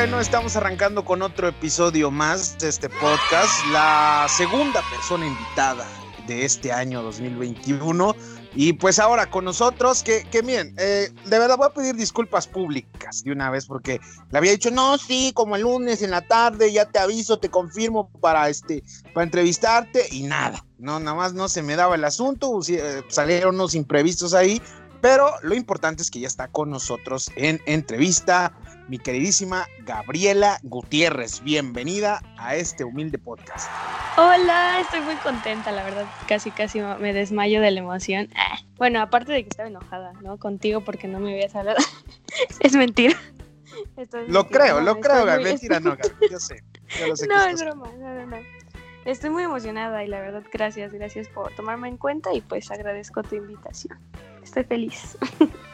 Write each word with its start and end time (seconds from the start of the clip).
bueno, 0.00 0.18
estamos 0.18 0.56
arrancando 0.56 1.04
con 1.04 1.20
otro 1.20 1.46
episodio 1.46 2.10
más 2.10 2.56
de 2.58 2.70
este 2.70 2.88
podcast. 2.88 3.52
La 3.70 4.26
segunda 4.34 4.80
persona 4.88 5.26
invitada 5.26 5.86
de 6.26 6.46
este 6.46 6.72
año 6.72 7.02
2021. 7.02 8.16
Y 8.54 8.72
pues 8.72 8.98
ahora 8.98 9.28
con 9.28 9.44
nosotros, 9.44 10.02
que, 10.02 10.24
que 10.30 10.42
miren, 10.42 10.74
eh, 10.78 11.12
de 11.26 11.38
verdad 11.38 11.58
voy 11.58 11.66
a 11.66 11.74
pedir 11.74 11.96
disculpas 11.96 12.46
públicas 12.46 13.22
de 13.22 13.32
una 13.32 13.50
vez 13.50 13.66
porque 13.66 14.00
le 14.30 14.38
había 14.38 14.52
dicho, 14.52 14.70
no, 14.70 14.96
sí, 14.96 15.32
como 15.34 15.56
el 15.56 15.62
lunes 15.62 16.00
en 16.00 16.12
la 16.12 16.22
tarde, 16.22 16.72
ya 16.72 16.86
te 16.86 16.98
aviso, 16.98 17.38
te 17.38 17.50
confirmo 17.50 18.08
para, 18.22 18.48
este, 18.48 18.82
para 19.12 19.24
entrevistarte 19.24 20.06
y 20.12 20.22
nada, 20.22 20.64
no, 20.78 20.98
nada 20.98 21.14
más 21.14 21.34
no 21.34 21.46
se 21.50 21.62
me 21.62 21.76
daba 21.76 21.96
el 21.96 22.04
asunto, 22.06 22.58
eh, 22.66 23.02
salieron 23.08 23.56
unos 23.56 23.74
imprevistos 23.74 24.32
ahí, 24.32 24.62
pero 25.02 25.30
lo 25.42 25.54
importante 25.54 26.02
es 26.02 26.10
que 26.10 26.20
ya 26.20 26.26
está 26.26 26.48
con 26.48 26.70
nosotros 26.70 27.30
en 27.36 27.60
entrevista 27.66 28.54
mi 28.90 28.98
queridísima 28.98 29.68
Gabriela 29.84 30.58
Gutiérrez. 30.64 31.44
Bienvenida 31.44 32.20
a 32.36 32.56
este 32.56 32.82
humilde 32.82 33.18
podcast. 33.18 33.70
Hola, 34.16 34.80
estoy 34.80 35.00
muy 35.02 35.14
contenta, 35.14 35.70
la 35.70 35.84
verdad, 35.84 36.06
casi 36.26 36.50
casi 36.50 36.80
me 36.80 37.12
desmayo 37.12 37.60
de 37.60 37.70
la 37.70 37.78
emoción. 37.78 38.28
Ah, 38.34 38.58
bueno, 38.78 39.00
aparte 39.00 39.30
de 39.30 39.44
que 39.44 39.50
estaba 39.50 39.68
enojada, 39.68 40.12
¿no? 40.22 40.38
Contigo 40.38 40.80
porque 40.80 41.06
no 41.06 41.20
me 41.20 41.34
habías 41.34 41.54
hablado. 41.54 41.78
es 42.60 42.74
mentira. 42.74 43.14
lo 44.26 44.48
creo, 44.48 44.80
lo 44.80 44.98
creo, 44.98 45.24
Gabriela. 45.24 45.50
Mentira, 45.50 45.78
no, 45.78 45.90
Gabriela. 45.90 46.26
Yo 46.28 46.40
sé. 46.40 46.64
no, 47.28 47.44
es 47.44 47.62
broma, 47.62 47.92
no, 47.96 48.12
no, 48.12 48.26
no. 48.26 48.36
Estoy 49.04 49.30
muy 49.30 49.44
emocionada 49.44 50.02
y 50.02 50.08
la 50.08 50.20
verdad, 50.20 50.42
gracias, 50.52 50.92
gracias 50.92 51.28
por 51.28 51.54
tomarme 51.54 51.86
en 51.86 51.96
cuenta 51.96 52.34
y 52.34 52.40
pues 52.40 52.68
agradezco 52.72 53.22
tu 53.22 53.36
invitación. 53.36 54.00
Estoy 54.42 54.64
feliz. 54.64 55.16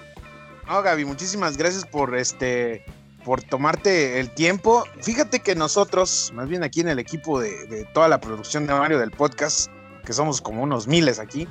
No, 0.68 0.82
Gaby, 0.82 1.04
muchísimas 1.04 1.56
gracias 1.56 1.86
por 1.86 2.16
este 2.16 2.84
por 3.26 3.42
tomarte 3.42 4.20
el 4.20 4.30
tiempo. 4.30 4.84
Fíjate 5.02 5.40
que 5.40 5.56
nosotros, 5.56 6.30
más 6.32 6.48
bien 6.48 6.62
aquí 6.62 6.80
en 6.80 6.88
el 6.88 7.00
equipo 7.00 7.40
de, 7.40 7.84
toda 7.92 8.06
la 8.06 8.20
producción 8.20 8.68
de 8.68 8.72
Mario 8.72 9.00
del 9.00 9.10
podcast, 9.10 9.68
que 10.04 10.12
somos 10.12 10.40
como 10.40 10.62
unos 10.62 10.86
miles 10.86 11.18
aquí, 11.18 11.48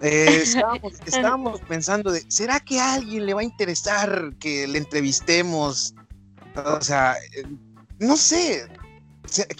eh, 0.00 0.42
estábamos, 1.06 1.60
pensando 1.60 2.10
de, 2.10 2.24
¿será 2.26 2.58
que 2.58 2.80
a 2.80 2.94
alguien 2.94 3.26
le 3.26 3.32
va 3.32 3.42
a 3.42 3.44
interesar 3.44 4.32
que 4.40 4.66
le 4.66 4.76
entrevistemos? 4.76 5.94
O 6.56 6.80
sea, 6.80 7.14
eh, 7.36 7.44
no 8.00 8.16
sé, 8.16 8.66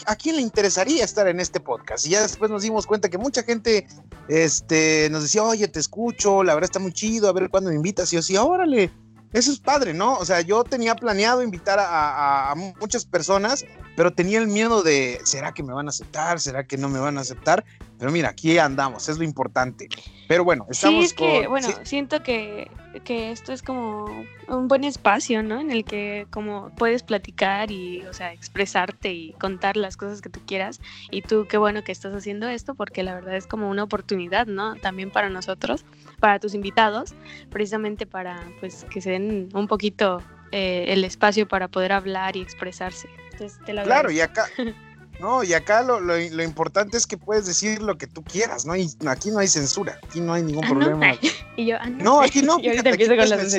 ¿a 0.06 0.16
quién 0.16 0.34
le 0.34 0.42
interesaría 0.42 1.04
estar 1.04 1.28
en 1.28 1.38
este 1.38 1.60
podcast? 1.60 2.04
Y 2.04 2.10
ya 2.10 2.22
después 2.22 2.50
nos 2.50 2.62
dimos 2.62 2.84
cuenta 2.84 3.08
que 3.08 3.18
mucha 3.18 3.44
gente 3.44 3.86
este, 4.26 5.08
nos 5.12 5.22
decía, 5.22 5.44
oye, 5.44 5.68
te 5.68 5.78
escucho, 5.78 6.42
la 6.42 6.54
verdad 6.54 6.68
está 6.68 6.80
muy 6.80 6.92
chido, 6.92 7.28
a 7.28 7.32
ver 7.32 7.48
cuándo 7.48 7.70
me 7.70 7.76
invitas. 7.76 8.12
Y 8.12 8.16
yo 8.16 8.22
decía, 8.22 8.42
órale, 8.42 8.90
eso 9.32 9.50
es 9.50 9.58
padre, 9.60 9.94
¿no? 9.94 10.16
O 10.16 10.24
sea, 10.24 10.40
yo 10.42 10.62
tenía 10.64 10.94
planeado 10.94 11.42
invitar 11.42 11.78
a, 11.80 12.54
muchas 12.78 13.04
personas, 13.06 13.64
pero 13.96 14.12
tenía 14.12 14.38
el 14.38 14.46
miedo 14.46 14.82
de, 14.82 15.20
¿será 15.24 15.52
que 15.52 15.62
me 15.62 15.72
van 15.72 15.86
a 15.86 15.90
aceptar? 15.90 16.40
¿Será 16.40 16.66
que 16.66 16.76
no 16.76 16.88
me 16.88 16.98
van 16.98 17.16
a 17.16 17.22
aceptar? 17.22 17.64
Pero 17.98 18.10
mira, 18.10 18.30
aquí 18.30 18.58
andamos, 18.58 19.08
es 19.08 19.18
lo 19.18 19.24
importante. 19.24 19.88
Pero 20.28 20.44
bueno, 20.44 20.66
estamos 20.68 21.00
sí, 21.00 21.06
es 21.06 21.14
que, 21.14 21.46
bueno, 21.46 21.68
siento 21.84 22.22
que, 22.22 22.70
que, 23.04 23.30
esto 23.30 23.52
es 23.52 23.62
como 23.62 24.06
un 24.48 24.68
buen 24.68 24.84
espacio, 24.84 25.42
¿no? 25.42 25.60
En 25.60 25.70
el 25.70 25.84
que 25.84 26.26
como 26.30 26.70
puedes 26.76 27.02
platicar 27.02 27.70
y, 27.70 28.02
o 28.06 28.12
sea, 28.12 28.32
expresarte 28.32 29.12
y 29.12 29.32
contar 29.34 29.76
las 29.76 29.96
cosas 29.96 30.20
que 30.20 30.30
tú 30.30 30.40
quieras. 30.46 30.80
Y 31.10 31.22
tú, 31.22 31.46
qué 31.48 31.58
bueno 31.58 31.84
que 31.84 31.92
estás 31.92 32.14
haciendo 32.14 32.48
esto, 32.48 32.74
porque 32.74 33.02
la 33.02 33.14
verdad 33.14 33.36
es 33.36 33.46
como 33.46 33.70
una 33.70 33.84
oportunidad, 33.84 34.46
¿no? 34.46 34.74
También 34.76 35.10
para 35.10 35.28
nosotros, 35.28 35.84
para 36.22 36.38
tus 36.38 36.54
invitados, 36.54 37.16
precisamente 37.50 38.06
para, 38.06 38.40
pues, 38.60 38.86
que 38.88 39.00
se 39.00 39.10
den 39.10 39.48
un 39.54 39.66
poquito 39.66 40.22
eh, 40.52 40.84
el 40.86 41.02
espacio 41.02 41.48
para 41.48 41.66
poder 41.66 41.90
hablar 41.90 42.36
y 42.36 42.40
expresarse. 42.40 43.08
Entonces, 43.32 43.58
te 43.66 43.72
lo 43.72 43.82
Claro, 43.82 44.10
y 44.10 44.20
acá... 44.20 44.46
No, 45.20 45.44
y 45.44 45.52
acá 45.52 45.82
lo, 45.82 46.00
lo, 46.00 46.42
importante 46.42 46.96
es 46.96 47.06
que 47.06 47.16
puedes 47.16 47.46
decir 47.46 47.80
lo 47.80 47.96
que 47.96 48.08
tú 48.08 48.24
quieras, 48.24 48.66
¿no? 48.66 48.74
Y 48.74 48.90
aquí 49.06 49.30
no 49.30 49.38
hay 49.38 49.46
censura, 49.46 50.00
aquí 50.02 50.20
no 50.20 50.32
hay 50.32 50.42
ningún 50.42 50.64
ah, 50.64 50.68
problema. 50.68 51.12
y 51.56 51.66
yo, 51.66 51.76
ah, 51.78 51.88
no, 51.90 52.22
aquí 52.22 52.42
no. 52.42 52.58
Y 52.60 52.68
ahorita 52.68 52.90
empiezo 52.90 53.14
con 53.14 53.28
las 53.28 53.54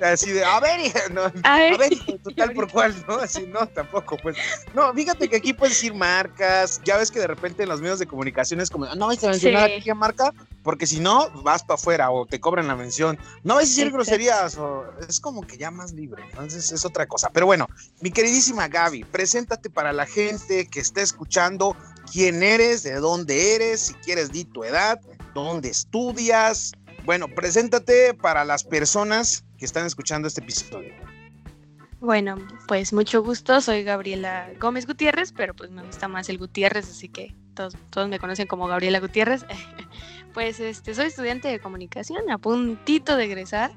Así 0.00 0.30
de, 0.30 0.44
a 0.44 0.60
ver, 0.60 0.80
no, 1.12 1.22
a, 1.42 1.56
ver, 1.58 1.90
total 2.22 2.52
por 2.52 2.70
cual, 2.70 2.94
¿no? 3.06 3.16
Así, 3.16 3.46
no, 3.46 3.66
tampoco, 3.66 4.16
pues. 4.16 4.36
No, 4.74 4.92
fíjate 4.94 5.28
que 5.28 5.36
aquí 5.36 5.52
puedes 5.52 5.76
decir 5.76 5.94
marcas, 5.94 6.80
ya 6.84 6.96
ves 6.96 7.10
que 7.10 7.20
de 7.20 7.26
repente 7.26 7.64
en 7.64 7.68
los 7.68 7.80
medios 7.80 7.98
de 7.98 8.06
comunicación 8.06 8.60
es 8.60 8.70
como, 8.70 8.86
no 8.94 9.08
vais 9.08 9.22
a 9.24 9.28
mencionar 9.28 9.64
aquí 9.64 9.82
qué 9.82 9.94
marca, 9.94 10.32
porque 10.62 10.86
si 10.86 11.00
no, 11.00 11.30
vas 11.42 11.62
para 11.62 11.74
afuera 11.74 12.10
o 12.10 12.24
te 12.24 12.40
cobran 12.40 12.66
la 12.66 12.76
mención. 12.76 13.18
No 13.44 13.56
vais 13.56 13.68
a 13.68 13.70
decir 13.70 13.92
groserías, 13.92 14.56
o 14.56 14.84
es 15.06 15.20
como 15.20 15.42
que 15.42 15.58
ya 15.58 15.70
más 15.70 15.92
libre, 15.92 16.22
entonces 16.30 16.72
es 16.72 16.84
otra 16.84 17.06
cosa. 17.06 17.28
Pero 17.30 17.46
bueno, 17.46 17.68
mi 18.00 18.10
queridísima 18.10 18.68
Gaby, 18.68 19.04
preséntate 19.04 19.68
para 19.68 19.92
la 19.92 20.06
gente 20.06 20.66
que 20.68 20.80
está 20.80 21.02
escuchando 21.02 21.76
quién 22.10 22.42
eres, 22.42 22.82
de 22.82 22.94
dónde 22.94 23.54
eres, 23.54 23.80
si 23.80 23.94
quieres 23.94 24.32
di 24.32 24.44
tu 24.44 24.64
edad, 24.64 24.98
dónde 25.34 25.68
estudias. 25.68 26.72
Bueno, 27.04 27.28
preséntate 27.28 28.14
para 28.14 28.44
las 28.44 28.64
personas 28.64 29.44
que 29.60 29.66
están 29.66 29.86
escuchando 29.86 30.26
este 30.26 30.40
episodio. 30.40 30.92
Bueno, 32.00 32.36
pues 32.66 32.94
mucho 32.94 33.22
gusto, 33.22 33.60
soy 33.60 33.84
Gabriela 33.84 34.48
Gómez 34.58 34.86
Gutiérrez, 34.86 35.32
pero 35.32 35.54
pues 35.54 35.70
me 35.70 35.82
gusta 35.82 36.08
más 36.08 36.30
el 36.30 36.38
Gutiérrez, 36.38 36.88
así 36.88 37.10
que 37.10 37.36
todos, 37.54 37.76
todos 37.90 38.08
me 38.08 38.18
conocen 38.18 38.46
como 38.46 38.66
Gabriela 38.66 39.00
Gutiérrez. 39.00 39.44
pues 40.34 40.58
este, 40.60 40.94
soy 40.94 41.08
estudiante 41.08 41.48
de 41.48 41.60
comunicación, 41.60 42.30
a 42.30 42.38
puntito 42.38 43.16
de 43.16 43.24
egresar, 43.24 43.72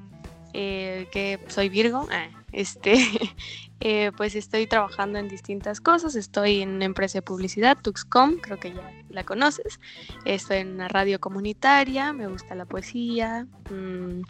eh, 0.54 1.06
que 1.12 1.38
soy 1.48 1.68
Virgo, 1.68 2.08
ah, 2.10 2.28
este, 2.54 2.94
eh, 3.80 4.12
pues 4.16 4.34
estoy 4.34 4.66
trabajando 4.66 5.18
en 5.18 5.28
distintas 5.28 5.80
cosas. 5.80 6.14
Estoy 6.14 6.62
en 6.62 6.70
una 6.70 6.84
empresa 6.84 7.18
de 7.18 7.22
publicidad, 7.22 7.76
Tuxcom, 7.80 8.36
creo 8.36 8.58
que 8.58 8.72
ya 8.72 8.90
la 9.10 9.24
conoces. 9.24 9.80
Estoy 10.24 10.58
en 10.58 10.72
una 10.74 10.88
radio 10.88 11.20
comunitaria, 11.20 12.12
me 12.12 12.26
gusta 12.28 12.54
la 12.54 12.64
poesía. 12.64 13.46
Mm, 13.70 14.22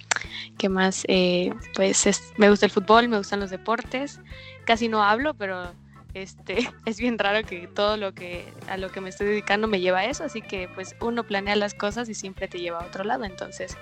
¿Qué 0.58 0.68
más? 0.68 1.04
Eh, 1.08 1.52
pues 1.76 2.32
me 2.38 2.50
gusta 2.50 2.66
el 2.66 2.72
fútbol, 2.72 3.08
me 3.08 3.18
gustan 3.18 3.40
los 3.40 3.50
deportes. 3.50 4.20
Casi 4.64 4.88
no 4.88 5.04
hablo, 5.04 5.34
pero 5.34 5.72
este, 6.14 6.69
es 6.86 6.98
bien 6.98 7.19
raro 7.19 7.47
que 7.47 7.66
todo 7.66 7.97
lo 7.97 8.12
que 8.14 8.52
a 8.69 8.76
lo 8.76 8.91
que 8.91 9.00
me 9.00 9.10
estoy 9.10 9.26
dedicando 9.26 9.69
me 9.69 9.80
lleva 9.80 10.00
a 10.00 10.04
eso, 10.06 10.25
así 10.25 10.41
que 10.41 10.69
pues 10.75 10.97
uno 11.00 11.25
planea 11.25 11.56
las 11.56 11.75
cosas 11.75 12.08
y 12.08 12.14
siempre 12.14 12.48
te 12.48 12.58
lleva 12.58 12.78
a 12.78 12.86
otro 12.86 13.04
lado, 13.04 13.25
entonces 13.25 13.76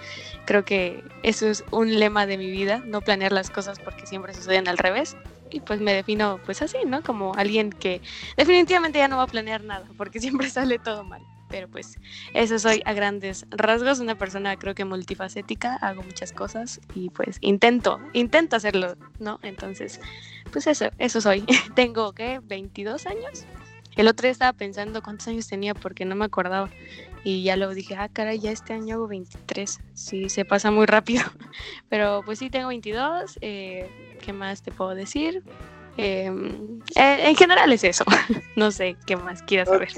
creo 0.45 0.65
que 0.65 1.05
eso 1.23 1.47
es 1.47 1.65
un 1.71 1.99
lema 1.99 2.27
de 2.27 2.39
mi 2.39 2.51
vida, 2.51 2.83
no 2.85 3.01
planear 3.01 3.33
las 3.33 3.51
cosas 3.51 3.79
porque 3.79 4.07
siempre 4.07 4.35
suceden 4.35 4.69
al 4.69 4.79
revés 4.79 5.17
y 5.53 5.61
pues 5.61 5.81
me 5.81 5.93
defino 5.93 6.41
pues 6.45 6.63
así, 6.63 6.79
¿no? 6.87 7.03
Como 7.03 7.35
alguien 7.35 7.71
que 7.71 8.01
definitivamente 8.37 8.99
ya 8.99 9.09
no 9.09 9.19
va 9.19 9.25
a 9.25 9.29
planear 9.29 9.63
nada 9.63 9.87
porque 9.97 10.21
siempre 10.21 10.51
sale 10.51 10.79
todo 10.79 11.05
mal. 11.05 11.23
Pero 11.49 11.69
pues 11.69 11.99
eso 12.33 12.59
soy 12.59 12.81
a 12.87 12.95
grandes 12.95 13.45
rasgos, 13.51 14.01
una 14.01 14.17
persona 14.17 14.57
creo 14.57 14.75
que 14.75 14.87
multifacética, 14.87 15.77
hago 15.77 16.03
muchas 16.03 16.33
cosas 16.33 16.81
y 16.95 17.11
pues 17.11 17.37
intento, 17.43 18.01
intento 18.15 18.57
hacerlo, 18.57 18.97
¿no? 19.19 19.39
Entonces, 19.43 20.01
pues 20.53 20.67
eso, 20.67 20.87
eso 20.99 21.21
soy. 21.21 21.45
Tengo, 21.75 22.13
¿qué? 22.13 22.41
22 22.43 23.07
años. 23.07 23.45
El 23.97 24.09
otro 24.09 24.23
día 24.23 24.33
estaba 24.33 24.53
pensando 24.53 25.03
cuántos 25.03 25.29
años 25.29 25.49
tenía 25.49 25.75
porque 25.75 26.05
no 26.05 26.15
me 26.15 26.25
acordaba. 26.25 26.71
Y 27.25 27.43
ya 27.45 27.57
luego 27.57 27.75
dije, 27.75 27.95
ah, 27.97 28.09
caray, 28.13 28.39
ya 28.39 28.51
este 28.51 28.73
año 28.73 28.97
hago 28.97 29.09
23. 29.09 29.81
Sí, 29.95 30.29
se 30.29 30.45
pasa 30.45 30.71
muy 30.71 30.87
rápido. 30.87 31.23
Pero 31.89 32.23
pues 32.25 32.39
sí, 32.39 32.51
tengo 32.51 32.69
22. 32.69 33.39
Eh, 33.41 34.19
¿Qué 34.21 34.33
más 34.33 34.63
te 34.63 34.73
puedo 34.73 34.95
decir? 34.95 35.43
Em, 35.97 36.81
eh, 36.97 37.29
en 37.29 37.37
general 37.37 37.73
es 37.73 37.85
eso. 37.85 38.05
no 38.57 38.71
sé 38.71 38.97
qué 39.07 39.17
más 39.17 39.43
quieras 39.43 39.69
saber. 39.69 39.91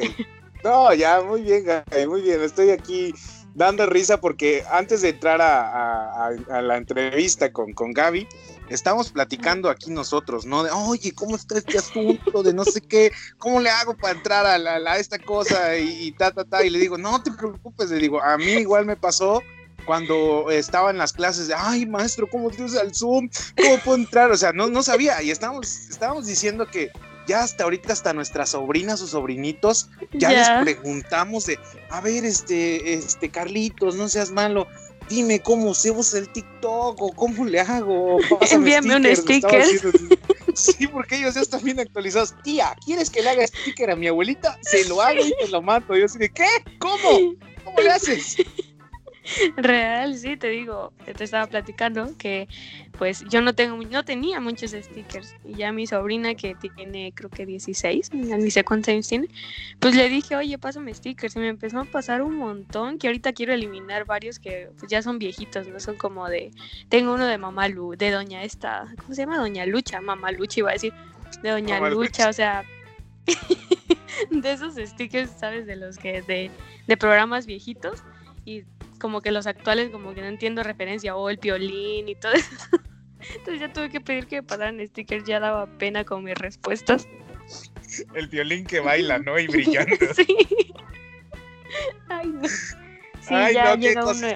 No, 0.65 0.93
ya, 0.93 1.21
muy 1.21 1.43
bien, 1.43 1.65
muy 2.09 2.23
bien. 2.23 2.43
Estoy 2.43 2.71
aquí 2.71 3.15
dando 3.55 3.87
risa 3.87 4.21
porque 4.21 4.65
antes 4.71 5.03
de 5.03 5.11
entrar 5.11 5.41
a, 5.41 6.31
la 6.49 6.77
entrevista 6.77 7.53
con, 7.53 7.73
con 7.73 7.93
Gaby, 7.93 8.27
estamos 8.69 9.11
platicando 9.11 9.69
aquí 9.69 9.91
nosotros, 9.91 10.47
¿no? 10.47 10.63
De, 10.63 10.71
oye, 10.71 11.13
¿cómo 11.15 11.37
está 11.37 11.59
este 11.59 11.79
asunto? 11.79 12.43
De 12.43 12.53
no 12.53 12.65
sé 12.65 12.81
qué, 12.81 13.13
¿cómo 13.39 13.61
le 13.61 13.71
hago 13.71 13.97
para 13.97 14.17
entrar 14.17 14.47
a, 14.47 14.59
la, 14.59 14.99
esta 14.99 15.19
cosa? 15.19 15.77
Y, 15.77 16.13
ta, 16.13 16.33
ta, 16.33 16.45
ta. 16.45 16.65
Y 16.65 16.71
le 16.71 16.79
digo, 16.79 16.99
no 16.99 17.23
te 17.23 17.31
preocupes, 17.33 17.91
le 17.91 17.99
digo, 17.99 18.23
a 18.23 18.37
mí 18.37 18.53
igual 18.53 18.87
me 18.87 18.97
pasó 18.97 19.43
cuando 19.87 20.51
estaba 20.51 20.91
en 20.91 20.99
las 20.99 21.13
clases 21.13 21.49
de, 21.49 21.55
ay, 21.55 21.87
maestro, 21.87 22.29
¿cómo 22.29 22.51
te 22.51 22.63
usa 22.63 22.83
el 22.83 22.95
Zoom? 22.95 23.29
¿Cómo 23.57 23.79
puedo 23.79 23.99
entrar? 23.99 24.31
O 24.31 24.37
sea, 24.37 24.53
no, 24.53 24.69
no 24.69 24.83
sabía. 24.83 25.23
Y 25.23 25.31
estábamos, 25.31 25.89
estábamos 25.91 26.27
diciendo 26.27 26.67
que 26.67 26.91
ya 27.27 27.43
hasta 27.43 27.65
ahorita, 27.65 27.93
hasta 27.93 28.13
nuestras 28.13 28.51
sobrinas 28.51 29.01
o 29.01 29.07
sobrinitos, 29.07 29.89
ya, 30.13 30.31
les 30.31 30.49
preguntamos 30.63 31.47
de, 31.47 31.59
a 31.91 32.01
ver, 32.01 32.25
este, 32.25 32.95
este, 32.95 33.31
Carlitos, 33.31 33.97
no 33.97 34.09
seas 34.09 34.31
malo, 34.31 34.67
dime 35.09 35.41
cómo 35.41 35.75
se 35.75 35.91
usa 35.91 36.21
el 36.21 36.29
TikTok 36.29 37.01
o 37.01 37.13
cómo 37.13 37.45
le 37.45 37.61
hago. 37.61 38.19
Envíame 38.51 38.97
un 38.97 39.17
sticker. 39.17 39.65
Sí, 40.55 40.87
porque 40.87 41.17
ellos 41.17 41.35
ya 41.35 41.41
están 41.41 41.63
bien 41.65 41.81
actualizados. 41.81 42.35
Tía, 42.43 42.77
¿quieres 42.85 43.11
que 43.11 43.23
le 43.23 43.31
haga 43.31 43.47
sticker 43.47 43.91
a 43.91 43.97
mi 43.97 44.07
abuelita? 44.07 44.59
Se 44.63 44.89
lo 44.89 45.01
hago 45.01 45.21
y 45.21 45.35
te 45.41 45.49
lo 45.49 45.61
mato. 45.61 45.97
Yo 45.97 46.05
así 46.05 46.19
de, 46.19 46.31
¿qué? 46.31 46.47
¿Cómo? 46.79 47.35
¿Cómo 47.65 47.81
le 47.81 47.91
haces? 47.91 48.37
Real, 49.57 50.17
sí, 50.17 50.37
te 50.37 50.49
digo, 50.49 50.93
te 51.05 51.25
estaba 51.25 51.47
platicando 51.47 52.17
que 52.19 52.49
pues 52.99 53.25
yo 53.31 53.41
no 53.41 53.55
tengo, 53.55 53.77
no 53.77 54.05
tenía 54.05 54.39
muchos 54.41 54.73
stickers 54.73 55.35
y 55.45 55.55
ya 55.55 55.73
mi 55.73 55.87
sobrina 55.87 56.35
que 56.35 56.55
tiene 56.55 57.13
creo 57.15 57.31
que 57.31 57.47
16, 57.47 58.13
ni 58.13 58.51
sé 58.51 58.65
cuántos 58.65 58.91
años 58.91 59.09
tiene, 59.09 59.29
pues 59.81 59.95
le 59.95 60.09
dije, 60.09 60.37
oye, 60.37 60.59
pásame 60.59 60.93
stickers 60.93 61.37
y 61.37 61.39
me 61.39 61.49
empezó 61.49 61.81
a 61.81 61.85
pasar 61.85 62.23
un 62.23 62.37
montón 62.37 62.99
que 62.99 63.07
ahorita 63.07 63.33
quiero 63.33 63.55
eliminar 63.55 64.05
varios 64.05 64.39
que 64.39 64.71
pues, 64.79 64.91
ya 64.91 65.01
son 65.01 65.19
viejitos, 65.19 65.67
no 65.69 65.81
son 65.81 65.97
como 65.97 66.29
de, 66.29 66.51
tengo 66.89 67.15
uno 67.15 67.27
de 67.27 67.39
Mamá 67.39 67.69
Lu, 67.69 67.97
de 67.97 68.11
Doña 68.11 68.45
esta, 68.45 68.87
¿cómo 69.01 69.15
se 69.15 69.23
llama? 69.23 69.39
Doña 69.39 69.65
Lucha, 69.65 70.01
Mamá 70.01 70.33
Lucha 70.33 70.61
iba 70.61 70.71
a 70.71 70.75
decir, 70.75 70.93
de 71.43 71.51
Doña 71.51 71.81
Lucha, 71.89 72.29
o 72.29 72.33
sea... 72.33 72.65
de 74.31 74.53
esos 74.53 74.75
stickers, 74.77 75.31
¿sabes? 75.31 75.67
De 75.67 75.77
los 75.77 75.97
que 75.97 76.23
de, 76.23 76.51
de 76.87 76.97
programas 76.97 77.47
viejitos 77.47 78.03
y 78.45 78.65
como 78.99 79.21
que 79.21 79.31
los 79.31 79.47
actuales 79.47 79.91
como 79.91 80.15
que 80.15 80.21
no 80.21 80.29
entiendo 80.29 80.63
referencia 80.63 81.17
o 81.17 81.31
el 81.31 81.37
violín 81.39 82.09
y 82.09 82.15
todo 82.15 82.33
eso. 82.35 82.51
Entonces 83.31 83.61
ya 83.61 83.73
tuve 83.73 83.91
que 83.91 84.01
pedir 84.01 84.27
que 84.27 84.37
me 84.37 84.43
pasaran 84.43 84.85
stickers, 84.87 85.25
ya 85.25 85.41
daba 85.41 85.67
pena 85.79 86.05
con 86.05 86.25
mis 86.25 86.35
respuestas. 86.35 87.09
El 88.15 88.29
violín 88.29 88.67
que 88.67 88.81
baila, 88.81 89.19
¿no? 89.19 89.39
Y 89.39 89.47
brillando. 89.47 89.97
sí. 90.15 90.27
Ay, 92.09 92.29
no. 92.29 92.49
Sí, 92.49 93.35
ya 93.55 93.75
llega 93.77 94.05
uno. 94.05 94.29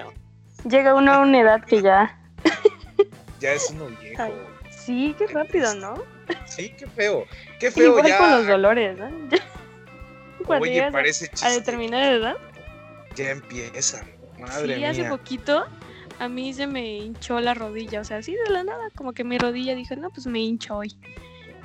Llega 0.67 0.95
uno 0.95 1.13
a 1.13 1.19
una 1.19 1.39
edad 1.39 1.63
que 1.63 1.81
ya. 1.81 2.19
ya 3.39 3.53
es 3.53 3.69
uno 3.69 3.87
viejo. 4.01 4.23
sí, 4.69 5.15
qué 5.17 5.27
rápido, 5.27 5.73
¿no? 5.75 6.03
Sí, 6.45 6.73
qué 6.77 6.87
feo. 6.87 7.25
Qué 7.59 7.71
feo 7.71 7.89
Igual 7.89 8.07
ya. 8.07 8.17
con 8.17 8.31
los 8.31 8.47
dolores, 8.47 8.97
¿no? 8.97 9.09
Oye, 10.47 10.91
parece 10.91 11.29
a, 11.43 11.47
a 11.47 11.51
determinada 11.51 12.11
edad. 12.11 12.37
Ya 13.15 13.31
empieza. 13.31 14.03
Madre 14.39 14.75
sí, 14.75 14.79
mía. 14.79 14.89
hace 14.89 15.05
poquito 15.05 15.65
a 16.19 16.27
mí 16.27 16.53
se 16.53 16.67
me 16.67 16.97
hinchó 16.97 17.39
la 17.39 17.53
rodilla, 17.53 18.01
o 18.01 18.03
sea, 18.03 18.17
así 18.17 18.33
de 18.33 18.53
la 18.53 18.63
nada, 18.63 18.89
como 18.93 19.13
que 19.13 19.23
mi 19.23 19.37
rodilla 19.37 19.73
dije, 19.73 19.95
no, 19.95 20.09
pues 20.09 20.27
me 20.27 20.39
hincho 20.39 20.77
hoy. 20.77 20.95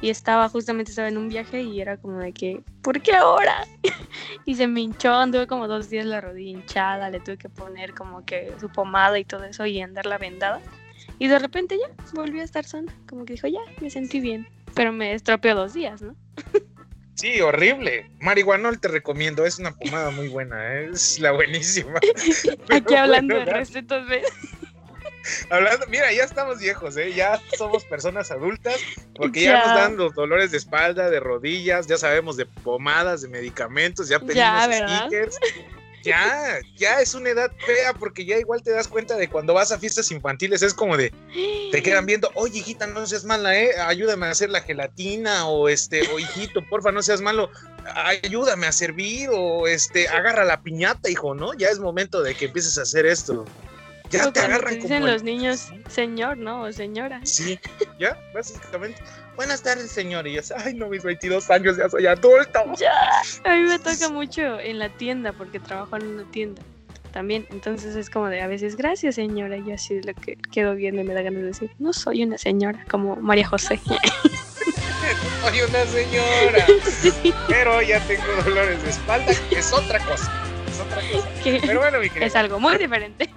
Y 0.00 0.10
estaba, 0.10 0.48
justamente 0.48 0.90
estaba 0.90 1.08
en 1.08 1.18
un 1.18 1.28
viaje 1.28 1.62
y 1.62 1.80
era 1.80 1.96
como 1.96 2.18
de 2.18 2.32
que, 2.32 2.62
¿por 2.82 3.00
qué 3.00 3.14
ahora? 3.14 3.66
y 4.44 4.54
se 4.54 4.66
me 4.68 4.80
hinchó, 4.80 5.12
anduve 5.12 5.46
como 5.46 5.66
dos 5.66 5.90
días 5.90 6.06
la 6.06 6.20
rodilla 6.20 6.50
hinchada, 6.50 7.10
le 7.10 7.20
tuve 7.20 7.36
que 7.36 7.48
poner 7.48 7.94
como 7.94 8.24
que 8.24 8.52
su 8.60 8.68
pomada 8.68 9.18
y 9.18 9.24
todo 9.24 9.44
eso 9.44 9.66
y 9.66 9.80
andarla 9.80 10.18
vendada. 10.18 10.60
Y 11.18 11.28
de 11.28 11.38
repente 11.38 11.76
ya 11.78 11.92
volví 12.12 12.40
a 12.40 12.44
estar 12.44 12.64
sana, 12.64 12.94
como 13.08 13.24
que 13.24 13.34
dijo, 13.34 13.48
ya, 13.48 13.60
me 13.80 13.90
sentí 13.90 14.20
bien. 14.20 14.46
Pero 14.74 14.92
me 14.92 15.14
estropeó 15.14 15.54
dos 15.54 15.72
días, 15.72 16.02
¿no? 16.02 16.14
Sí, 17.14 17.40
horrible. 17.40 18.11
Marihuanol 18.20 18.81
te 18.81 18.88
recomiendo, 18.88 19.46
es 19.46 19.58
una 19.58 19.72
pomada 19.72 20.11
muy 20.11 20.28
buena, 20.28 20.75
¿eh? 20.75 20.90
es 20.93 21.19
la 21.20 21.31
buenísima. 21.31 22.00
Aquí 22.70 22.94
hablando 22.94 23.37
bueno, 23.37 23.50
de 23.50 23.58
recetas, 23.58 24.06
¿ves? 24.08 24.26
Hablando, 25.49 25.87
mira, 25.87 26.12
ya 26.12 26.25
estamos 26.25 26.58
viejos, 26.58 26.96
¿eh? 26.96 27.12
ya 27.14 27.40
somos 27.56 27.84
personas 27.84 28.31
adultas, 28.31 28.78
porque 29.14 29.43
ya, 29.43 29.52
ya 29.52 29.66
nos 29.66 29.76
dan 29.76 29.96
los 29.96 30.14
dolores 30.14 30.50
de 30.50 30.58
espalda, 30.58 31.08
de 31.08 31.20
rodillas, 31.20 31.87
ya 31.87 31.96
sabemos 31.96 32.37
de 32.37 32.46
pomadas, 32.46 33.22
de 33.22 33.28
medicamentos, 33.28 34.08
ya 34.08 34.19
pedimos 34.19 34.37
ya, 34.37 34.99
stickers. 34.99 35.38
Ya, 36.04 36.60
ya 36.76 37.00
es 37.00 37.14
una 37.14 37.30
edad 37.30 37.50
fea 37.64 37.94
porque 37.94 38.26
ya 38.26 38.36
igual 38.38 38.62
te 38.62 38.72
das 38.72 38.88
cuenta 38.88 39.16
de 39.16 39.28
cuando 39.28 39.54
vas 39.54 39.72
a 39.72 39.78
fiestas 39.78 40.10
infantiles 40.10 40.62
es 40.62 40.74
como 40.74 40.98
de 40.98 41.12
te 41.72 41.82
quedan 41.82 42.04
viendo, 42.04 42.30
oye 42.34 42.58
hijita, 42.58 42.86
no 42.86 43.06
seas 43.06 43.24
mala, 43.24 43.58
eh, 43.58 43.70
ayúdame 43.78 44.26
a 44.26 44.30
hacer 44.30 44.50
la 44.50 44.60
gelatina 44.60 45.48
o 45.48 45.70
este, 45.70 46.02
o 46.08 46.18
hijito, 46.18 46.60
porfa, 46.68 46.92
no 46.92 47.02
seas 47.02 47.22
malo, 47.22 47.50
ayúdame 47.94 48.66
a 48.66 48.72
servir 48.72 49.30
o 49.32 49.66
este, 49.66 50.06
agarra 50.08 50.44
la 50.44 50.62
piñata, 50.62 51.08
hijo, 51.08 51.34
¿no? 51.34 51.54
Ya 51.54 51.68
es 51.68 51.78
momento 51.78 52.22
de 52.22 52.34
que 52.34 52.46
empieces 52.46 52.76
a 52.76 52.82
hacer 52.82 53.06
esto. 53.06 53.46
Ya 54.19 54.28
o 54.28 54.32
te 54.32 54.40
agarran 54.40 54.75
te 54.75 54.81
dicen 54.81 55.00
como 55.00 55.12
los 55.12 55.22
el... 55.22 55.26
niños, 55.26 55.72
señor, 55.88 56.38
¿no? 56.38 56.62
O 56.62 56.72
señora. 56.72 57.20
Sí, 57.25 57.58
ya, 57.99 58.16
básicamente. 58.32 59.02
Buenas 59.37 59.62
tardes, 59.62 59.90
señor. 59.90 60.26
Y 60.26 60.34
yo, 60.34 60.40
ay, 60.56 60.75
no, 60.75 60.88
mis 60.88 61.02
22 61.02 61.50
años 61.50 61.76
ya 61.76 61.88
soy 61.88 62.06
adulto. 62.06 62.61
Ya, 62.78 62.93
a 63.44 63.56
mí 63.56 63.62
me 63.62 63.78
toca 63.78 64.08
mucho 64.08 64.61
en 64.61 64.78
la 64.78 64.88
tienda 64.88 65.32
porque 65.32 65.58
trabajo 65.58 65.96
en 65.96 66.06
una 66.06 66.25
tienda 66.31 66.62
también. 67.12 67.46
Entonces 67.50 67.96
es 67.96 68.11
como 68.11 68.28
de 68.28 68.40
a 68.43 68.46
veces, 68.46 68.76
gracias, 68.76 69.16
señora. 69.16 69.56
Y 69.56 69.64
yo 69.66 69.75
así 69.75 70.00
lo 70.02 70.14
que 70.14 70.37
quedo 70.52 70.75
viendo 70.75 71.00
y 71.00 71.05
me 71.05 71.14
da 71.14 71.22
ganas 71.22 71.40
de 71.40 71.46
decir, 71.49 71.70
no 71.78 71.93
soy 71.93 72.22
una 72.22 72.38
señora 72.38 72.84
como 72.90 73.17
María 73.17 73.46
José. 73.46 73.81
soy 75.43 75.60
una 75.60 75.84
señora. 75.87 76.67
Sí. 77.00 77.34
Pero 77.49 77.82
ya 77.82 78.00
tengo 78.06 78.25
dolores 78.44 78.82
de 78.82 78.90
espalda, 78.90 79.32
que 79.49 79.58
es 79.58 79.72
otra 79.72 79.99
cosa. 80.00 80.32
Es 80.69 80.81
otra 80.81 81.00
cosa. 81.12 81.28
Pero 81.43 81.81
bueno, 81.81 81.99
mi 81.99 82.08
querida. 82.08 82.26
Es 82.26 82.37
algo 82.37 82.60
muy 82.60 82.76
diferente 82.78 83.31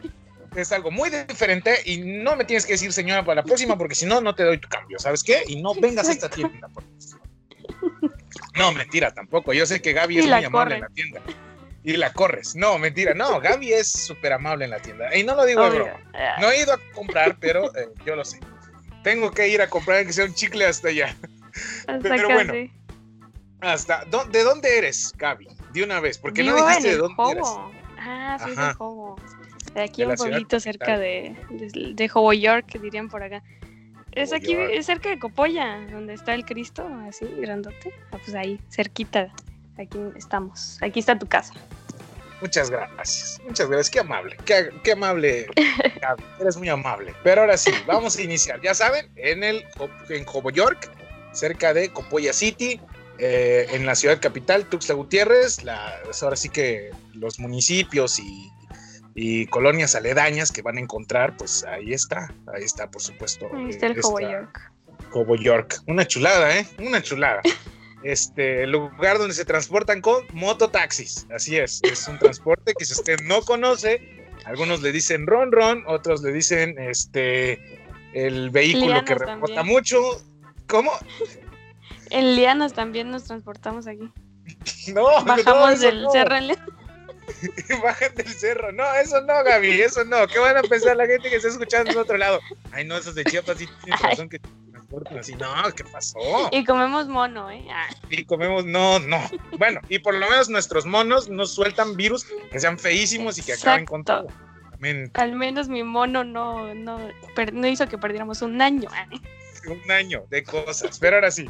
es 0.62 0.72
algo 0.72 0.92
muy 0.92 1.10
diferente 1.10 1.82
y 1.86 1.98
no 1.98 2.36
me 2.36 2.46
tienes 2.46 2.66
que 2.66 2.74
decir 2.74 2.92
señora 2.94 3.24
para 3.24 3.42
la 3.42 3.44
próxima 3.44 3.78
porque 3.78 3.96
si 3.96 4.06
no, 4.06 4.22
no 4.22 4.36
te 4.36 4.44
doy 4.44 4.58
tu 4.58 4.68
cambio, 4.68 5.00
¿sabes 5.00 5.24
qué? 5.24 5.44
Y 5.48 5.62
no 5.62 5.74
vengas 5.76 6.10
a 6.10 6.12
esta 6.12 6.30
tienda. 6.30 6.68
Por 6.70 6.84
no, 8.56 8.72
mentira, 8.72 9.14
tampoco. 9.14 9.54
Yo 9.54 9.66
sé 9.66 9.82
que 9.82 9.94
Gaby 9.94 10.20
es 10.20 10.26
muy 10.26 10.34
amable 10.34 10.52
corre. 10.52 10.76
en 10.76 10.82
la 10.82 10.90
tienda. 10.90 11.22
Y 11.84 11.96
la 11.96 12.12
corres. 12.12 12.56
No, 12.56 12.78
mentira. 12.78 13.14
No, 13.14 13.40
Gaby 13.40 13.74
es 13.74 13.88
súper 13.92 14.34
amable 14.34 14.66
en 14.66 14.72
la 14.72 14.80
tienda. 14.80 15.16
Y 15.16 15.24
no 15.24 15.36
lo 15.36 15.46
digo 15.46 15.64
de 15.70 15.78
broma. 15.78 15.94
No 16.40 16.52
he 16.52 16.62
ido 16.62 16.74
a 16.74 16.80
comprar, 16.94 17.38
pero 17.40 17.74
eh, 17.78 17.90
yo 18.06 18.16
lo 18.16 18.26
sé. 18.26 18.40
Tengo 19.04 19.32
que 19.32 19.48
ir 19.48 19.62
a 19.62 19.70
comprar 19.70 20.06
que 20.06 20.12
sea 20.12 20.26
un 20.26 20.34
chicle 20.34 20.66
hasta 20.66 20.90
allá. 20.90 21.16
Hasta 21.88 22.00
pero 22.00 22.30
bueno. 22.30 22.54
Hasta, 23.62 24.06
¿De 24.06 24.44
dónde 24.44 24.78
eres, 24.78 25.14
Gaby? 25.18 25.48
De 25.72 25.84
una 25.84 26.00
vez, 26.00 26.18
porque 26.18 26.44
Vivo 26.44 26.58
no 26.58 26.68
dijiste 26.68 26.90
de 26.90 26.98
dónde 26.98 27.16
Jobo. 27.16 27.32
eres. 27.32 27.48
Ah, 28.00 28.38
soy 28.42 28.52
Ajá. 28.54 28.68
de 28.68 28.74
Jobo. 28.74 29.16
De 29.78 29.84
aquí 29.84 30.02
De 30.02 30.08
un 30.08 30.16
pueblito 30.16 30.60
cerca 30.60 30.98
de, 30.98 31.36
de, 31.52 31.94
de 31.94 32.40
York, 32.40 32.80
dirían 32.82 33.10
por 33.10 33.22
acá. 33.22 33.44
Es 34.12 34.34
aquí, 34.34 34.54
es 34.54 34.88
cerca 34.88 35.10
de 35.10 35.20
Copolla, 35.20 35.86
donde 35.92 36.16
está 36.16 36.34
el 36.34 36.46
Cristo, 36.46 36.84
así, 37.08 37.28
grandote. 37.38 37.94
Ah, 38.12 38.18
pues 38.18 38.34
ahí, 38.34 38.60
cerquita. 38.72 39.32
Aquí 39.78 40.00
estamos. 40.16 40.80
Aquí 40.82 41.00
está 41.00 41.20
tu 41.20 41.28
casa. 41.28 41.54
Muchas 42.42 42.72
gracias. 42.72 43.40
Muchas 43.46 43.68
gracias. 43.68 43.92
Qué 43.92 44.00
amable. 44.00 44.36
Qué, 44.46 44.72
qué 44.84 44.94
amable. 44.94 45.46
Eres 46.40 46.58
muy 46.58 46.70
amable. 46.70 47.14
Pero 47.24 47.42
ahora 47.42 47.56
sí, 47.56 47.70
vamos 47.86 48.18
a 48.18 48.24
iniciar. 48.24 48.60
Ya 48.64 48.74
saben, 48.74 49.12
en 49.16 49.44
el 49.44 49.64
en 50.10 50.26
Jobo 50.26 50.50
York, 50.50 50.90
cerca 51.34 51.76
de 51.76 51.90
Copolla 51.94 52.34
City, 52.34 52.82
eh, 53.20 53.68
en 53.70 53.86
la 53.86 53.94
ciudad 53.94 54.20
capital, 54.20 54.66
Tuxtla 54.66 54.96
Gutiérrez. 54.96 55.64
La, 55.64 56.02
ahora 56.24 56.36
sí 56.36 56.50
que 56.50 56.90
los 57.14 57.40
municipios 57.40 58.18
y, 58.18 58.52
y, 59.20 59.48
colonias 59.48 59.96
aledañas 59.96 60.52
que 60.52 60.62
van 60.62 60.78
a 60.78 60.82
encontrar, 60.82 61.36
pues 61.36 61.64
ahí 61.64 61.92
está. 61.92 62.34
Ahí 62.56 62.64
está, 62.64 62.90
por 62.90 63.02
supuesto. 63.02 63.48
Ahí 63.54 63.70
está 63.70 63.88
el 63.88 63.94
eh, 63.94 64.00
esta- 64.00 64.22
York. 64.22 64.72
Cobo 65.10 65.36
York. 65.36 65.82
Una 65.88 66.06
chulada, 66.06 66.58
¿eh? 66.58 66.68
Una 66.80 67.02
chulada. 67.02 67.42
Este 68.04 68.62
el 68.64 68.72
lugar 68.72 69.18
donde 69.18 69.34
se 69.34 69.44
transportan 69.44 70.02
con 70.02 70.24
mototaxis. 70.32 71.26
Así 71.34 71.58
es. 71.58 71.82
Es 71.84 72.08
un 72.08 72.20
transporte 72.20 72.74
que 72.78 72.86
si 72.86 72.94
usted 72.94 73.20
no 73.24 73.42
conoce, 73.42 74.24
algunos 74.46 74.84
le 74.84 74.92
dicen 74.92 75.26
ron 75.26 75.52
ron, 75.52 75.84
otros 75.88 76.22
le 76.22 76.32
dicen 76.32 76.78
este 76.78 77.60
el 78.14 78.52
vehículo 78.52 78.86
Lianas 78.86 79.04
que 79.04 79.16
reporta 79.16 79.56
también. 79.56 79.66
mucho. 79.66 80.00
¿Cómo? 80.68 80.92
En 82.12 82.36
Lianas 82.36 82.74
también 82.74 83.10
nos 83.10 83.24
transportamos 83.24 83.88
aquí. 83.88 84.12
No, 84.94 85.20
no, 85.20 85.26
Bajamos 85.26 85.74
eso 85.74 85.88
del 85.88 86.04
no. 86.04 86.12
cerro 86.12 86.36
en 86.36 86.48
Lianas. 86.48 86.70
Bajan 87.84 88.16
del 88.16 88.28
cerro. 88.28 88.72
No, 88.72 88.84
eso 88.96 89.22
no, 89.22 89.44
Gaby, 89.44 89.82
eso 89.82 90.04
no. 90.06 90.28
¿Qué 90.28 90.40
van 90.40 90.58
a 90.58 90.62
pensar 90.62 90.96
la 90.96 91.06
gente 91.06 91.30
que 91.30 91.36
está 91.38 91.50
escuchando 91.50 91.92
en 91.92 91.98
otro 91.98 92.18
lado? 92.18 92.40
Ay, 92.72 92.86
no, 92.86 92.98
esos 92.98 93.16
de 93.16 93.24
Chiapas 93.26 93.58
sí 93.58 93.68
tienen 93.84 94.02
razón 94.02 94.30
que 94.30 94.40
transportan 94.72 95.18
así. 95.20 95.36
No, 95.36 95.54
¿qué 95.76 95.84
pasó? 95.84 96.18
Y 96.52 96.64
comemos 96.64 97.08
mono, 97.08 97.52
¿eh? 97.52 97.66
Ah, 97.70 97.88
y 98.10 98.24
comemos, 98.26 98.66
no, 98.66 99.00
no. 99.00 99.22
Bueno, 99.58 99.82
y 99.90 100.00
por 100.00 100.14
lo 100.16 100.30
menos 100.30 100.50
nuestros 100.50 100.86
monos 100.86 101.30
no 101.30 101.46
sueltan 101.46 101.96
virus 101.96 102.26
que 102.52 102.60
sean 102.60 102.80
feísimos 102.80 103.38
y 103.38 103.44
que 103.44 103.54
acaben 103.54 103.86
con 103.86 104.04
todo. 104.04 104.28
Amén. 104.74 105.10
al 105.16 105.34
menos 105.36 105.70
mi 105.70 105.82
mono 105.82 106.24
no, 106.24 106.74
no, 106.76 107.00
no 107.52 107.68
hizo 107.68 107.88
que 107.88 107.98
perdiéramos 107.98 108.44
un 108.44 108.62
año. 108.62 108.88
ah. 108.94 109.08
Un 109.68 109.92
año 109.92 110.24
de 110.30 110.44
cosas. 110.44 110.98
Pero 111.00 111.18
ahora 111.18 111.30
sí, 111.32 111.50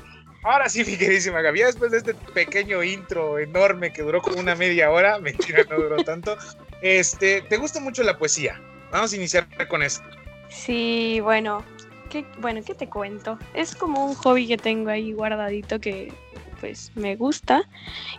ahora 0.51 0.69
sí, 0.69 0.83
mi 0.85 0.97
queridísima 0.97 1.41
Gaby, 1.41 1.61
después 1.61 1.91
de 1.91 1.97
este 1.99 2.13
pequeño 2.13 2.83
intro 2.83 3.39
enorme 3.39 3.91
que 3.91 4.01
duró 4.01 4.21
como 4.21 4.39
una 4.39 4.55
media 4.55 4.91
hora, 4.91 5.19
mentira, 5.21 5.63
no 5.69 5.77
duró 5.77 5.97
tanto. 6.03 6.37
Este, 6.81 7.41
¿te 7.41 7.57
gusta 7.57 7.79
mucho 7.79 8.03
la 8.03 8.17
poesía? 8.17 8.61
Vamos 8.91 9.11
a 9.13 9.15
iniciar 9.15 9.47
con 9.67 9.83
eso. 9.83 10.01
Sí, 10.49 11.19
bueno, 11.21 11.63
¿qué, 12.09 12.25
bueno, 12.39 12.61
¿qué 12.65 12.73
te 12.73 12.87
cuento? 12.87 13.37
Es 13.53 13.75
como 13.75 14.05
un 14.05 14.15
hobby 14.15 14.47
que 14.47 14.57
tengo 14.57 14.89
ahí 14.89 15.11
guardadito 15.13 15.79
que 15.79 16.13
pues 16.59 16.91
me 16.95 17.15
gusta 17.15 17.63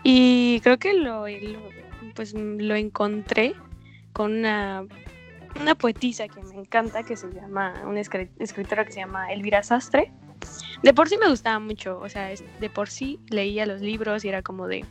y 0.04 0.60
creo 0.62 0.78
que 0.78 0.94
lo, 0.94 1.24
pues 2.14 2.34
lo 2.34 2.74
encontré 2.76 3.54
con 4.12 4.32
una, 4.32 4.84
una 5.60 5.74
poetisa 5.74 6.28
que 6.28 6.40
me 6.42 6.54
encanta 6.54 7.02
que 7.02 7.16
se 7.16 7.28
llama, 7.32 7.82
una 7.84 8.00
escri- 8.00 8.30
escritora 8.38 8.84
que 8.84 8.92
se 8.92 9.00
llama 9.00 9.32
Elvira 9.32 9.62
Sastre. 9.62 10.12
De 10.82 10.94
por 10.94 11.08
sí 11.08 11.16
me 11.18 11.28
gustaba 11.28 11.58
mucho, 11.58 11.98
o 11.98 12.08
sea, 12.08 12.30
de 12.60 12.70
por 12.70 12.88
sí 12.88 13.18
leía 13.28 13.66
los 13.66 13.80
libros 13.80 14.24
y 14.24 14.28
era 14.28 14.42
como 14.42 14.68
de, 14.68 14.84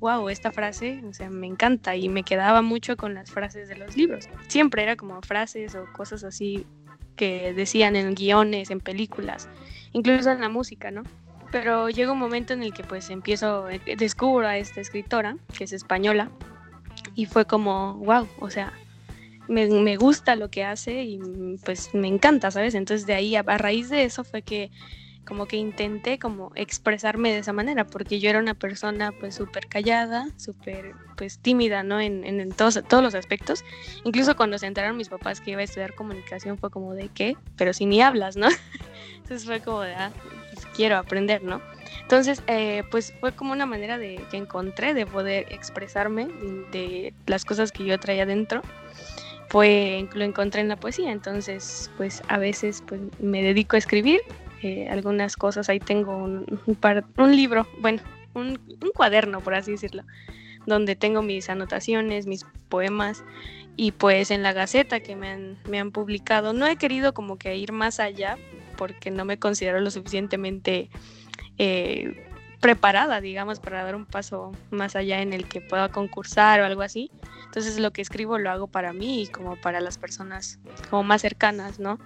wow, 0.00 0.28
esta 0.28 0.50
frase, 0.50 1.02
o 1.08 1.12
sea, 1.12 1.30
me 1.30 1.46
encanta 1.46 1.94
y 1.96 2.08
me 2.08 2.22
quedaba 2.22 2.62
mucho 2.62 2.96
con 2.96 3.14
las 3.14 3.30
frases 3.30 3.68
de 3.68 3.76
los 3.76 3.96
libros. 3.96 4.28
Siempre 4.48 4.82
era 4.82 4.96
como 4.96 5.20
frases 5.22 5.74
o 5.74 5.84
cosas 5.92 6.24
así 6.24 6.66
que 7.16 7.52
decían 7.52 7.96
en 7.96 8.14
guiones, 8.14 8.70
en 8.70 8.80
películas, 8.80 9.48
incluso 9.92 10.30
en 10.30 10.40
la 10.40 10.48
música, 10.48 10.90
¿no? 10.90 11.02
Pero 11.50 11.88
llega 11.88 12.12
un 12.12 12.18
momento 12.18 12.52
en 12.52 12.62
el 12.62 12.72
que 12.72 12.82
pues 12.82 13.08
empiezo, 13.10 13.68
eh, 13.70 13.80
descubro 13.96 14.46
a 14.46 14.58
esta 14.58 14.80
escritora, 14.80 15.36
que 15.56 15.64
es 15.64 15.72
española, 15.72 16.30
y 17.14 17.26
fue 17.26 17.46
como, 17.46 17.94
wow, 17.94 18.28
o 18.40 18.50
sea, 18.50 18.72
me, 19.48 19.96
gusta 19.96 20.36
lo 20.36 20.50
que 20.50 20.64
hace 20.64 21.04
y 21.04 21.20
pues 21.64 21.94
me 21.94 22.08
encanta, 22.08 22.50
¿sabes? 22.50 22.74
Entonces 22.74 23.06
de 23.06 23.14
ahí, 23.14 23.36
a, 23.36 23.42
raíz 23.42 23.88
de 23.88 24.04
eso 24.04 24.24
fue 24.24 24.42
que 24.42 24.70
como 25.24 25.46
que 25.46 25.56
intenté 25.56 26.20
como 26.20 26.52
expresarme 26.54 27.32
de 27.32 27.38
esa 27.38 27.52
manera, 27.52 27.84
porque 27.84 28.20
yo 28.20 28.30
era 28.30 28.38
una 28.38 28.54
persona 28.54 29.10
pues 29.12 29.34
súper 29.34 29.66
callada, 29.66 30.28
súper 30.36 30.92
pues 31.16 31.38
tímida, 31.40 31.82
¿no? 31.82 32.00
En, 32.00 32.24
en, 32.24 32.52
todos, 32.52 32.80
todos 32.88 33.02
los 33.02 33.16
aspectos. 33.16 33.64
Incluso 34.04 34.36
cuando 34.36 34.56
se 34.58 34.66
enteraron 34.66 34.96
mis 34.96 35.08
papás 35.08 35.40
que 35.40 35.50
iba 35.50 35.60
a 35.60 35.64
estudiar 35.64 35.94
comunicación 35.94 36.58
fue 36.58 36.70
como 36.70 36.94
de 36.94 37.08
qué, 37.08 37.36
pero 37.56 37.72
si 37.72 37.86
ni 37.86 38.00
hablas, 38.00 38.36
¿no? 38.36 38.46
Entonces 39.16 39.44
fue 39.44 39.60
como 39.60 39.80
de, 39.80 39.94
ah, 39.94 40.12
pues, 40.54 40.64
quiero 40.66 40.96
aprender, 40.96 41.42
¿no? 41.42 41.60
Entonces, 42.02 42.42
eh, 42.46 42.84
pues 42.92 43.12
fue 43.20 43.32
como 43.32 43.52
una 43.52 43.66
manera 43.66 43.98
de 43.98 44.22
que 44.30 44.36
encontré 44.36 44.94
de 44.94 45.06
poder 45.06 45.52
expresarme 45.52 46.28
de 46.70 47.12
las 47.26 47.44
cosas 47.44 47.72
que 47.72 47.84
yo 47.84 47.98
traía 47.98 48.26
dentro 48.26 48.62
fue 49.48 50.08
lo 50.14 50.24
encontré 50.24 50.60
en 50.60 50.68
la 50.68 50.76
poesía 50.76 51.12
entonces 51.12 51.90
pues 51.96 52.22
a 52.28 52.38
veces 52.38 52.82
pues 52.86 53.00
me 53.20 53.42
dedico 53.42 53.76
a 53.76 53.78
escribir 53.78 54.20
eh, 54.62 54.88
algunas 54.90 55.36
cosas 55.36 55.68
ahí 55.68 55.80
tengo 55.80 56.16
un, 56.16 56.60
un, 57.16 57.36
libro 57.36 57.66
bueno 57.80 58.02
un, 58.34 58.58
un, 58.82 58.90
cuaderno 58.94 59.40
por 59.40 59.54
así 59.54 59.72
decirlo 59.72 60.02
donde 60.66 60.96
tengo 60.96 61.22
mis 61.22 61.48
anotaciones 61.48 62.26
mis 62.26 62.44
poemas 62.68 63.24
y 63.76 63.92
pues 63.92 64.30
en 64.30 64.42
la 64.42 64.52
gaceta 64.52 65.00
que 65.00 65.14
me 65.14 65.28
han, 65.28 65.58
me 65.68 65.78
han 65.78 65.92
publicado 65.92 66.52
no 66.52 66.66
he 66.66 66.76
querido 66.76 67.14
como 67.14 67.38
que 67.38 67.56
ir 67.56 67.72
más 67.72 68.00
allá 68.00 68.38
porque 68.76 69.10
no 69.10 69.24
me 69.24 69.38
considero 69.38 69.80
lo 69.80 69.90
suficientemente 69.90 70.90
eh, 71.58 72.25
preparada, 72.60 73.20
digamos, 73.20 73.60
para 73.60 73.84
dar 73.84 73.94
un 73.94 74.06
paso 74.06 74.52
más 74.70 74.96
allá 74.96 75.20
en 75.22 75.32
el 75.32 75.48
que 75.48 75.60
pueda 75.60 75.88
concursar 75.90 76.60
o 76.60 76.64
algo 76.64 76.82
así. 76.82 77.10
Entonces 77.44 77.78
lo 77.78 77.92
que 77.92 78.02
escribo 78.02 78.38
lo 78.38 78.50
hago 78.50 78.66
para 78.66 78.92
mí 78.92 79.22
y 79.22 79.26
como 79.28 79.56
para 79.56 79.80
las 79.80 79.98
personas 79.98 80.58
como 80.90 81.02
más 81.02 81.22
cercanas, 81.22 81.78
¿no? 81.78 81.98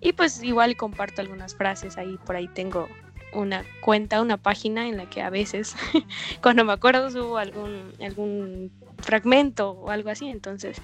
Y 0.00 0.12
pues 0.12 0.42
igual 0.42 0.76
comparto 0.76 1.20
algunas 1.20 1.54
frases 1.54 1.98
ahí, 1.98 2.18
por 2.24 2.36
ahí 2.36 2.48
tengo 2.48 2.88
una 3.32 3.64
cuenta, 3.80 4.20
una 4.20 4.36
página 4.36 4.88
en 4.88 4.96
la 4.96 5.08
que 5.08 5.22
a 5.22 5.30
veces, 5.30 5.76
cuando 6.42 6.64
me 6.64 6.72
acuerdo, 6.72 7.10
subo 7.10 7.38
algún, 7.38 7.92
algún 8.00 8.72
fragmento 9.02 9.70
o 9.72 9.90
algo 9.90 10.10
así. 10.10 10.28
Entonces, 10.28 10.76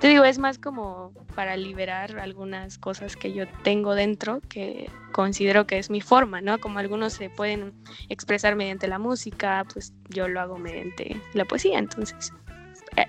te 0.00 0.08
digo, 0.08 0.24
es 0.24 0.38
más 0.38 0.58
como 0.58 1.12
para 1.34 1.56
liberar 1.56 2.18
algunas 2.18 2.78
cosas 2.78 3.16
que 3.16 3.32
yo 3.32 3.46
tengo 3.62 3.94
dentro 3.94 4.40
que 4.48 4.90
considero 5.12 5.66
que 5.66 5.78
es 5.78 5.90
mi 5.90 6.00
forma, 6.00 6.40
¿no? 6.40 6.58
Como 6.58 6.78
algunos 6.78 7.12
se 7.14 7.30
pueden 7.30 7.72
expresar 8.08 8.56
mediante 8.56 8.88
la 8.88 8.98
música, 8.98 9.64
pues 9.72 9.92
yo 10.08 10.28
lo 10.28 10.40
hago 10.40 10.58
mediante 10.58 11.20
la 11.34 11.44
poesía. 11.44 11.78
Entonces, 11.78 12.32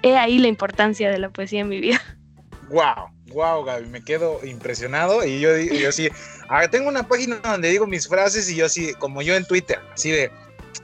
he 0.01 0.17
ahí 0.17 0.39
la 0.39 0.47
importancia 0.47 1.09
de 1.09 1.19
la 1.19 1.29
poesía 1.29 1.61
en 1.61 1.69
mi 1.69 1.79
vida. 1.79 2.01
Wow, 2.69 3.11
wow, 3.27 3.63
Gaby, 3.63 3.87
me 3.87 4.03
quedo 4.03 4.43
impresionado 4.43 5.23
y 5.23 5.39
yo, 5.39 5.55
yo 5.57 5.91
sí, 5.91 6.09
ah, 6.49 6.67
tengo 6.67 6.89
una 6.89 7.07
página 7.07 7.35
donde 7.35 7.69
digo 7.69 7.85
mis 7.85 8.07
frases 8.07 8.49
y 8.49 8.55
yo 8.55 8.65
así, 8.65 8.93
como 8.95 9.21
yo 9.21 9.35
en 9.35 9.45
Twitter, 9.45 9.79
así 9.93 10.09
de, 10.09 10.31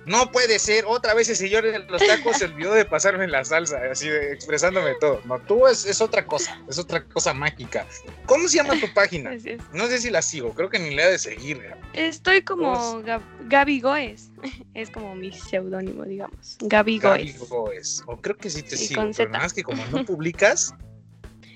no 0.06 0.32
puede 0.32 0.60
ser, 0.60 0.86
otra 0.88 1.14
vez 1.14 1.30
el 1.30 1.36
señor 1.36 1.64
de 1.64 1.80
los 1.80 2.06
tacos 2.06 2.38
se 2.38 2.46
olvidó 2.46 2.74
de 2.74 2.86
pasarme 2.86 3.28
la 3.28 3.44
salsa, 3.46 3.80
así 3.92 4.10
de, 4.10 4.34
expresándome 4.34 4.96
todo. 5.00 5.22
No, 5.26 5.40
tú 5.40 5.68
es, 5.68 5.86
es, 5.86 6.02
otra 6.02 6.26
cosa, 6.26 6.60
es 6.68 6.80
otra 6.80 7.04
cosa 7.04 7.34
mágica. 7.34 7.86
¿Cómo 8.26 8.48
se 8.48 8.58
llama 8.58 8.80
tu 8.80 8.92
página? 8.94 9.32
No 9.74 9.88
sé 9.88 10.00
si 10.00 10.10
la 10.10 10.22
sigo, 10.22 10.54
creo 10.54 10.70
que 10.70 10.80
ni 10.80 10.96
la 10.96 11.08
he 11.08 11.12
de 11.12 11.20
seguir. 11.20 11.62
Estoy 11.94 12.42
como 12.42 13.02
Gaby 13.48 13.82
Goes, 13.82 14.30
es 14.74 14.90
como 14.90 15.16
mi 15.16 15.32
seudónimo, 15.32 16.04
digamos. 16.06 16.58
Gaby 16.62 17.00
Goes. 17.00 17.18
Gaby 17.18 17.36
Goes, 17.50 18.04
o 18.08 18.18
creo 18.18 18.38
que 18.38 18.50
sí 18.50 18.64
te 18.64 18.78
sigo, 18.78 19.04
pero 19.16 19.30
nada 19.30 19.44
más 19.44 19.54
que 19.54 19.64
como 19.64 19.86
no 19.88 20.06
publicas... 20.06 20.74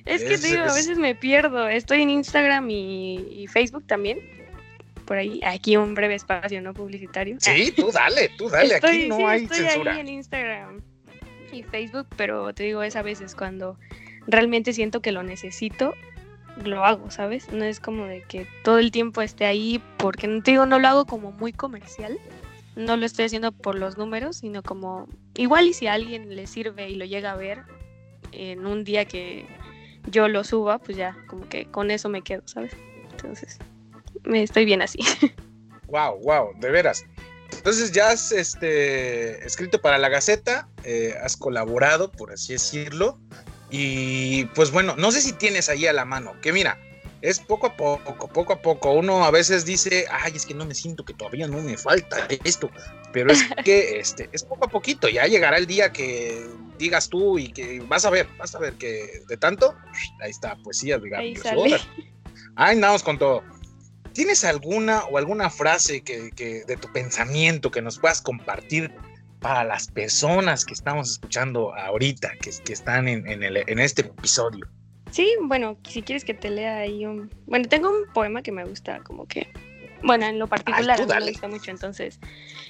Es 0.05 0.21
que 0.21 0.37
te 0.37 0.47
digo, 0.47 0.63
a 0.63 0.73
veces 0.73 0.97
me 0.97 1.15
pierdo. 1.15 1.69
Estoy 1.69 2.01
en 2.01 2.09
Instagram 2.09 2.69
y, 2.69 3.47
Facebook 3.47 3.85
también. 3.87 4.19
Por 5.13 5.19
ahí, 5.19 5.39
aquí 5.45 5.77
un 5.77 5.93
breve 5.93 6.15
espacio 6.15 6.59
no 6.59 6.73
publicitario. 6.73 7.37
Sí, 7.39 7.71
tú 7.71 7.91
dale, 7.91 8.31
tú 8.35 8.49
dale, 8.49 8.77
aquí 8.77 9.07
no 9.07 9.27
hay 9.27 9.43
estoy 9.43 9.59
censura. 9.59 9.93
ahí 9.93 9.99
en 9.99 10.07
Instagram 10.07 10.81
y 11.51 11.61
Facebook, 11.61 12.07
pero 12.17 12.51
te 12.55 12.63
digo, 12.63 12.81
es 12.81 12.95
a 12.95 13.03
veces 13.03 13.35
cuando 13.35 13.77
realmente 14.25 14.73
siento 14.73 15.03
que 15.03 15.11
lo 15.11 15.21
necesito, 15.21 15.93
lo 16.65 16.83
hago, 16.83 17.11
¿sabes? 17.11 17.47
No 17.51 17.63
es 17.63 17.79
como 17.79 18.07
de 18.07 18.23
que 18.23 18.47
todo 18.63 18.79
el 18.79 18.89
tiempo 18.89 19.21
esté 19.21 19.45
ahí, 19.45 19.79
porque 19.97 20.27
te 20.43 20.49
digo, 20.49 20.65
no 20.65 20.79
lo 20.79 20.87
hago 20.87 21.05
como 21.05 21.31
muy 21.31 21.53
comercial, 21.53 22.17
no 22.75 22.97
lo 22.97 23.05
estoy 23.05 23.25
haciendo 23.25 23.51
por 23.51 23.75
los 23.75 23.99
números, 23.99 24.37
sino 24.37 24.63
como 24.63 25.07
igual 25.35 25.67
y 25.67 25.73
si 25.73 25.85
a 25.85 25.93
alguien 25.93 26.35
le 26.35 26.47
sirve 26.47 26.89
y 26.89 26.95
lo 26.95 27.05
llega 27.05 27.33
a 27.33 27.35
ver 27.35 27.61
en 28.31 28.65
un 28.65 28.83
día 28.83 29.05
que 29.05 29.45
yo 30.09 30.27
lo 30.27 30.43
suba, 30.43 30.79
pues 30.79 30.97
ya, 30.97 31.15
como 31.27 31.47
que 31.47 31.65
con 31.65 31.91
eso 31.91 32.09
me 32.09 32.23
quedo, 32.23 32.41
¿sabes? 32.47 32.75
Entonces, 33.11 33.59
me 34.23 34.43
estoy 34.43 34.65
bien 34.65 34.81
así. 34.81 34.99
Wow, 35.87 36.21
wow, 36.23 36.59
de 36.59 36.71
veras. 36.71 37.05
Entonces 37.55 37.91
ya 37.91 38.09
has 38.09 38.31
este, 38.31 39.45
escrito 39.45 39.79
para 39.79 39.99
la 39.99 40.09
Gaceta, 40.09 40.67
eh, 40.83 41.13
has 41.21 41.37
colaborado, 41.37 42.11
por 42.11 42.31
así 42.31 42.53
decirlo, 42.53 43.19
y 43.69 44.45
pues 44.55 44.71
bueno, 44.71 44.95
no 44.97 45.11
sé 45.11 45.21
si 45.21 45.33
tienes 45.33 45.69
ahí 45.69 45.85
a 45.85 45.93
la 45.93 46.03
mano, 46.03 46.33
que 46.41 46.51
mira, 46.51 46.79
es 47.23 47.39
poco 47.39 47.67
a 47.67 47.77
poco, 47.77 48.27
poco 48.27 48.53
a 48.53 48.61
poco. 48.61 48.91
Uno 48.91 49.23
a 49.23 49.31
veces 49.31 49.65
dice, 49.65 50.05
ay, 50.11 50.33
es 50.35 50.45
que 50.45 50.53
no 50.53 50.65
me 50.65 50.75
siento 50.75 51.05
que 51.05 51.13
todavía 51.13 51.47
no 51.47 51.61
me 51.61 51.77
falta 51.77 52.27
esto, 52.43 52.69
pero 53.13 53.31
es 53.31 53.43
que 53.63 53.99
este, 53.99 54.29
es 54.33 54.43
poco 54.43 54.65
a 54.65 54.67
poquito, 54.67 55.07
ya 55.07 55.25
llegará 55.25 55.57
el 55.57 55.65
día 55.65 55.93
que 55.93 56.45
digas 56.77 57.07
tú 57.07 57.39
y 57.39 57.53
que 57.53 57.79
vas 57.87 58.03
a 58.03 58.09
ver, 58.09 58.27
vas 58.37 58.53
a 58.55 58.59
ver 58.59 58.73
que 58.73 59.21
de 59.27 59.37
tanto, 59.37 59.73
ahí 60.21 60.31
está, 60.31 60.57
poesía 60.57 60.97
de 60.97 61.09
Gaby. 61.09 61.39
Ahí 62.55 62.75
andamos 62.75 63.03
con 63.03 63.17
todo. 63.17 63.41
¿Tienes 64.13 64.43
alguna 64.43 65.05
o 65.05 65.17
alguna 65.17 65.49
frase 65.49 66.01
que, 66.03 66.29
que, 66.31 66.63
de 66.65 66.77
tu 66.77 66.91
pensamiento 66.91 67.71
que 67.71 67.81
nos 67.81 67.99
puedas 67.99 68.21
compartir 68.21 68.91
para 69.39 69.63
las 69.63 69.87
personas 69.87 70.65
que 70.65 70.73
estamos 70.73 71.11
escuchando 71.11 71.75
ahorita, 71.75 72.31
que, 72.39 72.51
que 72.63 72.73
están 72.73 73.07
en, 73.07 73.27
en, 73.27 73.43
el, 73.43 73.57
en 73.57 73.79
este 73.79 74.03
episodio? 74.03 74.67
Sí, 75.11 75.35
bueno, 75.41 75.77
si 75.87 76.01
quieres 76.01 76.23
que 76.23 76.33
te 76.33 76.49
lea 76.49 76.77
ahí 76.77 77.05
un... 77.05 77.31
Bueno, 77.45 77.67
tengo 77.67 77.89
un 77.89 78.11
poema 78.13 78.41
que 78.41 78.51
me 78.51 78.63
gusta 78.65 78.99
como 79.03 79.27
que... 79.27 79.47
Bueno, 80.03 80.25
en 80.25 80.39
lo 80.39 80.47
particular 80.47 80.99
me 81.07 81.29
gusta 81.29 81.47
mucho, 81.47 81.71
entonces... 81.71 82.19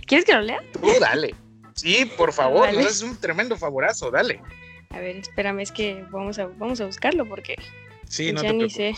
¿Quieres 0.08 0.26
que 0.26 0.34
lo 0.34 0.42
lea? 0.42 0.62
Tú 0.74 0.82
dale. 1.00 1.36
Sí, 1.76 2.10
por 2.18 2.34
favor, 2.34 2.70
es 2.70 3.02
un 3.02 3.18
tremendo 3.18 3.58
favorazo, 3.58 4.12
dale. 4.12 4.42
A 4.90 5.00
ver, 5.00 5.18
espérame, 5.18 5.62
es 5.62 5.72
que 5.72 6.06
vamos 6.12 6.38
a, 6.40 6.48
vamos 6.48 6.80
a 6.82 6.86
buscarlo 6.86 7.28
porque... 7.28 7.56
Sí, 8.08 8.32
no 8.32 8.44
ya 8.44 8.54
ni 8.54 8.70
sé. 8.70 8.94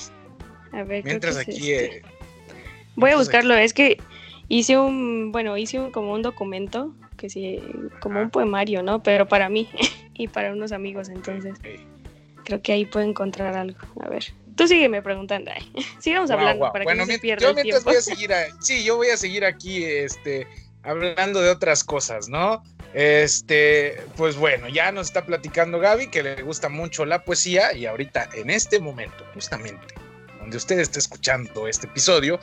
A 0.74 0.84
ver, 0.84 1.04
Mientras 1.04 1.38
aquí... 1.38 1.72
Este. 1.72 1.98
Eh, 1.98 2.02
Voy 2.96 3.12
a 3.12 3.18
buscarlo, 3.18 3.56
es 3.56 3.74
que 3.74 3.98
hice 4.48 4.78
un... 4.78 5.32
Bueno, 5.32 5.58
hice 5.58 5.80
un, 5.80 5.92
como 5.92 6.14
un 6.14 6.22
documento, 6.22 6.94
que 7.18 7.30
sí, 7.30 7.62
como 8.00 8.22
un 8.22 8.30
poemario, 8.30 8.84
¿no? 8.84 9.04
Pero 9.04 9.28
para 9.28 9.50
mí 9.50 9.70
y 10.14 10.28
para 10.28 10.52
unos 10.52 10.72
amigos, 10.72 11.10
entonces... 11.10 11.58
Creo 12.44 12.62
que 12.62 12.74
ahí 12.74 12.86
puedo 12.86 13.06
encontrar 13.06 13.56
algo. 13.56 13.80
A 14.02 14.08
ver. 14.08 14.26
Tú 14.56 14.68
sígueme 14.68 15.02
preguntando. 15.02 15.52
Ay, 15.54 15.72
sigamos 16.00 16.32
hablando 16.32 16.72
para 16.72 16.86
que 16.86 16.96
no 16.96 17.06
se 17.06 17.20
pierda 17.20 17.48
yo 17.48 17.54
mientras 17.54 17.84
voy 17.84 17.96
a 17.96 18.02
seguir, 18.02 18.32
sí, 18.62 18.84
yo 18.84 18.96
voy 18.96 19.10
a 19.10 19.18
seguir 19.18 19.44
aquí, 19.44 19.84
este, 19.84 20.48
hablando 20.84 21.42
de 21.42 21.50
otras 21.50 21.84
cosas, 21.84 22.30
¿no? 22.30 22.64
Este, 22.94 24.02
pues 24.16 24.38
bueno, 24.38 24.70
ya 24.70 24.92
nos 24.94 25.08
está 25.08 25.26
platicando 25.26 25.80
Gaby 25.80 26.08
que 26.08 26.24
le 26.24 26.42
gusta 26.44 26.70
mucho 26.70 27.06
la 27.06 27.26
poesía 27.26 27.74
y 27.74 27.86
ahorita 27.86 28.30
en 28.36 28.50
este 28.50 28.80
momento, 28.80 29.26
justamente, 29.34 29.86
donde 30.40 30.56
usted 30.56 30.80
está 30.80 31.00
escuchando 31.00 31.68
este 31.68 31.88
episodio, 31.88 32.40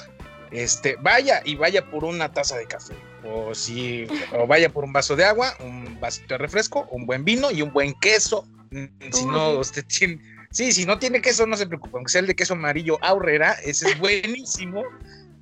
este, 0.53 0.97
vaya 1.01 1.43
y 1.45 1.57
vaya 1.57 1.91
por 1.91 2.05
una 2.05 2.33
taza 2.33 2.57
de 2.57 2.67
café, 2.67 2.95
o 3.25 3.55
si, 3.55 4.07
o 4.33 4.47
vaya 4.47 4.71
por 4.71 4.85
un 4.85 4.93
vaso 4.93 5.17
de 5.17 5.25
agua, 5.25 5.57
un 5.61 5.99
vasito 6.01 6.35
de 6.35 6.39
refresco, 6.39 6.87
un 6.91 7.07
buen 7.07 7.25
vino 7.25 7.51
y 7.51 7.63
un 7.63 7.73
buen 7.73 7.95
queso 7.95 8.47
si 9.13 9.27
no, 9.27 9.59
usted 9.59 9.85
tiene. 9.87 10.21
Sí, 10.51 10.73
si 10.73 10.85
no 10.85 10.99
tiene 10.99 11.21
queso, 11.21 11.47
no 11.47 11.57
se 11.57 11.67
preocupe. 11.67 11.97
Aunque 11.97 12.13
sea 12.13 12.21
el 12.21 12.27
de 12.27 12.35
queso 12.35 12.55
amarillo 12.55 12.99
aurrera, 13.03 13.53
ese 13.65 13.89
es 13.89 13.99
buenísimo. 13.99 14.83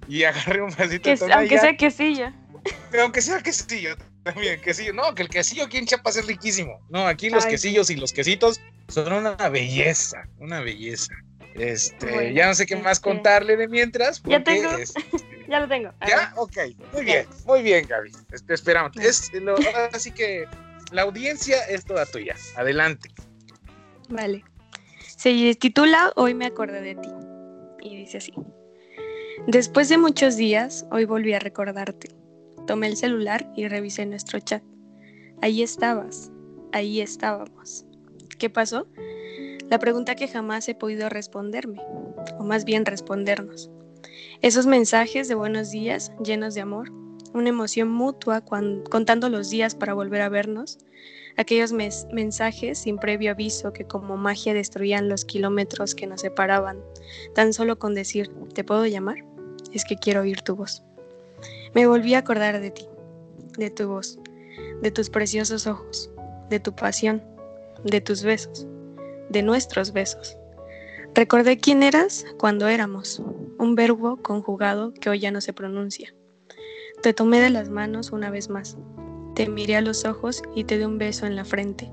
y 0.08 0.24
agarré 0.24 0.62
un 0.62 0.70
vasito 0.76 1.10
de 1.10 1.32
Aunque 1.32 1.58
sea 1.58 1.76
quesillo. 1.76 2.32
aunque 3.00 3.22
sea 3.22 3.40
quesillo 3.40 3.96
también, 4.22 4.60
quesillo. 4.60 4.92
No, 4.92 5.14
que 5.14 5.22
el 5.22 5.28
quesillo 5.28 5.64
aquí 5.64 5.78
en 5.78 5.86
Chiapas 5.86 6.16
es 6.16 6.26
riquísimo. 6.26 6.80
No, 6.90 7.06
aquí 7.06 7.30
los 7.30 7.46
quesillos 7.46 7.90
y 7.90 7.96
los 7.96 8.12
quesitos 8.12 8.60
son 8.88 9.12
una 9.12 9.36
belleza, 9.48 10.28
una 10.38 10.60
belleza. 10.60 11.14
Este, 11.54 12.32
ya 12.32 12.46
no 12.46 12.54
sé 12.54 12.66
qué 12.66 12.76
más 12.76 13.00
contarle 13.00 13.56
de 13.56 13.68
mientras. 13.68 14.22
ya 14.24 14.42
tengo. 14.42 14.70
ya 15.48 15.60
lo 15.60 15.68
tengo. 15.68 15.92
¿Ya? 16.06 16.32
Ok, 16.36 16.56
muy 16.92 17.04
bien, 17.04 17.26
muy 17.44 17.62
bien, 17.62 17.86
Gaby. 17.86 18.12
Te 18.46 18.54
esperamos. 18.54 18.96
Es, 18.96 19.32
lo, 19.34 19.56
así 19.92 20.10
que 20.10 20.46
la 20.92 21.02
audiencia 21.02 21.62
es 21.66 21.84
toda 21.84 22.06
tuya. 22.06 22.36
Adelante. 22.56 23.10
Vale. 24.08 24.44
Se 25.16 25.54
titula 25.54 26.12
Hoy 26.16 26.34
me 26.34 26.46
acordé 26.46 26.80
de 26.80 26.94
ti. 26.94 27.08
Y 27.82 27.96
dice 27.96 28.18
así. 28.18 28.32
Después 29.46 29.88
de 29.88 29.98
muchos 29.98 30.36
días, 30.36 30.86
hoy 30.90 31.04
volví 31.04 31.32
a 31.32 31.38
recordarte. 31.38 32.08
Tomé 32.66 32.88
el 32.88 32.96
celular 32.96 33.50
y 33.56 33.68
revisé 33.68 34.04
nuestro 34.06 34.38
chat. 34.40 34.62
Ahí 35.42 35.62
estabas, 35.62 36.30
ahí 36.72 37.00
estábamos. 37.00 37.86
¿Qué 38.38 38.50
pasó? 38.50 38.86
La 39.70 39.78
pregunta 39.78 40.16
que 40.16 40.26
jamás 40.26 40.68
he 40.68 40.74
podido 40.74 41.08
responderme, 41.08 41.80
o 42.40 42.42
más 42.42 42.64
bien 42.64 42.84
respondernos. 42.84 43.70
Esos 44.42 44.66
mensajes 44.66 45.28
de 45.28 45.36
buenos 45.36 45.70
días 45.70 46.10
llenos 46.24 46.56
de 46.56 46.60
amor, 46.60 46.90
una 47.34 47.50
emoción 47.50 47.88
mutua 47.88 48.40
contando 48.40 49.28
los 49.28 49.48
días 49.48 49.76
para 49.76 49.94
volver 49.94 50.22
a 50.22 50.28
vernos, 50.28 50.78
aquellos 51.36 51.72
mensajes 51.72 52.78
sin 52.80 52.98
previo 52.98 53.30
aviso 53.30 53.72
que 53.72 53.84
como 53.84 54.16
magia 54.16 54.54
destruían 54.54 55.08
los 55.08 55.24
kilómetros 55.24 55.94
que 55.94 56.08
nos 56.08 56.22
separaban, 56.22 56.82
tan 57.36 57.52
solo 57.52 57.78
con 57.78 57.94
decir, 57.94 58.28
¿te 58.52 58.64
puedo 58.64 58.84
llamar? 58.86 59.24
Es 59.72 59.84
que 59.84 59.94
quiero 59.94 60.22
oír 60.22 60.42
tu 60.42 60.56
voz. 60.56 60.82
Me 61.74 61.86
volví 61.86 62.14
a 62.14 62.18
acordar 62.18 62.60
de 62.60 62.72
ti, 62.72 62.88
de 63.56 63.70
tu 63.70 63.86
voz, 63.86 64.18
de 64.82 64.90
tus 64.90 65.10
preciosos 65.10 65.68
ojos, 65.68 66.10
de 66.48 66.58
tu 66.58 66.74
pasión, 66.74 67.22
de 67.84 68.00
tus 68.00 68.24
besos, 68.24 68.66
de 69.30 69.42
nuestros 69.42 69.92
besos. 69.92 70.36
Recordé 71.14 71.58
quién 71.58 71.82
eras 71.82 72.26
cuando 72.38 72.68
éramos, 72.68 73.22
un 73.58 73.74
verbo 73.74 74.16
conjugado 74.16 74.92
que 74.94 75.08
hoy 75.08 75.20
ya 75.20 75.30
no 75.30 75.40
se 75.40 75.52
pronuncia. 75.52 76.14
Te 77.02 77.14
tomé 77.14 77.40
de 77.40 77.50
las 77.50 77.70
manos 77.70 78.12
una 78.12 78.30
vez 78.30 78.50
más. 78.50 78.76
Te 79.34 79.48
miré 79.48 79.76
a 79.76 79.80
los 79.80 80.04
ojos 80.04 80.42
y 80.54 80.64
te 80.64 80.78
di 80.78 80.84
un 80.84 80.98
beso 80.98 81.26
en 81.26 81.36
la 81.36 81.44
frente, 81.44 81.90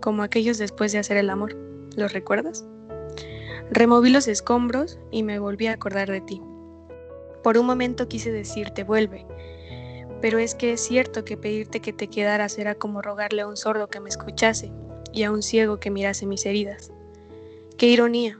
como 0.00 0.22
aquellos 0.22 0.58
después 0.58 0.92
de 0.92 0.98
hacer 0.98 1.16
el 1.16 1.30
amor. 1.30 1.56
¿Los 1.96 2.12
recuerdas? 2.12 2.64
Removí 3.70 4.10
los 4.10 4.28
escombros 4.28 4.98
y 5.10 5.22
me 5.22 5.38
volví 5.38 5.68
a 5.68 5.74
acordar 5.74 6.10
de 6.10 6.20
ti. 6.20 6.42
Por 7.42 7.58
un 7.58 7.66
momento 7.66 8.08
quise 8.08 8.30
decirte 8.30 8.84
vuelve, 8.84 9.26
pero 10.20 10.38
es 10.38 10.54
que 10.54 10.72
es 10.72 10.80
cierto 10.80 11.24
que 11.24 11.36
pedirte 11.36 11.80
que 11.80 11.92
te 11.92 12.08
quedaras 12.08 12.58
era 12.58 12.74
como 12.74 13.02
rogarle 13.02 13.42
a 13.42 13.48
un 13.48 13.56
sordo 13.56 13.88
que 13.88 14.00
me 14.00 14.08
escuchase 14.08 14.72
y 15.12 15.24
a 15.24 15.32
un 15.32 15.42
ciego 15.42 15.78
que 15.78 15.90
mirase 15.90 16.26
mis 16.26 16.46
heridas. 16.46 16.90
Qué 17.76 17.86
ironía, 17.86 18.38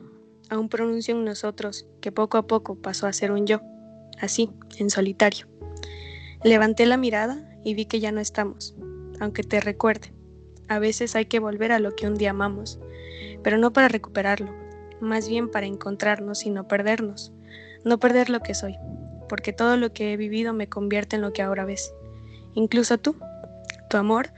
aún 0.49 0.69
pronuncio 0.69 1.15
en 1.15 1.25
nosotros 1.25 1.87
que 2.01 2.13
poco 2.13 2.39
a 2.39 2.47
poco 2.47 2.77
pasó 2.77 3.07
a 3.07 3.13
ser 3.13 3.33
un 3.33 3.47
yo, 3.47 3.61
así, 4.21 4.51
en 4.79 4.91
solitario. 4.91 5.47
Levanté 6.45 6.87
la 6.87 6.97
mirada 6.97 7.49
y 7.65 7.75
vi 7.75 7.87
que 7.87 8.01
ya 8.01 8.13
no 8.13 8.21
estamos, 8.21 8.75
aunque 9.21 9.43
te 9.43 9.61
recuerde. 9.61 10.13
A 10.69 10.79
veces 10.79 11.17
hay 11.17 11.27
que 11.27 11.39
volver 11.39 11.73
a 11.73 11.79
lo 11.79 11.95
que 11.95 12.07
un 12.07 12.15
día 12.15 12.31
amamos, 12.31 12.79
pero 13.43 13.59
no 13.59 13.73
para 13.73 13.89
recuperarlo, 13.89 14.53
más 15.01 15.29
bien 15.29 15.51
para 15.51 15.67
encontrarnos 15.67 16.45
y 16.47 16.51
no 16.51 16.69
perdernos, 16.69 17.33
no 17.85 17.99
perder 17.99 18.31
lo 18.31 18.41
que 18.41 18.55
soy, 18.55 18.77
porque 19.29 19.53
todo 19.53 19.77
lo 19.77 19.93
que 19.93 20.13
he 20.13 20.17
vivido 20.17 20.53
me 20.53 20.69
convierte 20.69 21.17
en 21.17 21.23
lo 21.23 21.33
que 21.33 21.43
ahora 21.43 21.65
ves. 21.65 21.93
Incluso 22.55 22.99
tú, 22.99 23.17
tu 23.89 23.97
amor, 23.97 24.31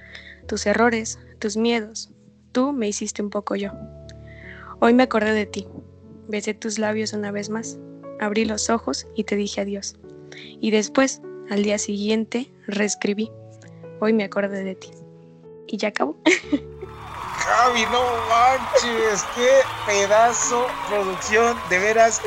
tus 0.47 0.67
errores, 0.67 1.19
tus 1.39 1.57
miedos, 1.57 2.11
tú 2.55 2.73
me 2.73 2.89
hiciste 2.89 3.21
un 3.21 3.29
poco 3.29 3.57
yo. 3.57 3.73
Hoy 4.81 4.95
me 4.95 5.03
acordé 5.03 5.33
de 5.33 5.45
ti, 5.45 5.69
besé 6.29 6.55
tus 6.55 6.79
labios 6.79 7.13
una 7.13 7.31
vez 7.31 7.51
más, 7.51 7.79
abrí 8.21 8.47
los 8.47 8.71
ojos 8.71 9.07
y 9.15 9.25
te 9.25 9.37
dije 9.37 9.61
adiós. 9.61 9.97
Y 10.61 10.71
después 10.71 11.21
al 11.51 11.63
día 11.63 11.77
siguiente 11.79 12.51
reescribí. 12.67 13.31
Hoy 14.01 14.13
me 14.13 14.25
acordé 14.25 14.65
de 14.65 14.75
ti. 14.75 14.91
Y 15.67 15.77
ya 15.77 15.89
acabó. 15.89 16.17
Javi, 17.39 17.83
no 17.93 18.03
manches, 18.29 19.23
qué 19.35 19.51
pedazo 19.87 20.67
producción, 20.89 21.57
de 21.69 21.79
veras. 21.79 22.23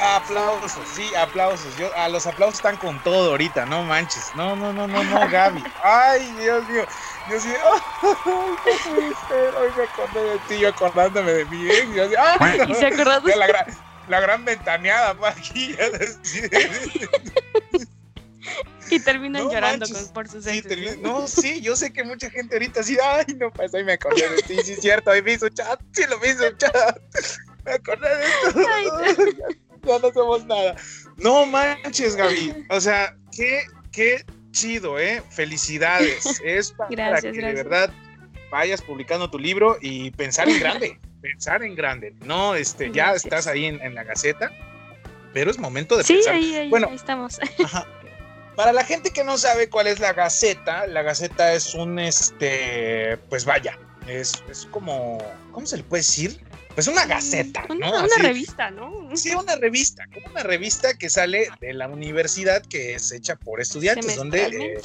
Aplausos, 0.00 0.88
sí, 0.92 1.14
aplausos. 1.14 1.76
Yo, 1.76 1.94
a 1.96 2.08
los 2.08 2.26
aplausos 2.26 2.56
están 2.56 2.76
con 2.76 3.00
todo 3.04 3.30
ahorita, 3.30 3.66
no 3.66 3.84
manches. 3.84 4.32
No, 4.34 4.56
no, 4.56 4.72
no, 4.72 4.88
no, 4.88 5.04
no, 5.04 5.28
Gaby. 5.28 5.62
Ay, 5.82 6.32
Dios 6.40 6.68
mío. 6.68 6.84
Dios 7.28 7.44
mío. 7.44 7.56
Hoy 8.02 9.72
me 9.76 9.82
acordé 9.84 10.22
de 10.22 10.38
ti, 10.40 10.58
yo 10.58 10.68
acordándome 10.68 11.32
de 11.32 11.44
mí. 11.46 11.68
¿eh? 11.70 11.88
¿Y 12.68 12.74
se 12.74 12.86
acordó? 12.86 13.28
La, 13.36 13.46
gran, 13.46 13.66
la 14.08 14.20
gran 14.20 14.44
ventaneada 14.44 15.14
por 15.14 15.28
aquí. 15.28 15.76
Y 18.90 19.00
terminan 19.00 19.50
llorando 19.50 19.86
por 20.14 20.26
sus 20.28 20.44
sí, 20.44 20.62
No, 21.02 21.26
sí, 21.26 21.60
yo 21.60 21.76
sé 21.76 21.92
que 21.92 22.02
mucha 22.04 22.30
gente 22.30 22.54
ahorita 22.54 22.80
así, 22.80 22.96
ay, 23.02 23.26
no, 23.36 23.50
pues 23.50 23.74
ahí 23.74 23.84
me 23.84 23.92
acordé 23.92 24.26
de 24.30 24.42
ti, 24.42 24.56
sí 24.64 24.72
es 24.72 24.80
cierto, 24.80 25.10
ahí 25.10 25.20
me 25.20 25.34
hizo 25.34 25.50
chat, 25.50 25.78
sí 25.92 26.04
lo 26.08 26.18
me 26.18 26.30
hizo 26.30 26.50
chat. 26.52 26.98
Me 27.66 27.72
acordé 27.74 28.08
de 28.08 28.24
esto. 28.24 29.24
no. 29.82 29.98
no 29.98 30.12
somos 30.14 30.46
nada. 30.46 30.74
No 31.18 31.44
manches, 31.44 32.16
Gaby. 32.16 32.64
O 32.70 32.80
sea, 32.80 33.14
qué, 33.30 33.66
qué 33.92 34.24
chido, 34.50 34.98
¿eh? 34.98 35.22
Felicidades. 35.30 36.40
Es 36.44 36.72
para 36.72 37.20
que 37.20 37.32
de 37.32 37.52
verdad 37.52 37.92
vayas 38.50 38.82
publicando 38.82 39.30
tu 39.30 39.38
libro 39.38 39.78
y 39.80 40.10
pensar 40.12 40.48
en 40.48 40.60
grande. 40.60 40.98
pensar 41.20 41.62
en 41.62 41.74
grande. 41.74 42.14
No, 42.24 42.54
este, 42.54 42.90
ya 42.90 43.12
estás 43.12 43.46
ahí 43.46 43.66
en, 43.66 43.94
la 43.94 44.04
gaceta, 44.04 44.50
pero 45.34 45.50
es 45.50 45.58
momento 45.58 45.96
de 45.96 46.04
pensar. 46.04 46.34
Sí, 46.38 46.54
ahí, 46.54 46.68
bueno, 46.68 46.88
ahí 46.88 46.96
estamos. 46.96 47.38
Ajá, 47.64 47.86
para 48.58 48.72
la 48.72 48.84
gente 48.84 49.12
que 49.12 49.22
no 49.22 49.38
sabe 49.38 49.70
cuál 49.70 49.86
es 49.86 50.00
la 50.00 50.12
Gaceta, 50.14 50.88
la 50.88 51.02
Gaceta 51.02 51.52
es 51.52 51.74
un, 51.74 52.00
este, 52.00 53.16
pues 53.28 53.44
vaya, 53.44 53.78
es, 54.08 54.42
como, 54.72 55.18
¿cómo 55.52 55.64
se 55.64 55.76
le 55.76 55.84
puede 55.84 56.00
decir? 56.00 56.40
Pues 56.74 56.86
una 56.86 57.06
gaceta, 57.06 57.64
¿no? 57.68 57.74
Una, 57.74 58.04
una 58.04 58.16
revista, 58.18 58.70
¿no? 58.70 59.16
Sí, 59.16 59.34
una 59.34 59.56
revista, 59.56 60.04
como 60.12 60.26
una 60.28 60.42
revista 60.42 60.96
que 60.96 61.10
sale 61.10 61.48
de 61.60 61.74
la 61.74 61.88
universidad 61.88 62.62
que 62.62 62.94
es 62.94 63.10
hecha 63.10 63.36
por 63.36 63.60
estudiantes, 63.60 64.16
donde 64.16 64.46
eh, 64.46 64.80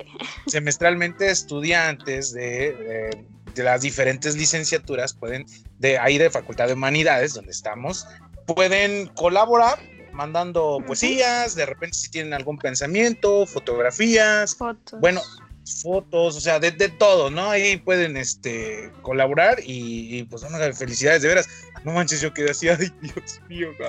semestralmente 0.47 1.29
estudiantes 1.29 2.33
de, 2.33 3.13
de, 3.53 3.63
las 3.63 3.81
diferentes 3.81 4.35
licenciaturas 4.35 5.13
pueden, 5.13 5.45
de 5.77 5.99
ahí 5.99 6.17
de 6.17 6.29
Facultad 6.31 6.67
de 6.67 6.73
Humanidades, 6.73 7.35
donde 7.35 7.51
estamos, 7.51 8.07
pueden 8.47 9.07
colaborar 9.07 9.77
mandando 10.13 10.79
poesías, 10.85 11.55
de 11.55 11.65
repente 11.65 11.97
si 11.97 12.09
tienen 12.09 12.33
algún 12.33 12.57
pensamiento, 12.57 13.45
fotografías, 13.45 14.55
fotos. 14.55 14.99
bueno, 14.99 15.21
fotos, 15.65 16.35
o 16.35 16.41
sea, 16.41 16.59
de, 16.59 16.71
todo, 16.71 17.29
¿no? 17.29 17.49
Ahí 17.51 17.77
pueden 17.77 18.17
este, 18.17 18.91
colaborar 19.01 19.59
y, 19.63 20.23
pues 20.23 20.43
una 20.43 20.73
felicidades, 20.73 21.21
de 21.21 21.29
veras. 21.29 21.47
No 21.83 21.93
manches, 21.93 22.21
yo 22.21 22.33
quedé 22.33 22.51
así, 22.51 22.69
ay, 22.69 22.91
Dios 23.01 23.41
mío, 23.47 23.69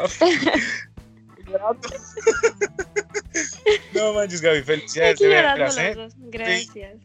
no 3.95 4.13
manches, 4.15 4.41
Gaby, 4.41 4.63
felicidades. 4.63 5.19
De 5.19 5.29
veras, 5.29 5.77
¿eh? 5.79 5.95
Gracias, 6.17 6.97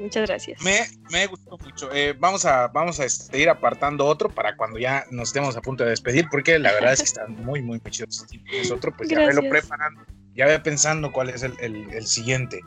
muchas 0.00 0.26
gracias. 0.26 0.62
Me, 0.62 0.86
me 1.10 1.26
gustó 1.26 1.58
mucho. 1.58 1.92
Eh, 1.92 2.14
vamos 2.18 2.44
a, 2.44 2.68
vamos 2.68 3.00
a 3.00 3.04
este, 3.04 3.38
ir 3.38 3.48
apartando 3.48 4.06
otro 4.06 4.28
para 4.28 4.56
cuando 4.56 4.78
ya 4.78 5.04
nos 5.10 5.30
estemos 5.30 5.56
a 5.56 5.60
punto 5.60 5.84
de 5.84 5.90
despedir, 5.90 6.28
porque 6.30 6.58
la 6.58 6.72
verdad 6.72 6.92
es 6.94 7.00
que 7.00 7.06
están 7.06 7.36
muy, 7.44 7.60
muy 7.62 7.80
chidos. 7.80 8.26
Es 8.52 8.70
otro, 8.70 8.96
pues 8.96 9.08
ya 9.08 9.20
lo 9.32 9.48
preparando, 9.48 10.04
ya 10.34 10.46
ve 10.46 10.58
pensando 10.60 11.12
cuál 11.12 11.30
es 11.30 11.42
el, 11.42 11.54
el, 11.60 12.06
siguiente. 12.06 12.60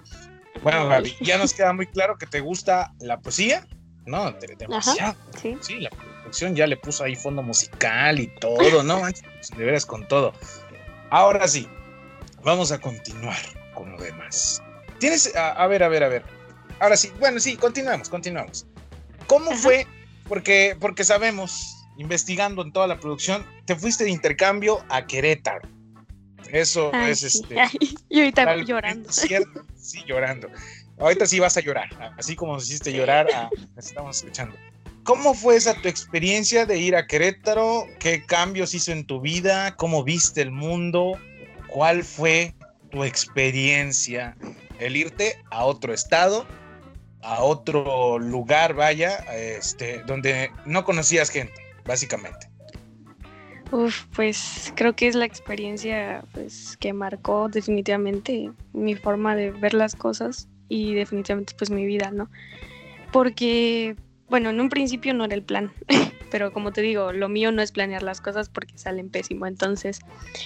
Bueno, 0.63 0.87
Gaby, 0.87 1.15
ya 1.21 1.37
nos 1.37 1.53
queda 1.53 1.73
muy 1.73 1.87
claro 1.87 2.17
que 2.17 2.27
te 2.27 2.39
gusta 2.39 2.93
la 2.99 3.19
poesía, 3.19 3.67
¿no? 4.05 4.31
Demasiado. 4.31 5.15
sí. 5.41 5.57
sí, 5.61 5.79
la 5.79 5.89
producción 5.89 6.55
ya 6.55 6.67
le 6.67 6.77
puso 6.77 7.03
ahí 7.03 7.15
fondo 7.15 7.41
musical 7.41 8.19
y 8.19 8.27
todo, 8.39 8.83
¿no? 8.83 9.01
de 9.57 9.63
veras 9.63 9.85
con 9.85 10.07
todo. 10.07 10.33
Ahora 11.09 11.47
sí, 11.47 11.67
vamos 12.43 12.71
a 12.71 12.79
continuar 12.79 13.39
con 13.73 13.91
lo 13.91 13.97
demás. 13.97 14.61
Tienes, 14.99 15.35
a, 15.35 15.65
ver, 15.67 15.83
a 15.83 15.87
ver, 15.87 16.03
a 16.03 16.07
ver. 16.07 16.23
Ahora 16.79 16.95
sí, 16.95 17.11
bueno, 17.19 17.39
sí, 17.39 17.57
continuamos, 17.57 18.09
continuamos. 18.09 18.67
¿Cómo 19.27 19.51
fue? 19.51 19.87
Porque, 20.27 20.77
porque 20.79 21.03
sabemos, 21.03 21.85
investigando 21.97 22.61
en 22.61 22.71
toda 22.71 22.87
la 22.87 22.99
producción, 22.99 23.45
te 23.65 23.75
fuiste 23.75 24.03
de 24.03 24.11
intercambio 24.11 24.83
a 24.89 25.05
Querétaro. 25.05 25.67
Eso 26.51 26.93
es 26.93 27.23
este. 27.23 27.55
y 28.09 28.19
ahorita 28.19 28.55
llorando. 28.57 29.11
Cierto, 29.11 29.65
sí, 29.75 29.99
llorando. 30.05 30.49
Ahorita 30.99 31.25
sí 31.25 31.39
vas 31.39 31.57
a 31.57 31.61
llorar, 31.61 32.13
así 32.17 32.35
como 32.35 32.53
nos 32.53 32.69
hiciste 32.69 32.93
llorar, 32.93 33.27
estamos 33.75 34.17
escuchando. 34.17 34.55
¿Cómo 35.03 35.33
fue 35.33 35.55
esa 35.55 35.73
tu 35.73 35.87
experiencia 35.87 36.67
de 36.67 36.77
ir 36.77 36.95
a 36.95 37.07
Querétaro? 37.07 37.87
¿Qué 37.99 38.23
cambios 38.23 38.75
hizo 38.75 38.91
en 38.91 39.05
tu 39.05 39.19
vida? 39.19 39.75
¿Cómo 39.77 40.03
viste 40.03 40.43
el 40.43 40.51
mundo? 40.51 41.17
¿Cuál 41.67 42.03
fue 42.03 42.53
tu 42.91 43.03
experiencia? 43.03 44.37
El 44.79 44.95
irte 44.95 45.41
a 45.49 45.65
otro 45.65 45.91
estado, 45.91 46.45
a 47.23 47.41
otro 47.41 48.19
lugar, 48.19 48.75
vaya, 48.75 49.17
este, 49.33 50.03
donde 50.03 50.51
no 50.65 50.83
conocías 50.85 51.31
gente, 51.31 51.65
básicamente. 51.83 52.50
Uf, 53.71 54.05
pues 54.15 54.73
creo 54.75 54.95
que 54.95 55.07
es 55.07 55.15
la 55.15 55.25
experiencia 55.25 56.25
pues, 56.33 56.77
que 56.77 56.93
marcó 56.93 57.47
definitivamente 57.49 58.51
mi 58.73 58.95
forma 58.95 59.35
de 59.35 59.51
ver 59.51 59.73
las 59.73 59.95
cosas 59.95 60.49
y 60.67 60.93
definitivamente 60.93 61.53
pues 61.57 61.69
mi 61.69 61.85
vida, 61.85 62.11
¿no? 62.11 62.29
porque, 63.11 63.95
bueno, 64.29 64.49
en 64.49 64.59
un 64.59 64.69
principio 64.69 65.13
no 65.13 65.25
era 65.25 65.35
el 65.35 65.43
plan, 65.43 65.71
pero 66.31 66.51
como 66.53 66.71
te 66.71 66.81
digo, 66.81 67.11
lo 67.11 67.29
mío 67.29 67.51
no 67.51 67.61
es 67.61 67.71
planear 67.71 68.03
las 68.03 68.21
cosas 68.21 68.49
porque 68.49 68.77
salen 68.77 69.09
pésimo. 69.09 69.45
Entonces, 69.45 69.99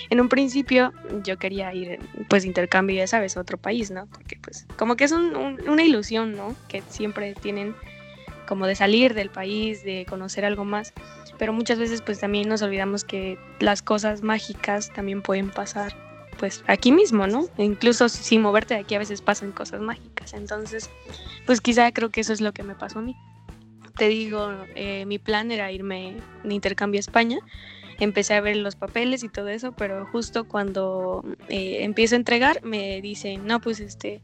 en 0.09 0.19
un 0.19 0.29
principio 0.29 0.91
yo 1.23 1.37
quería 1.37 1.73
ir, 1.73 1.99
pues, 2.27 2.45
intercambio, 2.45 2.97
ya 2.97 3.07
sabes, 3.07 3.37
a 3.37 3.41
otro 3.41 3.57
país, 3.57 3.91
¿no? 3.91 4.07
Porque, 4.07 4.37
pues, 4.41 4.65
como 4.77 4.95
que 4.95 5.05
es 5.05 5.11
una 5.11 5.83
ilusión, 5.83 6.35
¿no? 6.35 6.55
Que 6.67 6.81
siempre 6.89 7.35
tienen 7.35 7.75
como 8.47 8.67
de 8.67 8.75
salir 8.75 9.15
del 9.15 9.29
país, 9.29 9.83
de 9.83 10.05
conocer 10.07 10.45
algo 10.45 10.65
más. 10.65 10.93
Pero 11.37 11.53
muchas 11.53 11.79
veces, 11.79 12.01
pues, 12.01 12.19
también 12.19 12.49
nos 12.49 12.61
olvidamos 12.61 13.03
que 13.03 13.37
las 13.59 13.81
cosas 13.81 14.21
mágicas 14.21 14.91
también 14.93 15.21
pueden 15.21 15.49
pasar 15.49 16.03
pues 16.37 16.65
aquí 16.67 16.91
mismo, 16.91 17.27
¿no? 17.27 17.47
Incluso 17.57 18.09
sin 18.09 18.41
moverte 18.41 18.73
de 18.73 18.81
aquí 18.81 18.93
a 18.93 18.99
veces 18.99 19.21
pasan 19.21 19.53
cosas 19.53 19.79
mágicas. 19.79 20.33
Entonces, 20.33 20.89
pues 21.45 21.61
quizá 21.61 21.89
creo 21.93 22.09
que 22.09 22.19
eso 22.19 22.33
es 22.33 22.41
lo 22.41 22.51
que 22.51 22.61
me 22.61 22.75
pasó 22.75 22.99
a 22.99 23.03
mí 23.03 23.15
te 23.95 24.07
digo, 24.09 24.51
eh, 24.75 25.05
mi 25.05 25.19
plan 25.19 25.51
era 25.51 25.71
irme 25.71 26.17
de 26.43 26.53
intercambio 26.53 26.99
a 26.99 27.01
España. 27.01 27.39
Empecé 27.97 28.33
a 28.33 28.41
ver 28.41 28.57
los 28.57 28.75
papeles 28.75 29.23
y 29.23 29.29
todo 29.29 29.47
eso, 29.47 29.71
pero 29.71 30.05
justo 30.07 30.47
cuando 30.47 31.23
eh, 31.47 31.77
empiezo 31.81 32.15
a 32.15 32.17
entregar 32.17 32.63
me 32.63 33.01
dicen, 33.01 33.47
no, 33.47 33.61
pues 33.61 33.79
este, 33.79 34.21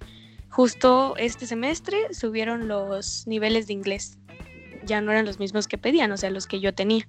justo 0.50 1.15
este 1.17 1.47
semestre 1.47 2.13
subieron 2.13 2.67
los 2.67 3.26
niveles 3.28 3.67
de 3.67 3.74
inglés. 3.74 4.17
Ya 4.86 5.02
no 5.02 5.12
eran 5.12 5.26
los 5.26 5.39
mismos 5.39 5.67
que 5.67 5.78
pedían, 5.78 6.12
o 6.12 6.17
sea, 6.17 6.30
los 6.30 6.48
que 6.48 6.60
yo 6.60 6.74
tenía. 6.74 7.06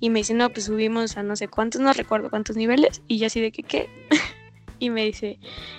Y 0.00 0.10
me 0.10 0.20
dicen, 0.20 0.38
no, 0.38 0.50
pues 0.50 0.66
subimos 0.66 1.16
a 1.16 1.22
no 1.22 1.36
sé 1.36 1.48
cuántos, 1.48 1.80
no 1.80 1.92
recuerdo 1.92 2.30
cuántos 2.30 2.56
niveles. 2.56 3.02
Y 3.08 3.18
yo 3.18 3.26
así 3.26 3.40
de 3.40 3.52
que, 3.52 3.62
¿qué? 3.62 3.88
y 4.78 4.90
me 4.90 5.04
dice 5.04 5.38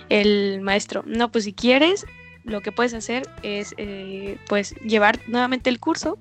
el 0.09 0.61
maestro, 0.61 1.03
no, 1.05 1.31
pues 1.31 1.43
si 1.43 1.53
quieres, 1.53 2.05
lo 2.43 2.61
que 2.61 2.71
puedes 2.71 2.93
hacer 2.93 3.27
es 3.43 3.73
eh, 3.77 4.37
pues 4.47 4.75
llevar 4.81 5.19
nuevamente 5.27 5.69
el 5.69 5.79
curso 5.79 6.17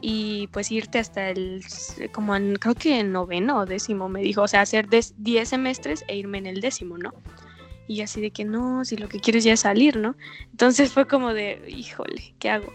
y 0.00 0.46
pues 0.48 0.70
irte 0.70 0.98
hasta 0.98 1.30
el, 1.30 1.64
como 2.12 2.36
en, 2.36 2.56
creo 2.56 2.74
que 2.74 3.00
en 3.00 3.12
noveno 3.12 3.58
o 3.58 3.66
décimo 3.66 4.08
me 4.08 4.20
dijo, 4.20 4.42
o 4.42 4.48
sea, 4.48 4.60
hacer 4.60 4.88
10 4.88 5.48
semestres 5.48 6.04
e 6.08 6.16
irme 6.16 6.38
en 6.38 6.46
el 6.46 6.60
décimo, 6.60 6.98
¿no? 6.98 7.12
Y 7.88 8.02
así 8.02 8.20
de 8.20 8.30
que 8.30 8.44
no, 8.44 8.84
si 8.84 8.96
lo 8.96 9.08
que 9.08 9.18
quieres 9.18 9.44
ya 9.44 9.54
es 9.54 9.60
salir, 9.60 9.96
¿no? 9.96 10.14
Entonces 10.50 10.92
fue 10.92 11.06
como 11.06 11.32
de, 11.32 11.62
híjole, 11.68 12.34
¿qué 12.38 12.50
hago? 12.50 12.72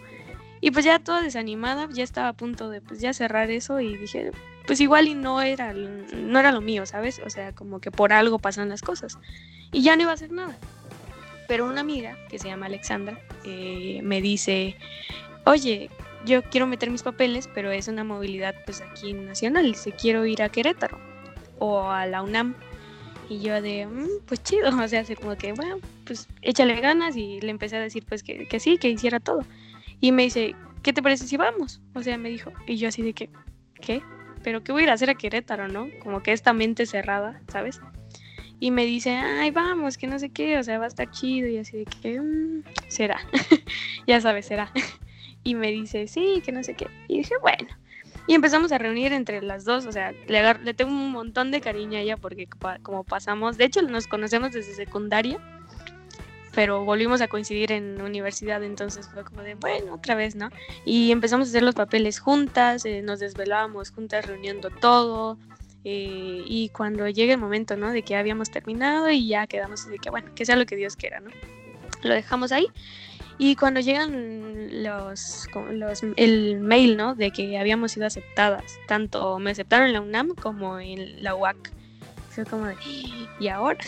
Y 0.63 0.71
pues 0.71 0.85
ya 0.85 0.97
toda 0.97 1.21
desanimada, 1.21 1.89
ya 1.91 2.05
estaba 2.05 2.29
a 2.29 2.33
punto 2.33 2.69
de 2.69 2.79
pues 2.79 3.01
ya 3.01 3.11
cerrar 3.11 3.51
eso 3.51 3.81
y 3.81 3.97
dije, 3.97 4.31
pues 4.65 4.79
igual 4.79 5.09
y 5.09 5.13
no 5.13 5.41
era, 5.41 5.73
no 5.73 6.39
era 6.39 6.53
lo 6.53 6.61
mío, 6.61 6.85
¿sabes? 6.85 7.19
O 7.25 7.29
sea, 7.29 7.51
como 7.51 7.81
que 7.81 7.91
por 7.91 8.13
algo 8.13 8.39
pasan 8.39 8.69
las 8.69 8.81
cosas. 8.81 9.17
Y 9.73 9.83
ya 9.83 9.97
no 9.97 10.03
iba 10.03 10.11
a 10.11 10.13
hacer 10.13 10.31
nada. 10.31 10.55
Pero 11.49 11.65
una 11.65 11.81
amiga 11.81 12.17
que 12.29 12.39
se 12.39 12.47
llama 12.47 12.67
Alexandra 12.67 13.19
eh, 13.43 13.99
me 14.03 14.21
dice, 14.21 14.77
oye, 15.45 15.89
yo 16.25 16.41
quiero 16.43 16.65
meter 16.65 16.89
mis 16.89 17.03
papeles, 17.03 17.49
pero 17.53 17.69
es 17.69 17.89
una 17.89 18.05
movilidad 18.05 18.55
pues 18.63 18.79
aquí 18.79 19.11
nacional, 19.11 19.75
si 19.75 19.91
quiero 19.91 20.25
ir 20.25 20.41
a 20.41 20.47
Querétaro 20.47 20.97
o 21.59 21.89
a 21.89 22.05
la 22.05 22.21
UNAM. 22.21 22.55
Y 23.27 23.41
yo 23.41 23.61
de, 23.61 23.85
mm, 23.85 24.07
pues 24.27 24.41
chido, 24.43 24.69
o 24.81 24.87
sea, 24.87 25.03
como 25.19 25.35
que, 25.35 25.51
bueno, 25.51 25.79
pues 26.05 26.29
échale 26.41 26.79
ganas 26.79 27.17
y 27.17 27.41
le 27.41 27.49
empecé 27.49 27.75
a 27.75 27.81
decir 27.81 28.05
pues 28.07 28.23
que, 28.23 28.47
que 28.47 28.61
sí, 28.61 28.77
que 28.77 28.87
hiciera 28.87 29.19
todo. 29.19 29.43
Y 29.99 30.11
me 30.11 30.23
dice, 30.23 30.55
¿qué 30.81 30.93
te 30.93 31.01
parece 31.01 31.27
si 31.27 31.37
vamos? 31.37 31.81
O 31.93 32.03
sea, 32.03 32.17
me 32.17 32.29
dijo, 32.29 32.51
y 32.67 32.77
yo 32.77 32.87
así 32.87 33.01
de 33.01 33.13
que, 33.13 33.29
¿qué? 33.81 34.01
¿Pero 34.43 34.63
qué 34.63 34.71
voy 34.71 34.81
a 34.81 34.83
ir 34.85 34.89
a 34.89 34.93
hacer 34.93 35.09
a 35.09 35.15
Querétaro, 35.15 35.67
no? 35.67 35.87
Como 36.01 36.21
que 36.21 36.33
esta 36.33 36.53
mente 36.53 36.85
cerrada, 36.85 37.41
¿sabes? 37.47 37.79
y 38.63 38.71
me 38.71 38.85
dice, 38.85 39.11
ay, 39.11 39.51
vamos, 39.51 39.97
que 39.97 40.07
no 40.07 40.17
sé 40.19 40.29
qué, 40.29 40.57
o 40.57 40.63
sea, 40.63 40.79
va 40.79 40.85
a 40.85 40.87
estar 40.87 41.11
chido 41.11 41.49
y 41.49 41.57
así 41.57 41.79
de 41.79 41.83
que, 41.83 42.21
mm, 42.21 42.63
será, 42.87 43.19
ya 44.07 44.21
sabes, 44.21 44.45
será. 44.45 44.71
y 45.43 45.55
me 45.55 45.69
dice, 45.69 46.07
sí, 46.07 46.41
que 46.45 46.53
no 46.53 46.63
sé 46.63 46.73
qué. 46.73 46.87
Y 47.09 47.17
dije, 47.17 47.33
bueno. 47.41 47.67
Y 48.25 48.35
empezamos 48.35 48.71
a 48.71 48.77
reunir 48.77 49.11
entre 49.11 49.41
las 49.41 49.65
dos, 49.65 49.85
o 49.85 49.91
sea, 49.91 50.13
le, 50.29 50.53
le 50.53 50.73
tengo 50.73 50.93
un 50.93 51.11
montón 51.11 51.51
de 51.51 51.59
cariño 51.59 51.97
a 51.97 52.01
ella 52.01 52.15
porque 52.15 52.47
como 52.81 53.03
pasamos, 53.03 53.57
de 53.57 53.65
hecho 53.65 53.81
nos 53.81 54.07
conocemos 54.07 54.53
desde 54.53 54.73
secundaria, 54.75 55.41
pero 56.53 56.85
volvimos 56.85 57.21
a 57.21 57.27
coincidir 57.27 57.71
en 57.71 58.01
universidad, 58.01 58.63
entonces 58.63 59.09
fue 59.09 59.23
como 59.23 59.41
de, 59.41 59.55
bueno, 59.55 59.95
otra 59.95 60.15
vez, 60.15 60.35
¿no? 60.35 60.49
Y 60.85 61.11
empezamos 61.11 61.47
a 61.47 61.49
hacer 61.49 61.63
los 61.63 61.75
papeles 61.75 62.19
juntas, 62.19 62.85
eh, 62.85 63.01
nos 63.01 63.19
desvelábamos 63.19 63.91
juntas 63.91 64.25
reuniendo 64.25 64.69
todo, 64.69 65.37
eh, 65.83 66.43
y 66.45 66.69
cuando 66.69 67.07
llegue 67.09 67.33
el 67.33 67.39
momento, 67.39 67.75
¿no? 67.75 67.91
De 67.91 68.03
que 68.03 68.15
habíamos 68.15 68.51
terminado 68.51 69.09
y 69.09 69.27
ya 69.27 69.47
quedamos 69.47 69.89
de 69.89 69.97
que, 69.97 70.09
bueno, 70.09 70.31
que 70.35 70.45
sea 70.45 70.55
lo 70.55 70.65
que 70.65 70.75
Dios 70.75 70.95
quiera, 70.95 71.19
¿no? 71.19 71.29
Lo 72.03 72.13
dejamos 72.13 72.51
ahí. 72.51 72.67
Y 73.37 73.55
cuando 73.55 73.79
llegan 73.79 74.83
los, 74.83 75.47
los, 75.71 76.03
el 76.15 76.59
mail, 76.59 76.95
¿no? 76.97 77.15
De 77.15 77.31
que 77.31 77.57
habíamos 77.57 77.93
sido 77.93 78.05
aceptadas, 78.05 78.77
tanto 78.87 79.39
me 79.39 79.51
aceptaron 79.51 79.87
en 79.87 79.93
la 79.93 80.01
UNAM 80.01 80.35
como 80.35 80.79
en 80.79 81.21
la 81.23 81.35
UAC. 81.35 81.71
Fue 82.29 82.45
como 82.45 82.65
de, 82.65 82.75
¿y 83.39 83.47
ahora? 83.47 83.79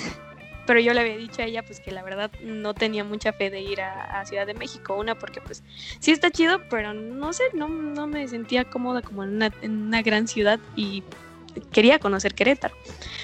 Pero 0.65 0.79
yo 0.79 0.93
le 0.93 1.01
había 1.01 1.17
dicho 1.17 1.41
a 1.41 1.45
ella, 1.45 1.63
pues 1.63 1.79
que 1.79 1.91
la 1.91 2.03
verdad 2.03 2.31
no 2.41 2.73
tenía 2.73 3.03
mucha 3.03 3.33
fe 3.33 3.49
de 3.49 3.61
ir 3.61 3.81
a, 3.81 4.25
Ciudad 4.25 4.47
de 4.47 4.55
México. 4.55 4.95
Una, 4.95 5.15
porque 5.15 5.41
pues 5.41 5.63
sí 5.99 6.11
está 6.11 6.31
chido, 6.31 6.59
pero 6.69 6.93
no 6.93 7.33
sé, 7.33 7.43
no, 7.53 7.67
no 7.67 8.07
me 8.07 8.27
sentía 8.27 8.63
cómoda 8.65 9.01
como 9.01 9.23
en 9.23 9.35
una, 9.35 9.51
en 9.61 9.83
una 9.83 10.01
gran 10.01 10.27
ciudad 10.27 10.59
y 10.75 11.03
quería 11.71 11.99
conocer 11.99 12.33
Querétaro. 12.33 12.75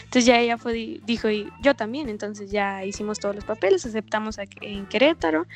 Entonces 0.03 0.25
ya 0.25 0.39
ella 0.39 0.57
fue, 0.57 0.99
dijo, 1.05 1.29
y 1.29 1.49
yo 1.61 1.75
también, 1.75 2.09
entonces 2.09 2.51
ya 2.51 2.85
hicimos 2.85 3.19
todos 3.19 3.35
los 3.35 3.45
papeles, 3.45 3.85
aceptamos 3.85 4.37
en 4.61 4.85
Querétaro 4.87 5.47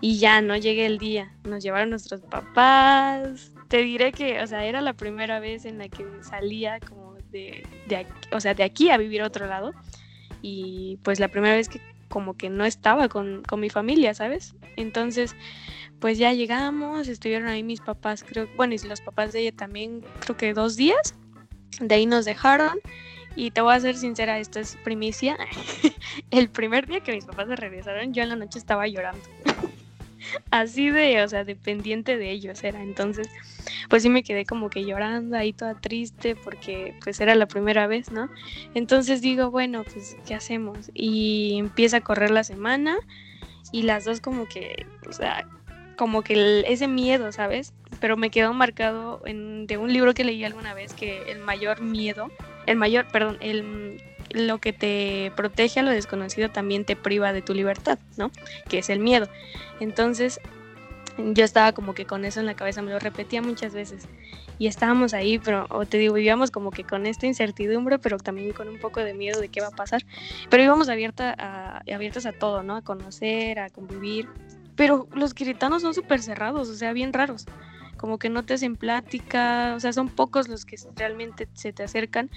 y 0.00 0.18
ya 0.18 0.40
no 0.40 0.56
llegué 0.56 0.86
el 0.86 0.98
día, 0.98 1.32
nos 1.44 1.62
llevaron 1.62 1.90
nuestros 1.90 2.20
papás. 2.20 3.52
Te 3.68 3.78
diré 3.78 4.12
que, 4.12 4.40
o 4.42 4.46
sea, 4.46 4.64
era 4.64 4.80
la 4.80 4.92
primera 4.92 5.40
vez 5.40 5.64
en 5.64 5.78
la 5.78 5.88
que 5.88 6.06
salía 6.22 6.78
como 6.80 7.14
de, 7.30 7.66
de 7.86 8.06
o 8.32 8.40
sea, 8.40 8.54
de 8.54 8.64
aquí 8.64 8.90
a 8.90 8.98
vivir 8.98 9.22
a 9.22 9.26
otro 9.26 9.46
lado 9.46 9.72
y 10.42 10.98
pues 11.02 11.20
la 11.20 11.28
primera 11.28 11.54
vez 11.54 11.68
que 11.68 11.80
como 12.08 12.36
que 12.36 12.50
no 12.50 12.66
estaba 12.66 13.08
con, 13.08 13.42
con 13.42 13.60
mi 13.60 13.70
familia, 13.70 14.12
¿sabes? 14.12 14.54
Entonces, 14.76 15.34
pues 15.98 16.18
ya 16.18 16.32
llegamos, 16.32 17.08
estuvieron 17.08 17.48
ahí 17.48 17.62
mis 17.62 17.80
papás, 17.80 18.22
creo, 18.22 18.48
bueno, 18.56 18.74
y 18.74 18.78
los 18.86 19.00
papás 19.00 19.32
de 19.32 19.40
ella 19.40 19.56
también, 19.56 20.04
creo 20.20 20.36
que 20.36 20.52
dos 20.52 20.76
días 20.76 21.14
de 21.80 21.94
ahí 21.94 22.06
nos 22.06 22.24
dejaron 22.24 22.80
y 23.34 23.50
te 23.50 23.62
voy 23.62 23.74
a 23.74 23.80
ser 23.80 23.96
sincera, 23.96 24.38
esto 24.38 24.60
es 24.60 24.76
primicia. 24.84 25.38
El 26.30 26.50
primer 26.50 26.86
día 26.86 27.00
que 27.00 27.12
mis 27.12 27.24
papás 27.24 27.48
se 27.48 27.56
regresaron, 27.56 28.12
yo 28.12 28.22
en 28.22 28.28
la 28.28 28.36
noche 28.36 28.58
estaba 28.58 28.86
llorando. 28.86 29.22
Así 30.50 30.90
de, 30.90 31.22
o 31.22 31.28
sea, 31.28 31.44
dependiente 31.44 32.16
de 32.16 32.30
ellos 32.30 32.62
era. 32.64 32.82
Entonces, 32.82 33.28
pues 33.88 34.02
sí 34.02 34.08
me 34.08 34.22
quedé 34.22 34.44
como 34.44 34.70
que 34.70 34.84
llorando 34.84 35.36
ahí 35.36 35.52
toda 35.52 35.80
triste 35.80 36.36
porque 36.36 36.94
pues 37.02 37.20
era 37.20 37.34
la 37.34 37.46
primera 37.46 37.86
vez, 37.86 38.10
¿no? 38.10 38.28
Entonces 38.74 39.20
digo, 39.20 39.50
bueno, 39.50 39.84
pues 39.84 40.16
¿qué 40.26 40.34
hacemos? 40.34 40.90
Y 40.94 41.56
empieza 41.58 41.98
a 41.98 42.00
correr 42.00 42.30
la 42.30 42.44
semana 42.44 42.96
y 43.70 43.82
las 43.82 44.04
dos 44.04 44.20
como 44.20 44.46
que, 44.46 44.86
o 45.08 45.12
sea, 45.12 45.46
como 45.96 46.22
que 46.22 46.64
ese 46.66 46.88
miedo, 46.88 47.32
¿sabes? 47.32 47.74
Pero 48.00 48.16
me 48.16 48.30
quedó 48.30 48.52
marcado 48.54 49.22
en, 49.24 49.66
de 49.66 49.76
un 49.76 49.92
libro 49.92 50.14
que 50.14 50.24
leí 50.24 50.44
alguna 50.44 50.74
vez 50.74 50.94
que 50.94 51.30
el 51.30 51.38
mayor 51.38 51.80
miedo, 51.80 52.28
el 52.66 52.76
mayor, 52.76 53.06
perdón, 53.08 53.38
el, 53.40 54.02
lo 54.34 54.58
que 54.58 54.72
te 54.72 55.32
protege 55.36 55.80
a 55.80 55.82
lo 55.82 55.90
desconocido 55.90 56.50
también 56.50 56.84
te 56.84 56.96
priva 56.96 57.32
de 57.32 57.42
tu 57.42 57.54
libertad, 57.54 57.98
¿no? 58.16 58.30
Que 58.68 58.78
es 58.78 58.90
el 58.90 58.98
miedo. 59.00 59.28
Entonces, 59.80 60.40
yo 61.18 61.44
estaba 61.44 61.72
como 61.72 61.94
que 61.94 62.06
con 62.06 62.24
eso 62.24 62.40
en 62.40 62.46
la 62.46 62.54
cabeza, 62.54 62.82
me 62.82 62.90
lo 62.90 62.98
repetía 62.98 63.42
muchas 63.42 63.74
veces. 63.74 64.08
Y 64.58 64.66
estábamos 64.66 65.14
ahí, 65.14 65.38
pero 65.38 65.66
o 65.70 65.86
te 65.86 65.98
digo, 65.98 66.14
vivíamos 66.14 66.50
como 66.50 66.70
que 66.70 66.84
con 66.84 67.06
esta 67.06 67.26
incertidumbre, 67.26 67.98
pero 67.98 68.18
también 68.18 68.52
con 68.52 68.68
un 68.68 68.78
poco 68.78 69.00
de 69.00 69.14
miedo 69.14 69.40
de 69.40 69.48
qué 69.48 69.60
va 69.60 69.68
a 69.68 69.72
pasar. 69.72 70.04
Pero 70.50 70.62
íbamos 70.62 70.88
abierta 70.88 71.34
a, 71.36 71.82
abiertos 71.92 72.26
a 72.26 72.32
todo, 72.32 72.62
¿no? 72.62 72.76
A 72.76 72.82
conocer, 72.82 73.58
a 73.58 73.70
convivir. 73.70 74.28
Pero 74.76 75.08
los 75.14 75.34
queretanos 75.34 75.82
son 75.82 75.94
súper 75.94 76.22
cerrados, 76.22 76.68
o 76.68 76.74
sea, 76.74 76.92
bien 76.92 77.12
raros. 77.12 77.46
Como 78.02 78.18
que 78.18 78.30
no 78.30 78.44
te 78.44 78.54
hacen 78.54 78.74
plática, 78.74 79.74
o 79.76 79.80
sea, 79.80 79.92
son 79.92 80.08
pocos 80.08 80.48
los 80.48 80.66
que 80.66 80.76
realmente 80.96 81.48
se 81.54 81.72
te 81.72 81.84
acercan. 81.84 82.30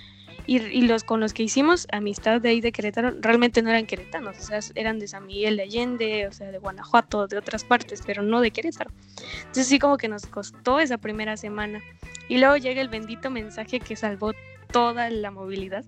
Y, 0.45 0.59
los 0.83 1.03
con 1.03 1.19
los 1.19 1.33
que 1.33 1.41
hicimos 1.41 1.87
amistad 1.91 2.39
de 2.39 2.49
ahí 2.49 2.61
de 2.61 2.71
Querétaro 2.71 3.15
realmente 3.19 3.63
no 3.63 3.71
eran 3.71 3.87
queretanos, 3.87 4.37
o 4.37 4.41
sea, 4.43 4.59
eran 4.75 4.99
de 4.99 5.07
San 5.07 5.25
Miguel 5.25 5.57
de 5.57 5.63
Allende, 5.63 6.27
o 6.27 6.31
sea, 6.31 6.51
de 6.51 6.59
Guanajuato, 6.59 7.25
de 7.25 7.39
otras 7.39 7.63
partes, 7.63 8.03
pero 8.05 8.21
no 8.21 8.41
de 8.41 8.51
Querétaro. 8.51 8.91
Entonces 9.39 9.65
sí 9.65 9.79
como 9.79 9.97
que 9.97 10.07
nos 10.07 10.27
costó 10.27 10.79
esa 10.79 10.99
primera 10.99 11.35
semana. 11.35 11.81
Y 12.29 12.37
luego 12.37 12.57
llega 12.57 12.79
el 12.79 12.89
bendito 12.89 13.31
mensaje 13.31 13.79
que 13.79 13.95
salvó 13.95 14.33
toda 14.71 15.09
la 15.09 15.31
movilidad. 15.31 15.83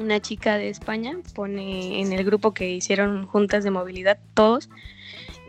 Una 0.00 0.18
chica 0.18 0.56
de 0.56 0.68
España 0.68 1.16
pone 1.32 2.00
en 2.00 2.12
el 2.12 2.24
grupo 2.24 2.54
que 2.54 2.68
hicieron 2.68 3.24
juntas 3.26 3.62
de 3.62 3.70
movilidad 3.70 4.18
todos, 4.34 4.68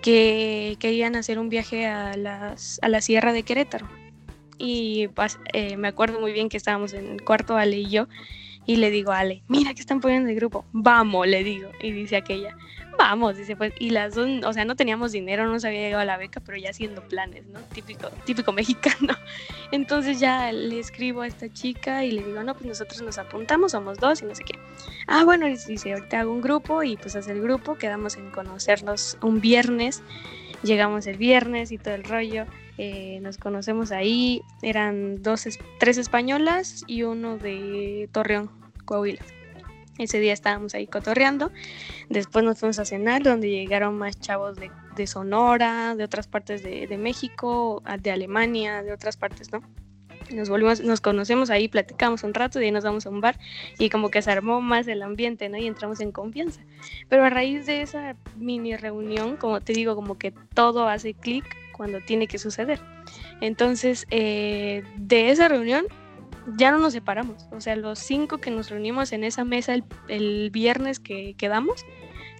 que 0.07 0.77
querían 0.79 1.17
hacer 1.17 1.37
un 1.37 1.49
viaje 1.49 1.85
a, 1.85 2.15
las, 2.15 2.79
a 2.81 2.87
la 2.87 3.01
Sierra 3.01 3.33
de 3.33 3.43
Querétaro. 3.43 3.89
Y 4.57 5.09
pues, 5.09 5.37
eh, 5.51 5.75
me 5.75 5.89
acuerdo 5.89 6.21
muy 6.21 6.31
bien 6.31 6.47
que 6.47 6.55
estábamos 6.55 6.93
en 6.93 7.07
el 7.07 7.21
cuarto, 7.25 7.57
Ale 7.57 7.75
y 7.75 7.89
yo, 7.89 8.07
y 8.65 8.77
le 8.77 8.89
digo 8.89 9.11
a 9.11 9.19
Ale, 9.19 9.43
mira 9.49 9.73
que 9.73 9.81
están 9.81 9.99
poniendo 9.99 10.29
el 10.29 10.35
grupo, 10.37 10.63
vamos, 10.71 11.27
le 11.27 11.43
digo. 11.43 11.71
Y 11.81 11.91
dice 11.91 12.15
aquella, 12.15 12.55
vamos, 12.97 13.37
dice, 13.37 13.55
pues, 13.55 13.73
y 13.79 13.91
las 13.91 14.15
dos, 14.15 14.27
o 14.43 14.53
sea, 14.53 14.65
no 14.65 14.75
teníamos 14.75 15.11
dinero, 15.11 15.45
no 15.45 15.53
nos 15.53 15.65
había 15.65 15.79
llegado 15.79 16.01
a 16.01 16.05
la 16.05 16.17
beca, 16.17 16.39
pero 16.39 16.57
ya 16.57 16.71
haciendo 16.71 17.01
planes, 17.01 17.45
¿no? 17.47 17.59
Típico, 17.73 18.09
típico 18.25 18.51
mexicano. 18.53 19.15
Entonces 19.71 20.19
ya 20.19 20.51
le 20.51 20.79
escribo 20.79 21.21
a 21.21 21.27
esta 21.27 21.51
chica 21.51 22.03
y 22.03 22.11
le 22.11 22.23
digo, 22.23 22.43
no, 22.43 22.53
pues 22.53 22.65
nosotros 22.65 23.01
nos 23.01 23.17
apuntamos, 23.17 23.71
somos 23.71 23.97
dos 23.97 24.21
y 24.21 24.25
no 24.25 24.35
sé 24.35 24.43
qué. 24.43 24.59
Ah, 25.07 25.23
bueno, 25.23 25.45
dice, 25.47 25.93
ahorita 25.93 26.21
hago 26.21 26.31
un 26.31 26.41
grupo 26.41 26.83
y 26.83 26.97
pues 26.97 27.15
hace 27.15 27.31
el 27.31 27.41
grupo, 27.41 27.75
quedamos 27.75 28.17
en 28.17 28.31
conocernos 28.31 29.17
un 29.21 29.39
viernes, 29.39 30.01
llegamos 30.63 31.07
el 31.07 31.17
viernes 31.17 31.71
y 31.71 31.77
todo 31.77 31.93
el 31.93 32.03
rollo. 32.03 32.45
Eh, 32.77 33.19
nos 33.21 33.37
conocemos 33.37 33.91
ahí, 33.91 34.43
eran 34.61 35.23
dos, 35.23 35.47
tres 35.79 35.97
españolas 35.97 36.83
y 36.85 37.03
uno 37.03 37.37
de 37.37 38.07
Torreón, 38.11 38.51
Coahuila. 38.85 39.36
Ese 39.97 40.19
día 40.19 40.33
estábamos 40.33 40.75
ahí 40.75 40.87
cotorreando. 40.87 41.51
Después 42.09 42.45
nos 42.45 42.59
fuimos 42.59 42.79
a 42.79 42.85
cenar, 42.85 43.23
donde 43.23 43.49
llegaron 43.49 43.97
más 43.97 44.19
chavos 44.19 44.57
de, 44.57 45.07
Sonora, 45.07 45.95
de 45.95 46.03
otras 46.03 46.27
partes 46.27 46.63
de, 46.63 46.97
México, 46.97 47.83
de 47.99 48.11
Alemania, 48.11 48.83
de 48.83 48.93
otras 48.93 49.17
partes, 49.17 49.51
¿no? 49.51 49.61
Nos 50.31 50.49
volvimos, 50.49 50.81
nos 50.81 50.99
conocemos 50.99 51.49
ahí, 51.49 51.69
platicamos 51.69 52.23
un 52.23 52.33
rato 52.33 52.59
y 52.59 52.65
ahí 52.65 52.71
nos 52.71 52.83
vamos 52.83 53.05
a 53.05 53.09
un 53.09 53.21
bar 53.21 53.39
y 53.79 53.89
como 53.89 54.09
que 54.09 54.21
se 54.21 54.29
armó 54.29 54.59
más 54.59 54.85
el 54.87 55.01
ambiente, 55.01 55.47
¿no? 55.47 55.57
Y 55.57 55.67
entramos 55.67 56.01
en 56.01 56.11
confianza. 56.11 56.61
Pero 57.07 57.23
a 57.23 57.29
raíz 57.29 57.65
de 57.65 57.81
esa 57.81 58.15
mini 58.35 58.75
reunión, 58.75 59.37
como 59.37 59.61
te 59.61 59.71
digo, 59.71 59.95
como 59.95 60.17
que 60.17 60.33
todo 60.53 60.89
hace 60.89 61.13
clic 61.13 61.45
cuando 61.71 62.01
tiene 62.01 62.27
que 62.27 62.39
suceder. 62.39 62.81
Entonces, 63.39 64.05
eh, 64.09 64.83
de 64.97 65.29
esa 65.29 65.47
reunión 65.47 65.85
ya 66.55 66.71
no 66.71 66.79
nos 66.79 66.93
separamos. 66.93 67.47
O 67.51 67.59
sea, 67.59 67.75
los 67.75 67.99
cinco 67.99 68.37
que 68.37 68.51
nos 68.51 68.69
reunimos 68.69 69.11
en 69.11 69.23
esa 69.23 69.43
mesa 69.43 69.75
el, 70.07 70.49
viernes 70.51 70.99
que 70.99 71.35
quedamos, 71.37 71.85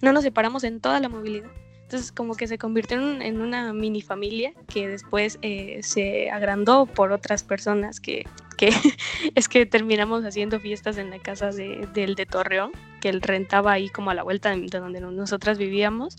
no 0.02 0.12
nos 0.12 0.22
separamos 0.22 0.64
en 0.64 0.80
toda 0.80 1.00
la 1.00 1.08
movilidad. 1.08 1.50
Entonces, 1.82 2.12
como 2.12 2.34
que 2.34 2.46
se 2.46 2.58
convirtió 2.58 2.98
en, 2.98 3.40
una 3.40 3.72
mini 3.72 4.02
familia 4.02 4.52
que 4.66 4.88
después 4.88 5.38
eh, 5.40 5.80
se 5.82 6.30
agrandó 6.30 6.84
por 6.86 7.12
otras 7.12 7.44
personas 7.44 7.98
que, 7.98 8.26
que 8.58 8.70
es 9.34 9.48
que 9.48 9.64
terminamos 9.64 10.24
haciendo 10.24 10.60
fiestas 10.60 10.98
en 10.98 11.10
la 11.10 11.18
casa 11.18 11.50
de, 11.50 11.88
del 11.94 12.14
de 12.14 12.26
Torreón, 12.26 12.72
que 13.00 13.08
él 13.08 13.22
rentaba 13.22 13.72
ahí 13.72 13.88
como 13.88 14.10
a 14.10 14.14
la 14.14 14.22
vuelta 14.22 14.54
de 14.54 14.78
donde 14.78 15.00
nosotras 15.00 15.56
vivíamos. 15.56 16.16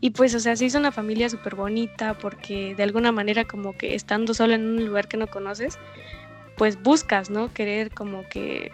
Y 0.00 0.10
pues, 0.10 0.34
o 0.34 0.40
sea, 0.40 0.56
se 0.56 0.66
hizo 0.66 0.78
una 0.78 0.92
familia 0.92 1.28
súper 1.28 1.54
bonita 1.54 2.18
porque 2.18 2.74
de 2.74 2.82
alguna 2.82 3.12
manera 3.12 3.44
como 3.44 3.76
que 3.76 3.94
estando 3.94 4.34
solo 4.34 4.54
en 4.54 4.66
un 4.66 4.84
lugar 4.84 5.08
que 5.08 5.16
no 5.16 5.26
conoces, 5.26 5.78
pues 6.56 6.82
buscas, 6.82 7.30
¿no? 7.30 7.52
Querer 7.52 7.92
como 7.92 8.28
que, 8.28 8.72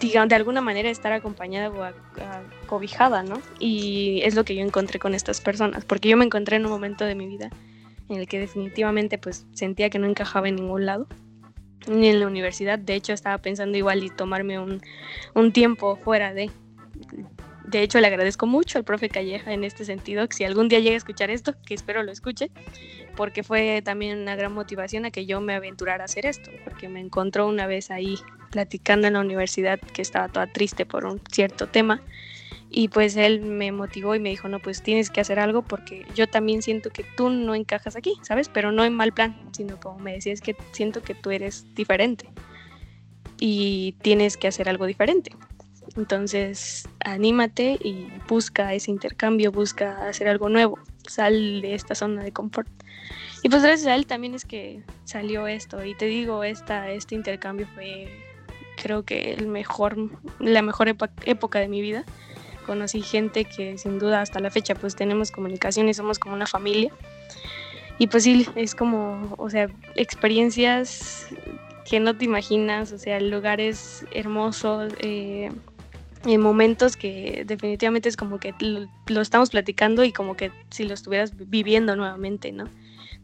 digamos, 0.00 0.28
de 0.28 0.36
alguna 0.36 0.60
manera 0.60 0.90
estar 0.90 1.12
acompañada 1.12 1.70
o 1.70 2.66
cobijada, 2.66 3.22
¿no? 3.22 3.40
Y 3.58 4.20
es 4.24 4.34
lo 4.34 4.44
que 4.44 4.54
yo 4.54 4.62
encontré 4.62 4.98
con 4.98 5.14
estas 5.14 5.40
personas, 5.40 5.84
porque 5.84 6.08
yo 6.08 6.16
me 6.16 6.24
encontré 6.24 6.56
en 6.56 6.64
un 6.64 6.70
momento 6.70 7.04
de 7.04 7.14
mi 7.14 7.26
vida 7.26 7.50
en 8.08 8.20
el 8.20 8.28
que 8.28 8.38
definitivamente 8.38 9.18
pues 9.18 9.46
sentía 9.52 9.90
que 9.90 9.98
no 9.98 10.06
encajaba 10.06 10.48
en 10.48 10.56
ningún 10.56 10.86
lado, 10.86 11.06
ni 11.86 12.08
en 12.08 12.20
la 12.20 12.26
universidad, 12.26 12.78
de 12.78 12.94
hecho 12.94 13.12
estaba 13.12 13.38
pensando 13.38 13.78
igual 13.78 14.02
y 14.02 14.10
tomarme 14.10 14.58
un, 14.58 14.80
un 15.34 15.52
tiempo 15.52 15.96
fuera 15.96 16.34
de... 16.34 16.50
De 17.68 17.82
hecho, 17.82 18.00
le 18.00 18.06
agradezco 18.06 18.46
mucho 18.46 18.78
al 18.78 18.84
profe 18.84 19.10
Calleja 19.10 19.52
en 19.52 19.62
este 19.62 19.84
sentido, 19.84 20.26
que 20.26 20.34
si 20.34 20.44
algún 20.44 20.68
día 20.68 20.78
llega 20.78 20.94
a 20.94 20.96
escuchar 20.96 21.28
esto, 21.28 21.54
que 21.66 21.74
espero 21.74 22.02
lo 22.02 22.10
escuche, 22.10 22.50
porque 23.14 23.42
fue 23.42 23.82
también 23.82 24.18
una 24.18 24.36
gran 24.36 24.54
motivación 24.54 25.04
a 25.04 25.10
que 25.10 25.26
yo 25.26 25.42
me 25.42 25.52
aventurara 25.54 26.04
a 26.04 26.06
hacer 26.06 26.24
esto, 26.24 26.50
porque 26.64 26.88
me 26.88 27.00
encontró 27.00 27.46
una 27.46 27.66
vez 27.66 27.90
ahí 27.90 28.16
platicando 28.50 29.06
en 29.06 29.12
la 29.12 29.20
universidad 29.20 29.78
que 29.78 30.00
estaba 30.00 30.28
toda 30.28 30.46
triste 30.46 30.86
por 30.86 31.04
un 31.04 31.20
cierto 31.30 31.66
tema 31.66 32.00
y 32.70 32.88
pues 32.88 33.16
él 33.16 33.42
me 33.42 33.70
motivó 33.70 34.14
y 34.14 34.18
me 34.18 34.30
dijo, 34.30 34.48
no, 34.48 34.60
pues 34.60 34.82
tienes 34.82 35.10
que 35.10 35.20
hacer 35.20 35.38
algo 35.38 35.60
porque 35.60 36.06
yo 36.14 36.26
también 36.26 36.62
siento 36.62 36.88
que 36.88 37.04
tú 37.18 37.28
no 37.28 37.54
encajas 37.54 37.96
aquí, 37.96 38.14
¿sabes? 38.22 38.48
Pero 38.48 38.72
no 38.72 38.82
en 38.82 38.94
mal 38.94 39.12
plan, 39.12 39.38
sino 39.52 39.78
como 39.78 39.98
me 39.98 40.14
decía, 40.14 40.32
es 40.32 40.40
que 40.40 40.56
siento 40.72 41.02
que 41.02 41.14
tú 41.14 41.30
eres 41.30 41.66
diferente 41.74 42.30
y 43.38 43.94
tienes 44.00 44.38
que 44.38 44.48
hacer 44.48 44.70
algo 44.70 44.86
diferente. 44.86 45.32
Entonces, 45.96 46.88
anímate 47.00 47.78
y 47.82 48.08
busca 48.28 48.74
ese 48.74 48.90
intercambio, 48.90 49.52
busca 49.52 50.08
hacer 50.08 50.28
algo 50.28 50.48
nuevo, 50.48 50.78
sal 51.06 51.60
de 51.60 51.74
esta 51.74 51.94
zona 51.94 52.22
de 52.22 52.32
confort. 52.32 52.68
Y 53.42 53.48
pues 53.48 53.62
gracias 53.62 53.86
a 53.86 53.94
él 53.94 54.06
también 54.06 54.34
es 54.34 54.44
que 54.44 54.82
salió 55.04 55.46
esto. 55.46 55.84
Y 55.84 55.94
te 55.94 56.06
digo, 56.06 56.44
esta, 56.44 56.90
este 56.90 57.14
intercambio 57.14 57.66
fue 57.74 58.08
creo 58.80 59.02
que 59.02 59.32
el 59.32 59.46
mejor, 59.46 59.96
la 60.38 60.62
mejor 60.62 60.88
época 60.88 61.58
de 61.58 61.68
mi 61.68 61.80
vida. 61.80 62.04
Conocí 62.66 63.00
gente 63.02 63.44
que 63.44 63.78
sin 63.78 63.98
duda 63.98 64.20
hasta 64.20 64.40
la 64.40 64.50
fecha 64.50 64.74
pues 64.74 64.94
tenemos 64.94 65.30
comunicación 65.30 65.88
y 65.88 65.94
somos 65.94 66.18
como 66.18 66.34
una 66.34 66.46
familia. 66.46 66.92
Y 67.98 68.06
pues 68.06 68.24
sí, 68.24 68.46
es 68.54 68.74
como, 68.74 69.34
o 69.38 69.50
sea, 69.50 69.68
experiencias 69.96 71.28
que 71.88 71.98
no 71.98 72.16
te 72.16 72.26
imaginas, 72.26 72.92
o 72.92 72.98
sea, 72.98 73.18
lugares 73.20 74.04
hermosos, 74.12 74.92
eh, 75.00 75.50
momentos 76.24 76.96
que 76.96 77.44
definitivamente 77.46 78.08
es 78.08 78.16
como 78.16 78.38
que 78.38 78.54
lo, 78.60 78.88
lo, 79.06 79.20
estamos 79.20 79.50
platicando 79.50 80.04
y 80.04 80.12
como 80.12 80.36
que 80.36 80.50
si 80.70 80.84
lo 80.84 80.94
estuvieras 80.94 81.32
viviendo 81.36 81.94
nuevamente, 81.96 82.52
¿no? 82.52 82.68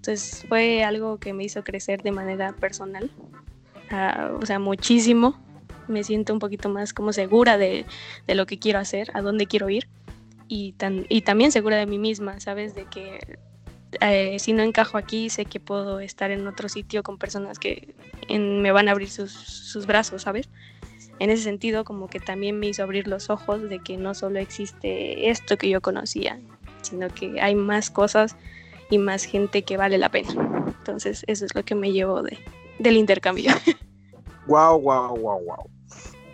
Entonces 0.04 0.44
fue 0.48 0.84
algo 0.84 1.18
que 1.18 1.32
me 1.32 1.44
hizo 1.44 1.64
crecer 1.64 2.02
de 2.02 2.12
manera 2.12 2.52
personal, 2.52 3.10
ah, 3.90 4.32
o 4.40 4.44
sea, 4.44 4.58
muchísimo. 4.58 5.42
Me 5.88 6.04
siento 6.04 6.34
un 6.34 6.38
poquito 6.38 6.68
más 6.68 6.92
como 6.92 7.12
segura 7.12 7.56
de, 7.56 7.86
lo 8.28 8.44
que 8.44 8.58
quiero 8.58 8.78
hacer, 8.78 9.10
a 9.14 9.22
dónde 9.22 9.46
quiero 9.46 9.70
ir 9.70 9.88
y, 10.46 10.72
tan, 10.72 11.06
y 11.08 11.22
también 11.22 11.52
segura 11.52 11.76
de 11.76 11.86
mí 11.86 11.98
misma, 11.98 12.38
¿sabes? 12.38 12.74
De 12.74 12.84
que 12.84 13.38
eh, 14.00 14.38
si 14.38 14.52
no 14.52 14.62
encajo 14.62 14.98
aquí, 14.98 15.30
sé 15.30 15.46
que 15.46 15.58
puedo 15.58 16.00
estar 16.00 16.30
en 16.30 16.46
otro 16.46 16.68
sitio 16.68 17.02
con 17.02 17.16
personas 17.16 17.58
que 17.58 17.94
me 18.28 18.72
van 18.72 18.88
a 18.88 18.92
abrir 18.92 19.08
sus, 19.08 19.32
sus, 19.32 19.86
brazos, 19.86 20.22
¿sabes? 20.22 20.50
En 21.18 21.30
ese 21.30 21.44
sentido, 21.44 21.84
como 21.84 22.08
que 22.08 22.20
también 22.20 22.58
me 22.58 22.68
hizo 22.68 22.82
abrir 22.82 23.06
los 23.06 23.30
ojos 23.30 23.62
de 23.68 23.78
que 23.78 23.96
no 23.96 24.14
solo 24.14 24.38
existe 24.38 25.30
esto 25.30 25.56
que 25.56 25.68
yo 25.68 25.80
conocía, 25.80 26.40
sino 26.82 27.08
que 27.08 27.40
hay 27.40 27.54
más 27.54 27.90
cosas 27.90 28.36
y 28.90 28.98
más 28.98 29.24
gente 29.24 29.62
que 29.62 29.76
vale 29.76 29.98
la 29.98 30.08
pena. 30.08 30.32
Entonces, 30.78 31.24
eso 31.26 31.44
es 31.44 31.54
lo 31.54 31.64
que 31.64 31.74
me 31.74 31.92
llevo 31.92 32.22
de, 32.22 32.38
del 32.78 32.96
intercambio. 32.96 33.52
Wow, 34.46 34.78
wow, 34.78 35.16
wow, 35.16 35.40
wow. 35.40 35.73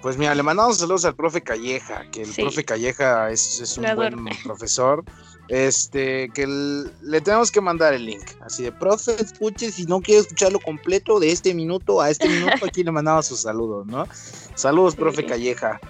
Pues 0.03 0.17
mira, 0.17 0.35
le 0.35 0.43
mandamos 0.43 0.79
saludos 0.79 1.05
al 1.05 1.15
profe 1.15 1.43
Calleja, 1.43 2.05
que 2.11 2.23
el 2.23 2.33
profe 2.33 2.65
Calleja 2.65 3.31
es, 3.31 3.79
un 3.79 3.95
buen 3.95 4.25
profesor. 4.45 5.05
Este, 5.49 6.31
que 6.33 6.47
le 6.47 7.21
tenemos 7.21 7.51
que 7.51 7.61
mandar 7.61 7.93
el 7.93 8.07
link. 8.07 8.23
Así 8.41 8.63
de, 8.63 8.71
profe, 8.71 9.21
escuche, 9.21 9.73
si 9.73 9.85
no 9.85 10.01
quiere 10.01 10.21
escucharlo 10.21 10.61
completo 10.61 11.19
de 11.19 11.33
este 11.33 11.53
minuto 11.55 12.01
a 12.01 12.09
este 12.09 12.29
minuto, 12.29 12.65
aquí 12.65 12.85
le 12.85 12.93
mandamos 12.93 13.27
sus 13.27 13.41
saludos, 13.41 13.85
¿no? 13.87 14.07
Saludos, 14.55 14.95
profe 14.95 15.27
Calleja 15.27 15.81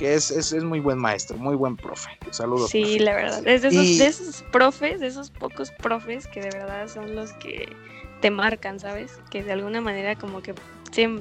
que 0.00 0.14
es, 0.14 0.30
es, 0.30 0.54
es, 0.54 0.64
muy 0.64 0.80
buen 0.80 0.96
maestro, 0.96 1.36
muy 1.36 1.54
buen 1.54 1.76
profe. 1.76 2.08
Saludos. 2.30 2.70
Sí, 2.70 2.98
la 2.98 3.14
verdad. 3.14 3.46
Es 3.46 3.60
de 3.60 3.68
esos, 3.68 3.98
de 3.98 4.06
esos 4.06 4.42
profes, 4.50 4.98
de 4.98 5.08
esos 5.08 5.30
pocos 5.30 5.70
profes 5.72 6.26
que 6.26 6.40
de 6.40 6.48
verdad 6.48 6.88
son 6.88 7.14
los 7.14 7.34
que 7.34 7.68
te 8.22 8.30
marcan, 8.30 8.80
¿sabes? 8.80 9.20
Que 9.30 9.42
de 9.42 9.52
alguna 9.52 9.82
manera 9.82 10.16
como 10.16 10.40
que 10.40 10.54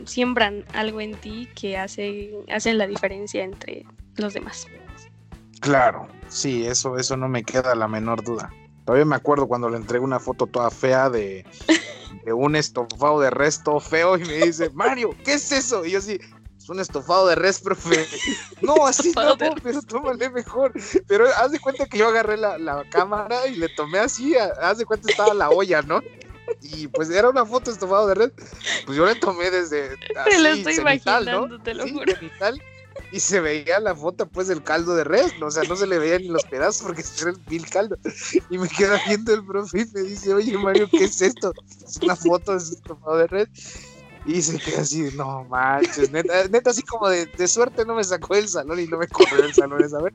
siembran 0.05 0.65
algo 0.73 1.01
en 1.01 1.15
ti 1.15 1.47
que 1.55 1.77
hace, 1.77 2.31
hacen 2.51 2.77
la 2.77 2.87
diferencia 2.87 3.43
entre 3.43 3.85
los 4.15 4.33
demás. 4.33 4.67
Claro, 5.59 6.07
sí, 6.27 6.65
eso, 6.65 6.97
eso 6.97 7.17
no 7.17 7.27
me 7.27 7.43
queda 7.43 7.75
la 7.75 7.87
menor 7.87 8.23
duda. 8.23 8.49
Todavía 8.85 9.05
me 9.05 9.15
acuerdo 9.15 9.47
cuando 9.47 9.69
le 9.69 9.77
entregué 9.77 10.03
una 10.03 10.19
foto 10.19 10.47
toda 10.47 10.71
fea 10.71 11.09
de, 11.09 11.45
de 12.25 12.33
un 12.33 12.55
estofado 12.55 13.19
de 13.19 13.29
resto 13.29 13.79
feo 13.79 14.17
y 14.17 14.25
me 14.25 14.45
dice, 14.45 14.69
Mario, 14.71 15.15
¿qué 15.23 15.33
es 15.33 15.51
eso? 15.51 15.85
Y 15.85 15.91
yo 15.91 16.01
sí, 16.01 16.19
un 16.69 16.79
estofado 16.79 17.27
de 17.27 17.35
res, 17.35 17.59
profe. 17.59 18.07
No, 18.61 18.85
así 18.85 19.13
no, 19.15 19.37
pero 19.63 19.81
tómale 19.81 20.29
mejor. 20.29 20.73
Pero 21.07 21.25
haz 21.37 21.51
de 21.51 21.59
cuenta 21.59 21.85
que 21.85 21.97
yo 21.97 22.09
agarré 22.09 22.35
la, 22.35 22.57
la 22.57 22.83
cámara 22.89 23.47
y 23.47 23.55
le 23.55 23.69
tomé 23.69 23.99
así, 23.99 24.35
haz 24.35 24.77
de 24.77 24.85
cuenta 24.85 25.09
estaba 25.09 25.33
la 25.33 25.49
olla, 25.49 25.81
¿no? 25.81 26.01
Y 26.61 26.87
pues 26.87 27.09
era 27.09 27.29
una 27.29 27.45
foto 27.45 27.71
estofado 27.71 28.07
de 28.07 28.15
res. 28.15 28.31
Pues 28.85 28.97
yo 28.97 29.05
le 29.05 29.15
tomé 29.15 29.49
desde. 29.51 29.89
Así, 30.15 30.29
te 30.29 30.39
lo 30.39 30.49
estoy 30.49 30.75
imaginando, 30.75 31.47
¿no? 31.47 31.63
te 31.63 31.73
lo 31.73 31.87
juro. 31.87 32.13
y 33.11 33.19
se 33.19 33.39
veía 33.39 33.79
la 33.79 33.95
foto 33.95 34.27
pues 34.27 34.47
del 34.47 34.63
caldo 34.63 34.95
de 34.95 35.03
res, 35.03 35.33
¿no? 35.39 35.47
o 35.47 35.51
sea, 35.51 35.63
no 35.63 35.75
se 35.75 35.87
le 35.87 35.99
veían 35.99 36.21
ni 36.21 36.27
los 36.29 36.43
pedazos 36.45 36.83
porque 36.83 37.03
era 37.21 37.31
el 37.31 37.37
vil 37.47 37.69
caldo. 37.69 37.97
Y 38.49 38.57
me 38.57 38.67
queda 38.67 39.01
viendo 39.07 39.33
el 39.33 39.45
profe 39.45 39.81
y 39.81 39.85
me 39.93 40.01
dice, 40.01 40.33
oye 40.33 40.57
Mario, 40.57 40.89
¿qué 40.89 41.05
es 41.05 41.21
esto? 41.21 41.53
Es 41.85 41.97
una 41.97 42.15
foto 42.15 42.51
de 42.53 42.57
estofado 42.57 43.17
de 43.17 43.27
res. 43.27 43.49
Y 44.25 44.41
se 44.41 44.59
queda 44.59 44.81
así, 44.81 45.09
no 45.15 45.45
manches, 45.45 46.11
neta, 46.11 46.47
neta 46.49 46.71
así 46.71 46.83
como 46.83 47.09
de, 47.09 47.25
de, 47.25 47.47
suerte 47.47 47.85
no 47.85 47.95
me 47.95 48.03
sacó 48.03 48.35
del 48.35 48.49
salón 48.49 48.79
y 48.79 48.85
no 48.85 48.97
me 48.97 49.07
corrió 49.07 49.41
del 49.41 49.53
salón 49.53 49.83
esa 49.83 50.01
vez. 50.01 50.13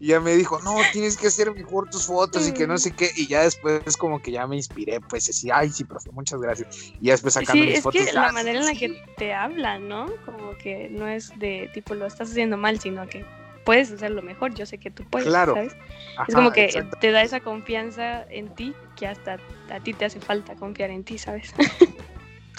Y 0.00 0.08
ya 0.08 0.20
me 0.20 0.34
dijo, 0.34 0.58
no, 0.62 0.76
tienes 0.92 1.18
que 1.18 1.26
hacer 1.26 1.54
mejor 1.54 1.90
tus 1.90 2.06
fotos 2.06 2.48
y 2.48 2.52
que 2.52 2.66
no 2.66 2.78
sé 2.78 2.92
qué. 2.92 3.10
Y 3.16 3.26
ya 3.26 3.42
después 3.42 3.82
es 3.84 3.98
como 3.98 4.20
que 4.20 4.32
ya 4.32 4.46
me 4.46 4.56
inspiré, 4.56 4.98
pues 4.98 5.28
así, 5.28 5.50
ay, 5.52 5.70
sí, 5.70 5.84
profe, 5.84 6.10
muchas 6.10 6.40
gracias. 6.40 6.94
Y 6.98 7.06
ya 7.06 7.12
después 7.12 7.34
sacando 7.34 7.62
sí, 7.62 7.70
mis 7.70 7.82
fotos. 7.82 8.00
Es 8.00 8.06
que 8.08 8.12
la 8.14 8.32
manera 8.32 8.58
en 8.58 8.64
la 8.64 8.74
que 8.74 9.04
te 9.18 9.34
hablan, 9.34 9.88
¿no? 9.88 10.06
Como 10.24 10.56
que 10.56 10.88
no 10.90 11.06
es 11.06 11.38
de 11.38 11.70
tipo 11.74 11.94
lo 11.94 12.06
estás 12.06 12.30
haciendo 12.30 12.56
mal, 12.56 12.80
sino 12.80 13.06
que 13.08 13.26
puedes 13.66 13.92
hacerlo 13.92 14.22
mejor, 14.22 14.54
yo 14.54 14.64
sé 14.64 14.78
que 14.78 14.90
tú 14.90 15.04
puedes, 15.04 15.28
Claro. 15.28 15.54
¿sabes? 15.54 15.76
Ajá, 16.16 16.24
es 16.28 16.34
como 16.34 16.50
que 16.50 16.84
te 17.00 17.10
da 17.10 17.22
esa 17.22 17.40
confianza 17.40 18.24
en 18.30 18.54
ti 18.54 18.74
que 18.96 19.06
hasta 19.06 19.38
a 19.70 19.80
ti 19.80 19.92
te 19.92 20.06
hace 20.06 20.18
falta 20.18 20.54
confiar 20.56 20.90
en 20.90 21.04
ti, 21.04 21.18
¿sabes? 21.18 21.52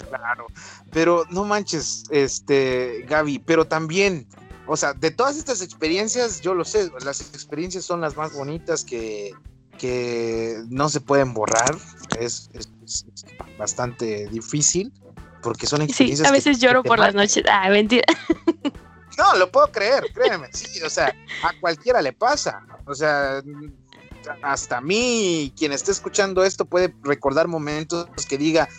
Claro, 0.08 0.46
pero 0.92 1.24
no 1.30 1.44
manches, 1.44 2.04
este, 2.10 3.04
Gaby, 3.08 3.38
pero 3.40 3.66
también, 3.66 4.26
o 4.66 4.76
sea, 4.76 4.92
de 4.94 5.10
todas 5.10 5.36
estas 5.36 5.62
experiencias, 5.62 6.40
yo 6.40 6.54
lo 6.54 6.64
sé, 6.64 6.90
las 7.04 7.20
experiencias 7.34 7.84
son 7.84 8.00
las 8.00 8.16
más 8.16 8.32
bonitas 8.32 8.84
que, 8.84 9.32
que 9.78 10.56
no 10.68 10.88
se 10.88 11.00
pueden 11.00 11.34
borrar, 11.34 11.76
es, 12.20 12.48
es- 12.54 12.68
es 12.86 13.04
bastante 13.58 14.28
difícil, 14.28 14.92
porque 15.42 15.66
son 15.66 15.80
Sí, 15.80 15.86
experiencias 15.86 16.28
a 16.28 16.30
que- 16.32 16.38
veces 16.38 16.58
que 16.58 16.66
lloro 16.66 16.82
por 16.82 16.98
las 16.98 17.14
noches. 17.14 17.44
Ah, 17.50 17.68
mentira. 17.70 18.04
No, 19.18 19.36
lo 19.36 19.50
puedo 19.52 19.70
creer, 19.70 20.10
créeme, 20.14 20.48
sí, 20.54 20.80
o 20.82 20.88
sea, 20.88 21.14
a 21.42 21.52
cualquiera 21.60 22.00
le 22.00 22.14
pasa, 22.14 22.62
o 22.86 22.94
sea, 22.94 23.42
hasta 24.42 24.78
a 24.78 24.80
mí, 24.80 25.52
quien 25.54 25.70
esté 25.72 25.92
escuchando 25.92 26.42
esto 26.44 26.64
puede 26.64 26.94
recordar 27.02 27.46
momentos 27.46 28.08
que 28.26 28.38
diga, 28.38 28.70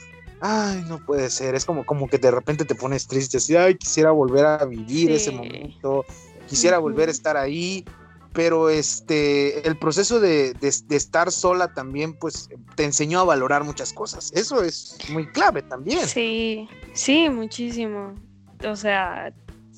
ay, 0.46 0.84
no 0.90 1.00
puede 1.00 1.30
ser, 1.30 1.56
es 1.56 1.64
como, 1.64 1.86
como 1.86 2.10
que 2.10 2.18
de 2.18 2.30
repente 2.30 2.66
te 2.66 2.76
pones 2.76 3.08
triste, 3.08 3.38
así, 3.38 3.56
ay, 3.56 3.76
quisiera 3.78 4.12
volver 4.12 4.46
a 4.46 4.66
vivir 4.66 5.12
ese 5.14 5.32
momento, 5.32 6.06
quisiera 6.50 6.80
volver 6.80 7.08
a 7.08 7.12
estar 7.14 7.38
ahí, 7.38 7.86
pero 8.34 8.70
este, 8.70 9.66
el 9.66 9.78
proceso 9.78 10.20
de, 10.20 10.54
de- 10.56 10.74
de 10.88 10.96
estar 10.98 11.32
sola 11.32 11.74
también, 11.74 12.14
pues, 12.16 12.50
te 12.76 12.84
enseñó 12.84 13.22
a 13.22 13.24
valorar 13.24 13.64
muchas 13.64 13.94
cosas, 13.94 14.32
eso 14.34 14.62
es 14.64 14.98
muy 15.10 15.28
clave 15.32 15.62
también. 15.62 16.06
Sí, 16.08 16.68
sí, 16.94 17.30
muchísimo. 17.30 18.16
O 18.68 18.76
sea, 18.76 19.32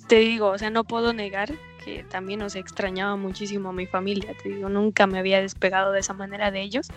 te 0.08 0.16
digo, 0.20 0.48
o 0.48 0.58
sea, 0.58 0.70
no 0.72 0.84
puedo 0.84 1.14
negar 1.14 1.54
que 1.84 2.04
también, 2.06 2.42
o 2.42 2.50
sea, 2.50 2.60
extrañaba 2.62 3.16
muchísimo 3.18 3.70
a 3.70 3.74
mi 3.74 3.86
familia. 3.86 4.34
Te 4.42 4.50
digo, 4.50 4.70
nunca 4.70 5.06
me 5.06 5.20
había 5.20 5.40
despegado 5.42 5.92
de 5.92 6.00
esa 6.00 6.14
manera 6.14 6.50
de 6.50 6.62
ellos. 6.64 6.88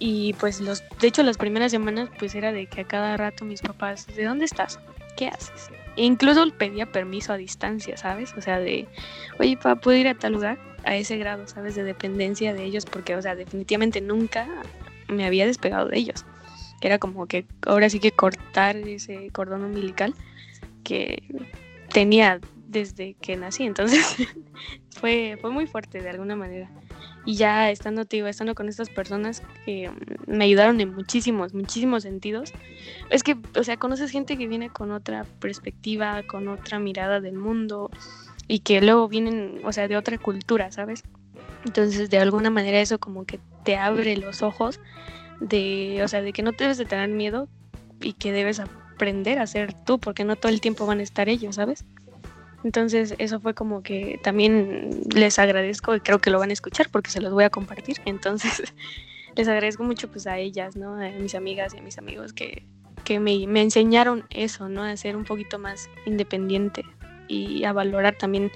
Y 0.00 0.32
pues 0.34 0.60
los, 0.60 0.82
de 0.98 1.08
hecho, 1.08 1.22
las 1.22 1.36
primeras 1.36 1.70
semanas, 1.70 2.08
pues 2.18 2.34
era 2.34 2.52
de 2.52 2.66
que 2.66 2.80
a 2.80 2.84
cada 2.84 3.18
rato 3.18 3.44
mis 3.44 3.60
papás, 3.60 4.06
¿de 4.06 4.24
dónde 4.24 4.46
estás? 4.46 4.80
¿Qué 5.16 5.28
haces? 5.28 5.68
E 5.96 6.04
incluso 6.04 6.42
pedía 6.56 6.86
permiso 6.86 7.34
a 7.34 7.36
distancia, 7.36 7.98
¿sabes? 7.98 8.32
O 8.36 8.40
sea, 8.40 8.58
de, 8.58 8.88
oye, 9.38 9.56
papá, 9.56 9.76
¿puedo 9.76 9.98
ir 9.98 10.08
a 10.08 10.14
tal 10.14 10.32
lugar? 10.32 10.58
A 10.84 10.96
ese 10.96 11.18
grado, 11.18 11.46
¿sabes? 11.46 11.74
De 11.74 11.84
dependencia 11.84 12.54
de 12.54 12.64
ellos, 12.64 12.86
porque, 12.86 13.14
o 13.14 13.20
sea, 13.20 13.34
definitivamente 13.34 14.00
nunca 14.00 14.48
me 15.08 15.26
había 15.26 15.46
despegado 15.46 15.88
de 15.88 15.98
ellos. 15.98 16.24
Era 16.80 16.98
como 16.98 17.26
que 17.26 17.44
ahora 17.66 17.90
sí 17.90 18.00
que 18.00 18.12
cortar 18.12 18.76
ese 18.76 19.28
cordón 19.32 19.64
umbilical 19.64 20.14
que 20.82 21.22
tenía 21.92 22.40
desde 22.70 23.14
que 23.14 23.36
nací. 23.36 23.64
Entonces 23.64 24.16
fue, 24.90 25.36
fue 25.40 25.50
muy 25.50 25.66
fuerte 25.66 26.00
de 26.00 26.10
alguna 26.10 26.36
manera. 26.36 26.70
Y 27.26 27.34
ya 27.34 27.70
estando, 27.70 28.04
te 28.04 28.16
digo, 28.16 28.28
estando 28.28 28.54
con 28.54 28.68
estas 28.68 28.88
personas 28.88 29.42
que 29.64 29.90
mm, 29.90 30.36
me 30.36 30.44
ayudaron 30.44 30.80
en 30.80 30.94
muchísimos, 30.94 31.52
muchísimos 31.52 32.04
sentidos. 32.04 32.52
Es 33.10 33.22
que, 33.22 33.36
o 33.58 33.64
sea, 33.64 33.76
conoces 33.76 34.10
gente 34.10 34.38
que 34.38 34.46
viene 34.46 34.70
con 34.70 34.92
otra 34.92 35.24
perspectiva, 35.40 36.22
con 36.22 36.48
otra 36.48 36.78
mirada 36.78 37.20
del 37.20 37.36
mundo 37.36 37.90
y 38.46 38.60
que 38.60 38.80
luego 38.80 39.08
vienen, 39.08 39.60
o 39.64 39.72
sea, 39.72 39.88
de 39.88 39.96
otra 39.96 40.18
cultura, 40.18 40.70
¿sabes? 40.70 41.02
Entonces, 41.64 42.08
de 42.08 42.18
alguna 42.18 42.50
manera 42.50 42.80
eso 42.80 42.98
como 42.98 43.26
que 43.26 43.38
te 43.64 43.76
abre 43.76 44.16
los 44.16 44.42
ojos 44.42 44.80
de, 45.40 46.00
o 46.02 46.08
sea, 46.08 46.22
de 46.22 46.32
que 46.32 46.42
no 46.42 46.52
te 46.52 46.64
debes 46.64 46.78
de 46.78 46.86
tener 46.86 47.08
miedo 47.10 47.48
y 48.00 48.14
que 48.14 48.32
debes 48.32 48.60
aprender 48.60 49.38
a 49.38 49.46
ser 49.46 49.74
tú, 49.84 49.98
porque 49.98 50.24
no 50.24 50.36
todo 50.36 50.50
el 50.50 50.60
tiempo 50.60 50.86
van 50.86 51.00
a 51.00 51.02
estar 51.02 51.28
ellos, 51.28 51.56
¿sabes? 51.56 51.84
Entonces 52.62 53.14
eso 53.18 53.40
fue 53.40 53.54
como 53.54 53.82
que 53.82 54.20
también 54.22 55.00
les 55.14 55.38
agradezco 55.38 55.94
y 55.94 56.00
creo 56.00 56.18
que 56.18 56.30
lo 56.30 56.38
van 56.38 56.50
a 56.50 56.52
escuchar 56.52 56.88
porque 56.90 57.10
se 57.10 57.20
los 57.20 57.32
voy 57.32 57.44
a 57.44 57.50
compartir. 57.50 57.98
Entonces 58.04 58.74
les 59.36 59.48
agradezco 59.48 59.82
mucho 59.82 60.10
pues 60.10 60.26
a 60.26 60.38
ellas, 60.38 60.76
¿no? 60.76 60.94
A 60.94 61.08
mis 61.10 61.34
amigas 61.34 61.74
y 61.74 61.78
a 61.78 61.82
mis 61.82 61.98
amigos 61.98 62.32
que, 62.32 62.66
que 63.04 63.18
me, 63.18 63.46
me 63.46 63.62
enseñaron 63.62 64.24
eso, 64.30 64.68
¿no? 64.68 64.82
A 64.82 64.96
ser 64.96 65.16
un 65.16 65.24
poquito 65.24 65.58
más 65.58 65.88
independiente 66.06 66.84
y 67.28 67.64
a 67.64 67.72
valorar 67.72 68.16
también 68.16 68.50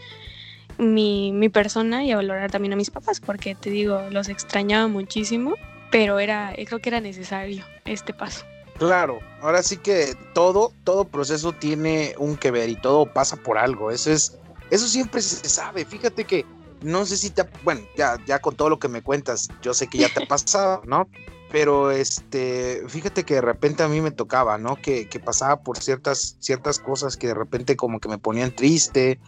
mi, 0.79 1.33
mi 1.33 1.49
persona 1.49 2.05
y 2.05 2.11
a 2.11 2.17
valorar 2.17 2.51
también 2.51 2.73
a 2.73 2.77
mis 2.77 2.91
papás 2.91 3.21
porque 3.21 3.55
te 3.55 3.71
digo, 3.71 4.03
los 4.11 4.29
extrañaba 4.29 4.89
muchísimo, 4.89 5.55
pero 5.91 6.19
era, 6.19 6.53
creo 6.67 6.81
que 6.81 6.89
era 6.89 7.01
necesario 7.01 7.65
este 7.85 8.13
paso. 8.13 8.45
Claro, 8.79 9.21
ahora 9.41 9.63
sí 9.63 9.77
que 9.77 10.17
todo, 10.33 10.73
todo 10.83 11.05
proceso 11.05 11.53
tiene 11.53 12.15
un 12.19 12.37
que 12.37 12.51
ver 12.51 12.69
y 12.69 12.77
todo 12.77 13.07
pasa 13.07 13.37
por 13.37 13.57
algo. 13.57 13.91
Eso 13.91 14.11
es, 14.11 14.37
eso 14.71 14.89
siempre 14.89 15.23
se 15.23 15.49
sabe. 15.49 15.85
Fíjate 15.85 16.25
que 16.25 16.45
no 16.83 17.07
sé 17.07 17.17
si 17.17 17.31
te, 17.31 17.45
bueno, 17.63 17.83
ya, 17.97 18.19
ya 18.27 18.41
con 18.41 18.57
todo 18.57 18.69
lo 18.69 18.79
que 18.79 18.89
me 18.89 19.03
cuentas, 19.03 19.49
yo 19.63 19.75
sé 19.75 19.87
que 19.87 19.99
ya 19.99 20.09
te 20.09 20.25
ha 20.25 20.27
pasado, 20.29 20.83
¿no? 20.87 21.09
Pero 21.53 21.93
este, 21.93 22.83
fíjate 22.89 23.23
que 23.23 23.35
de 23.35 23.41
repente 23.41 23.85
a 23.85 23.89
mí 23.89 24.01
me 24.01 24.11
tocaba, 24.11 24.59
¿no? 24.59 24.75
Que, 24.77 25.09
que 25.09 25.21
pasaba 25.21 25.63
por 25.63 25.79
ciertas, 25.79 26.37
ciertas 26.41 26.81
cosas 26.81 27.17
que 27.17 27.29
de 27.29 27.35
repente 27.35 27.77
como 27.77 28.01
que 28.01 28.09
me 28.09 28.19
ponían 28.19 28.51
triste 28.51 29.21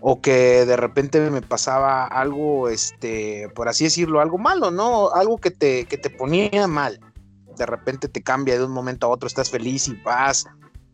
o 0.00 0.20
que 0.20 0.64
de 0.64 0.76
repente 0.76 1.18
me 1.28 1.42
pasaba 1.42 2.06
algo, 2.06 2.68
este, 2.68 3.48
por 3.54 3.68
así 3.68 3.84
decirlo, 3.84 4.20
algo 4.20 4.38
malo, 4.38 4.70
¿no? 4.70 5.10
Algo 5.10 5.38
que 5.38 5.50
te, 5.50 5.86
que 5.86 5.98
te 5.98 6.10
ponía 6.10 6.68
mal 6.68 7.00
de 7.56 7.66
repente 7.66 8.08
te 8.08 8.22
cambia 8.22 8.58
de 8.58 8.64
un 8.64 8.72
momento 8.72 9.06
a 9.06 9.10
otro, 9.10 9.26
estás 9.26 9.50
feliz 9.50 9.88
y 9.88 9.94
vas, 10.02 10.46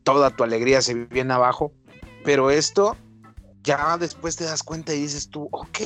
toda 0.02 0.30
tu 0.30 0.44
alegría 0.44 0.82
se 0.82 0.94
viene 0.94 1.34
abajo, 1.34 1.72
pero 2.24 2.50
esto 2.50 2.96
ya 3.62 3.98
después 3.98 4.36
te 4.36 4.44
das 4.44 4.62
cuenta 4.62 4.94
y 4.94 5.02
dices 5.02 5.28
tú, 5.28 5.48
ok, 5.52 5.78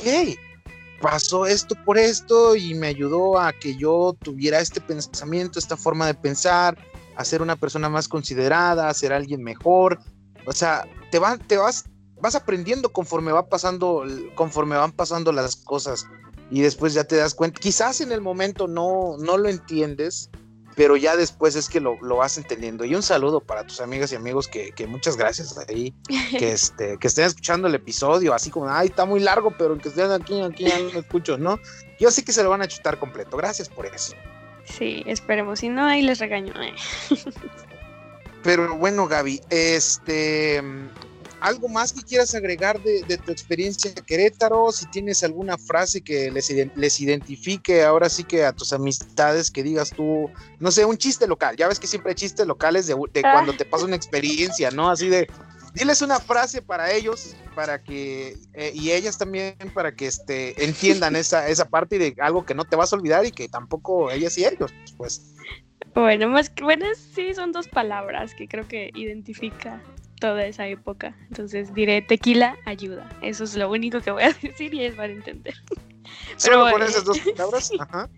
pasó 1.01 1.45
esto 1.45 1.75
por 1.83 1.97
esto 1.97 2.55
y 2.55 2.73
me 2.75 2.87
ayudó 2.87 3.37
a 3.37 3.51
que 3.51 3.75
yo 3.75 4.15
tuviera 4.21 4.59
este 4.59 4.79
pensamiento, 4.79 5.59
esta 5.59 5.75
forma 5.75 6.07
de 6.07 6.13
pensar, 6.13 6.77
a 7.15 7.25
ser 7.25 7.41
una 7.41 7.55
persona 7.55 7.89
más 7.89 8.07
considerada, 8.07 8.87
a 8.87 8.93
ser 8.93 9.13
alguien 9.13 9.43
mejor, 9.43 9.99
o 10.45 10.51
sea, 10.51 10.87
te, 11.11 11.19
va, 11.19 11.37
te 11.37 11.57
vas, 11.57 11.85
vas 12.21 12.35
aprendiendo 12.35 12.91
conforme 12.91 13.31
va 13.31 13.47
pasando, 13.47 14.03
conforme 14.35 14.77
van 14.77 14.91
pasando 14.93 15.31
las 15.31 15.55
cosas 15.57 16.07
y 16.49 16.61
después 16.61 16.93
ya 16.93 17.03
te 17.03 17.17
das 17.17 17.33
cuenta, 17.33 17.59
quizás 17.59 18.01
en 18.01 18.11
el 18.11 18.21
momento 18.21 18.67
no, 18.67 19.17
no 19.17 19.37
lo 19.37 19.49
entiendes, 19.49 20.29
pero 20.75 20.95
ya 20.95 21.15
después 21.15 21.55
es 21.55 21.69
que 21.69 21.79
lo, 21.79 21.97
lo, 22.01 22.17
vas 22.17 22.37
entendiendo. 22.37 22.85
Y 22.85 22.95
un 22.95 23.03
saludo 23.03 23.39
para 23.39 23.65
tus 23.65 23.81
amigas 23.81 24.11
y 24.11 24.15
amigos 24.15 24.47
que, 24.47 24.71
que 24.71 24.87
muchas 24.87 25.17
gracias 25.17 25.57
ahí, 25.57 25.93
que, 26.37 26.51
este, 26.51 26.97
que 26.97 27.07
estén 27.07 27.25
escuchando 27.25 27.67
el 27.67 27.75
episodio, 27.75 28.33
así 28.33 28.49
como, 28.49 28.69
ay, 28.69 28.87
está 28.87 29.05
muy 29.05 29.19
largo, 29.19 29.53
pero 29.57 29.77
que 29.77 29.89
estén 29.89 30.11
aquí, 30.11 30.41
aquí 30.41 30.65
ya 30.65 30.79
no 30.79 30.99
escucho, 30.99 31.37
¿no? 31.37 31.59
Yo 31.99 32.11
sé 32.11 32.23
que 32.23 32.31
se 32.31 32.43
lo 32.43 32.49
van 32.49 32.61
a 32.61 32.67
chutar 32.67 32.99
completo. 32.99 33.37
Gracias 33.37 33.69
por 33.69 33.85
eso. 33.85 34.13
Sí, 34.65 35.03
esperemos. 35.05 35.59
Si 35.59 35.69
no, 35.69 35.85
ahí 35.85 36.01
les 36.01 36.19
regaño. 36.19 36.53
Pero 38.43 38.75
bueno, 38.77 39.07
Gaby, 39.07 39.41
este, 39.49 40.61
¿algo 41.43 41.67
más 41.67 41.91
que 41.91 42.01
quieras 42.01 42.33
agregar 42.33 42.81
de, 42.81 43.03
de, 43.03 43.17
tu 43.17 43.31
experiencia 43.31 43.91
en 43.91 44.03
Querétaro? 44.05 44.71
Si 44.71 44.85
tienes 44.87 45.23
alguna 45.23 45.57
frase 45.57 46.01
que 46.01 46.31
les, 46.31 46.49
les, 46.75 46.99
identifique 47.01 47.83
ahora 47.83 48.09
sí 48.09 48.23
que 48.23 48.45
a 48.45 48.53
tus 48.53 48.71
amistades, 48.71 49.51
que 49.51 49.61
digas 49.61 49.91
tú, 49.91 50.31
no 50.59 50.71
sé, 50.71 50.85
un 50.85 50.97
chiste 50.97 51.27
local. 51.27 51.57
Ya 51.57 51.67
ves 51.67 51.81
que 51.81 51.87
siempre 51.87 52.11
hay 52.11 52.15
chistes 52.15 52.47
locales 52.47 52.87
de, 52.87 52.95
de 53.11 53.21
cuando 53.21 53.53
te 53.53 53.65
pasa 53.65 53.83
una 53.83 53.97
experiencia, 53.97 54.71
¿no? 54.71 54.89
Así 54.89 55.09
de, 55.09 55.27
diles 55.73 56.01
una 56.01 56.19
frase 56.19 56.61
para 56.61 56.91
ellos, 56.91 57.35
para 57.55 57.83
que, 57.83 58.37
eh, 58.53 58.71
y 58.73 58.91
ellas 58.91 59.17
también, 59.17 59.55
para 59.73 59.93
que 59.93 60.07
este, 60.07 60.63
entiendan 60.63 61.17
esa, 61.17 61.47
esa 61.49 61.65
parte 61.67 61.99
de 61.99 62.15
algo 62.21 62.45
que 62.45 62.55
no 62.55 62.63
te 62.63 62.77
vas 62.77 62.93
a 62.93 62.95
olvidar 62.95 63.25
y 63.25 63.31
que 63.31 63.49
tampoco 63.49 64.11
ellas 64.11 64.37
y 64.37 64.45
ellos, 64.45 64.73
pues. 64.95 65.35
Bueno, 65.93 66.29
más 66.29 66.49
que 66.49 66.63
buenas, 66.63 66.97
sí, 66.97 67.33
son 67.33 67.51
dos 67.51 67.67
palabras 67.67 68.33
que 68.33 68.47
creo 68.47 68.65
que 68.65 68.91
identifica 68.95 69.81
toda 70.23 70.45
esa 70.45 70.65
época. 70.67 71.13
Entonces 71.27 71.73
diré 71.73 72.01
tequila 72.01 72.55
ayuda. 72.63 73.09
Eso 73.21 73.43
es 73.43 73.57
lo 73.57 73.69
único 73.69 73.99
que 73.99 74.09
voy 74.09 74.23
a 74.23 74.31
decir 74.41 74.73
y 74.73 74.79
ellos 74.79 74.95
van 74.95 75.09
a 75.09 75.13
entender. 75.15 75.53
Solo 76.37 76.71
con 76.71 76.81
esas 76.81 77.03
dos 77.03 77.19
palabras. 77.19 77.71
Ajá. 77.79 78.09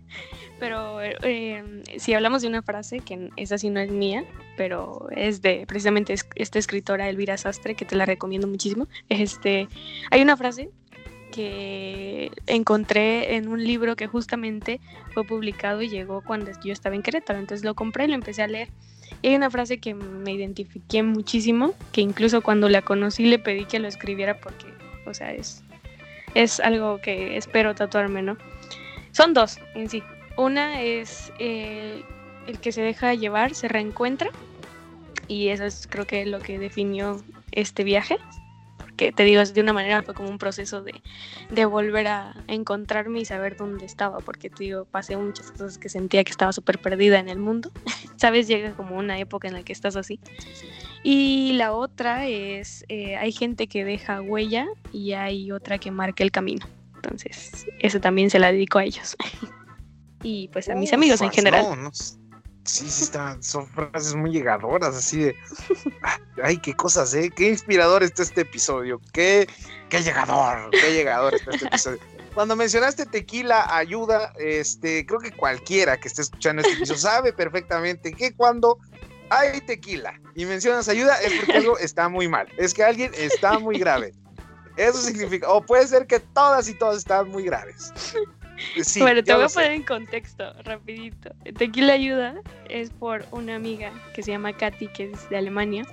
Pero 0.60 1.02
eh, 1.02 1.82
si 1.98 2.14
hablamos 2.14 2.42
de 2.42 2.48
una 2.48 2.62
frase, 2.62 3.00
que 3.00 3.30
esa 3.34 3.58
sí 3.58 3.70
no 3.70 3.80
es 3.80 3.90
mía, 3.90 4.24
pero 4.56 5.08
es 5.10 5.42
de 5.42 5.64
precisamente 5.66 6.14
esta 6.36 6.58
escritora 6.60 7.08
Elvira 7.08 7.36
Sastre, 7.36 7.74
que 7.74 7.84
te 7.84 7.96
la 7.96 8.06
recomiendo 8.06 8.46
muchísimo. 8.46 8.86
Este, 9.08 9.68
hay 10.12 10.22
una 10.22 10.36
frase 10.36 10.70
que 11.32 12.30
encontré 12.46 13.34
en 13.34 13.48
un 13.48 13.64
libro 13.64 13.96
que 13.96 14.06
justamente 14.06 14.80
fue 15.12 15.24
publicado 15.24 15.82
y 15.82 15.88
llegó 15.88 16.22
cuando 16.22 16.52
yo 16.62 16.72
estaba 16.72 16.94
en 16.94 17.02
Querétaro. 17.02 17.40
Entonces 17.40 17.64
lo 17.64 17.74
compré 17.74 18.04
y 18.04 18.08
lo 18.08 18.14
empecé 18.14 18.44
a 18.44 18.46
leer. 18.46 18.68
Y 19.22 19.28
hay 19.28 19.36
una 19.36 19.50
frase 19.50 19.78
que 19.78 19.94
me 19.94 20.32
identifiqué 20.32 21.02
muchísimo, 21.02 21.74
que 21.92 22.00
incluso 22.00 22.42
cuando 22.42 22.68
la 22.68 22.82
conocí 22.82 23.26
le 23.26 23.38
pedí 23.38 23.64
que 23.64 23.78
lo 23.78 23.88
escribiera 23.88 24.38
porque, 24.38 24.66
o 25.06 25.14
sea, 25.14 25.32
es, 25.32 25.62
es 26.34 26.60
algo 26.60 27.00
que 27.00 27.36
espero 27.36 27.74
tatuarme, 27.74 28.22
¿no? 28.22 28.36
Son 29.12 29.32
dos 29.34 29.58
en 29.74 29.88
sí. 29.88 30.02
Una 30.36 30.82
es 30.82 31.32
el 31.38 32.04
que 32.60 32.72
se 32.72 32.82
deja 32.82 33.14
llevar, 33.14 33.54
se 33.54 33.68
reencuentra. 33.68 34.30
Y 35.28 35.48
eso 35.48 35.64
es 35.64 35.88
creo 35.90 36.06
que 36.06 36.26
lo 36.26 36.38
que 36.38 36.58
definió 36.58 37.22
este 37.52 37.82
viaje. 37.82 38.18
Porque 38.76 39.12
te 39.12 39.24
digo, 39.24 39.42
de 39.44 39.60
una 39.60 39.72
manera 39.72 40.02
fue 40.02 40.14
como 40.14 40.28
un 40.28 40.38
proceso 40.38 40.82
de, 40.82 41.02
de 41.50 41.64
volver 41.64 42.06
a 42.08 42.34
encontrarme 42.46 43.20
y 43.20 43.24
saber 43.24 43.56
dónde 43.56 43.84
estaba, 43.84 44.18
porque 44.18 44.50
te 44.50 44.64
digo, 44.64 44.84
pasé 44.84 45.16
muchas 45.16 45.50
cosas 45.50 45.78
que 45.78 45.88
sentía 45.88 46.24
que 46.24 46.30
estaba 46.30 46.52
súper 46.52 46.78
perdida 46.78 47.18
en 47.18 47.28
el 47.28 47.38
mundo, 47.38 47.70
¿sabes? 48.16 48.48
Llega 48.48 48.72
como 48.72 48.96
una 48.96 49.18
época 49.18 49.48
en 49.48 49.54
la 49.54 49.62
que 49.62 49.72
estás 49.72 49.96
así. 49.96 50.20
Y 51.02 51.52
la 51.54 51.72
otra 51.72 52.26
es, 52.26 52.84
eh, 52.88 53.16
hay 53.16 53.32
gente 53.32 53.68
que 53.68 53.84
deja 53.84 54.20
huella 54.20 54.66
y 54.92 55.12
hay 55.12 55.52
otra 55.52 55.78
que 55.78 55.90
marca 55.90 56.24
el 56.24 56.32
camino. 56.32 56.66
Entonces, 56.96 57.66
eso 57.78 58.00
también 58.00 58.30
se 58.30 58.38
la 58.38 58.50
dedico 58.50 58.78
a 58.78 58.84
ellos. 58.84 59.16
y 60.22 60.48
pues 60.48 60.68
a 60.68 60.74
mis 60.74 60.92
amigos 60.92 61.20
en 61.20 61.30
general. 61.30 61.64
Sí, 62.66 62.90
sí, 62.90 63.10
son 63.40 63.66
frases 63.68 64.14
muy 64.16 64.32
llegadoras, 64.32 64.94
así 64.94 65.20
de. 65.20 65.36
Ay, 66.42 66.58
qué 66.58 66.74
cosas, 66.74 67.14
¿eh? 67.14 67.30
Qué 67.34 67.48
inspirador 67.48 68.02
está 68.02 68.24
este 68.24 68.40
episodio. 68.40 69.00
Qué, 69.12 69.48
qué 69.88 70.02
llegador, 70.02 70.70
qué 70.72 70.92
llegador 70.92 71.34
está 71.34 71.52
este 71.52 71.66
episodio. 71.66 71.98
Cuando 72.34 72.56
mencionaste 72.56 73.06
tequila 73.06 73.74
ayuda, 73.74 74.32
este, 74.38 75.06
creo 75.06 75.20
que 75.20 75.30
cualquiera 75.30 75.96
que 75.96 76.08
esté 76.08 76.22
escuchando 76.22 76.60
este 76.60 76.74
episodio 76.74 77.00
sabe 77.00 77.32
perfectamente 77.32 78.12
que 78.12 78.34
cuando 78.34 78.78
hay 79.30 79.60
tequila 79.60 80.20
y 80.34 80.44
mencionas 80.44 80.88
ayuda 80.88 81.20
es 81.22 81.32
porque 81.34 81.58
algo 81.58 81.78
está 81.78 82.08
muy 82.08 82.28
mal. 82.28 82.48
Es 82.58 82.74
que 82.74 82.82
alguien 82.82 83.12
está 83.16 83.58
muy 83.58 83.78
grave. 83.78 84.12
Eso 84.76 85.00
significa, 85.00 85.48
o 85.48 85.64
puede 85.64 85.86
ser 85.86 86.06
que 86.06 86.20
todas 86.20 86.68
y 86.68 86.74
todos 86.74 86.98
están 86.98 87.30
muy 87.30 87.44
graves 87.44 87.92
bueno, 88.98 89.22
te 89.22 89.34
voy 89.34 89.44
a 89.44 89.48
poner 89.48 89.72
en 89.72 89.82
contexto 89.82 90.52
rapidito. 90.64 91.30
Tequila 91.56 91.94
Ayuda 91.94 92.40
es 92.68 92.90
por 92.90 93.24
una 93.30 93.56
amiga 93.56 93.92
que 94.14 94.22
se 94.22 94.32
llama 94.32 94.52
Katy, 94.52 94.88
que 94.88 95.10
es 95.10 95.28
de 95.30 95.36
Alemania. 95.36 95.86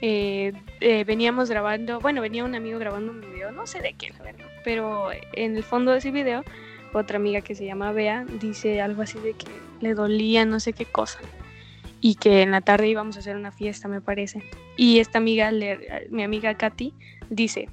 Eh, 0.00 0.52
eh, 0.80 1.04
veníamos 1.04 1.48
grabando, 1.48 2.00
bueno, 2.00 2.20
venía 2.20 2.44
un 2.44 2.54
amigo 2.54 2.78
grabando 2.78 3.12
un 3.12 3.20
video, 3.20 3.52
no 3.52 3.66
sé 3.66 3.80
de 3.80 3.94
qué, 3.94 4.10
la 4.10 4.24
verdad, 4.24 4.46
pero 4.64 5.08
en 5.32 5.56
el 5.56 5.62
fondo 5.62 5.92
de 5.92 5.98
ese 5.98 6.10
video, 6.10 6.44
otra 6.92 7.16
amiga 7.16 7.40
que 7.40 7.54
se 7.54 7.64
llama 7.64 7.90
Bea 7.92 8.24
dice 8.40 8.80
algo 8.80 9.02
así 9.02 9.18
de 9.18 9.32
que 9.32 9.46
le 9.80 9.94
dolía 9.94 10.44
no 10.44 10.60
sé 10.60 10.72
qué 10.72 10.84
cosa 10.84 11.18
y 12.04 12.16
que 12.16 12.42
en 12.42 12.50
la 12.50 12.60
tarde 12.60 12.88
íbamos 12.88 13.16
a 13.16 13.20
hacer 13.20 13.34
una 13.34 13.50
fiesta, 13.50 13.88
me 13.88 14.02
parece. 14.02 14.42
Y 14.76 14.98
esta 14.98 15.16
amiga, 15.16 15.50
mi 16.10 16.22
amiga 16.22 16.54
Katy, 16.54 16.92
dice, 17.30 17.66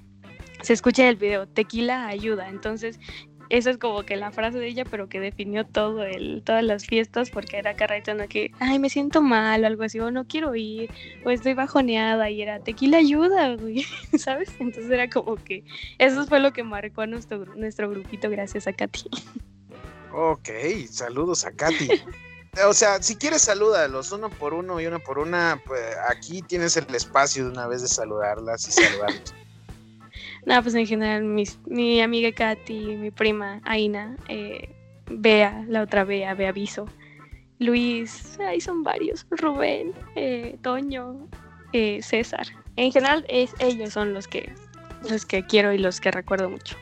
se 0.61 0.71
escucha 0.71 1.03
en 1.03 1.09
el 1.09 1.15
video, 1.17 1.47
tequila 1.47 2.07
ayuda. 2.07 2.47
Entonces 2.47 2.97
esa 3.51 3.69
es 3.69 3.77
como 3.77 4.03
que 4.03 4.15
la 4.15 4.31
frase 4.31 4.59
de 4.59 4.67
ella, 4.67 4.85
pero 4.89 5.09
que 5.09 5.19
definió 5.19 5.65
todo 5.65 6.05
el, 6.05 6.41
todas 6.41 6.63
las 6.63 6.85
fiestas, 6.85 7.29
porque 7.29 7.57
era 7.57 7.75
no 8.15 8.27
que, 8.29 8.51
ay, 8.59 8.79
me 8.79 8.89
siento 8.89 9.21
mal 9.21 9.63
o 9.63 9.67
algo 9.67 9.83
así, 9.83 9.99
o 9.99 10.09
no 10.09 10.25
quiero 10.25 10.55
ir, 10.55 10.89
o 11.25 11.31
estoy 11.31 11.53
bajoneada, 11.53 12.29
y 12.29 12.41
era 12.41 12.61
tequila 12.61 12.97
ayuda, 12.99 13.55
güey, 13.57 13.85
¿sabes? 14.17 14.49
Entonces 14.59 14.89
era 14.89 15.09
como 15.09 15.35
que 15.35 15.65
eso 15.99 16.25
fue 16.27 16.39
lo 16.39 16.53
que 16.53 16.63
marcó 16.63 17.01
a 17.01 17.07
nuestro, 17.07 17.45
nuestro 17.55 17.89
grupito 17.89 18.29
gracias 18.29 18.67
a 18.67 18.73
Katy. 18.73 19.09
Ok, 20.13 20.49
saludos 20.89 21.45
a 21.45 21.51
Katy. 21.51 21.89
O 22.65 22.73
sea, 22.73 23.01
si 23.03 23.15
quieres 23.17 23.41
salúdalos 23.41 24.11
uno 24.13 24.29
por 24.29 24.53
uno 24.53 24.79
y 24.79 24.85
uno 24.85 24.99
por 24.99 25.19
una, 25.19 25.61
pues 25.65 25.81
aquí 26.09 26.41
tienes 26.41 26.77
el 26.77 26.93
espacio 26.95 27.45
de 27.45 27.51
una 27.51 27.67
vez 27.67 27.81
de 27.81 27.89
saludarlas 27.89 28.67
y 28.67 28.71
saludarlos. 28.71 29.33
No, 30.45 30.61
pues 30.61 30.73
en 30.75 30.87
general, 30.87 31.23
mi 31.23 32.01
amiga 32.01 32.31
Katy, 32.31 32.95
mi 32.97 33.11
prima 33.11 33.61
Aina, 33.63 34.17
eh, 34.27 34.69
Bea, 35.09 35.65
la 35.67 35.81
otra 35.81 36.03
Bea, 36.03 36.33
Bea 36.33 36.51
Viso, 36.51 36.87
Luis, 37.59 38.39
ahí 38.39 38.59
son 38.59 38.83
varios, 38.83 39.25
Rubén, 39.29 39.93
eh, 40.15 40.57
Toño, 40.63 41.27
eh, 41.73 42.01
César. 42.01 42.47
En 42.75 42.91
general, 42.91 43.25
es, 43.29 43.53
ellos 43.59 43.93
son 43.93 44.13
los 44.13 44.27
que, 44.27 44.53
los 45.07 45.25
que 45.25 45.45
quiero 45.45 45.71
y 45.71 45.77
los 45.77 46.01
que 46.01 46.09
recuerdo 46.09 46.49
mucho. 46.49 46.75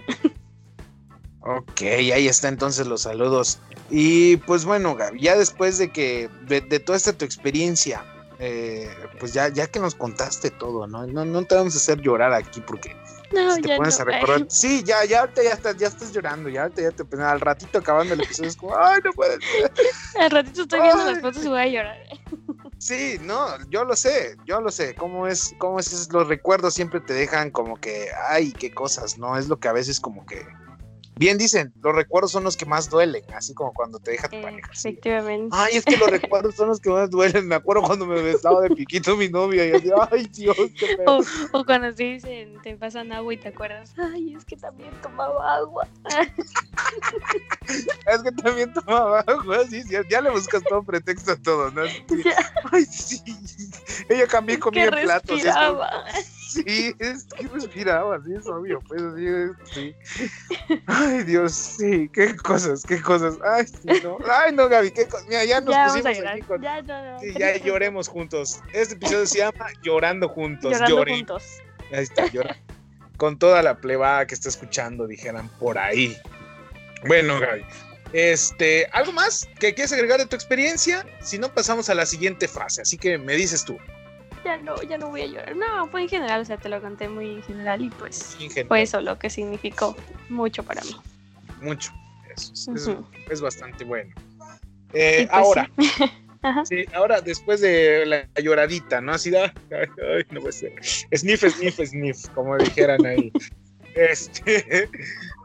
ok, 1.42 1.82
ahí 1.82 2.28
está 2.28 2.48
entonces 2.48 2.88
los 2.88 3.02
saludos. 3.02 3.60
Y 3.90 4.38
pues 4.38 4.64
bueno, 4.64 4.96
ya 5.20 5.36
después 5.36 5.78
de 5.78 5.92
que, 5.92 6.30
de, 6.48 6.62
toda 6.80 6.98
esta 6.98 7.12
tu 7.12 7.26
experiencia, 7.26 8.06
eh, 8.42 8.90
pues 9.20 9.34
ya, 9.34 9.50
ya 9.50 9.68
que 9.68 9.80
nos 9.80 9.96
contaste 9.96 10.50
todo, 10.50 10.88
¿no? 10.88 11.06
¿no? 11.06 11.26
No 11.26 11.44
te 11.44 11.56
vamos 11.56 11.76
a 11.76 11.78
hacer 11.78 12.00
llorar 12.00 12.32
aquí 12.32 12.62
porque 12.62 12.96
no, 13.34 13.58
te 13.58 13.76
pones 13.76 14.00
a 14.00 14.06
recordar. 14.06 14.46
Sí, 14.50 14.82
ya, 14.84 15.04
ya 15.04 15.22
ahorita 15.22 15.44
ya 15.44 15.52
estás, 15.52 15.78
ya 15.78 15.88
estás 15.88 16.14
llorando, 16.14 16.48
ya 16.48 16.64
ahorita 16.64 16.82
ya 16.82 16.92
te 16.92 17.04
pues, 17.04 17.22
al 17.22 17.42
ratito 17.42 17.80
acabando 17.80 18.14
el 18.14 18.22
episodio 18.22 18.50
es 18.50 18.56
como, 18.56 18.78
ay, 18.78 19.02
no 19.04 19.12
puede 19.12 19.40
ser. 19.42 19.72
Al 20.22 20.32
ratito 20.32 20.62
estoy 20.62 20.82
viendo 20.82 21.04
las 21.04 21.20
fotos 21.20 21.44
y 21.44 21.48
voy 21.50 21.60
a 21.60 21.68
llorar. 21.68 21.98
Sí, 22.78 23.18
no, 23.22 23.46
yo 23.70 23.84
lo 23.84 23.96
sé, 23.98 24.38
yo 24.46 24.62
lo 24.62 24.72
sé. 24.72 24.96
Cómo 24.96 25.28
es, 25.28 25.54
cómo 25.58 25.80
es, 25.80 26.10
los 26.14 26.28
recuerdos 26.30 26.74
siempre 26.74 27.02
te 27.02 27.14
dejan 27.14 27.52
como 27.52 27.76
que, 27.76 28.08
ay, 28.30 28.54
qué 28.54 28.72
cosas, 28.72 29.18
¿no? 29.18 29.38
Es 29.38 29.50
lo 29.50 29.60
que 29.60 29.68
a 29.68 29.74
veces 29.74 30.00
como 30.00 30.26
que 30.26 30.48
bien 31.20 31.38
dicen, 31.38 31.74
los 31.84 31.94
recuerdos 31.94 32.32
son 32.32 32.46
los 32.46 32.56
que 32.56 32.66
más 32.66 32.90
duelen, 32.90 33.24
así 33.36 33.54
como 33.54 33.74
cuando 33.74 34.00
te 34.00 34.12
deja 34.12 34.30
tu 34.30 34.42
pareja. 34.42 34.72
Efectivamente. 34.72 35.50
Ay, 35.52 35.76
es 35.76 35.84
que 35.84 35.98
los 35.98 36.10
recuerdos 36.10 36.56
son 36.56 36.70
los 36.70 36.80
que 36.80 36.90
más 36.90 37.10
duelen. 37.10 37.46
Me 37.46 37.56
acuerdo 37.56 37.84
cuando 37.84 38.06
me 38.06 38.22
besaba 38.22 38.62
de 38.62 38.70
piquito 38.70 39.18
mi 39.18 39.28
novia 39.28 39.68
y 39.68 39.72
así, 39.74 39.90
ay, 40.12 40.30
Dios, 40.34 40.56
qué 40.80 40.98
O, 41.06 41.22
o, 41.52 41.66
cuando 41.66 41.94
te 41.94 42.04
dicen, 42.04 42.58
te 42.64 42.78
pasan 42.78 43.12
agua 43.12 43.34
y 43.34 43.38
te 43.38 43.50
acuerdas, 43.50 43.94
ay, 43.98 44.34
es 44.34 44.46
que 44.46 44.56
también 44.56 44.92
tomaba 45.02 45.58
agua. 45.58 45.86
es 47.68 48.24
que 48.24 48.32
también 48.32 48.72
tomaba 48.74 49.20
agua, 49.20 49.68
sí, 49.70 49.84
sí, 49.84 49.96
ya 50.10 50.22
le 50.22 50.30
buscas 50.30 50.64
todo 50.64 50.84
pretexto 50.84 51.34
a 51.34 51.36
todo, 51.36 51.70
¿no? 51.72 51.82
Ay, 52.72 52.86
sí. 52.86 53.22
Ella 54.08 54.26
cambié 54.26 54.58
comía 54.58 54.90
platos. 54.90 55.42
Sí, 56.50 56.96
es 56.98 57.26
que 57.26 57.48
respiraba, 57.48 58.20
sí, 58.26 58.34
es 58.34 58.48
obvio, 58.48 58.82
pues 58.88 59.04
así, 59.04 59.24
sí. 59.72 59.96
Ay, 60.88 61.24
Dios, 61.24 61.54
sí, 61.54 62.10
qué 62.12 62.36
cosas, 62.36 62.84
qué 62.88 63.00
cosas. 63.00 63.36
Ay, 63.44 63.68
no, 64.04 64.18
ay, 64.28 64.52
no, 64.54 64.68
Gaby, 64.68 64.90
qué 64.90 65.06
cosas. 65.08 65.28
Mira, 65.28 65.46
ya 65.46 65.62
nos 65.62 65.76
pusimos 65.76 66.26
aquí 66.26 66.42
con. 66.42 66.60
Ya, 66.60 66.82
no, 66.82 67.12
no. 67.12 67.20
Sí, 67.20 67.34
ya 67.38 67.56
lloremos 67.58 68.08
juntos. 68.08 68.62
Este 68.74 68.96
episodio 68.96 69.28
se 69.28 69.38
llama 69.38 69.68
Llorando 69.84 70.28
Juntos. 70.28 70.72
Llorando 70.72 71.06
juntos. 71.06 71.44
Ahí 71.92 72.04
está, 72.04 72.26
llorando. 72.26 72.60
Con 73.18 73.38
toda 73.38 73.62
la 73.62 73.78
plebada 73.80 74.26
que 74.26 74.34
está 74.34 74.50
escuchando, 74.50 75.06
dijeran 75.06 75.50
por 75.60 75.78
ahí. 75.78 76.18
Bueno, 77.06 77.40
Gaby. 77.40 77.64
Este, 78.12 78.88
¿algo 78.92 79.12
más 79.12 79.48
que 79.60 79.76
quieres 79.76 79.94
agregar 79.94 80.20
de 80.20 80.26
tu 80.26 80.36
experiencia? 80.36 81.06
Si 81.22 81.38
no, 81.38 81.54
pasamos 81.54 81.92
a 81.92 81.94
la 81.94 82.08
siguiente 82.08 82.48
fase. 82.48 82.82
Así 82.82 82.98
que 82.98 83.20
me 83.20 83.36
dices 83.36 83.64
tú 83.64 83.78
ya 84.44 84.58
no, 84.58 84.82
ya 84.84 84.98
no 84.98 85.10
voy 85.10 85.22
a 85.22 85.26
llorar. 85.28 85.56
No, 85.56 85.88
fue 85.88 86.04
en 86.04 86.10
general, 86.10 86.42
o 86.42 86.46
sea, 86.46 86.58
te 86.58 86.70
lo 86.70 86.82
conté 86.82 87.08
muy 87.08 87.42
general 87.44 87.82
y 87.82 87.90
pues 87.90 88.38
fue 88.68 88.82
eso 88.82 89.02
lo 89.02 89.18
que 89.18 89.30
significó 89.30 89.96
mucho 90.30 90.64
para 90.64 90.82
mí. 90.84 90.96
Mucho, 91.62 91.92
eso 92.36 93.06
es, 93.30 93.42
bastante 93.42 93.84
bueno. 93.84 94.14
Eh, 94.94 95.28
pues 95.30 95.32
ahora, 95.32 95.70
sí. 96.66 96.86
ahora 96.94 97.22
después 97.22 97.62
de 97.62 98.06
la 98.06 98.42
lloradita, 98.42 99.02
¿no? 99.02 99.14
Así, 99.14 99.36
ay, 99.36 99.52
ay, 99.72 100.24
no 100.32 100.42
puede 100.42 100.54
ser. 100.54 100.74
Sniff, 100.84 101.44
sniff, 101.44 101.80
sniff, 101.86 102.28
como 102.30 102.58
dijeran 102.58 103.06
ahí. 103.06 103.32
Este, 103.96 104.88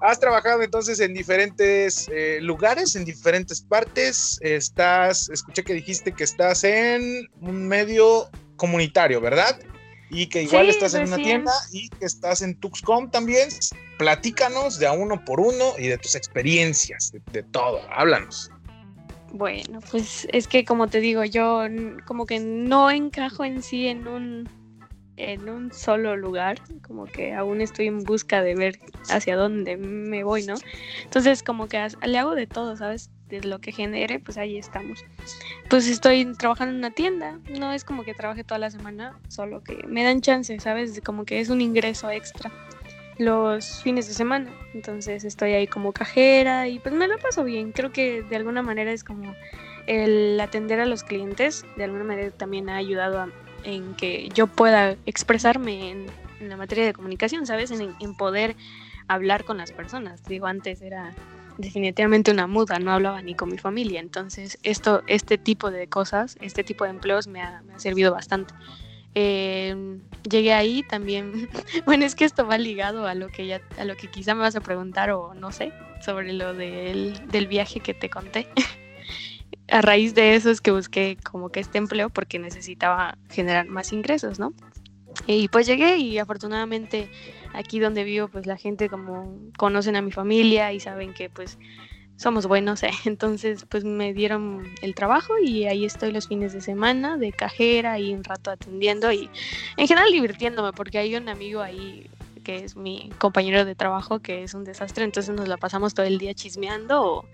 has 0.02 0.20
trabajado 0.20 0.62
entonces 0.62 1.00
en 1.00 1.14
diferentes 1.14 2.08
eh, 2.12 2.38
lugares, 2.40 2.94
en 2.94 3.04
diferentes 3.04 3.60
partes. 3.62 4.38
Estás, 4.42 5.28
escuché 5.30 5.64
que 5.64 5.72
dijiste 5.72 6.12
que 6.12 6.24
estás 6.24 6.62
en 6.62 7.26
un 7.40 7.66
medio 7.66 8.28
comunitario, 8.56 9.20
¿verdad? 9.20 9.58
Y 10.10 10.26
que 10.26 10.42
igual 10.42 10.68
estás 10.68 10.94
en 10.94 11.08
una 11.08 11.16
tienda 11.16 11.52
y 11.72 11.88
que 11.88 12.04
estás 12.04 12.42
en 12.42 12.54
Tuxcom 12.60 13.10
también. 13.10 13.48
Platícanos 13.98 14.78
de 14.78 14.86
a 14.86 14.92
uno 14.92 15.24
por 15.24 15.40
uno 15.40 15.72
y 15.78 15.88
de 15.88 15.98
tus 15.98 16.14
experiencias, 16.14 17.12
de, 17.32 17.42
todo. 17.42 17.80
Háblanos. 17.90 18.50
Bueno, 19.32 19.80
pues 19.90 20.28
es 20.32 20.46
que 20.46 20.64
como 20.64 20.88
te 20.88 21.00
digo, 21.00 21.24
yo 21.24 21.62
como 22.06 22.26
que 22.26 22.38
no 22.38 22.90
encajo 22.90 23.44
en 23.44 23.62
sí 23.62 23.88
en 23.88 24.06
un 24.06 24.48
en 25.16 25.48
un 25.48 25.72
solo 25.72 26.16
lugar, 26.16 26.60
como 26.82 27.04
que 27.06 27.34
aún 27.34 27.60
estoy 27.60 27.86
en 27.86 28.02
busca 28.02 28.42
de 28.42 28.54
ver 28.54 28.80
hacia 29.08 29.36
dónde 29.36 29.76
me 29.76 30.24
voy, 30.24 30.44
¿no? 30.44 30.54
Entonces 31.04 31.42
como 31.42 31.68
que 31.68 31.86
le 32.04 32.18
hago 32.18 32.34
de 32.34 32.46
todo, 32.46 32.76
¿sabes? 32.76 33.10
De 33.28 33.42
lo 33.42 33.60
que 33.60 33.72
genere, 33.72 34.18
pues 34.18 34.36
ahí 34.36 34.58
estamos. 34.58 35.04
Pues 35.68 35.88
estoy 35.88 36.32
trabajando 36.36 36.72
en 36.72 36.78
una 36.78 36.90
tienda, 36.90 37.38
no 37.58 37.72
es 37.72 37.84
como 37.84 38.04
que 38.04 38.14
trabaje 38.14 38.44
toda 38.44 38.58
la 38.58 38.70
semana, 38.70 39.18
solo 39.28 39.62
que 39.62 39.86
me 39.86 40.04
dan 40.04 40.20
chance, 40.20 40.58
¿sabes? 40.60 41.00
Como 41.04 41.24
que 41.24 41.40
es 41.40 41.48
un 41.48 41.60
ingreso 41.60 42.10
extra 42.10 42.50
los 43.18 43.82
fines 43.82 44.08
de 44.08 44.14
semana. 44.14 44.50
Entonces 44.74 45.24
estoy 45.24 45.52
ahí 45.52 45.66
como 45.66 45.92
cajera 45.92 46.68
y 46.68 46.78
pues 46.78 46.94
me 46.94 47.08
lo 47.08 47.18
paso 47.18 47.44
bien. 47.44 47.72
Creo 47.72 47.92
que 47.92 48.22
de 48.22 48.36
alguna 48.36 48.62
manera 48.62 48.92
es 48.92 49.04
como 49.04 49.34
el 49.86 50.38
atender 50.40 50.80
a 50.80 50.86
los 50.86 51.04
clientes, 51.04 51.64
de 51.76 51.84
alguna 51.84 52.04
manera 52.04 52.30
también 52.30 52.68
ha 52.68 52.76
ayudado 52.76 53.28
en 53.64 53.94
que 53.94 54.28
yo 54.34 54.46
pueda 54.46 54.96
expresarme 55.06 55.90
en, 55.90 56.06
la 56.40 56.56
materia 56.58 56.84
de 56.84 56.92
comunicación, 56.92 57.46
¿sabes? 57.46 57.70
En, 57.70 57.94
en 58.00 58.14
poder 58.16 58.54
hablar 59.08 59.44
con 59.44 59.56
las 59.56 59.72
personas. 59.72 60.22
Digo, 60.24 60.46
antes 60.46 60.82
era 60.82 61.14
definitivamente 61.58 62.30
una 62.30 62.46
muda, 62.46 62.78
no 62.78 62.92
hablaba 62.92 63.22
ni 63.22 63.34
con 63.34 63.50
mi 63.50 63.58
familia. 63.58 64.00
Entonces, 64.00 64.58
esto, 64.62 65.02
este 65.06 65.38
tipo 65.38 65.70
de 65.70 65.88
cosas, 65.88 66.36
este 66.40 66.64
tipo 66.64 66.84
de 66.84 66.90
empleos 66.90 67.26
me 67.26 67.42
ha, 67.42 67.62
servido 67.76 68.12
bastante. 68.12 68.54
Em, 69.14 70.00
llegué 70.28 70.52
ahí 70.52 70.82
también, 70.82 71.48
bueno, 71.86 72.04
es 72.04 72.14
que 72.14 72.24
esto 72.24 72.46
va 72.46 72.58
ligado 72.58 73.06
a 73.06 73.14
lo 73.14 73.28
que 73.28 73.46
ya, 73.46 73.60
a 73.78 73.84
lo 73.84 73.96
que 73.96 74.10
quizá 74.10 74.34
me 74.34 74.40
vas 74.40 74.56
a 74.56 74.60
preguntar 74.60 75.10
o 75.10 75.34
no 75.34 75.52
sé, 75.52 75.72
sobre 76.04 76.32
lo 76.32 76.54
del, 76.54 77.20
del 77.28 77.46
viaje 77.46 77.80
que 77.80 77.94
te 77.94 78.10
conté. 78.10 78.48
a 79.68 79.80
raíz 79.80 80.14
de 80.14 80.34
eso 80.34 80.50
es 80.50 80.60
que 80.60 80.70
busqué 80.70 81.16
como 81.22 81.50
que 81.50 81.60
este 81.60 81.78
empleo 81.78 82.10
porque 82.10 82.38
necesitaba 82.38 83.16
generar 83.30 83.66
más 83.66 83.92
ingresos, 83.92 84.38
¿no? 84.38 84.52
Y 85.26 85.48
pues 85.48 85.66
llegué 85.66 85.96
y 85.96 86.18
afortunadamente 86.18 87.08
aquí 87.54 87.78
donde 87.78 88.04
vivo 88.04 88.28
pues 88.28 88.46
la 88.46 88.56
gente 88.56 88.88
como 88.88 89.38
conocen 89.56 89.96
a 89.96 90.02
mi 90.02 90.10
familia 90.12 90.72
y 90.72 90.80
saben 90.80 91.14
que 91.14 91.30
pues 91.30 91.58
somos 92.16 92.46
buenos, 92.46 92.82
¿eh? 92.82 92.90
entonces 93.06 93.66
pues 93.68 93.84
me 93.84 94.12
dieron 94.12 94.62
el 94.82 94.94
trabajo 94.94 95.38
y 95.38 95.64
ahí 95.64 95.84
estoy 95.84 96.12
los 96.12 96.28
fines 96.28 96.52
de 96.52 96.60
semana 96.60 97.16
de 97.16 97.32
cajera 97.32 97.98
y 97.98 98.14
un 98.14 98.24
rato 98.24 98.50
atendiendo 98.50 99.10
y 99.12 99.30
en 99.76 99.88
general 99.88 100.12
divirtiéndome 100.12 100.72
porque 100.72 100.98
hay 100.98 101.16
un 101.16 101.28
amigo 101.28 101.60
ahí 101.60 102.08
que 102.44 102.62
es 102.62 102.76
mi 102.76 103.10
compañero 103.18 103.64
de 103.64 103.74
trabajo 103.74 104.20
que 104.20 104.42
es 104.42 104.54
un 104.54 104.64
desastre, 104.64 105.04
entonces 105.04 105.34
nos 105.34 105.48
la 105.48 105.56
pasamos 105.56 105.94
todo 105.94 106.06
el 106.06 106.18
día 106.18 106.34
chismeando 106.34 107.02
o, 107.02 107.24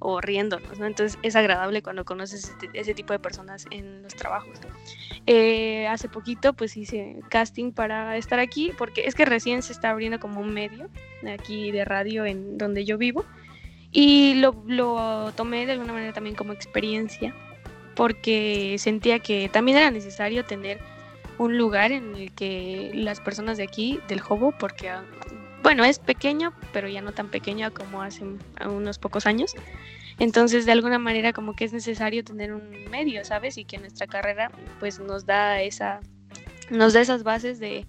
o 0.00 0.20
riéndonos, 0.20 0.78
¿no? 0.78 0.86
Entonces 0.86 1.18
es 1.22 1.36
agradable 1.36 1.82
cuando 1.82 2.04
conoces 2.04 2.52
ese, 2.72 2.94
tipo 2.94 3.12
de 3.12 3.20
personas 3.20 3.66
en 3.70 4.02
los 4.02 4.14
trabajos. 4.16 4.58
Eh, 5.26 5.86
hace 5.86 6.08
poquito 6.08 6.54
pues 6.54 6.76
hice 6.76 7.20
casting 7.28 7.72
para 7.72 8.16
estar 8.16 8.40
aquí 8.40 8.72
porque 8.76 9.02
es 9.06 9.14
que 9.14 9.24
recién 9.24 9.62
se 9.62 9.72
está 9.72 9.90
abriendo 9.90 10.18
como 10.18 10.40
un 10.40 10.52
medio 10.52 10.88
aquí 11.32 11.70
de 11.70 11.84
radio 11.84 12.24
en 12.24 12.58
donde 12.58 12.84
yo 12.84 12.98
vivo 12.98 13.24
y 13.92 14.34
lo, 14.34 14.62
lo 14.66 15.32
tomé 15.36 15.66
de 15.66 15.72
alguna 15.72 15.92
manera 15.92 16.12
también 16.12 16.36
como 16.36 16.52
experiencia, 16.52 17.34
porque 17.96 18.76
sentía 18.78 19.18
que 19.18 19.48
también 19.48 19.78
era 19.78 19.90
necesario 19.90 20.44
tener 20.44 20.78
un 21.38 21.56
lugar 21.56 21.90
en 21.90 22.14
el 22.14 22.32
que 22.32 22.92
las 22.94 23.20
personas 23.20 23.56
de 23.56 23.64
aquí, 23.64 23.98
del 24.08 24.20
Jobo, 24.20 24.52
porque, 24.52 24.90
bueno, 25.62 25.84
es 25.84 25.98
pequeño, 25.98 26.52
pero 26.72 26.88
ya 26.88 27.00
no 27.02 27.12
tan 27.12 27.28
pequeño 27.28 27.72
como 27.72 28.02
hace 28.02 28.24
unos 28.66 28.98
pocos 28.98 29.26
años. 29.26 29.54
Entonces, 30.18 30.66
de 30.66 30.72
alguna 30.72 30.98
manera, 30.98 31.32
como 31.32 31.54
que 31.54 31.64
es 31.64 31.72
necesario 31.72 32.22
tener 32.24 32.52
un 32.52 32.70
medio, 32.90 33.24
¿sabes? 33.24 33.56
Y 33.56 33.64
que 33.64 33.78
nuestra 33.78 34.06
carrera, 34.06 34.50
pues, 34.78 35.00
nos 35.00 35.24
da 35.24 35.62
esa, 35.62 36.00
nos 36.70 36.92
da 36.92 37.00
esas 37.00 37.22
bases 37.22 37.58
de 37.58 37.86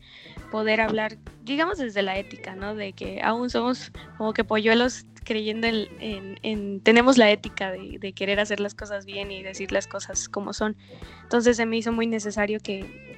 poder 0.50 0.82
hablar, 0.82 1.18
digamos, 1.44 1.78
desde 1.78 2.02
la 2.02 2.18
ética, 2.18 2.56
¿no? 2.56 2.76
De 2.76 2.94
que 2.94 3.22
aún 3.22 3.50
somos 3.50 3.92
como 4.18 4.34
que 4.34 4.44
polluelos 4.44 5.06
creyendo 5.24 5.68
en, 5.68 6.82
tenemos 6.82 7.18
la 7.18 7.32
ética 7.32 7.72
de, 7.72 8.14
querer 8.14 8.40
hacer 8.40 8.60
las 8.60 8.76
cosas 8.76 9.06
bien 9.06 9.32
y 9.32 9.44
decir 9.44 9.72
las 9.72 9.88
cosas 9.88 10.28
como 10.30 10.54
son. 10.54 10.76
Entonces 11.24 11.58
se 11.58 11.66
me 11.66 11.78
hizo 11.78 11.92
muy 11.92 12.08
necesario 12.08 12.60
que 12.60 13.11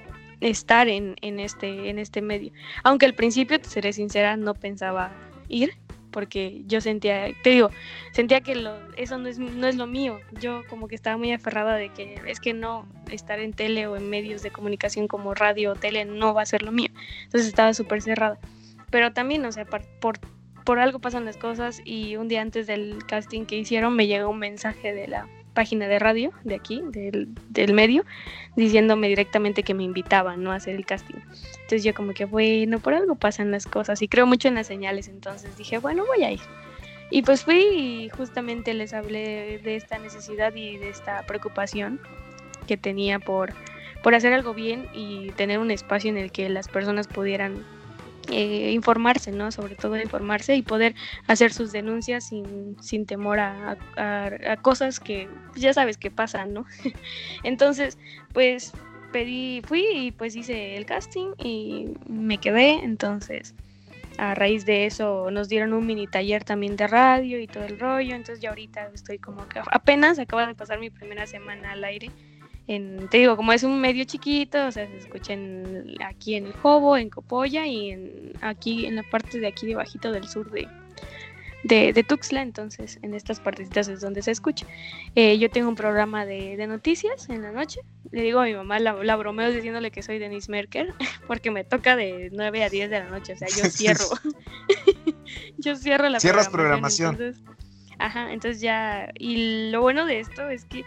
estar 0.43 0.87
en, 0.87 1.15
este, 1.21 1.89
en 1.89 1.99
este 1.99 2.21
medio. 2.21 2.51
Aunque 2.83 3.05
al 3.05 3.15
principio, 3.15 3.59
te 3.59 3.69
seré 3.69 3.93
sincera, 3.93 4.37
no 4.37 4.53
pensaba 4.53 5.11
ir 5.49 5.73
porque 6.11 6.61
yo 6.67 6.79
sentía, 6.79 7.25
te 7.41 7.49
digo, 7.49 7.71
sentía 8.11 8.41
que 8.41 8.53
lo, 8.53 8.77
eso 8.97 9.17
no 9.17 9.27
es, 9.27 9.39
no 9.39 9.67
es 9.67 9.75
lo 9.75 9.87
mío. 9.87 10.19
Yo 10.39 10.61
como 10.69 10.87
que 10.87 10.93
estaba 10.93 11.17
muy 11.17 11.31
aferrada 11.33 11.75
de 11.75 11.89
que 11.89 12.21
es 12.27 12.39
que 12.39 12.53
no 12.53 12.85
estar 13.09 13.39
en 13.39 13.51
tele 13.51 13.87
o 13.87 13.97
en 13.97 14.09
medios 14.09 14.43
de 14.43 14.51
comunicación 14.51 15.07
como 15.07 15.33
radio 15.33 15.71
o 15.71 15.75
tele 15.75 16.05
no 16.05 16.35
va 16.35 16.43
a 16.43 16.45
ser 16.45 16.61
lo 16.61 16.71
mío. 16.71 16.89
Entonces 17.23 17.47
estaba 17.47 17.73
súper 17.73 18.03
cerrada. 18.03 18.37
Pero 18.91 19.11
también, 19.11 19.43
o 19.45 19.51
sea, 19.51 19.65
por, 19.65 19.83
por 19.99 20.19
por 20.63 20.79
algo 20.79 20.99
pasan 20.99 21.25
las 21.25 21.37
cosas 21.37 21.81
y 21.83 22.15
un 22.15 22.27
día 22.27 22.41
antes 22.41 22.67
del 22.67 22.99
casting 23.05 23.45
que 23.45 23.57
hicieron 23.57 23.95
me 23.95 24.07
llegó 24.07 24.29
un 24.29 24.39
mensaje 24.39 24.93
de 24.93 25.07
la 25.07 25.27
página 25.53 25.87
de 25.87 25.99
radio 25.99 26.31
de 26.43 26.55
aquí, 26.55 26.81
del, 26.91 27.73
medio, 27.73 28.03
diciéndome 28.55 29.07
directamente 29.07 29.63
que 29.63 29.73
me 29.73 29.83
invitaban 29.83 30.43
¿no? 30.43 30.51
a 30.51 30.55
hacer 30.55 30.75
el 30.75 30.85
casting. 30.85 31.19
Entonces 31.61 31.83
yo 31.83 31.93
como 31.93 32.13
que, 32.13 32.25
bueno, 32.25 32.79
por 32.79 32.93
algo 32.93 33.15
pasan 33.15 33.51
las 33.51 33.65
cosas 33.65 34.01
y 34.01 34.07
creo 34.07 34.25
mucho 34.25 34.47
en 34.47 34.55
las 34.55 34.67
señales, 34.67 35.07
entonces 35.07 35.57
dije, 35.57 35.77
bueno, 35.77 36.05
voy 36.05 36.23
a 36.23 36.31
ir. 36.31 36.41
Y 37.09 37.21
pues 37.21 37.43
fui 37.43 37.57
y 37.57 38.09
justamente 38.09 38.73
les 38.73 38.93
hablé 38.93 39.59
de 39.63 39.75
esta 39.75 39.99
necesidad 39.99 40.53
y 40.55 40.77
de 40.77 40.89
esta 40.89 41.23
preocupación 41.27 41.99
que 42.67 42.77
tenía 42.77 43.19
por, 43.19 43.53
por 44.01 44.15
hacer 44.15 44.33
algo 44.33 44.53
bien 44.53 44.87
y 44.93 45.31
tener 45.31 45.59
un 45.59 45.69
espacio 45.69 46.09
en 46.09 46.17
el 46.17 46.31
que 46.31 46.49
las 46.49 46.67
personas 46.67 47.07
pudieran 47.07 47.63
eh, 48.31 48.71
informarse, 48.71 49.31
¿no? 49.31 49.51
Sobre 49.51 49.75
todo 49.75 49.97
informarse 49.97 50.55
y 50.55 50.61
poder 50.61 50.95
hacer 51.27 51.51
sus 51.51 51.71
denuncias 51.71 52.25
sin, 52.27 52.77
sin 52.81 53.05
temor 53.05 53.39
a, 53.39 53.77
a, 53.97 54.57
cosas 54.61 54.99
que 54.99 55.27
ya 55.55 55.73
sabes 55.73 55.97
que 55.97 56.09
pasan, 56.09 56.53
¿no? 56.53 56.65
Entonces, 57.43 57.97
pues 58.33 58.73
pedí, 59.11 59.61
fui 59.65 59.85
y 59.93 60.11
pues 60.11 60.35
hice 60.35 60.75
el 60.77 60.85
casting 60.85 61.33
y 61.37 61.93
me 62.07 62.39
quedé, 62.39 62.83
entonces 62.83 63.53
a 64.17 64.35
raíz 64.35 64.65
de 64.65 64.85
eso 64.85 65.31
nos 65.31 65.49
dieron 65.49 65.73
un 65.73 65.85
mini 65.85 66.07
taller 66.07 66.43
también 66.43 66.75
de 66.75 66.87
radio 66.87 67.39
y 67.39 67.47
todo 67.47 67.63
el 67.63 67.79
rollo, 67.79 68.15
entonces 68.15 68.41
ya 68.41 68.49
ahorita 68.49 68.89
estoy 68.93 69.17
como 69.19 69.47
que 69.47 69.59
apenas 69.71 70.19
acaba 70.19 70.45
de 70.47 70.55
pasar 70.55 70.79
mi 70.79 70.89
primera 70.89 71.25
semana 71.25 71.71
al 71.71 71.83
aire 71.83 72.11
te 72.65 73.17
digo, 73.17 73.35
como 73.35 73.51
es 73.51 73.63
un 73.63 73.79
medio 73.81 74.05
chiquito, 74.05 74.67
o 74.67 74.71
sea, 74.71 74.87
se 74.87 74.97
escucha 74.97 75.33
aquí 76.07 76.35
en 76.35 76.45
el 76.45 76.53
Jobo, 76.53 76.95
en 76.95 77.09
Copolla 77.09 77.65
y 77.67 77.91
en, 77.91 78.33
aquí 78.41 78.85
en 78.85 78.95
la 78.95 79.03
parte 79.03 79.39
de 79.39 79.47
aquí 79.47 79.67
debajito 79.67 80.11
del 80.11 80.27
sur 80.27 80.49
de, 80.49 80.67
de, 81.63 82.03
Tuxtla, 82.03 82.41
entonces 82.41 82.99
en 83.01 83.13
estas 83.13 83.41
partecitas 83.41 83.89
es 83.89 83.99
donde 83.99 84.21
se 84.21 84.31
escucha. 84.31 84.65
Eh, 85.15 85.37
yo 85.39 85.49
tengo 85.49 85.67
un 85.67 85.75
programa 85.75 86.25
de, 86.25 86.65
noticias 86.67 87.29
en 87.29 87.41
la 87.41 87.51
noche, 87.51 87.81
le 88.11 88.21
digo 88.21 88.39
a 88.39 88.45
mi 88.45 88.53
mamá, 88.53 88.79
la, 88.79 88.93
la, 88.93 89.15
bromeo 89.17 89.51
diciéndole 89.51 89.91
que 89.91 90.01
soy 90.01 90.19
Denise 90.19 90.49
Merker, 90.49 90.93
porque 91.27 91.51
me 91.51 91.65
toca 91.65 91.97
de 91.97 92.29
9 92.31 92.63
a 92.63 92.69
10 92.69 92.89
de 92.89 92.99
la 92.99 93.09
noche, 93.09 93.33
o 93.33 93.37
sea, 93.37 93.47
yo 93.49 93.65
cierro, 93.69 94.05
yo 95.57 95.75
cierro 95.75 96.07
la 96.07 96.21
Cierras 96.21 96.47
programación. 96.47 97.15
Entonces, 97.15 97.43
ajá, 97.99 98.31
entonces 98.31 98.61
ya, 98.61 99.11
y 99.19 99.69
lo 99.69 99.81
bueno 99.81 100.05
de 100.05 100.21
esto 100.21 100.47
es 100.49 100.63
que 100.63 100.85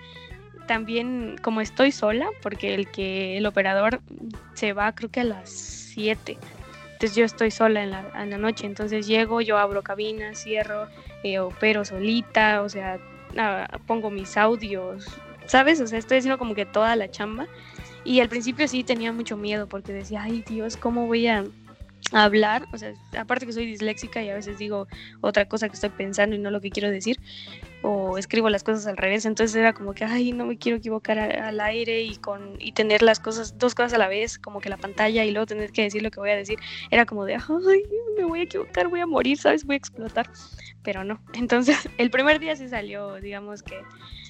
también 0.67 1.37
como 1.43 1.61
estoy 1.61 1.93
sola, 1.93 2.29
porque 2.43 2.75
el 2.75 2.91
que 2.91 3.37
el 3.37 3.47
operador 3.47 4.01
se 4.55 4.73
va 4.73 4.95
creo 4.95 5.11
que 5.11 5.21
a 5.21 5.25
las 5.25 5.51
7. 5.51 6.39
Entonces 6.93 7.15
yo 7.17 7.25
estoy 7.25 7.51
sola 7.51 7.83
en 7.83 7.91
la, 7.91 8.05
en 8.15 8.31
la 8.31 8.39
noche, 8.39 8.67
entonces 8.67 9.07
llego, 9.07 9.41
yo 9.41 9.59
abro 9.59 9.83
cabina, 9.83 10.35
cierro, 10.35 10.89
eh, 11.23 11.39
opero 11.39 11.85
solita, 11.85 12.63
o 12.63 12.69
sea, 12.69 12.99
pongo 13.87 14.11
mis 14.11 14.37
audios, 14.37 15.07
¿sabes? 15.47 15.81
O 15.81 15.87
sea, 15.87 15.99
estoy 15.99 16.19
haciendo 16.19 16.39
como 16.39 16.55
que 16.55 16.65
toda 16.65 16.97
la 16.97 17.11
chamba. 17.11 17.47
Y 18.05 18.21
al 18.21 18.29
principio 18.29 18.69
sí 18.69 18.85
tenía 18.85 19.13
mucho 19.13 19.37
miedo 19.37 19.67
porque 19.67 19.93
decía, 19.93 20.23
ay 20.23 20.43
Dios, 20.47 20.77
¿cómo 20.77 21.07
voy 21.07 21.27
a 21.27 21.45
hablar? 22.13 22.67
O 22.73 22.79
sea, 22.79 22.95
aparte 23.19 23.47
que 23.47 23.53
soy 23.53 23.67
disléxica 23.67 24.23
y 24.23 24.31
a 24.31 24.35
veces 24.35 24.59
digo 24.59 24.87
otra 25.21 25.47
cosa 25.47 25.69
que 25.69 25.75
estoy 25.75 25.91
pensando 25.91 26.37
y 26.37 26.39
no 26.39 26.51
lo 26.51 26.61
que 26.61 26.71
quiero 26.71 26.91
decir 26.91 27.19
o 27.83 28.19
escribo 28.19 28.51
las 28.51 28.65
cosas 28.65 28.87
al 28.87 28.97
revés, 28.97 29.27
entonces 29.27 29.55
era 29.55 29.73
como 29.73 29.95
que, 29.95 30.05
ay, 30.05 30.33
no 30.33 30.47
me 30.47 30.59
quiero 30.59 30.79
equivocar 30.79 31.19
al 31.19 31.61
aire 31.61 32.03
y, 32.03 32.17
con, 32.17 32.57
y 32.59 32.73
tener 32.73 33.03
las 33.03 33.21
cosas, 33.21 33.59
dos 33.59 33.75
cosas 33.75 33.93
a 33.95 33.99
la 33.99 34.09
vez, 34.09 34.39
como 34.39 34.61
que 34.61 34.69
la 34.69 34.77
pantalla 34.77 35.25
y 35.25 35.31
luego 35.31 35.47
tener 35.47 35.71
que 35.71 35.83
decir 35.83 36.03
lo 36.03 36.11
que 36.11 36.19
voy 36.19 36.31
a 36.31 36.37
decir, 36.37 36.59
era 36.91 37.07
como 37.07 37.25
de, 37.25 37.37
ay, 37.37 37.83
me 38.17 38.25
voy 38.25 38.41
a 38.41 38.43
equivocar, 38.43 38.89
voy 38.89 39.01
a 39.01 39.07
morir, 39.07 39.39
¿sabes? 39.39 39.65
Voy 39.65 39.75
a 39.75 39.79
explotar, 39.79 40.29
pero 40.83 41.05
no. 41.05 41.21
Entonces, 41.35 41.89
el 41.99 42.11
primer 42.11 42.41
día 42.41 42.57
sí 42.57 42.69
salió, 42.69 43.17
digamos 43.17 43.63
que 43.63 43.79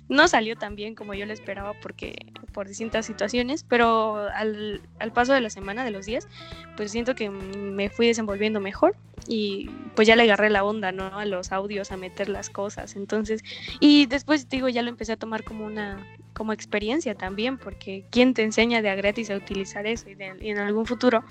no 0.09 0.29
salió 0.29 0.57
tan 0.57 0.77
bien 0.77 0.95
como 0.95 1.15
yo 1.15 1.27
lo 1.27 1.33
esperaba 1.33 1.75
porque 1.83 2.15
por 2.53 2.69
distintas 2.69 3.07
situaciones, 3.07 3.65
pero 3.65 4.29
al, 4.35 4.81
al 4.99 5.13
paso 5.13 5.33
de 5.33 5.41
la 5.41 5.51
semana, 5.51 5.85
de 5.85 5.91
los 5.91 6.07
días, 6.07 6.29
pues 6.77 6.91
siento 6.93 7.15
que 7.15 7.29
me 7.31 7.91
fui 7.91 8.07
desenvolviendo 8.07 8.61
mejor 8.61 8.97
y 9.29 9.69
pues 9.95 10.07
ya 10.07 10.17
le 10.17 10.23
agarré 10.23 10.51
la 10.51 10.65
onda, 10.65 10.93
¿no? 10.93 11.19
A 11.19 11.25
los 11.25 11.53
audios, 11.53 11.93
a 11.93 11.97
meter 11.97 12.29
las 12.29 12.51
cosas. 12.51 12.97
Entonces, 12.97 13.43
y 13.81 14.07
después 14.07 14.49
digo, 14.49 14.69
ya 14.69 14.83
lo 14.83 14.91
empecé 14.91 15.13
a 15.13 15.17
tomar 15.17 15.43
como 15.45 15.67
una 15.67 16.05
como 16.33 16.53
experiencia 16.53 17.15
también, 17.15 17.57
porque 17.57 18.05
¿quién 18.11 18.35
te 18.35 18.43
enseña 18.43 18.83
de 18.83 18.95
gratis 18.95 19.31
a 19.31 19.37
utilizar 19.37 19.87
eso? 19.87 20.07
Y, 20.11 20.17
en 20.49 20.59
algún 20.59 20.85
futuro 20.85 21.25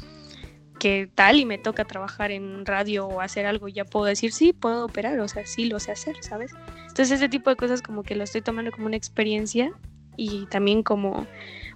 que 0.79 1.09
tal 1.13 1.39
y 1.39 1.45
me 1.45 1.57
toca 1.57 1.85
trabajar 1.85 2.31
en 2.31 2.65
radio 2.65 3.07
o 3.07 3.21
hacer 3.21 3.45
algo, 3.45 3.67
ya 3.67 3.85
puedo 3.85 4.05
decir, 4.05 4.31
sí, 4.31 4.53
puedo 4.53 4.85
operar, 4.85 5.19
o 5.19 5.27
sea, 5.27 5.45
sí 5.45 5.65
lo 5.65 5.79
sé 5.79 5.91
hacer, 5.91 6.15
¿sabes? 6.21 6.51
Entonces 6.87 7.11
ese 7.11 7.29
tipo 7.29 7.49
de 7.49 7.55
cosas 7.55 7.81
como 7.81 8.03
que 8.03 8.15
lo 8.15 8.23
estoy 8.23 8.41
tomando 8.41 8.71
como 8.71 8.87
una 8.87 8.97
experiencia 8.97 9.71
y 10.17 10.45
también 10.47 10.83
como 10.83 11.27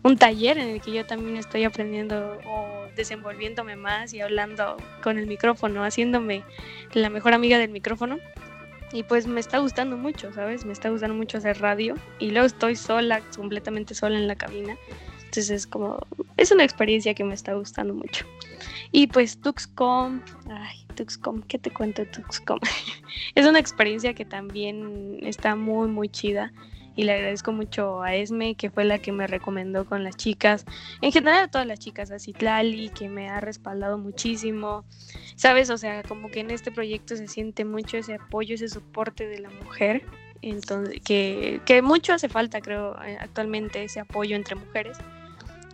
un 0.04 0.18
taller 0.18 0.58
en 0.58 0.70
el 0.70 0.82
que 0.82 0.92
yo 0.92 1.06
también 1.06 1.38
estoy 1.38 1.64
aprendiendo 1.64 2.38
o 2.46 2.88
desenvolviéndome 2.96 3.76
más 3.76 4.14
y 4.14 4.22
hablando 4.22 4.78
con 5.04 5.18
el 5.18 5.28
micrófono, 5.28 5.84
haciéndome 5.84 6.44
la 6.94 7.10
mejor 7.10 7.34
amiga 7.34 7.58
del 7.58 7.72
micrófono. 7.72 8.18
Y 8.92 9.04
pues 9.04 9.28
me 9.28 9.40
está 9.40 9.60
gustando 9.60 9.98
mucho, 9.98 10.34
¿sabes? 10.34 10.66
Me 10.66 10.74
está 10.74 10.90
gustando 10.90 11.16
mucho 11.16 11.38
hacer 11.38 11.60
radio 11.60 11.94
y 12.18 12.32
luego 12.32 12.48
estoy 12.48 12.76
sola, 12.76 13.22
completamente 13.36 13.94
sola 13.94 14.18
en 14.18 14.28
la 14.28 14.36
cabina. 14.36 14.78
Entonces 15.30 15.52
es 15.52 15.68
como, 15.68 16.00
es 16.38 16.50
una 16.50 16.64
experiencia 16.64 17.14
que 17.14 17.24
me 17.24 17.36
está 17.36 17.54
gustando 17.54 17.94
mucho. 17.94 18.26
Y 18.92 19.06
pues 19.06 19.40
Tuxcom, 19.40 20.22
ay, 20.50 20.88
Tuxcom, 20.96 21.44
¿qué 21.44 21.60
te 21.60 21.70
cuento 21.70 22.04
Tuxcom? 22.08 22.58
es 23.36 23.46
una 23.46 23.60
experiencia 23.60 24.16
que 24.16 24.26
también 24.26 25.20
está 25.22 25.56
muy, 25.56 25.88
muy 25.88 26.10
chida 26.10 26.52
y 26.96 27.04
le 27.04 27.12
agradezco 27.14 27.52
mucho 27.52 28.02
a 28.02 28.16
Esme, 28.16 28.56
que 28.56 28.72
fue 28.72 28.86
la 28.86 28.98
que 28.98 29.12
me 29.12 29.28
recomendó 29.28 29.86
con 29.86 30.04
las 30.04 30.18
chicas, 30.18 30.66
en 31.00 31.12
general 31.12 31.44
a 31.44 31.48
todas 31.48 31.68
las 31.68 31.78
chicas, 31.78 32.10
a 32.10 32.18
Citlali, 32.18 32.90
que 32.90 33.08
me 33.08 33.30
ha 33.30 33.40
respaldado 33.40 34.00
muchísimo, 34.00 34.84
¿sabes? 35.36 35.70
O 35.70 35.78
sea, 35.78 36.02
como 36.02 36.32
que 36.32 36.40
en 36.40 36.50
este 36.50 36.72
proyecto 36.72 37.16
se 37.16 37.28
siente 37.28 37.66
mucho 37.66 37.98
ese 37.98 38.16
apoyo, 38.16 38.56
ese 38.56 38.68
soporte 38.68 39.28
de 39.28 39.42
la 39.42 39.52
mujer, 39.52 40.04
entonces, 40.42 41.00
que, 41.06 41.62
que 41.66 41.84
mucho 41.84 42.14
hace 42.14 42.30
falta, 42.30 42.62
creo, 42.62 43.00
eh, 43.04 43.18
actualmente 43.20 43.84
ese 43.84 44.00
apoyo 44.00 44.36
entre 44.36 44.56
mujeres 44.56 44.98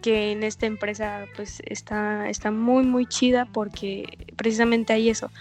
que 0.05 0.31
en 0.31 0.43
esta 0.43 0.67
empresa 0.67 1.25
pues 1.35 1.63
está, 1.65 2.29
está 2.29 2.51
muy 2.51 2.83
muy 2.83 3.07
chida 3.07 3.47
porque 3.51 4.27
precisamente 4.35 4.93
hay 4.93 5.09
eso, 5.09 5.31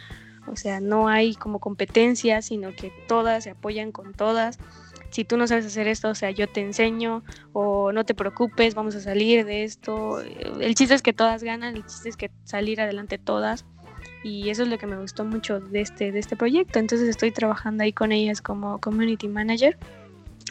o 0.46 0.56
sea, 0.56 0.80
no 0.80 1.06
hay 1.06 1.34
como 1.34 1.58
competencia, 1.58 2.40
sino 2.40 2.74
que 2.74 2.90
todas 3.06 3.44
se 3.44 3.50
apoyan 3.50 3.92
con 3.92 4.14
todas. 4.14 4.58
Si 5.10 5.22
tú 5.24 5.36
no 5.36 5.46
sabes 5.46 5.66
hacer 5.66 5.86
esto, 5.86 6.08
o 6.08 6.14
sea, 6.14 6.30
yo 6.30 6.48
te 6.48 6.62
enseño 6.62 7.22
o 7.52 7.92
no 7.92 8.06
te 8.06 8.14
preocupes, 8.14 8.74
vamos 8.74 8.94
a 8.94 9.00
salir 9.02 9.44
de 9.44 9.64
esto. 9.64 10.22
El 10.22 10.74
chiste 10.74 10.94
es 10.94 11.02
que 11.02 11.12
todas 11.12 11.42
ganan, 11.42 11.76
el 11.76 11.84
chiste 11.84 12.08
es 12.08 12.16
que 12.16 12.30
salir 12.44 12.80
adelante 12.80 13.18
todas. 13.18 13.66
Y 14.22 14.48
eso 14.48 14.62
es 14.62 14.68
lo 14.70 14.78
que 14.78 14.86
me 14.86 14.96
gustó 14.96 15.26
mucho 15.26 15.60
de 15.60 15.82
este, 15.82 16.10
de 16.10 16.18
este 16.18 16.36
proyecto. 16.36 16.78
Entonces 16.78 17.06
estoy 17.06 17.32
trabajando 17.32 17.84
ahí 17.84 17.92
con 17.92 18.12
ellas 18.12 18.40
como 18.40 18.80
community 18.80 19.28
manager, 19.28 19.76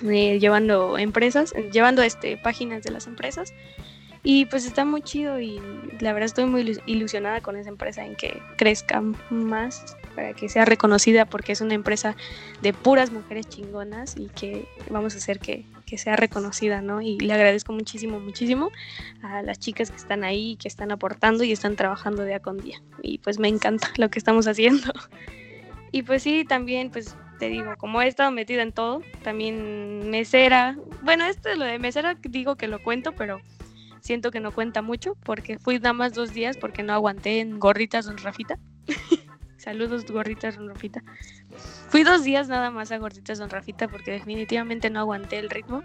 eh, 0.04 0.38
llevando 0.40 1.00
empresas, 1.00 1.52
llevando 1.72 2.04
este, 2.04 2.38
páginas 2.38 2.84
de 2.84 2.92
las 2.92 3.08
empresas 3.08 3.52
y 4.26 4.46
pues 4.46 4.66
está 4.66 4.86
muy 4.86 5.02
chido 5.02 5.40
y 5.42 5.60
la 6.00 6.14
verdad 6.14 6.26
estoy 6.26 6.46
muy 6.46 6.80
ilusionada 6.86 7.42
con 7.42 7.58
esa 7.58 7.68
empresa 7.68 8.06
en 8.06 8.16
que 8.16 8.42
crezca 8.58 9.02
más 9.30 9.98
para 10.16 10.34
que 10.34 10.48
sea 10.48 10.64
reconocida 10.64 11.26
porque 11.26 11.52
es 11.52 11.60
una 11.60 11.74
empresa 11.74 12.16
de 12.62 12.72
puras 12.72 13.12
mujeres 13.12 13.50
chingonas 13.50 14.16
y 14.16 14.30
que 14.30 14.66
vamos 14.90 15.16
a 15.16 15.18
hacer 15.18 15.40
que, 15.40 15.66
que 15.86 15.98
sea 15.98 16.16
reconocida, 16.16 16.82
¿no? 16.82 17.02
Y 17.02 17.20
le 17.20 17.34
agradezco 17.34 17.74
muchísimo, 17.74 18.22
muchísimo 18.22 18.72
a 19.22 19.42
las 19.42 19.60
chicas 19.60 19.92
que 19.92 19.98
están 19.98 20.24
ahí, 20.24 20.56
que 20.56 20.70
están 20.70 20.92
aportando 20.92 21.44
y 21.44 21.52
están 21.52 21.76
trabajando 21.76 22.24
día 22.24 22.40
con 22.40 22.58
día. 22.58 22.82
Y 23.02 23.18
pues 23.18 23.40
me 23.40 23.50
encanta 23.50 23.92
lo 23.98 24.10
que 24.10 24.20
estamos 24.20 24.48
haciendo. 24.48 24.92
Y 25.96 26.02
pues 26.02 26.24
sí, 26.24 26.44
también 26.44 26.90
pues 26.90 27.16
te 27.38 27.50
digo, 27.50 27.76
como 27.78 28.02
he 28.02 28.08
estado 28.08 28.32
metida 28.32 28.64
en 28.64 28.72
todo, 28.72 29.04
también 29.22 30.10
mesera, 30.10 30.76
bueno, 31.04 31.26
esto 31.26 31.50
es 31.50 31.58
lo 31.60 31.66
de 31.66 31.78
mesera, 31.78 32.18
digo 32.20 32.56
que 32.56 32.68
lo 32.68 32.82
cuento, 32.82 33.12
pero 33.12 33.42
siento 34.04 34.32
que 34.32 34.42
no 34.42 34.52
cuenta 34.52 34.82
mucho 34.82 35.16
porque 35.24 35.58
fui 35.58 35.80
nada 35.80 35.94
más 35.94 36.14
dos 36.14 36.34
días 36.34 36.58
porque 36.58 36.84
no 36.84 36.94
aguanté 36.94 37.40
en 37.40 37.58
gorritas 37.58 38.06
don 38.06 38.18
Rafita. 38.18 38.60
Saludos 39.58 40.06
gorritas 40.06 40.58
don 40.58 40.68
Rafita. 40.68 41.02
Fui 41.88 42.04
dos 42.04 42.24
días 42.26 42.50
nada 42.50 42.70
más 42.70 42.92
a 42.92 42.98
gorditas 42.98 43.40
don 43.40 43.50
Rafita 43.50 43.88
porque 43.88 44.12
definitivamente 44.12 44.90
no 44.90 45.00
aguanté 45.00 45.40
el 45.40 45.50
ritmo 45.50 45.84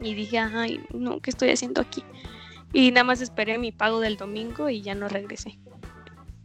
y 0.00 0.14
dije, 0.14 0.38
ay, 0.38 0.84
no, 0.92 1.20
¿qué 1.20 1.30
estoy 1.30 1.50
haciendo 1.50 1.80
aquí? 1.80 2.02
Y 2.72 2.90
nada 2.90 3.04
más 3.04 3.20
esperé 3.20 3.58
mi 3.58 3.70
pago 3.70 4.00
del 4.00 4.16
domingo 4.16 4.68
y 4.68 4.82
ya 4.82 4.96
no 4.96 5.08
regresé. 5.08 5.56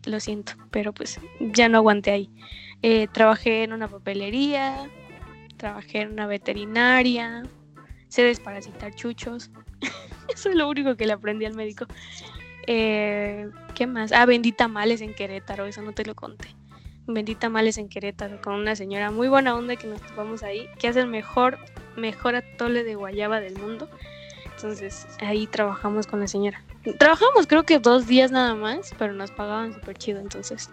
Lo 0.05 0.19
siento, 0.19 0.53
pero 0.69 0.93
pues 0.93 1.19
ya 1.39 1.67
no 1.67 1.79
aguanté 1.79 2.11
ahí. 2.11 2.29
Eh, 2.83 3.07
trabajé 3.11 3.63
en 3.63 3.73
una 3.73 3.87
papelería, 3.87 4.87
trabajé 5.57 6.01
en 6.01 6.11
una 6.11 6.27
veterinaria, 6.27 7.43
sé 8.07 8.23
desparasitar 8.23 8.93
chuchos. 8.93 9.49
Eso 10.33 10.49
es 10.49 10.55
lo 10.55 10.67
único 10.69 10.95
que 10.95 11.05
le 11.05 11.13
aprendí 11.13 11.45
al 11.45 11.53
médico. 11.53 11.85
Eh, 12.67 13.49
¿Qué 13.75 13.87
más? 13.87 14.11
Ah, 14.11 14.25
vendí 14.25 14.51
tamales 14.51 15.01
en 15.01 15.13
Querétaro, 15.13 15.65
eso 15.65 15.81
no 15.81 15.93
te 15.93 16.05
lo 16.05 16.15
conté. 16.15 16.55
Vendí 17.07 17.35
tamales 17.35 17.77
en 17.77 17.89
Querétaro 17.89 18.39
con 18.41 18.53
una 18.53 18.75
señora 18.75 19.11
muy 19.11 19.27
buena 19.27 19.55
onda 19.55 19.75
que 19.75 19.87
nos 19.87 20.01
topamos 20.01 20.43
ahí, 20.43 20.67
que 20.79 20.87
hace 20.87 20.99
el 20.99 21.07
mejor, 21.07 21.57
mejor 21.95 22.35
atole 22.35 22.83
de 22.83 22.95
guayaba 22.95 23.39
del 23.39 23.57
mundo. 23.57 23.89
Entonces 24.55 25.07
ahí 25.19 25.47
trabajamos 25.47 26.05
con 26.05 26.19
la 26.19 26.27
señora. 26.27 26.63
Trabajamos 26.99 27.47
creo 27.47 27.63
que 27.63 27.79
dos 27.79 28.07
días 28.07 28.31
nada 28.31 28.53
más, 28.53 28.93
pero 28.99 29.13
nos 29.13 29.31
pagaban 29.31 29.73
súper 29.73 29.97
chido. 29.97 30.19
Entonces 30.19 30.69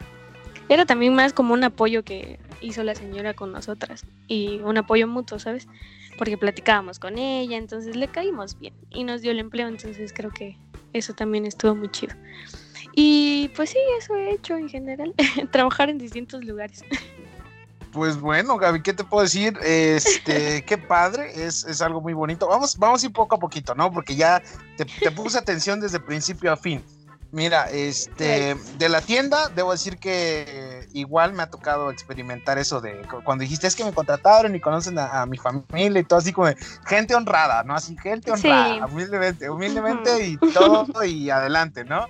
era 0.69 0.85
también 0.85 1.15
más 1.15 1.33
como 1.33 1.55
un 1.55 1.65
apoyo 1.65 2.05
que 2.05 2.39
hizo 2.61 2.83
la 2.83 2.95
señora 2.95 3.35
con 3.35 3.53
nosotras 3.53 4.05
y 4.27 4.59
un 4.59 4.77
apoyo 4.77 5.09
mutuo, 5.09 5.39
¿sabes? 5.39 5.67
Porque 6.19 6.37
platicábamos 6.37 6.99
con 6.99 7.16
ella, 7.16 7.57
entonces 7.57 7.97
le 7.97 8.09
caímos 8.09 8.59
bien 8.59 8.75
y 8.91 9.05
nos 9.05 9.23
dio 9.23 9.31
el 9.31 9.39
empleo, 9.39 9.69
entonces 9.69 10.12
creo 10.12 10.31
que 10.31 10.59
eso 10.93 11.14
también 11.14 11.47
estuvo 11.47 11.75
muy 11.75 11.89
chido. 11.91 12.14
Y 12.95 13.51
pues 13.57 13.71
sí, 13.71 13.79
eso 13.99 14.16
he 14.16 14.33
hecho 14.33 14.57
en 14.57 14.69
general, 14.69 15.14
trabajar 15.53 15.89
en 15.89 15.99
distintos 15.99 16.45
lugares. 16.45 16.85
Pues 17.93 18.21
bueno, 18.21 18.59
Gaby, 18.59 18.83
¿qué 18.83 18.93
te 18.93 19.05
puedo 19.05 19.23
decir? 19.23 19.59
Este, 19.62 20.62
qué 20.66 20.77
padre, 20.77 21.31
es, 21.35 21.64
es, 21.64 21.81
algo 21.81 22.01
muy 22.01 22.12
bonito. 22.12 22.47
Vamos, 22.49 22.77
vamos 22.77 23.03
a 23.03 23.07
ir 23.07 23.12
poco 23.12 23.37
a 23.37 23.39
poquito, 23.39 23.75
¿no? 23.75 23.91
Porque 23.91 24.14
ya 24.14 24.43
te, 24.77 24.85
te 24.85 25.11
puse 25.11 25.39
atención 25.39 25.81
desde 25.81 26.01
principio 26.01 26.53
a 26.53 26.57
fin. 26.57 26.83
Mira, 27.31 27.68
este, 27.70 28.57
de 28.79 28.89
la 28.89 29.03
tienda, 29.03 29.49
debo 29.55 29.72
decir 29.72 29.99
que 29.99 30.89
igual 30.95 31.35
me 31.35 31.43
ha 31.43 31.51
tocado 31.51 31.91
experimentar 31.91 32.57
eso 32.57 32.81
de 32.81 33.03
cuando 33.22 33.43
dijiste 33.43 33.66
es 33.66 33.76
que 33.76 33.85
me 33.85 33.93
contrataron 33.93 34.57
y 34.57 34.61
conocen 34.61 34.99
a, 34.99 35.26
mi 35.26 35.37
familia 35.37 36.01
y 36.01 36.05
todo 36.05 36.20
así 36.20 36.33
como 36.33 36.49
gente 36.87 37.14
honrada, 37.14 37.64
¿no? 37.64 37.74
Así, 37.74 37.97
gente 37.99 38.31
honrada, 38.31 38.87
humildemente, 38.87 39.51
humildemente 39.51 40.26
y 40.26 40.37
todo 40.39 41.05
y 41.05 41.29
adelante, 41.29 41.85
¿no? 41.85 42.07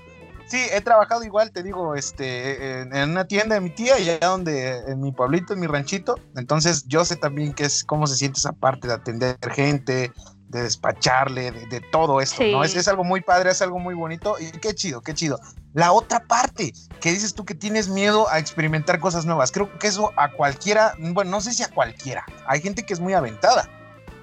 Sí, 0.46 0.58
he 0.72 0.80
trabajado 0.80 1.24
igual, 1.24 1.50
te 1.50 1.62
digo, 1.62 1.94
este, 1.94 2.80
en, 2.80 2.96
en, 2.96 3.10
una 3.10 3.26
tienda 3.26 3.56
de 3.56 3.60
mi 3.60 3.68
tía, 3.68 3.98
y 3.98 4.08
allá 4.08 4.28
donde, 4.28 4.78
en 4.90 4.98
mi 4.98 5.12
pueblito, 5.12 5.52
en 5.52 5.60
mi 5.60 5.66
ranchito. 5.66 6.14
Entonces, 6.36 6.86
yo 6.86 7.04
sé 7.04 7.16
también 7.16 7.52
qué 7.52 7.64
es 7.64 7.84
cómo 7.84 8.06
se 8.06 8.16
siente 8.16 8.38
esa 8.38 8.52
parte 8.52 8.88
de 8.88 8.94
atender 8.94 9.36
gente, 9.52 10.10
de 10.48 10.62
despacharle, 10.62 11.50
de, 11.50 11.80
todo 11.92 12.20
esto, 12.20 12.42
¿no? 12.44 12.64
Es, 12.64 12.74
es, 12.74 12.88
algo 12.88 13.04
muy 13.04 13.20
padre, 13.20 13.50
es 13.50 13.60
algo 13.60 13.78
muy 13.78 13.94
bonito 13.94 14.36
y 14.40 14.50
qué 14.58 14.74
chido, 14.74 15.02
qué 15.02 15.14
chido. 15.14 15.38
La 15.74 15.92
otra 15.92 16.20
parte, 16.20 16.72
que 17.00 17.12
dices 17.12 17.34
tú 17.34 17.44
que 17.44 17.54
tienes 17.54 17.88
miedo 17.88 18.28
a 18.30 18.38
experimentar 18.38 18.98
cosas 18.98 19.26
nuevas, 19.26 19.52
creo 19.52 19.78
que 19.78 19.86
eso 19.86 20.12
a 20.16 20.30
cualquiera, 20.32 20.94
bueno, 20.98 21.30
no 21.30 21.40
sé 21.40 21.52
si 21.52 21.62
a 21.62 21.68
cualquiera, 21.68 22.24
hay 22.46 22.60
gente 22.60 22.84
que 22.84 22.94
es 22.94 23.00
muy 23.00 23.12
aventada. 23.12 23.68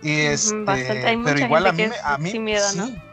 Y 0.01 0.21
este, 0.21 0.63
pero 0.65 1.39
igual 1.39 1.67
a 1.67 1.71
mí, 1.71 1.87
a 2.03 2.17
mí, 2.17 2.39
miedo, 2.39 2.69
sí, 2.69 2.77
¿no? 2.77 3.05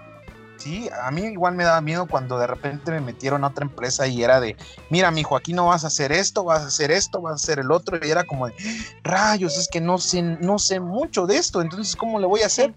Sí, 0.57 0.89
a 1.03 1.11
mí 1.11 1.23
igual 1.23 1.55
me 1.55 1.65
daba 1.65 1.81
miedo 1.81 2.07
cuando 2.07 2.39
de 2.39 2.47
repente 2.47 2.93
me 2.93 3.01
metieron 3.01 3.43
a 3.45 3.49
otra 3.49 3.65
empresa 3.65 4.07
y 4.07 4.23
era 4.23 4.41
de, 4.41 4.57
mira, 4.91 5.11
mijo, 5.11 5.37
aquí 5.37 5.53
no 5.53 5.67
vas 5.67 5.85
a 5.85 5.89
hacer 5.89 6.13
esto, 6.13 6.45
vas 6.45 6.63
a 6.63 6.67
hacer 6.67 6.91
esto, 6.93 7.21
vas 7.21 7.33
a 7.33 7.35
hacer 7.37 7.59
el 7.59 7.73
otro, 7.73 7.99
y 8.01 8.11
era 8.11 8.25
como 8.25 8.47
de, 8.47 8.55
rayos, 9.03 9.59
es 9.59 9.69
que 9.69 9.81
no 9.81 9.99
sé, 9.99 10.23
no 10.23 10.59
sé 10.59 10.79
mucho 10.79 11.27
de 11.27 11.37
esto, 11.37 11.63
entonces, 11.63 11.97
¿cómo 11.97 12.21
le 12.21 12.27
voy 12.27 12.43
a 12.43 12.47
hacer? 12.47 12.75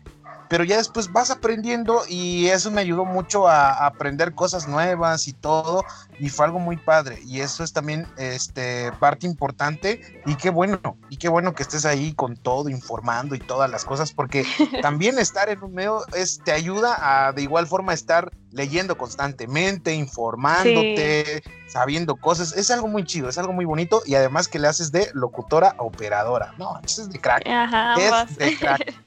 Pero 0.50 0.64
ya 0.64 0.78
después 0.78 1.12
vas 1.12 1.32
aprendiendo 1.32 2.02
y 2.08 2.48
eso 2.48 2.72
me 2.72 2.82
ayudó 2.82 3.06
mucho 3.06 3.48
a, 3.48 3.86
aprender 3.86 4.34
cosas 4.34 4.68
nuevas 4.68 5.28
y 5.28 5.34
todo 5.34 5.84
y 6.20 6.30
fue 6.30 6.46
algo 6.46 6.60
muy 6.60 6.78
padre 6.78 7.20
y 7.26 7.42
eso 7.42 7.64
es 7.64 7.74
también 7.74 8.08
este 8.18 8.92
parte 9.00 9.26
importante 9.26 10.22
y 10.26 10.36
qué 10.36 10.50
bueno 10.50 10.80
y 11.10 11.18
qué 11.18 11.30
bueno 11.30 11.54
que 11.54 11.64
estés 11.64 11.86
ahí 11.86 12.14
con 12.14 12.38
todo 12.38 12.70
informando 12.70 13.36
y 13.36 13.40
todas 13.40 13.70
las 13.70 13.86
cosas 13.86 14.14
porque 14.14 14.46
también 14.82 15.20
estar 15.20 15.50
en 15.50 15.64
un 15.64 15.74
medio 15.74 16.06
es, 16.14 16.40
te 16.44 16.52
ayuda 16.52 17.28
a 17.28 17.34
de 17.34 17.42
igual 17.42 17.68
forma 17.68 17.94
estar 17.94 18.32
leyendo 18.52 18.98
constantemente 18.98 19.94
informándote 19.94 21.44
sabiendo 21.68 22.16
cosas 22.16 22.56
es 22.56 22.72
algo 22.72 22.88
muy 22.88 23.04
chido 23.04 23.30
es 23.30 23.38
algo 23.38 23.54
muy 23.54 23.66
bonito 23.66 24.02
y 24.06 24.16
además 24.16 24.48
que 24.48 24.60
le 24.60 24.68
haces 24.68 24.92
de 24.92 25.10
locutora 25.14 25.76
a 25.78 25.84
operadora 25.84 26.54
no 26.58 26.80
eso 26.84 27.02
es 27.02 27.10
de 27.10 27.20
crack 27.20 27.46
Ajá, 27.48 27.96
es 28.28 28.38
de 28.38 28.58
crack 28.58 28.96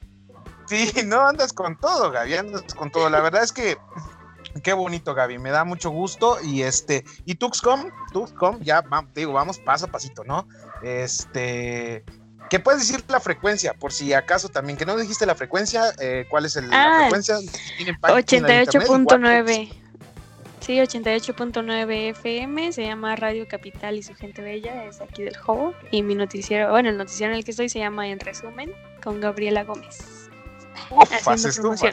Sí, 0.69 0.91
no 1.05 1.27
andas 1.27 1.51
con 1.51 1.77
todo, 1.77 2.11
Gaby, 2.11 2.35
andas 2.35 2.63
con 2.75 2.91
todo. 2.91 3.09
La 3.09 3.21
verdad 3.21 3.43
es 3.43 3.51
que 3.51 3.77
qué 4.63 4.73
bonito, 4.73 5.13
Gaby, 5.13 5.39
me 5.39 5.49
da 5.49 5.63
mucho 5.63 5.89
gusto. 5.89 6.37
Y 6.43 6.61
este, 6.61 7.03
y 7.25 7.35
Tuxcom, 7.35 7.89
Tuxcom, 8.13 8.59
ya 8.61 8.83
te 9.13 9.21
digo, 9.21 9.33
vamos 9.33 9.57
paso 9.59 9.85
a 9.85 9.89
pasito, 9.89 10.23
¿no? 10.23 10.47
Este, 10.83 12.03
¿qué 12.49 12.59
puedes 12.59 12.81
decir 12.81 13.03
la 13.07 13.19
frecuencia? 13.19 13.73
Por 13.73 13.91
si 13.91 14.13
acaso 14.13 14.49
también, 14.49 14.77
que 14.77 14.85
no 14.85 14.95
dijiste 14.95 15.25
la 15.25 15.35
frecuencia, 15.35 15.93
eh, 15.99 16.25
¿cuál 16.29 16.45
es 16.45 16.55
el, 16.55 16.69
la 16.69 16.83
ah, 16.83 16.99
frecuencia? 17.01 17.37
88.9. 18.01 19.73
Sí, 20.59 20.77
88.9 20.77 22.09
FM, 22.11 22.73
se 22.73 22.83
llama 22.83 23.15
Radio 23.15 23.47
Capital 23.47 23.95
y 23.97 24.03
su 24.03 24.13
gente 24.13 24.43
bella, 24.43 24.85
es 24.85 25.01
aquí 25.01 25.23
del 25.23 25.35
Jobo. 25.35 25.73
Y 25.89 26.03
mi 26.03 26.13
noticiero, 26.15 26.69
bueno, 26.69 26.89
el 26.89 26.97
noticiero 26.97 27.33
en 27.33 27.39
el 27.39 27.45
que 27.45 27.51
estoy 27.51 27.69
se 27.69 27.79
llama 27.79 28.07
En 28.07 28.19
Resumen, 28.19 28.71
con 29.01 29.19
Gabriela 29.19 29.63
Gómez. 29.63 30.18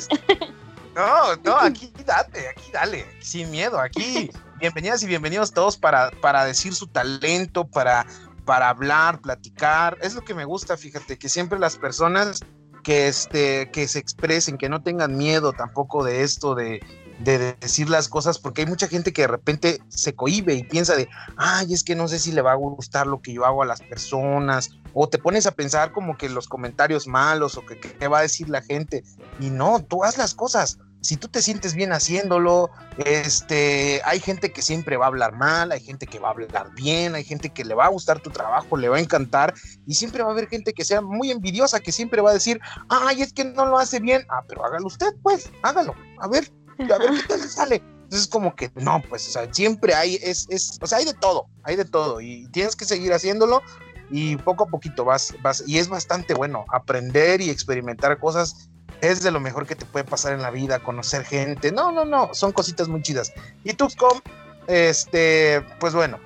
No, 0.96 1.36
no, 1.44 1.58
aquí 1.58 1.92
date, 2.06 2.48
aquí 2.48 2.70
dale, 2.72 3.06
sin 3.20 3.50
miedo, 3.50 3.78
aquí 3.78 4.30
bienvenidas 4.58 5.02
y 5.02 5.06
bienvenidos 5.06 5.52
todos 5.52 5.76
para, 5.76 6.10
para 6.22 6.46
decir 6.46 6.74
su 6.74 6.86
talento, 6.86 7.66
para, 7.66 8.06
para 8.46 8.70
hablar, 8.70 9.20
platicar. 9.20 9.98
Es 10.00 10.14
lo 10.14 10.22
que 10.22 10.32
me 10.32 10.46
gusta, 10.46 10.78
fíjate, 10.78 11.18
que 11.18 11.28
siempre 11.28 11.58
las 11.58 11.76
personas 11.76 12.40
que, 12.82 13.08
este, 13.08 13.70
que 13.72 13.86
se 13.88 13.98
expresen, 13.98 14.56
que 14.56 14.70
no 14.70 14.82
tengan 14.82 15.18
miedo 15.18 15.52
tampoco 15.52 16.02
de 16.02 16.22
esto, 16.22 16.54
de, 16.54 16.80
de 17.18 17.54
decir 17.54 17.88
las 17.88 18.08
cosas, 18.08 18.38
porque 18.38 18.62
hay 18.62 18.66
mucha 18.66 18.88
gente 18.88 19.12
que 19.12 19.22
de 19.22 19.28
repente 19.28 19.80
se 19.88 20.14
cohíbe 20.14 20.54
y 20.54 20.64
piensa 20.64 20.94
de, 20.96 21.08
ay, 21.36 21.72
es 21.72 21.82
que 21.82 21.94
no 21.94 22.08
sé 22.08 22.18
si 22.18 22.32
le 22.32 22.42
va 22.42 22.52
a 22.52 22.56
gustar 22.56 23.06
lo 23.06 23.22
que 23.22 23.32
yo 23.32 23.46
hago 23.46 23.62
a 23.62 23.66
las 23.66 23.80
personas, 23.80 24.70
o 24.92 25.08
te 25.08 25.18
pones 25.18 25.46
a 25.46 25.52
pensar 25.52 25.92
como 25.92 26.16
que 26.16 26.28
los 26.28 26.48
comentarios 26.48 27.06
malos 27.06 27.56
o 27.56 27.64
que 27.64 27.78
qué 27.78 28.08
va 28.08 28.18
a 28.18 28.22
decir 28.22 28.48
la 28.48 28.62
gente, 28.62 29.04
y 29.40 29.50
no, 29.50 29.80
tú 29.80 30.04
haz 30.04 30.18
las 30.18 30.34
cosas. 30.34 30.78
Si 31.02 31.16
tú 31.16 31.28
te 31.28 31.40
sientes 31.40 31.74
bien 31.74 31.92
haciéndolo, 31.92 32.68
este, 32.96 34.00
hay 34.04 34.18
gente 34.18 34.52
que 34.52 34.60
siempre 34.60 34.96
va 34.96 35.04
a 35.04 35.08
hablar 35.08 35.36
mal, 35.36 35.70
hay 35.70 35.80
gente 35.80 36.06
que 36.06 36.18
va 36.18 36.28
a 36.28 36.30
hablar 36.32 36.72
bien, 36.74 37.14
hay 37.14 37.22
gente 37.22 37.50
que 37.50 37.64
le 37.64 37.74
va 37.74 37.84
a 37.84 37.90
gustar 37.90 38.18
tu 38.20 38.30
trabajo, 38.30 38.76
le 38.76 38.88
va 38.88 38.96
a 38.96 39.00
encantar, 39.00 39.54
y 39.86 39.94
siempre 39.94 40.24
va 40.24 40.30
a 40.30 40.32
haber 40.32 40.48
gente 40.48 40.72
que 40.72 40.84
sea 40.84 41.02
muy 41.02 41.30
envidiosa, 41.30 41.78
que 41.78 41.92
siempre 41.92 42.22
va 42.22 42.30
a 42.30 42.34
decir, 42.34 42.60
ay, 42.88 43.22
es 43.22 43.32
que 43.32 43.44
no 43.44 43.66
lo 43.66 43.78
hace 43.78 44.00
bien, 44.00 44.26
ah, 44.30 44.42
pero 44.48 44.64
hágalo 44.64 44.86
usted, 44.88 45.14
pues, 45.22 45.48
hágalo, 45.62 45.94
a 46.18 46.26
ver, 46.26 46.50
a 46.78 46.98
ver 46.98 47.10
qué 47.10 47.28
tal 47.28 47.40
sale. 47.40 47.82
Entonces, 48.04 48.28
como 48.28 48.54
que 48.54 48.70
no, 48.76 49.02
pues, 49.08 49.26
o 49.28 49.30
sea, 49.32 49.52
siempre 49.52 49.94
hay, 49.94 50.16
es, 50.22 50.46
es, 50.48 50.78
o 50.80 50.86
sea, 50.86 50.98
hay 50.98 51.04
de 51.04 51.14
todo, 51.14 51.48
hay 51.64 51.74
de 51.74 51.84
todo, 51.84 52.20
y 52.20 52.46
tienes 52.52 52.76
que 52.76 52.84
seguir 52.84 53.12
haciéndolo, 53.12 53.62
y 54.10 54.36
poco 54.36 54.64
a 54.64 54.66
poquito 54.68 55.04
vas, 55.04 55.34
vas, 55.42 55.64
y 55.66 55.78
es 55.78 55.88
bastante 55.88 56.32
bueno 56.34 56.64
aprender 56.72 57.40
y 57.40 57.50
experimentar 57.50 58.18
cosas. 58.18 58.70
Es 59.00 59.22
de 59.22 59.30
lo 59.30 59.40
mejor 59.40 59.66
que 59.66 59.74
te 59.74 59.84
puede 59.84 60.04
pasar 60.04 60.32
en 60.32 60.40
la 60.40 60.50
vida, 60.50 60.78
conocer 60.78 61.24
gente. 61.24 61.70
No, 61.70 61.92
no, 61.92 62.04
no, 62.04 62.32
son 62.32 62.52
cositas 62.52 62.88
muy 62.88 63.02
chidas. 63.02 63.32
Y 63.62 63.74
Tuxcom, 63.74 64.20
este, 64.68 65.60
pues 65.80 65.92
bueno, 65.92 66.18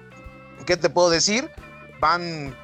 ¿qué 0.66 0.76
te 0.76 0.88
puedo 0.88 1.11
decir? 1.11 1.51
Van 1.98 2.55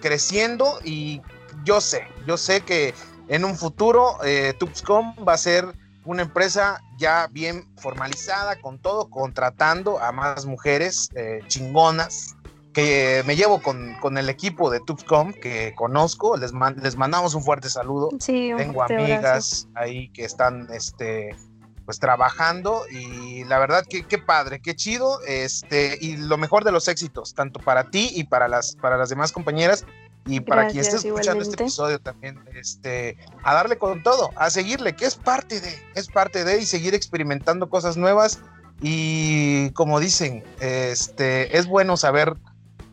creciendo 0.00 0.78
y 0.84 1.22
yo 1.64 1.80
sé, 1.80 2.06
yo 2.26 2.36
sé 2.36 2.62
que 2.62 2.94
en 3.28 3.44
un 3.44 3.56
futuro 3.56 4.18
eh, 4.24 4.54
Tuxcom 4.58 5.14
va 5.26 5.34
a 5.34 5.38
ser 5.38 5.74
una 6.04 6.22
empresa 6.22 6.82
ya 6.98 7.28
bien 7.30 7.68
formalizada 7.76 8.60
con 8.60 8.78
todo, 8.78 9.10
contratando 9.10 10.00
a 10.00 10.12
más 10.12 10.46
mujeres 10.46 11.10
eh, 11.14 11.40
chingonas 11.46 12.36
que 12.72 13.22
me 13.24 13.36
llevo 13.36 13.62
con, 13.62 14.18
el 14.18 14.28
equipo 14.28 14.68
de 14.68 14.80
Tubcom 14.80 15.32
que 15.32 15.74
conozco. 15.76 16.36
Les, 16.36 16.52
les 16.82 16.96
mandamos 16.96 17.34
un 17.34 17.42
fuerte 17.42 17.70
saludo. 17.70 18.10
Tengo 18.18 18.82
amigas 18.82 19.68
ahí 19.74 20.08
que 20.08 20.24
están 20.24 20.68
este, 20.72 21.36
pues 21.84 21.98
trabajando 21.98 22.82
y 22.90 23.44
la 23.44 23.58
verdad 23.58 23.84
que 23.88 24.04
qué 24.04 24.18
padre, 24.18 24.60
qué 24.60 24.74
chido, 24.74 25.20
este 25.26 25.98
y 26.00 26.16
lo 26.16 26.36
mejor 26.36 26.64
de 26.64 26.72
los 26.72 26.88
éxitos, 26.88 27.34
tanto 27.34 27.60
para 27.60 27.90
ti 27.90 28.10
y 28.14 28.24
para 28.24 28.48
las 28.48 28.76
para 28.76 28.96
las 28.96 29.08
demás 29.08 29.32
compañeras 29.32 29.86
y 30.26 30.40
para 30.40 30.68
quien 30.68 30.80
esté 30.80 30.96
escuchando 30.96 31.42
este 31.42 31.62
episodio 31.62 31.98
también, 32.00 32.42
este, 32.54 33.18
a 33.42 33.54
darle 33.54 33.78
con 33.78 34.02
todo, 34.02 34.30
a 34.36 34.50
seguirle, 34.50 34.96
que 34.96 35.04
es 35.04 35.16
parte 35.16 35.60
de, 35.60 35.78
es 35.94 36.08
parte 36.08 36.44
de 36.44 36.60
y 36.60 36.66
seguir 36.66 36.94
experimentando 36.94 37.68
cosas 37.68 37.96
nuevas 37.96 38.40
y 38.80 39.70
como 39.70 40.00
dicen, 40.00 40.42
este, 40.60 41.56
es 41.56 41.66
bueno 41.66 41.96
saber 41.96 42.34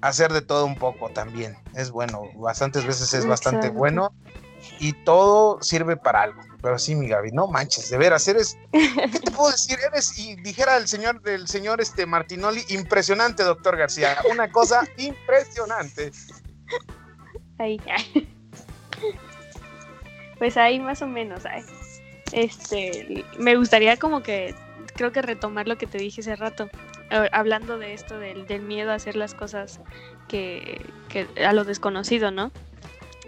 hacer 0.02 0.34
de 0.34 0.42
todo 0.42 0.66
un 0.66 0.76
poco 0.76 1.10
también, 1.10 1.58
es 1.76 1.92
bueno, 1.92 2.24
bastantes 2.36 2.86
veces 2.86 3.14
es 3.14 3.26
bastante 3.26 3.70
bueno 3.70 4.14
y 4.80 4.94
todo 4.94 5.62
sirve 5.62 5.98
para 5.98 6.24
algo. 6.24 6.42
Pero 6.62 6.78
sí, 6.78 6.94
mi 6.96 7.08
Gaby, 7.08 7.32
no 7.32 7.48
manches, 7.48 7.90
de 7.90 7.98
veras, 7.98 8.28
eres, 8.28 8.58
¿qué 8.72 9.20
te 9.20 9.32
puedo 9.32 9.52
decir? 9.52 9.80
Eres, 9.80 10.18
y 10.20 10.36
dijera 10.36 10.78
el 10.78 10.88
señor, 10.88 11.22
del 11.22 11.48
señor 11.48 11.82
este 11.82 12.06
Martinoli, 12.06 12.64
impresionante, 12.70 13.44
doctor 13.44 13.78
García, 13.78 14.18
una 14.32 14.52
cosa 14.52 14.84
impresionante. 14.98 16.12
Pues 20.38 20.57
ahí 20.57 20.80
más 20.80 21.03
o 21.03 21.07
menos, 21.07 21.43
Este, 22.32 23.24
me 23.38 23.55
gustaría 23.55 23.97
como 23.97 24.24
que, 24.24 24.55
creo 24.95 25.12
que 25.12 25.22
retomar 25.22 25.68
lo 25.68 25.78
que 25.78 25.86
te 25.86 25.99
dije 25.99 26.22
hace 26.22 26.36
rato, 26.36 26.68
hablando 27.32 27.78
de 27.78 27.93
esto 27.93 28.18
del, 28.18 28.47
miedo 28.64 28.91
a 28.91 28.95
hacer 28.95 29.16
las 29.16 29.36
cosas 29.36 29.80
que, 30.28 30.82
a 31.45 31.53
lo 31.53 31.64
desconocido, 31.64 32.32
¿no? 32.32 32.51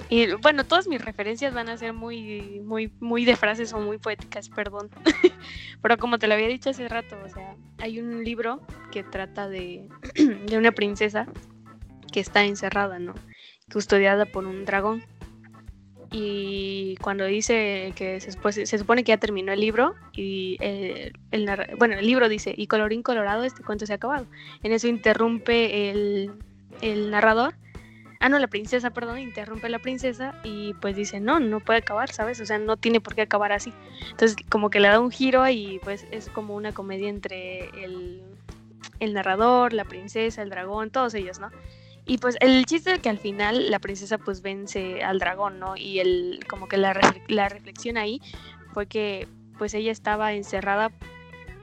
Y 0.10 0.34
bueno, 0.34 0.64
todas 0.64 0.88
mis 0.88 1.06
referencias 1.06 1.54
van 1.54 1.70
a 1.70 1.78
ser 1.78 1.94
muy, 1.94 2.60
muy, 2.66 2.92
muy 3.00 3.26
de 3.26 3.36
frases 3.36 3.74
o 3.74 3.80
muy 3.80 4.00
poéticas, 4.00 4.50
perdón. 4.50 4.90
Pero 5.84 5.98
como 5.98 6.18
te 6.18 6.28
lo 6.28 6.34
había 6.34 6.48
dicho 6.48 6.72
hace 6.72 6.88
rato, 6.88 7.16
o 7.24 7.30
sea, 7.30 7.56
hay 7.78 8.00
un 8.00 8.24
libro 8.24 8.60
que 8.92 9.04
trata 9.04 9.48
de, 9.48 9.88
de 10.16 10.58
una 10.58 10.72
princesa 10.72 11.28
que 12.12 12.22
está 12.22 12.44
encerrada, 12.44 12.98
¿no? 12.98 13.14
Custodiada 13.74 14.26
por 14.26 14.46
un 14.46 14.66
dragón. 14.66 15.04
Y 16.12 16.96
cuando 17.02 17.26
dice 17.26 17.92
que 17.96 18.20
se, 18.20 18.32
se 18.66 18.78
supone 18.78 19.04
que 19.04 19.10
ya 19.10 19.18
terminó 19.18 19.52
el 19.52 19.60
libro, 19.60 19.96
y 20.14 20.58
el, 20.62 21.12
bueno, 21.80 21.96
el 21.96 22.06
libro 22.06 22.30
dice, 22.30 22.54
y 22.56 22.68
colorín 22.68 23.02
colorado, 23.02 23.44
este 23.44 23.64
cuento 23.64 23.88
se 23.88 23.94
ha 23.94 23.96
acabado. 23.96 24.28
En 24.62 24.72
eso 24.72 24.88
interrumpe 24.88 25.90
el, 25.90 26.32
el 26.82 27.10
narrador 27.10 27.56
ah, 28.24 28.30
no, 28.30 28.40
la 28.40 28.48
princesa, 28.48 28.92
perdón, 28.92 29.20
interrumpe 29.20 29.68
la 29.68 29.80
princesa 29.80 30.34
y 30.44 30.74
pues 30.76 30.96
dice, 30.96 31.20
no, 31.20 31.42
no 31.42 31.60
puede 31.60 31.80
acabar, 31.80 32.10
¿sabes? 32.12 32.40
O 32.40 32.46
sea, 32.46 32.58
no 32.58 32.78
tiene 32.78 33.02
por 33.02 33.16
qué 33.16 33.22
acabar 33.22 33.52
así. 33.52 33.74
Entonces, 34.12 34.38
como 34.50 34.70
que 34.70 34.80
le 34.80 34.88
da 34.88 35.00
un 35.02 35.12
giro 35.12 35.48
y 35.50 35.80
pues 35.84 36.08
es 36.10 36.30
como 36.30 36.56
una 36.56 36.72
comedia 36.74 37.10
entre 37.10 37.66
el, 37.84 38.24
el 39.02 39.14
narrador, 39.14 39.74
la 39.74 39.84
princesa, 39.84 40.42
el 40.42 40.50
dragón, 40.50 40.90
todos 40.90 41.14
ellos, 41.16 41.40
¿no? 41.40 41.50
Y 42.06 42.18
pues 42.18 42.38
el 42.42 42.66
chiste 42.66 42.94
es 42.94 43.00
que 43.00 43.10
al 43.10 43.18
final 43.18 43.72
la 43.72 43.80
princesa 43.80 44.18
pues 44.18 44.42
vence 44.42 45.04
al 45.04 45.20
dragón, 45.20 45.60
¿no? 45.60 45.78
Y 45.78 46.00
el, 46.00 46.40
como 46.50 46.68
que 46.68 46.78
la, 46.78 47.00
la 47.28 47.50
reflexión 47.50 47.98
ahí 47.98 48.22
fue 48.74 48.88
que 48.88 49.28
pues 49.58 49.74
ella 49.74 49.92
estaba 49.92 50.34
encerrada 50.34 50.92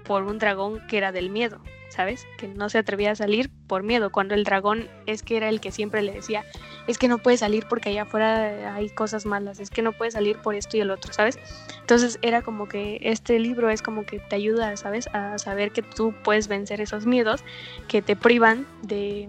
por 0.05 0.23
un 0.25 0.39
dragón 0.39 0.81
que 0.89 0.97
era 0.97 1.13
del 1.13 1.31
miedo, 1.31 1.61
¿sabes? 1.91 2.27
Que 2.39 2.49
no 2.49 2.69
se 2.69 2.79
atrevía 2.79 3.13
a 3.13 3.15
salir 3.17 3.51
por 3.67 3.83
miedo, 3.83 4.11
cuando 4.11 4.35
el 4.35 4.45
dragón 4.45 4.89
es 5.07 5.23
que 5.23 5.37
era 5.37 5.49
el 5.49 5.61
que 5.61 5.71
siempre 5.71 6.03
le 6.03 6.13
decía, 6.13 6.45
es 6.87 6.99
que 6.99 7.07
no 7.07 7.19
puede 7.19 7.37
salir 7.37 7.67
porque 7.69 7.91
allá 7.91 8.03
afuera 8.03 8.75
hay 8.75 8.89
cosas 8.91 9.27
malas, 9.27 9.61
es 9.61 9.71
que 9.71 9.83
no 9.83 9.93
puede 9.93 10.11
salir 10.11 10.39
por 10.39 10.55
esto 10.55 10.77
y 10.77 10.81
el 10.81 10.91
otro, 10.91 11.13
¿sabes? 11.13 11.39
Entonces 11.81 12.19
era 12.23 12.43
como 12.43 12.69
que 12.69 12.99
este 13.03 13.39
libro 13.39 13.71
es 13.71 13.83
como 13.83 14.05
que 14.05 14.19
te 14.19 14.37
ayuda, 14.37 14.77
¿sabes? 14.77 15.07
A 15.13 15.39
saber 15.39 15.71
que 15.73 15.83
tú 15.83 16.15
puedes 16.25 16.49
vencer 16.49 16.81
esos 16.81 17.07
miedos 17.07 17.45
que 17.87 18.03
te 18.03 18.17
privan 18.17 18.67
de, 18.83 19.29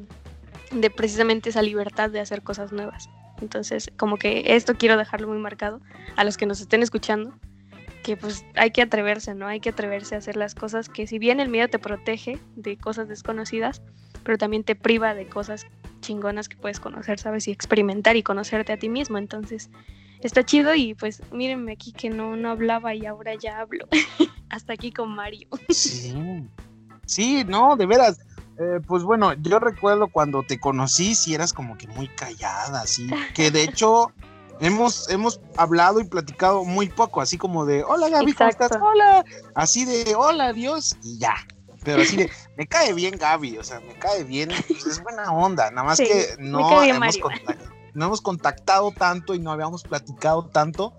de 0.72 0.90
precisamente 0.90 1.50
esa 1.50 1.62
libertad 1.62 2.10
de 2.10 2.20
hacer 2.20 2.42
cosas 2.44 2.72
nuevas. 2.72 3.10
Entonces, 3.42 3.92
como 3.98 4.18
que 4.18 4.56
esto 4.56 4.76
quiero 4.76 4.98
dejarlo 4.98 5.28
muy 5.28 5.40
marcado 5.40 5.82
a 6.16 6.24
los 6.24 6.38
que 6.38 6.46
nos 6.46 6.62
estén 6.62 6.84
escuchando, 6.84 7.34
que 8.04 8.18
pues 8.18 8.46
hay 8.56 8.72
que 8.72 8.82
atreverse, 8.82 9.36
¿no? 9.36 9.48
Hay 9.48 9.60
que 9.60 9.70
atreverse 9.70 10.16
a 10.16 10.20
hacer 10.20 10.36
las 10.36 10.56
cosas 10.56 10.90
que 10.90 11.08
si 11.08 11.20
bien 11.20 11.40
el 11.40 11.50
miedo 11.50 11.68
te 11.68 11.80
protege 11.80 12.40
de 12.56 12.78
cosas 12.78 13.08
desconocidas, 13.08 13.82
pero 14.24 14.38
también 14.38 14.64
te 14.64 14.76
priva 14.76 15.14
de 15.14 15.28
cosas 15.28 15.66
chingonas 16.02 16.50
que 16.50 16.58
puedes 16.58 16.80
conocer, 16.80 17.20
¿sabes? 17.20 17.48
Y 17.48 17.52
experimentar 17.52 18.16
y 18.16 18.24
conocerte 18.24 18.74
a 18.74 18.78
ti 18.78 18.90
mismo. 18.90 19.18
Entonces, 19.18 19.70
está 20.22 20.44
chido 20.44 20.74
y 20.76 20.94
pues 20.94 21.22
mírenme 21.32 21.74
aquí 21.74 21.92
que 21.92 22.10
no, 22.10 22.36
no 22.36 22.50
hablaba 22.50 22.94
y 22.96 23.06
ahora 23.06 23.36
ya 23.36 23.60
hablo. 23.60 23.88
Hasta 24.50 24.74
aquí 24.74 24.92
con 24.92 25.14
Mario. 25.16 25.48
sí. 25.70 26.16
Sí, 27.08 27.44
no, 27.46 27.76
de 27.76 27.86
veras 27.88 28.20
eh, 28.58 28.80
pues 28.86 29.04
bueno, 29.04 29.34
yo 29.34 29.60
recuerdo 29.60 30.08
cuando 30.10 30.44
te 30.44 30.60
conocí, 30.60 31.16
si 31.16 31.34
eras 31.34 31.54
como 31.54 31.78
que 31.78 31.88
muy 31.88 32.08
callada, 32.08 32.82
así, 32.82 33.10
que 33.34 33.52
de 33.52 33.64
hecho 33.64 34.12
hemos, 34.60 35.10
hemos 35.10 35.40
hablado 35.58 36.00
y 36.00 36.04
platicado 36.04 36.64
muy 36.64 36.90
poco, 36.90 37.22
así 37.22 37.38
como 37.38 37.66
de, 37.66 37.84
hola 37.84 38.10
Gaby, 38.10 38.34
¿cómo 38.34 38.50
estás? 38.50 38.72
Hola, 38.80 39.26
así 39.56 39.86
de, 39.86 40.16
hola 40.16 40.54
Dios, 40.54 40.98
y 41.04 41.18
ya. 41.18 41.36
Pero 41.84 42.04
así 42.04 42.16
de, 42.16 42.30
me 42.58 42.68
cae 42.68 42.94
bien 42.94 43.18
Gaby, 43.18 43.58
o 43.58 43.64
sea, 43.64 43.80
me 43.80 43.94
cae 43.94 44.24
bien, 44.24 44.52
es 44.52 45.02
buena 45.02 45.32
onda, 45.32 45.72
nada 45.72 45.88
más 45.88 45.98
que 45.98 46.36
no 46.38 46.84
hemos, 46.84 47.18
contactado, 47.18 47.72
no 47.94 48.06
hemos 48.06 48.22
contactado 48.22 48.92
tanto 48.92 49.34
y 49.34 49.40
no 49.40 49.52
habíamos 49.52 49.84
platicado 49.84 50.46
tanto. 50.46 50.94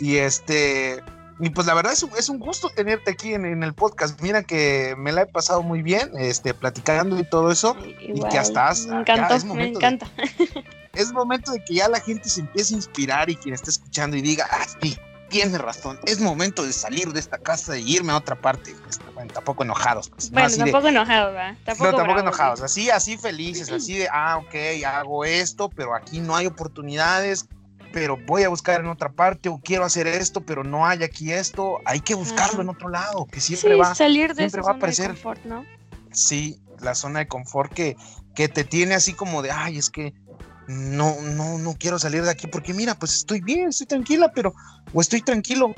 Y 0.00 0.16
este, 0.16 1.04
y 1.40 1.50
pues 1.50 1.66
la 1.66 1.74
verdad 1.74 1.92
es 1.92 2.02
un, 2.02 2.10
es 2.16 2.28
un 2.28 2.38
gusto 2.38 2.70
tenerte 2.70 3.10
aquí 3.10 3.34
en, 3.34 3.62
el 3.62 3.74
podcast. 3.74 4.20
Mira 4.20 4.42
que 4.42 4.94
me 4.96 5.12
la 5.12 5.22
he 5.22 5.26
pasado 5.26 5.62
muy 5.62 5.82
bien, 5.82 6.10
este, 6.16 6.54
platicando 6.54 7.18
y 7.18 7.24
todo 7.24 7.50
eso. 7.50 7.76
y 8.00 8.20
que 8.28 8.38
hasta 8.38 8.72
Me 8.88 9.00
encanta, 9.00 9.38
me 9.46 9.66
encanta. 9.68 10.06
es 10.92 11.12
momento 11.12 11.52
de 11.52 11.64
que 11.64 11.74
ya 11.74 11.88
la 11.88 12.00
gente 12.00 12.28
se 12.28 12.40
empiece 12.40 12.74
a 12.74 12.76
inspirar 12.76 13.30
y 13.30 13.36
quien 13.36 13.54
esté 13.54 13.70
escuchando 13.70 14.16
y 14.16 14.22
diga, 14.22 14.46
ah, 14.50 14.64
sí, 14.80 14.96
tiene 15.28 15.58
razón, 15.58 15.98
es 16.06 16.20
momento 16.20 16.64
de 16.64 16.72
salir 16.72 17.12
de 17.12 17.18
esta 17.18 17.38
casa 17.38 17.76
y 17.76 17.96
irme 17.96 18.12
a 18.12 18.18
otra 18.18 18.36
parte. 18.36 18.72
Pues, 18.84 19.00
bueno, 19.14 19.32
tampoco 19.32 19.64
enojados. 19.64 20.10
Pues, 20.10 20.30
bueno, 20.30 20.48
tampoco 20.56 20.88
enojados, 20.88 21.32
¿verdad? 21.32 21.56
Tampoco 21.64 21.90
no, 21.90 21.96
tampoco 21.96 22.20
enojados, 22.20 22.60
así, 22.62 22.90
así 22.90 23.16
felices, 23.16 23.72
así 23.72 23.98
de, 23.98 24.08
ah, 24.12 24.38
ok, 24.38 24.84
hago 24.86 25.24
esto, 25.24 25.68
pero 25.68 25.96
aquí 25.96 26.20
no 26.20 26.36
hay 26.36 26.46
oportunidades 26.46 27.48
pero 27.94 28.16
voy 28.16 28.42
a 28.42 28.48
buscar 28.48 28.80
en 28.80 28.88
otra 28.88 29.12
parte 29.12 29.48
o 29.48 29.60
quiero 29.62 29.84
hacer 29.84 30.08
esto, 30.08 30.40
pero 30.40 30.64
no 30.64 30.84
hay 30.84 31.04
aquí 31.04 31.32
esto, 31.32 31.78
hay 31.84 32.00
que 32.00 32.14
buscarlo 32.14 32.60
en 32.60 32.68
otro 32.68 32.88
lado, 32.88 33.24
que 33.26 33.40
siempre 33.40 33.76
va, 33.76 33.94
salir 33.94 34.34
de 34.34 34.42
siempre 34.42 34.62
va 34.62 34.72
a 34.72 34.74
aparecer. 34.74 35.06
De 35.06 35.14
confort, 35.14 35.44
¿no? 35.44 35.64
Sí, 36.10 36.60
la 36.80 36.96
zona 36.96 37.20
de 37.20 37.28
confort 37.28 37.72
que, 37.72 37.96
que 38.34 38.48
te 38.48 38.64
tiene 38.64 38.96
así 38.96 39.12
como 39.12 39.42
de, 39.42 39.52
ay, 39.52 39.78
es 39.78 39.90
que 39.90 40.12
no, 40.66 41.20
no, 41.20 41.56
no 41.58 41.74
quiero 41.78 42.00
salir 42.00 42.24
de 42.24 42.30
aquí 42.32 42.48
porque 42.48 42.74
mira, 42.74 42.96
pues 42.96 43.14
estoy 43.14 43.40
bien, 43.40 43.68
estoy 43.68 43.86
tranquila, 43.86 44.32
pero, 44.34 44.52
o 44.92 45.00
estoy 45.00 45.22
tranquilo, 45.22 45.72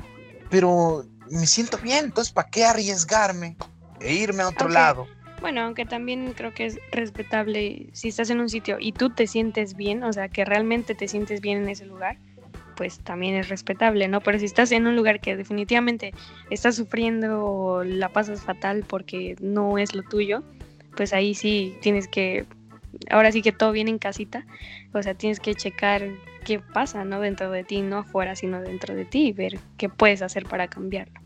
pero 0.49 1.05
me 1.29 1.45
siento 1.45 1.77
bien, 1.77 2.05
entonces 2.05 2.33
¿para 2.33 2.49
qué 2.49 2.65
arriesgarme 2.65 3.57
e 3.99 4.15
irme 4.15 4.41
a 4.41 4.49
otro 4.49 4.69
lado? 4.69 5.05
Bueno, 5.39 5.61
aunque 5.61 5.85
también 5.85 6.33
creo 6.33 6.53
que 6.53 6.65
es 6.65 6.79
respetable 6.91 7.89
si 7.93 8.07
estás 8.07 8.29
en 8.29 8.39
un 8.39 8.49
sitio 8.49 8.77
y 8.79 8.91
tú 8.91 9.11
te 9.11 9.27
sientes 9.27 9.75
bien, 9.75 10.03
o 10.03 10.11
sea, 10.11 10.29
que 10.29 10.45
realmente 10.45 10.95
te 10.95 11.07
sientes 11.07 11.41
bien 11.41 11.59
en 11.59 11.69
ese 11.69 11.85
lugar, 11.85 12.17
pues 12.75 12.99
también 12.99 13.35
es 13.35 13.49
respetable, 13.49 14.07
¿no? 14.07 14.21
Pero 14.21 14.39
si 14.39 14.45
estás 14.45 14.71
en 14.71 14.87
un 14.87 14.95
lugar 14.95 15.19
que 15.19 15.35
definitivamente 15.35 16.13
estás 16.49 16.75
sufriendo 16.75 17.43
o 17.45 17.83
la 17.83 18.09
pasas 18.09 18.41
fatal 18.41 18.83
porque 18.87 19.35
no 19.39 19.77
es 19.77 19.93
lo 19.93 20.03
tuyo, 20.03 20.43
pues 20.95 21.13
ahí 21.13 21.35
sí 21.35 21.77
tienes 21.81 22.07
que, 22.07 22.45
ahora 23.09 23.31
sí 23.31 23.41
que 23.41 23.51
todo 23.51 23.71
viene 23.71 23.91
en 23.91 23.99
casita, 23.99 24.45
o 24.93 25.03
sea, 25.03 25.13
tienes 25.13 25.39
que 25.39 25.53
checar 25.55 26.09
qué 26.45 26.59
pasa, 26.59 27.03
¿no? 27.03 27.19
Dentro 27.19 27.51
de 27.51 27.63
ti, 27.63 27.81
no 27.81 27.99
afuera, 27.99 28.35
sino 28.35 28.61
dentro 28.61 28.95
de 28.95 29.05
ti 29.05 29.27
y 29.27 29.33
ver 29.33 29.59
qué 29.77 29.89
puedes 29.89 30.21
hacer 30.21 30.45
para 30.45 30.67
cambiarlo. 30.67 31.19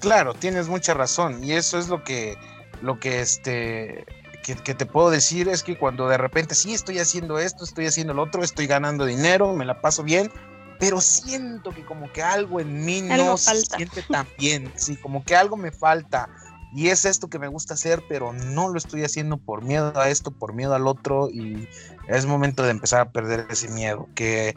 Claro, 0.00 0.34
tienes 0.34 0.68
mucha 0.68 0.94
razón 0.94 1.42
y 1.42 1.52
eso 1.52 1.78
es 1.78 1.88
lo 1.88 2.04
que, 2.04 2.36
lo 2.82 2.98
que 2.98 3.20
este, 3.20 4.04
que, 4.42 4.54
que, 4.56 4.74
te 4.74 4.86
puedo 4.86 5.10
decir 5.10 5.48
es 5.48 5.62
que 5.62 5.78
cuando 5.78 6.08
de 6.08 6.18
repente 6.18 6.54
sí 6.54 6.74
estoy 6.74 6.98
haciendo 6.98 7.38
esto, 7.38 7.64
estoy 7.64 7.86
haciendo 7.86 8.14
lo 8.14 8.22
otro, 8.22 8.42
estoy 8.42 8.66
ganando 8.66 9.04
dinero, 9.04 9.54
me 9.54 9.64
la 9.64 9.80
paso 9.80 10.02
bien, 10.02 10.30
pero 10.78 11.00
siento 11.00 11.70
que 11.70 11.84
como 11.84 12.10
que 12.12 12.22
algo 12.22 12.60
en 12.60 12.84
mí 12.84 13.02
no 13.02 13.36
se 13.36 13.62
siente 13.62 14.02
tan 14.02 14.26
bien, 14.38 14.72
sí, 14.76 14.96
como 14.96 15.24
que 15.24 15.36
algo 15.36 15.56
me 15.56 15.72
falta. 15.72 16.28
Y 16.74 16.88
es 16.88 17.06
esto 17.06 17.28
que 17.28 17.38
me 17.38 17.48
gusta 17.48 17.74
hacer, 17.74 18.02
pero 18.08 18.32
no 18.32 18.68
lo 18.68 18.76
estoy 18.76 19.02
haciendo 19.02 19.38
por 19.38 19.64
miedo 19.64 19.98
a 19.98 20.10
esto, 20.10 20.30
por 20.30 20.52
miedo 20.52 20.74
al 20.74 20.86
otro, 20.86 21.30
y 21.30 21.66
es 22.08 22.26
momento 22.26 22.62
de 22.62 22.70
empezar 22.70 23.00
a 23.00 23.10
perder 23.10 23.46
ese 23.48 23.68
miedo, 23.70 24.06
que, 24.14 24.54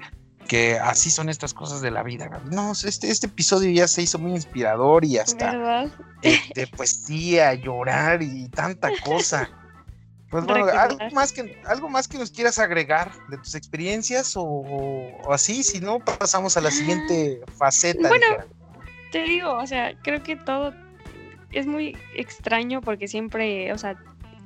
que 0.52 0.78
así 0.78 1.10
son 1.10 1.30
estas 1.30 1.54
cosas 1.54 1.80
de 1.80 1.92
la 1.92 2.04
vida. 2.04 2.30
No, 2.52 2.74
este, 2.74 3.10
este 3.10 3.28
episodio 3.28 3.72
ya 3.72 3.88
se 3.88 4.02
hizo 4.02 4.20
muy 4.20 4.32
inspirador 4.32 5.06
y 5.06 5.18
hasta 5.18 5.90
de 6.22 6.68
poesía, 6.68 7.54
llorar 7.54 8.22
y 8.22 8.50
tanta 8.50 8.90
cosa. 9.06 9.50
Pues 10.30 10.46
bueno, 10.46 10.64
¿algo 10.64 10.98
más, 11.12 11.34
que, 11.34 11.62
¿algo 11.66 11.90
más 11.90 12.08
que 12.08 12.18
nos 12.18 12.32
quieras 12.32 12.58
agregar 12.58 13.12
de 13.28 13.38
tus 13.38 13.54
experiencias 13.54 14.32
o, 14.38 15.10
así? 15.30 15.62
Si 15.62 15.82
no, 15.82 16.00
pasamos 16.00 16.56
a 16.56 16.62
la 16.62 16.72
siguiente 16.72 17.42
faceta. 17.58 18.08
Bueno, 18.08 18.26
te 19.12 19.24
digo, 19.24 19.54
o 19.54 19.68
sea, 19.68 19.94
creo 20.02 20.24
que 20.24 20.38
todo 20.38 20.74
es 21.52 21.68
muy 21.68 21.98
extraño 22.16 22.80
porque 22.80 23.10
siempre, 23.10 23.74
o 23.74 23.78
sea, 23.78 23.98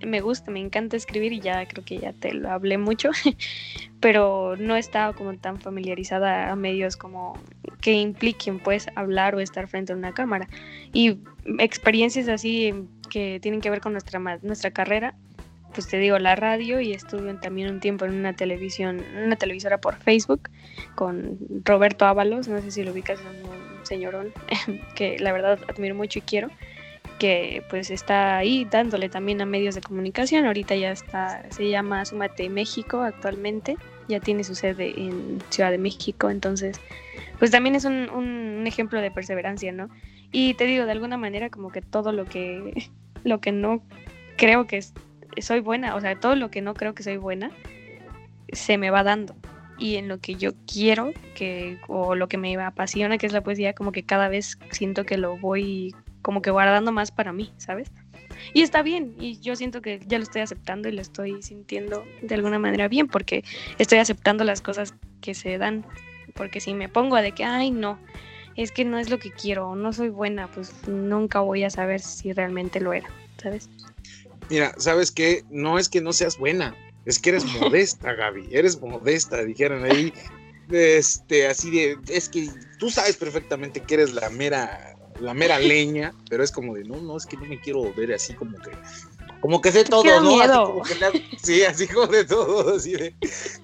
me 0.04 0.22
gusta, 0.22 0.52
me 0.52 0.60
encanta 0.60 0.98
escribir 0.98 1.34
y 1.34 1.40
ya 1.40 1.66
creo 1.68 1.84
que 1.86 1.98
ya 2.00 2.14
te 2.14 2.34
lo 2.34 2.50
hablé 2.50 2.78
mucho, 2.78 3.10
pero 4.00 4.56
no 4.58 4.76
he 4.76 4.82
como 5.16 5.36
tan 5.38 5.60
familiarizada 5.60 6.52
a 6.52 6.56
medios 6.56 6.98
como 6.98 7.40
que 7.82 7.94
impliquen 7.94 8.60
pues 8.60 8.88
hablar 8.96 9.36
o 9.36 9.40
estar 9.40 9.68
frente 9.68 9.94
a 9.94 9.96
una 9.96 10.14
cámara. 10.14 10.48
Y 10.94 11.20
experiencias 11.60 12.28
así 12.28 12.74
que 13.10 13.40
tienen 13.42 13.62
que 13.62 13.70
ver 13.70 13.82
con 13.82 13.94
nuestra, 13.94 14.20
nuestra 14.20 14.72
carrera, 14.72 15.16
pues 15.74 15.88
te 15.88 15.98
digo, 15.98 16.18
la 16.20 16.36
radio 16.36 16.80
y 16.80 16.94
estuve 16.94 17.34
también 17.36 17.70
un 17.70 17.80
tiempo 17.80 18.06
en 18.06 18.14
una 18.14 18.34
televisión, 18.34 19.04
una 19.26 19.36
televisora 19.36 19.80
por 19.80 19.98
Facebook 19.98 20.50
con 20.96 21.38
Roberto 21.66 22.06
Ábalos, 22.06 22.48
no 22.48 22.62
sé 22.62 22.72
si 22.72 22.84
lo 22.84 22.92
ubicas, 22.92 23.20
un 23.20 23.86
señorón 23.86 24.32
que 24.96 25.20
la 25.20 25.34
verdad 25.34 25.60
admiro 25.68 25.96
mucho 25.96 26.20
y 26.20 26.22
quiero, 26.22 26.50
que 27.20 27.64
pues 27.70 27.90
está 27.90 28.38
ahí 28.38 28.66
dándole 28.66 29.10
también 29.10 29.42
a 29.42 29.46
medios 29.46 29.76
de 29.76 29.82
comunicación, 29.82 30.46
ahorita 30.46 30.76
ya 30.76 30.92
está, 30.92 31.44
se 31.52 31.70
llama 31.70 32.06
Sumate 32.06 32.50
México 32.50 33.02
actualmente, 33.02 33.78
ya 34.08 34.20
tiene 34.20 34.44
su 34.44 34.56
sede 34.56 34.94
en 34.98 35.42
Ciudad 35.50 35.72
de 35.72 35.78
México, 35.78 36.30
entonces 36.30 36.80
pues 37.40 37.52
también 37.52 37.76
es 37.76 37.86
un, 37.86 38.64
ejemplo 38.66 39.00
de 39.00 39.12
perseverancia, 39.12 39.72
¿no? 39.72 39.90
Y 40.32 40.56
te 40.56 40.66
digo, 40.66 40.86
de 40.86 40.92
alguna 40.92 41.18
manera 41.18 41.50
como 41.50 41.72
que 41.72 41.82
todo 41.82 42.12
lo 42.12 42.26
que, 42.26 42.90
lo 43.24 43.40
que 43.40 43.52
no 43.52 43.84
creo 44.38 44.68
que 44.68 44.84
soy 45.40 45.60
buena, 45.60 45.96
o 45.96 46.02
sea, 46.02 46.20
todo 46.20 46.36
lo 46.36 46.50
que 46.50 46.62
no 46.62 46.74
creo 46.74 46.96
que 46.96 47.04
soy 47.04 47.18
buena, 47.18 47.52
se 48.52 48.78
me 48.78 48.90
va 48.90 49.04
dando. 49.04 49.36
Y 49.78 49.96
en 49.96 50.08
lo 50.08 50.20
que 50.20 50.36
yo 50.36 50.52
quiero, 50.66 51.12
que, 51.36 51.78
o 51.88 52.16
lo 52.16 52.30
que 52.30 52.38
me 52.38 52.56
apasiona, 52.56 53.18
que 53.18 53.28
es 53.28 53.34
la 53.34 53.42
poesía, 53.42 53.74
como 53.74 53.92
que 53.92 54.04
cada 54.04 54.30
vez 54.30 54.58
siento 54.72 55.06
que 55.06 55.18
lo 55.18 55.38
voy 55.38 55.94
como 56.26 56.42
que 56.42 56.50
guardando 56.50 56.92
más 56.92 57.12
para 57.12 57.32
mí, 57.32 57.54
¿sabes? 57.58 57.92
Y 58.52 58.64
está 58.64 58.82
bien, 58.82 59.16
y 59.20 59.40
yo 59.42 59.56
siento 59.56 59.84
que 59.84 60.00
ya 60.08 60.18
lo 60.18 60.24
estoy 60.24 60.42
aceptando 60.42 60.90
y 60.90 60.92
lo 60.92 61.00
estoy 61.00 61.44
sintiendo 61.44 62.04
de 62.24 62.34
alguna 62.34 62.58
manera 62.58 62.88
bien, 62.88 63.08
porque 63.08 63.44
estoy 63.78 64.00
aceptando 64.00 64.44
las 64.44 64.60
cosas 64.60 64.96
que 65.22 65.36
se 65.36 65.60
dan. 65.60 65.86
Porque 66.34 66.62
si 66.62 66.74
me 66.74 66.90
pongo 66.90 67.16
a 67.16 67.22
de 67.22 67.34
que, 67.34 67.44
ay, 67.44 67.70
no, 67.70 68.00
es 68.56 68.72
que 68.72 68.86
no 68.86 68.98
es 68.98 69.12
lo 69.12 69.20
que 69.20 69.30
quiero, 69.30 69.76
no 69.76 69.94
soy 69.94 70.10
buena, 70.10 70.50
pues 70.50 70.74
nunca 70.88 71.42
voy 71.42 71.64
a 71.64 71.70
saber 71.70 72.02
si 72.02 72.34
realmente 72.34 72.80
lo 72.80 72.94
era, 72.94 73.08
¿sabes? 73.40 73.70
Mira, 74.50 74.74
¿sabes 74.80 75.12
qué? 75.12 75.44
No 75.52 75.78
es 75.78 75.90
que 75.90 76.02
no 76.02 76.12
seas 76.12 76.40
buena, 76.40 76.76
es 77.06 77.20
que 77.20 77.30
eres 77.30 77.46
modesta, 77.62 78.14
Gaby, 78.14 78.48
eres 78.50 78.82
modesta, 78.82 79.44
dijeron 79.44 79.84
ahí. 79.84 80.12
Este, 80.72 81.46
así 81.46 81.70
de, 81.70 82.00
es 82.08 82.30
que 82.30 82.50
tú 82.80 82.90
sabes 82.90 83.16
perfectamente 83.16 83.80
que 83.82 83.94
eres 83.94 84.16
la 84.16 84.32
mera, 84.32 84.95
la 85.20 85.34
mera 85.34 85.60
leña, 85.60 86.14
pero 86.30 86.44
es 86.44 86.52
como 86.52 86.76
de, 86.76 86.84
no, 86.84 86.98
no, 86.98 87.18
es 87.18 87.26
que 87.26 87.38
no 87.38 87.46
me 87.46 87.60
quiero 87.60 87.94
ver 87.94 88.14
así 88.14 88.34
como 88.34 88.58
que, 88.58 88.72
como 89.40 89.62
que 89.62 89.72
sé 89.72 89.84
todo, 89.86 90.04
¿no? 90.04 90.42
Así 90.42 90.54
como 90.54 90.84
que 90.84 91.24
sí, 91.42 91.64
así 91.64 91.88
como 91.88 92.08
de 92.08 92.26
todo, 92.26 92.76
así 92.76 92.92
de, 92.94 93.14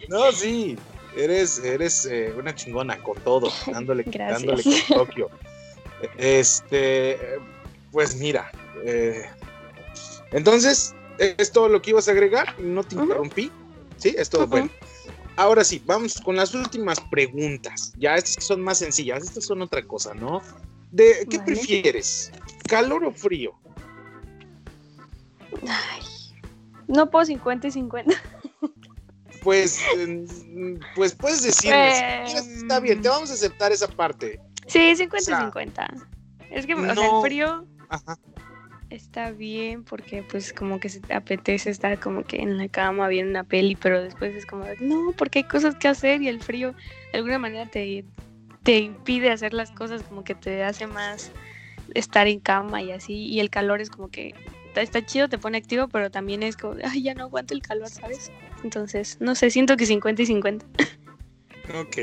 no, 0.07 0.31
sí, 0.31 0.77
eres, 1.15 1.59
eres 1.59 2.05
eh, 2.05 2.33
una 2.37 2.55
chingona 2.55 3.01
con 3.03 3.17
todo, 3.19 3.51
dándole, 3.67 4.03
dándole 4.05 4.63
con 4.63 4.97
Tokio. 4.97 5.29
Este, 6.17 7.19
pues 7.91 8.15
mira, 8.15 8.51
eh, 8.83 9.25
entonces, 10.31 10.95
¿es 11.17 11.51
todo 11.51 11.67
lo 11.67 11.81
que 11.81 11.91
ibas 11.91 12.07
a 12.07 12.11
agregar? 12.11 12.59
No 12.59 12.83
te 12.83 12.95
interrumpí. 12.95 13.51
Sí, 13.97 14.15
es 14.17 14.29
todo 14.29 14.47
bueno. 14.47 14.69
Ahora 15.35 15.63
sí, 15.63 15.81
vamos 15.85 16.19
con 16.21 16.35
las 16.35 16.53
últimas 16.53 16.99
preguntas. 16.99 17.93
Ya 17.97 18.15
estas 18.15 18.43
son 18.43 18.61
más 18.61 18.79
sencillas, 18.79 19.23
estas 19.23 19.45
son 19.45 19.61
otra 19.61 19.81
cosa, 19.83 20.13
¿no? 20.13 20.41
De, 20.91 21.25
¿Qué 21.29 21.39
prefieres? 21.39 22.31
¿Calor 22.67 23.05
o 23.05 23.11
frío? 23.11 23.53
Ay, 25.67 26.03
no 26.87 27.09
puedo 27.09 27.25
50 27.25 27.67
y 27.67 27.71
50. 27.71 28.13
Pues, 29.43 29.81
pues 30.95 31.15
puedes 31.15 31.41
decirme, 31.41 32.25
está 32.25 32.79
bien, 32.79 33.01
te 33.01 33.09
vamos 33.09 33.31
a 33.31 33.33
aceptar 33.33 33.71
esa 33.71 33.87
parte. 33.87 34.39
Sí, 34.67 34.95
50 34.95 35.31
y 35.31 35.35
50. 35.45 35.93
Es 36.51 36.67
que, 36.67 36.75
o 36.75 36.93
sea, 36.93 36.93
el 36.93 37.21
frío 37.23 37.65
Ajá 37.89 38.19
está 38.91 39.31
bien 39.31 39.83
porque 39.83 40.23
pues 40.23 40.53
como 40.53 40.79
que 40.79 40.89
se 40.89 40.99
te 40.99 41.13
apetece 41.13 41.69
estar 41.69 41.99
como 41.99 42.23
que 42.23 42.37
en 42.37 42.57
la 42.57 42.67
cama 42.67 43.07
viendo 43.07 43.31
una 43.31 43.43
peli, 43.43 43.75
pero 43.75 44.01
después 44.01 44.35
es 44.35 44.45
como, 44.45 44.65
no, 44.79 45.13
porque 45.17 45.39
hay 45.39 45.43
cosas 45.45 45.75
que 45.75 45.87
hacer 45.87 46.21
y 46.21 46.27
el 46.27 46.41
frío 46.41 46.73
de 47.11 47.19
alguna 47.19 47.39
manera 47.39 47.69
te, 47.69 48.05
te 48.63 48.79
impide 48.79 49.31
hacer 49.31 49.53
las 49.53 49.71
cosas, 49.71 50.03
como 50.03 50.23
que 50.23 50.35
te 50.35 50.63
hace 50.63 50.87
más 50.87 51.31
estar 51.93 52.27
en 52.27 52.39
cama 52.39 52.81
y 52.81 52.91
así, 52.91 53.13
y 53.13 53.39
el 53.39 53.49
calor 53.49 53.81
es 53.81 53.89
como 53.89 54.09
que 54.09 54.33
está, 54.75 55.05
chido, 55.05 55.27
te 55.27 55.37
pone 55.37 55.57
activo, 55.57 55.87
pero 55.87 56.09
también 56.09 56.43
es 56.43 56.55
como, 56.55 56.75
ay, 56.83 57.03
ya 57.03 57.13
no 57.13 57.23
aguanto 57.23 57.53
el 57.53 57.61
calor, 57.61 57.89
¿sabes? 57.89 58.31
Entonces, 58.63 59.17
no 59.19 59.35
sé, 59.35 59.49
siento 59.49 59.75
que 59.75 59.85
50 59.85 60.21
y 60.21 60.25
50. 60.25 60.65
Ok. 61.79 61.97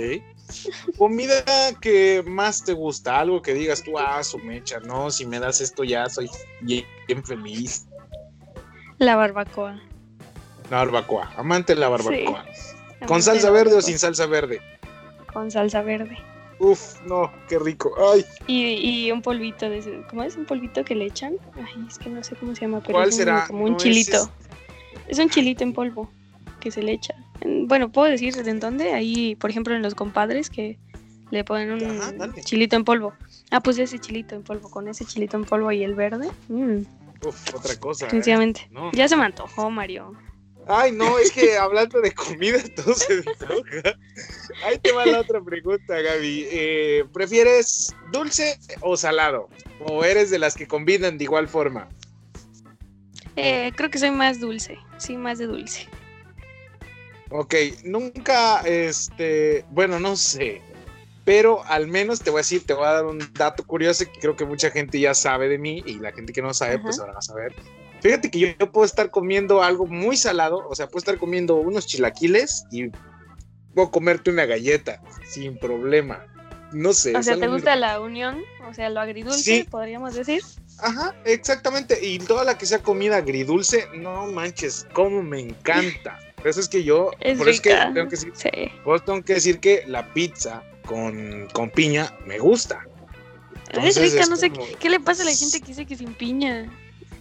Comida 0.97 1.45
que 1.81 2.23
más 2.27 2.65
te 2.65 2.73
gusta, 2.73 3.21
algo 3.21 3.43
que 3.43 3.55
digas 3.55 3.83
tú, 3.83 3.99
ah, 3.99 4.23
su 4.25 4.39
mecha, 4.39 4.81
no, 4.81 5.11
si 5.11 5.27
me 5.27 5.39
das 5.39 5.61
esto 5.61 5.85
ya 5.85 6.09
soy 6.09 6.31
bien, 6.61 6.85
feliz. 7.25 7.87
La 8.99 9.17
barbacoa. 9.17 9.81
La 10.71 10.79
barbacoa, 10.79 11.33
amante 11.37 11.75
de 11.75 11.81
la 11.81 11.89
barbacoa. 11.89 12.47
¿Con 13.07 13.23
salsa 13.23 13.51
verde 13.51 13.77
o 13.77 13.83
sin 13.83 13.99
salsa 13.99 14.27
verde? 14.27 14.61
Con 15.33 15.51
salsa 15.51 15.83
verde. 15.83 16.19
Uf, 16.61 17.01
no, 17.07 17.31
qué 17.49 17.59
rico. 17.59 17.95
Ay. 18.13 18.25
Y, 18.47 19.11
un 19.13 19.23
polvito 19.23 19.69
de 19.71 20.05
¿cómo 20.11 20.23
es 20.25 20.37
un 20.37 20.45
polvito 20.45 20.85
que 20.85 20.95
le 20.95 21.07
echan? 21.07 21.35
Ay, 21.55 21.87
es 21.87 21.99
que 21.99 22.11
no 22.11 22.23
sé 22.25 22.35
cómo 22.37 22.55
se 22.55 22.63
llama, 22.63 22.81
pero 22.81 22.95
¿Cuál 22.95 23.11
es 23.11 23.17
será? 23.17 23.47
como 23.47 23.65
un 23.65 23.77
chilito. 23.77 24.31
es 25.07 25.19
un 25.19 25.29
chilito 25.31 25.63
en 25.63 25.73
polvo 25.73 26.11
que 26.61 26.71
se 26.71 26.83
le 26.83 26.93
echa 26.93 27.15
bueno, 27.45 27.91
puedo 27.91 28.11
decir 28.11 28.35
en 28.47 28.61
dónde, 28.61 28.93
ahí, 28.93 29.37
por 29.37 29.51
ejemplo, 29.51 29.75
en 29.75 29.83
los 29.83 29.95
compadres 29.95 30.51
que 30.51 30.79
le 31.31 31.45
ponen 31.45 31.71
un 31.73 32.35
chilito 32.43 32.77
en 32.77 32.85
polvo. 32.85 33.15
Ah, 33.51 33.61
pues 33.61 33.79
ese 33.79 33.99
chilito 33.99 34.35
en 34.35 34.43
polvo, 34.43 34.71
con 34.71 34.89
ese 34.89 35.05
chilito 35.05 35.37
en 35.37 35.45
polvo 35.45 35.71
y 35.73 35.83
el 35.83 35.95
verde. 35.95 36.31
Mm. 36.49 36.81
Uf, 37.27 37.55
otra 37.55 37.77
cosa. 37.77 38.05
¿eh? 38.05 38.07
Definitivamente. 38.07 38.69
Ya 38.93 39.09
se 39.09 39.17
me 39.17 39.25
antojó, 39.25 39.71
Mario. 39.71 40.13
Ay, 40.69 40.93
no, 40.93 41.19
es 41.19 41.33
que 41.33 41.57
hablando 41.59 42.01
de 42.01 42.13
comida 42.13 42.59
todo 42.77 42.95
se. 42.95 43.25
Ahí 44.65 44.79
te 44.79 44.93
va 44.93 45.07
la 45.07 45.21
otra 45.21 45.41
pregunta, 45.41 46.01
Gaby. 46.01 46.47
Eh, 46.51 47.05
¿Prefieres 47.13 47.95
dulce 48.13 48.59
o 48.83 48.97
salado? 48.97 49.49
¿O 49.81 50.05
eres 50.05 50.31
de 50.31 50.39
las 50.39 50.55
que 50.55 50.69
combinan 50.69 51.19
de 51.19 51.25
igual 51.25 51.49
forma? 51.49 51.89
Eh, 53.37 53.73
creo 53.77 53.91
que 53.91 53.99
soy 53.99 54.11
más 54.11 54.41
dulce, 54.41 54.79
sí, 54.99 55.17
más 55.17 55.39
de 55.39 55.47
dulce. 55.47 55.89
Ok, 57.31 57.55
nunca, 57.85 58.61
este, 58.63 59.65
bueno, 59.71 60.01
no 60.01 60.17
sé, 60.17 60.61
pero 61.25 61.63
al 61.67 61.87
menos 61.87 62.21
te 62.21 62.31
voy 62.31 62.39
a 62.39 62.41
decir, 62.41 62.65
te 62.65 62.73
voy 62.73 62.87
a 62.87 62.93
dar 62.93 63.07
un 63.07 63.19
dato 63.35 63.63
curioso 63.65 64.05
que 64.07 64.19
creo 64.19 64.35
que 64.35 64.47
mucha 64.47 64.71
gente 64.71 64.99
ya 64.99 65.15
sabe 65.15 65.49
de 65.49 65.59
mí 65.59 65.83
y 65.87 65.99
la 65.99 66.11
gente 66.11 66.33
que 66.33 66.43
no 66.43 66.53
sabe, 66.55 66.79
pues 66.79 66.99
ahora 66.99 67.13
va 67.13 67.19
a 67.19 67.23
saber. 67.23 67.55
Fíjate 68.01 68.31
que 68.31 68.55
yo, 68.59 68.73
puedo 68.73 68.85
estar 68.85 69.11
comiendo 69.11 69.63
algo 69.63 69.87
muy 69.87 70.17
salado, 70.17 70.67
o 70.69 70.75
sea, 70.75 70.87
puedo 70.87 70.99
estar 70.99 71.19
comiendo 71.19 71.57
unos 71.57 71.87
chilaquiles 71.87 72.65
y 72.71 72.91
puedo 73.75 73.91
comerte 73.91 74.31
una 74.31 74.47
galleta 74.47 75.03
sin 75.29 75.59
problema. 75.59 76.25
No 76.73 76.93
sé. 76.93 77.17
O 77.17 77.23
sea, 77.23 77.37
¿te 77.37 77.49
gusta 77.49 77.77
la 77.77 78.01
unión? 78.01 78.43
O 78.69 78.75
sea, 78.75 78.91
lo 78.91 79.01
agridulce, 79.01 79.67
podríamos 79.71 80.15
decir. 80.15 80.43
Ajá, 80.79 81.15
exactamente. 81.25 81.99
Y 82.05 82.19
toda 82.19 82.45
la 82.45 82.59
que 82.59 82.67
sea 82.67 82.81
comida 82.81 83.17
agridulce, 83.17 83.89
no 83.95 84.27
manches, 84.27 84.87
cómo 84.93 85.23
me 85.23 85.41
encanta. 85.41 86.19
Por 86.37 86.49
eso 86.49 86.61
es 86.61 86.69
que 86.69 86.85
yo, 86.85 87.11
por 87.37 87.49
eso 87.49 87.51
es 87.51 87.61
que 87.61 87.71
tengo 87.71 88.09
que 88.09 88.17
decir, 88.17 88.33
tengo 89.05 89.23
que 89.25 89.35
decir 89.35 89.59
que 89.59 89.83
la 89.87 90.13
pizza 90.13 90.63
con, 90.87 91.49
con 91.53 91.71
piña 91.71 92.15
me 92.27 92.39
gusta. 92.39 92.87
es 93.83 94.01
rica, 94.01 94.27
no 94.27 94.37
sé 94.37 94.53
qué 94.53 94.89
le 94.89 95.01
pasa 95.01 95.23
a 95.23 95.27
la 95.27 95.35
gente 95.35 95.61
que 95.61 95.67
dice 95.67 95.85
que 95.85 95.97
sin 95.97 96.15
piña. 96.15 96.71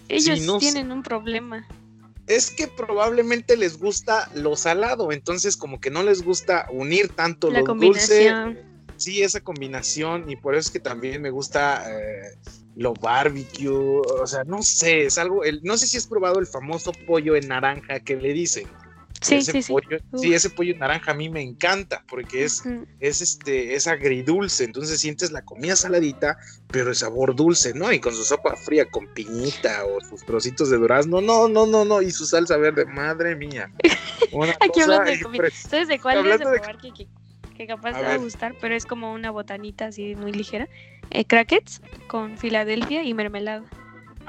Ellos 0.08 0.58
tienen 0.58 0.90
un 0.90 1.02
problema. 1.02 1.66
Es 2.26 2.50
que 2.50 2.68
probablemente 2.68 3.56
les 3.56 3.78
gusta 3.78 4.30
lo 4.34 4.54
salado, 4.56 5.12
entonces 5.12 5.56
como 5.56 5.80
que 5.80 5.90
no 5.90 6.02
les 6.02 6.22
gusta 6.22 6.66
unir 6.70 7.08
tanto 7.08 7.50
lo 7.50 7.62
dulce. 7.74 8.56
Sí, 8.96 9.22
esa 9.22 9.40
combinación 9.40 10.28
y 10.28 10.34
por 10.34 10.56
eso 10.56 10.68
es 10.68 10.70
que 10.72 10.80
también 10.80 11.22
me 11.22 11.30
gusta 11.30 11.84
eh, 11.88 12.36
lo 12.74 12.94
barbecue, 12.94 13.68
o 13.68 14.26
sea, 14.26 14.42
no 14.42 14.60
sé, 14.62 15.06
es 15.06 15.18
algo, 15.18 15.44
el, 15.44 15.60
no 15.62 15.76
sé 15.76 15.86
si 15.86 15.96
has 15.96 16.06
probado 16.08 16.40
el 16.40 16.48
famoso 16.48 16.90
pollo 17.06 17.36
en 17.36 17.46
naranja 17.46 18.00
que 18.00 18.16
le 18.16 18.32
dicen. 18.32 18.66
Sí, 19.20 19.42
sí, 19.42 19.62
sí. 19.62 19.74
sí, 20.16 20.32
ese 20.34 20.50
pollo 20.50 20.76
naranja 20.76 21.10
a 21.10 21.14
mí 21.14 21.28
me 21.28 21.42
encanta 21.42 22.04
porque 22.08 22.44
es, 22.44 22.62
es, 23.00 23.20
este, 23.20 23.74
es 23.74 23.86
agridulce, 23.86 24.64
entonces 24.64 25.00
sientes 25.00 25.32
la 25.32 25.44
comida 25.44 25.74
saladita, 25.74 26.38
pero 26.68 26.90
el 26.90 26.96
sabor 26.96 27.34
dulce, 27.34 27.74
¿no? 27.74 27.92
Y 27.92 27.98
con 27.98 28.14
su 28.14 28.24
sopa 28.24 28.54
fría 28.56 28.88
con 28.88 29.06
piñita 29.14 29.84
o 29.84 30.00
sus 30.00 30.24
trocitos 30.24 30.70
de 30.70 30.76
durazno, 30.76 31.20
no, 31.20 31.48
no, 31.48 31.66
no, 31.66 31.84
no, 31.84 32.00
y 32.00 32.10
su 32.10 32.26
salsa 32.26 32.56
verde, 32.56 32.84
madre 32.86 33.34
mía. 33.34 33.72
Aquí 34.60 34.80
hablando 34.80 35.10
de 35.10 35.20
comida. 35.20 35.50
¿Sabes 35.50 35.88
de 35.88 35.98
cuál 35.98 36.26
es 36.26 36.38
de 36.38 36.44
probar 36.44 36.78
que, 36.78 37.08
que, 37.56 37.66
capaz 37.66 37.94
te 37.94 38.02
va 38.02 38.14
a 38.14 38.18
gustar? 38.18 38.54
Pero 38.60 38.74
es 38.74 38.86
como 38.86 39.12
una 39.12 39.30
botanita 39.30 39.86
así 39.86 40.14
muy 40.14 40.32
ligera. 40.32 40.68
Eh, 41.10 41.24
crackets 41.24 41.80
con 42.06 42.36
Filadelfia 42.38 43.02
y 43.02 43.14
mermelada. 43.14 43.64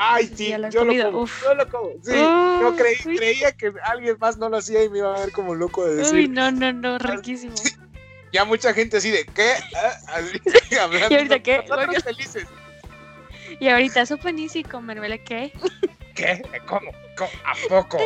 Ay, 0.01 0.31
sí, 0.33 0.47
yo, 0.47 0.85
lo 0.85 1.11
como, 1.11 1.27
yo 1.27 1.53
lo 1.55 1.69
como. 1.69 1.89
Sí, 2.01 2.13
yo 2.13 2.73
creí, 2.77 3.17
creía 3.17 3.51
que 3.51 3.73
alguien 3.83 4.15
más 4.17 4.37
no 4.37 4.47
lo 4.47 4.55
hacía 4.55 4.81
y 4.81 4.89
me 4.89 4.99
iba 4.99 5.13
a 5.13 5.19
ver 5.19 5.33
como 5.33 5.55
loco 5.55 5.85
de 5.85 5.95
decir. 5.95 6.15
Uy, 6.15 6.27
no, 6.29 6.51
no, 6.51 6.71
no, 6.71 6.97
riquísimo. 6.99 7.53
ya 8.31 8.45
mucha 8.45 8.73
gente 8.73 8.95
así 8.95 9.11
de, 9.11 9.25
¿qué? 9.25 9.55
Así, 10.07 10.39
hablando, 10.81 11.09
¿Y 11.11 11.17
ahorita 11.17 11.39
qué? 11.39 11.65
felices. 12.01 12.47
Y 13.59 13.67
ahorita, 13.67 14.05
¿sopa 14.05 14.31
nisi 14.31 14.63
con 14.63 14.85
mermelada 14.85 15.21
qué? 15.21 15.51
¿Qué? 16.15 16.43
¿Cómo? 16.65 16.91
¿A 17.43 17.53
poco? 17.67 17.97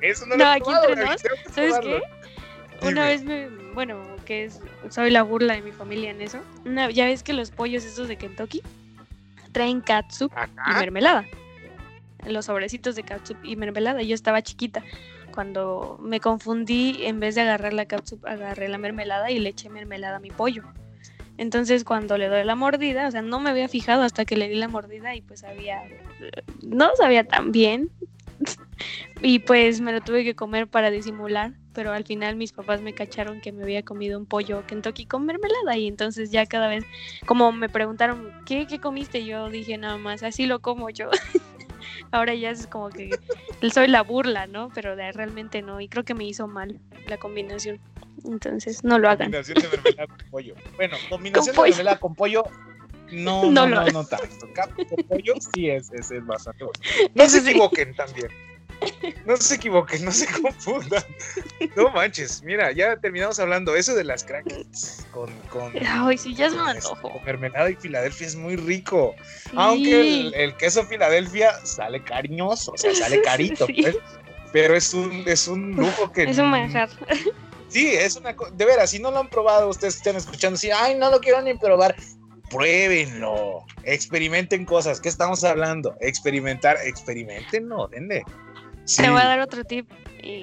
Eso 0.00 0.26
no, 0.26 0.36
no 0.36 0.44
lo 0.44 0.50
aquí 0.50 0.70
entre 0.72 1.04
nos, 1.04 1.22
¿sabes 1.54 1.78
qué? 1.80 2.02
Una 2.82 3.06
vez 3.06 3.22
me, 3.22 3.46
bueno, 3.72 4.04
que 4.24 4.46
es, 4.46 4.58
soy 4.90 5.10
la 5.10 5.22
burla 5.22 5.54
de 5.54 5.62
mi 5.62 5.70
familia 5.70 6.10
en 6.10 6.22
eso. 6.22 6.40
Una, 6.64 6.90
ya 6.90 7.04
ves 7.04 7.22
que 7.22 7.34
los 7.34 7.52
pollos 7.52 7.84
esos 7.84 8.08
de 8.08 8.16
Kentucky 8.16 8.62
traen 9.56 9.80
catsup 9.80 10.30
y 10.70 10.74
mermelada. 10.74 11.24
Los 12.26 12.44
sobrecitos 12.44 12.94
de 12.94 13.04
catsup 13.04 13.38
y 13.42 13.56
mermelada. 13.56 14.02
Yo 14.02 14.14
estaba 14.14 14.42
chiquita. 14.42 14.84
Cuando 15.32 15.98
me 16.02 16.20
confundí, 16.20 17.06
en 17.06 17.20
vez 17.20 17.36
de 17.36 17.40
agarrar 17.40 17.72
la 17.72 17.86
catsup, 17.86 18.26
agarré 18.26 18.68
la 18.68 18.76
mermelada 18.76 19.30
y 19.30 19.38
le 19.38 19.48
eché 19.48 19.70
mermelada 19.70 20.16
a 20.16 20.20
mi 20.20 20.30
pollo. 20.30 20.62
Entonces 21.38 21.84
cuando 21.84 22.18
le 22.18 22.28
doy 22.28 22.44
la 22.44 22.54
mordida, 22.54 23.08
o 23.08 23.10
sea, 23.10 23.22
no 23.22 23.40
me 23.40 23.48
había 23.48 23.66
fijado 23.66 24.02
hasta 24.02 24.26
que 24.26 24.36
le 24.36 24.50
di 24.50 24.56
la 24.56 24.68
mordida 24.68 25.14
y 25.14 25.22
pues 25.22 25.42
había, 25.42 25.82
no 26.62 26.90
sabía 26.96 27.24
tan 27.24 27.50
bien. 27.50 27.88
y 29.22 29.38
pues 29.38 29.80
me 29.80 29.92
lo 29.92 30.02
tuve 30.02 30.22
que 30.22 30.34
comer 30.34 30.66
para 30.66 30.90
disimular 30.90 31.52
pero 31.76 31.92
al 31.92 32.04
final 32.04 32.36
mis 32.36 32.52
papás 32.52 32.80
me 32.80 32.94
cacharon 32.94 33.42
que 33.42 33.52
me 33.52 33.62
había 33.62 33.82
comido 33.82 34.18
un 34.18 34.24
pollo 34.24 34.64
Kentucky 34.66 35.04
con 35.04 35.26
mermelada 35.26 35.76
y 35.76 35.86
entonces 35.86 36.30
ya 36.30 36.46
cada 36.46 36.68
vez, 36.68 36.86
como 37.26 37.52
me 37.52 37.68
preguntaron, 37.68 38.32
¿qué, 38.46 38.66
qué 38.66 38.80
comiste? 38.80 39.26
Yo 39.26 39.50
dije 39.50 39.76
nada 39.76 39.98
más, 39.98 40.22
así 40.22 40.46
lo 40.46 40.60
como 40.60 40.88
yo. 40.88 41.10
Ahora 42.12 42.32
ya 42.32 42.48
es 42.48 42.66
como 42.66 42.88
que 42.88 43.10
soy 43.70 43.88
la 43.88 44.02
burla, 44.02 44.46
¿no? 44.46 44.70
Pero 44.74 44.96
de, 44.96 45.12
realmente 45.12 45.60
no, 45.60 45.78
y 45.82 45.88
creo 45.88 46.02
que 46.02 46.14
me 46.14 46.24
hizo 46.24 46.48
mal 46.48 46.80
la 47.08 47.18
combinación. 47.18 47.78
Entonces, 48.24 48.82
no 48.82 48.98
lo 48.98 49.10
hagan. 49.10 49.30
Combinación 49.30 49.58
de 49.60 49.68
mermelada 49.68 50.06
con 50.06 50.30
pollo. 50.30 50.54
Bueno, 50.76 50.96
combinación 51.10 51.54
de 51.56 51.62
mermelada 51.62 51.98
con 51.98 52.14
pollo 52.14 52.44
no, 53.12 53.44
no, 53.50 53.68
no, 53.68 53.84
no, 53.84 54.04
tanto. 54.06 54.46
Con 54.88 55.04
pollo 55.04 55.34
sí 55.54 55.68
es, 55.68 55.92
es, 55.92 56.10
es 56.10 56.24
bastante 56.24 56.64
bueno. 56.64 56.80
No 57.14 57.28
se 57.28 57.38
equivoquen 57.38 57.94
también. 57.94 58.28
No 59.24 59.36
se 59.36 59.56
equivoquen, 59.56 60.04
no 60.04 60.12
se 60.12 60.26
confundan. 60.42 61.02
No 61.74 61.90
manches, 61.90 62.42
mira, 62.42 62.72
ya 62.72 62.96
terminamos 62.96 63.38
hablando 63.38 63.74
eso 63.74 63.94
de 63.94 64.04
las 64.04 64.24
crackers 64.24 65.06
con, 65.10 65.30
con 65.50 65.72
Ay, 65.84 66.16
sí, 66.16 66.34
ya 66.34 66.46
este, 66.46 66.90
Con 67.00 67.24
mermelada 67.24 67.70
y 67.70 67.74
Filadelfia 67.74 68.26
es 68.26 68.36
muy 68.36 68.56
rico. 68.56 69.14
Aunque 69.54 70.30
el, 70.34 70.56
queso 70.56 70.84
Filadelfia 70.84 71.52
sale 71.64 72.02
cariñoso, 72.02 72.72
o 72.72 72.78
sea, 72.78 72.94
sale 72.94 73.22
carito, 73.22 73.66
pues, 73.66 73.96
pero 74.52 74.76
es 74.76 74.94
un, 74.94 75.24
es 75.26 75.48
un 75.48 75.72
lujo 75.72 76.12
que. 76.12 76.24
Es 76.24 76.38
un 76.38 76.50
manjar. 76.50 76.88
Sí, 77.68 77.88
es 77.88 78.16
una 78.16 78.34
de 78.52 78.64
veras, 78.64 78.90
si 78.90 79.00
no 79.00 79.10
lo 79.10 79.18
han 79.18 79.28
probado, 79.28 79.68
ustedes 79.68 79.96
están 79.96 80.16
escuchando 80.16 80.54
así, 80.54 80.70
ay, 80.70 80.94
no 80.94 81.10
lo 81.10 81.20
quiero 81.20 81.42
ni 81.42 81.54
probar. 81.54 81.96
Pruébenlo, 82.48 83.64
experimenten 83.82 84.64
cosas. 84.64 85.00
¿Qué 85.00 85.08
estamos 85.08 85.42
hablando? 85.42 85.96
Experimentar, 86.00 86.76
experimentenlo, 86.84 87.88
denle. 87.88 88.22
Te 88.94 89.10
voy 89.10 89.20
a 89.20 89.24
dar 89.24 89.40
otro 89.40 89.64
tip. 89.64 89.90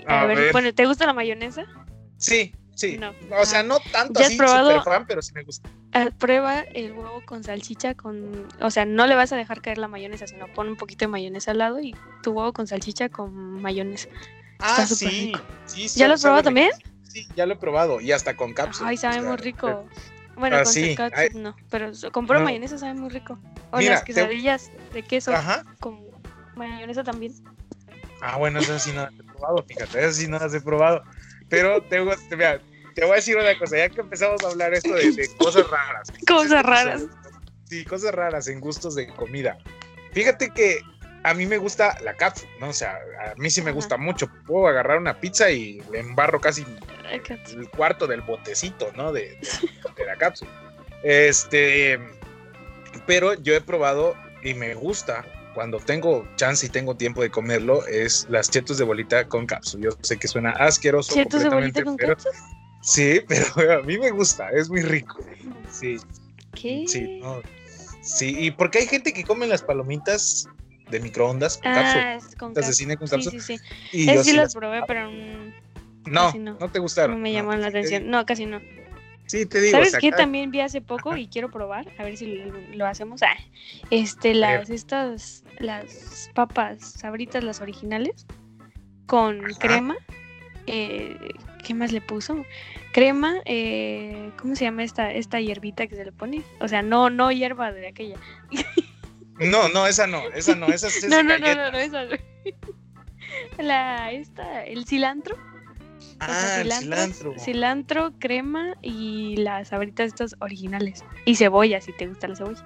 a, 0.07 0.25
ver, 0.25 0.51
bueno, 0.51 0.73
¿te 0.73 0.85
gusta 0.85 1.05
la 1.05 1.13
mayonesa? 1.13 1.65
Sí, 2.17 2.53
sí. 2.75 2.99
O 3.31 3.45
sea, 3.45 3.63
no 3.63 3.79
tanto 3.91 4.19
así, 4.19 4.37
super 4.37 4.81
fan, 4.83 5.05
pero 5.07 5.21
sí 5.21 5.33
me 5.33 5.43
gusta. 5.43 5.69
Ah, 5.93 6.09
prueba 6.17 6.61
el 6.61 6.91
huevo 6.93 7.21
con 7.25 7.43
salchicha, 7.43 7.93
con, 7.93 8.47
o 8.59 8.71
sea, 8.71 8.85
no 8.85 9.07
le 9.07 9.15
vas 9.15 9.31
a 9.31 9.35
dejar 9.35 9.61
caer 9.61 9.77
la 9.77 9.87
mayonesa, 9.87 10.27
sino 10.27 10.47
pon 10.53 10.67
un 10.67 10.75
poquito 10.75 11.05
de 11.05 11.09
mayonesa 11.09 11.51
al 11.51 11.59
lado 11.59 11.79
y 11.79 11.95
tu 12.21 12.31
huevo 12.31 12.51
con 12.51 12.67
salchicha 12.67 13.09
con 13.09 13.61
mayonesa. 13.61 14.09
Ah, 14.59 14.85
sí, 14.87 15.33
sí, 15.65 15.87
¿Ya 15.95 16.07
lo 16.07 16.15
has 16.15 16.21
probado 16.21 16.43
también? 16.43 16.71
Sí, 17.03 17.27
ya 17.35 17.45
lo 17.45 17.53
he 17.53 17.57
probado 17.57 18.01
y 18.01 18.11
hasta 18.11 18.35
con 18.35 18.53
cápsula. 18.53 18.89
Ay, 18.89 18.97
sabe 18.97 19.21
muy 19.21 19.37
rico. 19.37 19.85
Bueno, 20.35 20.57
ah, 20.57 20.63
con 20.63 20.73
sí. 20.73 20.95
no, 21.35 21.55
pero 21.69 21.91
con 22.11 22.25
pura 22.25 22.39
mayonesa 22.39 22.77
sabe 22.77 22.95
muy 22.95 23.09
rico. 23.09 23.37
O 23.71 23.79
las 23.79 24.03
quesadillas 24.03 24.71
de 24.93 25.03
queso 25.03 25.31
con 25.79 25.99
mayonesa 26.55 27.03
también. 27.03 27.33
Ah, 28.25 28.37
bueno, 28.37 28.59
eso 28.59 28.79
sí 28.79 28.93
no 28.93 29.01
las 29.01 29.13
he 29.19 29.23
probado, 29.23 29.65
fíjate, 29.67 29.99
eso 29.99 30.13
sí 30.13 30.27
no 30.29 30.39
las 30.39 30.53
he 30.53 30.61
probado. 30.61 31.03
Pero 31.49 31.83
te, 31.83 31.99
te, 32.29 32.37
te 32.95 33.03
voy 33.03 33.11
a 33.11 33.15
decir 33.15 33.35
una 33.35 33.57
cosa, 33.59 33.77
ya 33.77 33.89
que 33.89 33.99
empezamos 33.99 34.41
a 34.45 34.47
hablar 34.47 34.73
esto 34.73 34.93
de, 34.93 35.29
cosas 35.37 35.69
raras. 35.69 36.07
Cosas 36.27 36.63
raras. 36.63 37.03
Sí, 37.65 37.83
cosas 37.83 38.15
raras 38.15 38.47
en 38.47 38.61
gustos 38.61 38.95
de 38.95 39.07
comida. 39.07 39.57
Fíjate 40.13 40.51
que 40.51 40.79
a 41.23 41.33
mí 41.33 41.45
me 41.45 41.57
gusta 41.57 41.97
la 42.01 42.13
cápsula, 42.13 42.49
¿no? 42.61 42.69
O 42.69 42.73
sea, 42.73 42.97
a 43.25 43.35
mí 43.35 43.49
sí 43.49 43.61
me 43.61 43.71
gusta 43.71 43.97
mucho. 43.97 44.29
Puedo 44.45 44.67
agarrar 44.67 44.99
una 44.99 45.19
pizza 45.19 45.51
y 45.51 45.81
le 45.91 45.99
embarro 45.99 46.39
casi 46.39 46.65
el 47.11 47.69
cuarto 47.71 48.07
del 48.07 48.21
botecito, 48.21 48.89
¿no? 48.95 49.11
De, 49.11 49.37
de 49.97 50.05
la 50.05 50.15
cápsula. 50.15 50.51
Este, 51.03 51.99
pero 53.05 53.33
yo 53.33 53.53
he 53.53 53.61
probado 53.61 54.15
y 54.43 54.53
me 54.53 54.75
gusta 54.75 55.25
cuando 55.53 55.79
tengo 55.79 56.27
chance 56.35 56.65
y 56.65 56.69
tengo 56.69 56.95
tiempo 56.95 57.21
de 57.21 57.29
comerlo, 57.29 57.85
es 57.87 58.27
las 58.29 58.49
chetos 58.49 58.77
de 58.77 58.83
bolita 58.83 59.27
con 59.27 59.45
cápsula. 59.45 59.85
Yo 59.85 59.97
sé 60.01 60.17
que 60.17 60.27
suena 60.27 60.51
asqueroso. 60.51 61.13
¿Chetos 61.13 61.43
de 61.43 61.49
bolita 61.49 61.83
con 61.83 61.97
cápsula? 61.97 62.33
Sí, 62.81 63.21
pero 63.27 63.45
a 63.79 63.81
mí 63.83 63.97
me 63.97 64.11
gusta, 64.11 64.49
es 64.51 64.69
muy 64.69 64.81
rico. 64.81 65.17
Sí. 65.71 65.97
¿Qué? 66.53 66.85
Sí, 66.87 67.21
sí, 68.01 68.35
y 68.37 68.51
porque 68.51 68.79
hay 68.79 68.87
gente 68.87 69.13
que 69.13 69.23
come 69.23 69.47
las 69.47 69.63
palomitas 69.63 70.47
de 70.91 70.99
microondas 70.99 71.57
con 71.57 71.71
ah, 71.71 72.19
Con 72.37 72.53
de 72.53 72.61
cine 72.73 72.97
con 72.97 73.07
cápsula. 73.07 73.31
Sí, 73.31 73.57
sí, 73.57 73.57
sí. 73.91 74.03
Y 74.03 74.09
es 74.09 74.25
sí 74.25 74.33
las 74.33 74.53
probé, 74.53 74.81
pero... 74.87 75.09
No, 76.05 76.33
no, 76.33 76.57
no, 76.59 76.69
te 76.69 76.79
gustaron. 76.79 77.15
No 77.15 77.21
me 77.21 77.31
llamaron 77.31 77.61
la 77.61 77.69
atención. 77.69 78.09
No, 78.09 78.25
casi 78.25 78.45
no. 78.45 78.59
Sí, 79.25 79.45
te 79.45 79.61
digo. 79.61 79.77
¿Sabes 79.77 79.97
qué? 79.99 80.11
También 80.11 80.51
vi 80.51 80.59
hace 80.59 80.81
poco 80.81 81.15
y 81.15 81.27
quiero 81.27 81.49
probar, 81.49 81.87
a 81.97 82.03
ver 82.03 82.17
si 82.17 82.43
lo, 82.73 82.85
hacemos. 82.85 83.23
Ah, 83.23 83.35
este, 83.89 84.33
las, 84.33 84.69
estas, 84.69 85.43
las 85.59 86.29
papas 86.33 86.93
sabritas, 86.99 87.43
las 87.43 87.61
originales, 87.61 88.25
con 89.05 89.41
crema. 89.59 89.95
Eh, 90.67 91.17
¿Qué 91.63 91.73
más 91.73 91.91
le 91.91 92.01
puso? 92.01 92.45
Crema, 92.91 93.35
eh, 93.45 94.31
¿cómo 94.39 94.55
se 94.55 94.65
llama 94.65 94.83
esta, 94.83 95.11
esta 95.11 95.39
hierbita 95.39 95.87
que 95.87 95.95
se 95.95 96.05
le 96.05 96.11
pone? 96.11 96.43
O 96.59 96.67
sea, 96.67 96.81
no, 96.81 97.09
no 97.09 97.31
hierba 97.31 97.71
de 97.71 97.87
aquella. 97.87 98.17
No, 99.39 99.67
no, 99.69 99.87
esa 99.87 100.05
no, 100.07 100.29
esa 100.29 100.55
no, 100.55 100.67
esa 100.67 100.87
es 100.87 101.03
no, 101.09 101.23
no, 101.23 101.37
no, 101.39 101.55
no, 101.55 101.71
no, 101.71 101.77
esa 101.77 102.05
no. 102.05 102.15
La, 103.57 104.11
esta, 104.11 104.63
el 104.63 104.85
cilantro 104.85 105.35
Ah, 106.29 106.61
el 106.61 106.71
cilantro. 106.71 107.35
Cilantro, 107.39 108.13
crema 108.19 108.75
y 108.81 109.37
las 109.37 109.69
sabritas 109.69 110.07
estas 110.07 110.35
originales. 110.39 111.03
Y 111.25 111.35
cebolla, 111.35 111.81
si 111.81 111.93
te 111.93 112.07
gusta 112.07 112.27
la 112.27 112.35
cebolla. 112.35 112.65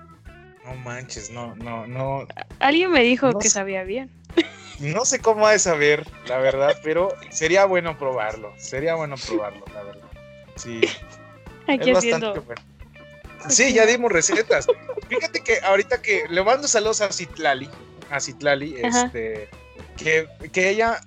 No 0.65 0.75
manches, 0.75 1.29
no, 1.31 1.55
no, 1.55 1.87
no. 1.87 2.27
Alguien 2.59 2.91
me 2.91 3.01
dijo 3.01 3.37
que 3.39 3.49
sabía 3.49 3.83
bien. 3.83 4.11
No 4.79 5.05
sé 5.05 5.19
cómo 5.19 5.47
ha 5.47 5.53
de 5.53 5.59
saber, 5.59 6.05
la 6.27 6.37
verdad, 6.37 6.75
pero 6.83 7.09
sería 7.29 7.65
bueno 7.65 7.97
probarlo. 7.97 8.53
Sería 8.57 8.95
bueno 8.95 9.15
probarlo, 9.27 9.63
la 9.73 9.83
verdad. 9.83 10.07
Sí. 10.55 10.81
Aquí 11.67 11.89
es 11.89 11.95
bastante 11.95 12.39
bueno. 12.39 12.61
Sí, 13.49 13.73
ya 13.73 13.85
dimos 13.85 14.11
recetas. 14.11 14.67
Fíjate 15.07 15.41
que 15.41 15.59
ahorita 15.61 16.01
que 16.01 16.25
le 16.29 16.43
mando 16.43 16.67
saludos 16.67 17.01
a 17.01 17.11
Citlali, 17.11 17.69
a 18.09 18.19
Citlali, 18.19 18.75
este, 18.81 19.49
que, 19.95 20.27
que 20.51 20.69
ella, 20.69 20.99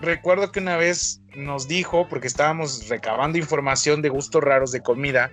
recuerdo 0.00 0.50
que 0.50 0.60
una 0.60 0.76
vez 0.76 1.20
nos 1.36 1.68
dijo, 1.68 2.08
porque 2.08 2.26
estábamos 2.26 2.88
recabando 2.88 3.38
información 3.38 4.02
de 4.02 4.08
gustos 4.08 4.42
raros 4.42 4.72
de 4.72 4.80
comida, 4.80 5.30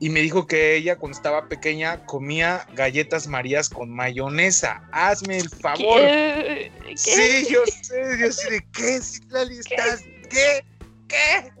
y 0.00 0.10
me 0.10 0.20
dijo 0.20 0.46
que 0.46 0.74
ella 0.74 0.96
cuando 0.96 1.16
estaba 1.16 1.48
pequeña 1.48 2.04
comía 2.04 2.66
galletas 2.74 3.26
marías 3.26 3.70
con 3.70 3.90
mayonesa. 3.90 4.82
Hazme 4.92 5.38
el 5.38 5.48
favor. 5.48 6.00
¿Qué? 6.00 6.70
Sí, 6.96 7.46
yo 7.50 7.60
sé, 7.64 8.18
yo 8.18 8.32
sé 8.32 8.50
de 8.50 8.66
qué, 8.72 9.00
Citlali, 9.00 9.58
estás, 9.58 10.02
¿qué? 10.28 10.64
¿Qué? 11.08 11.52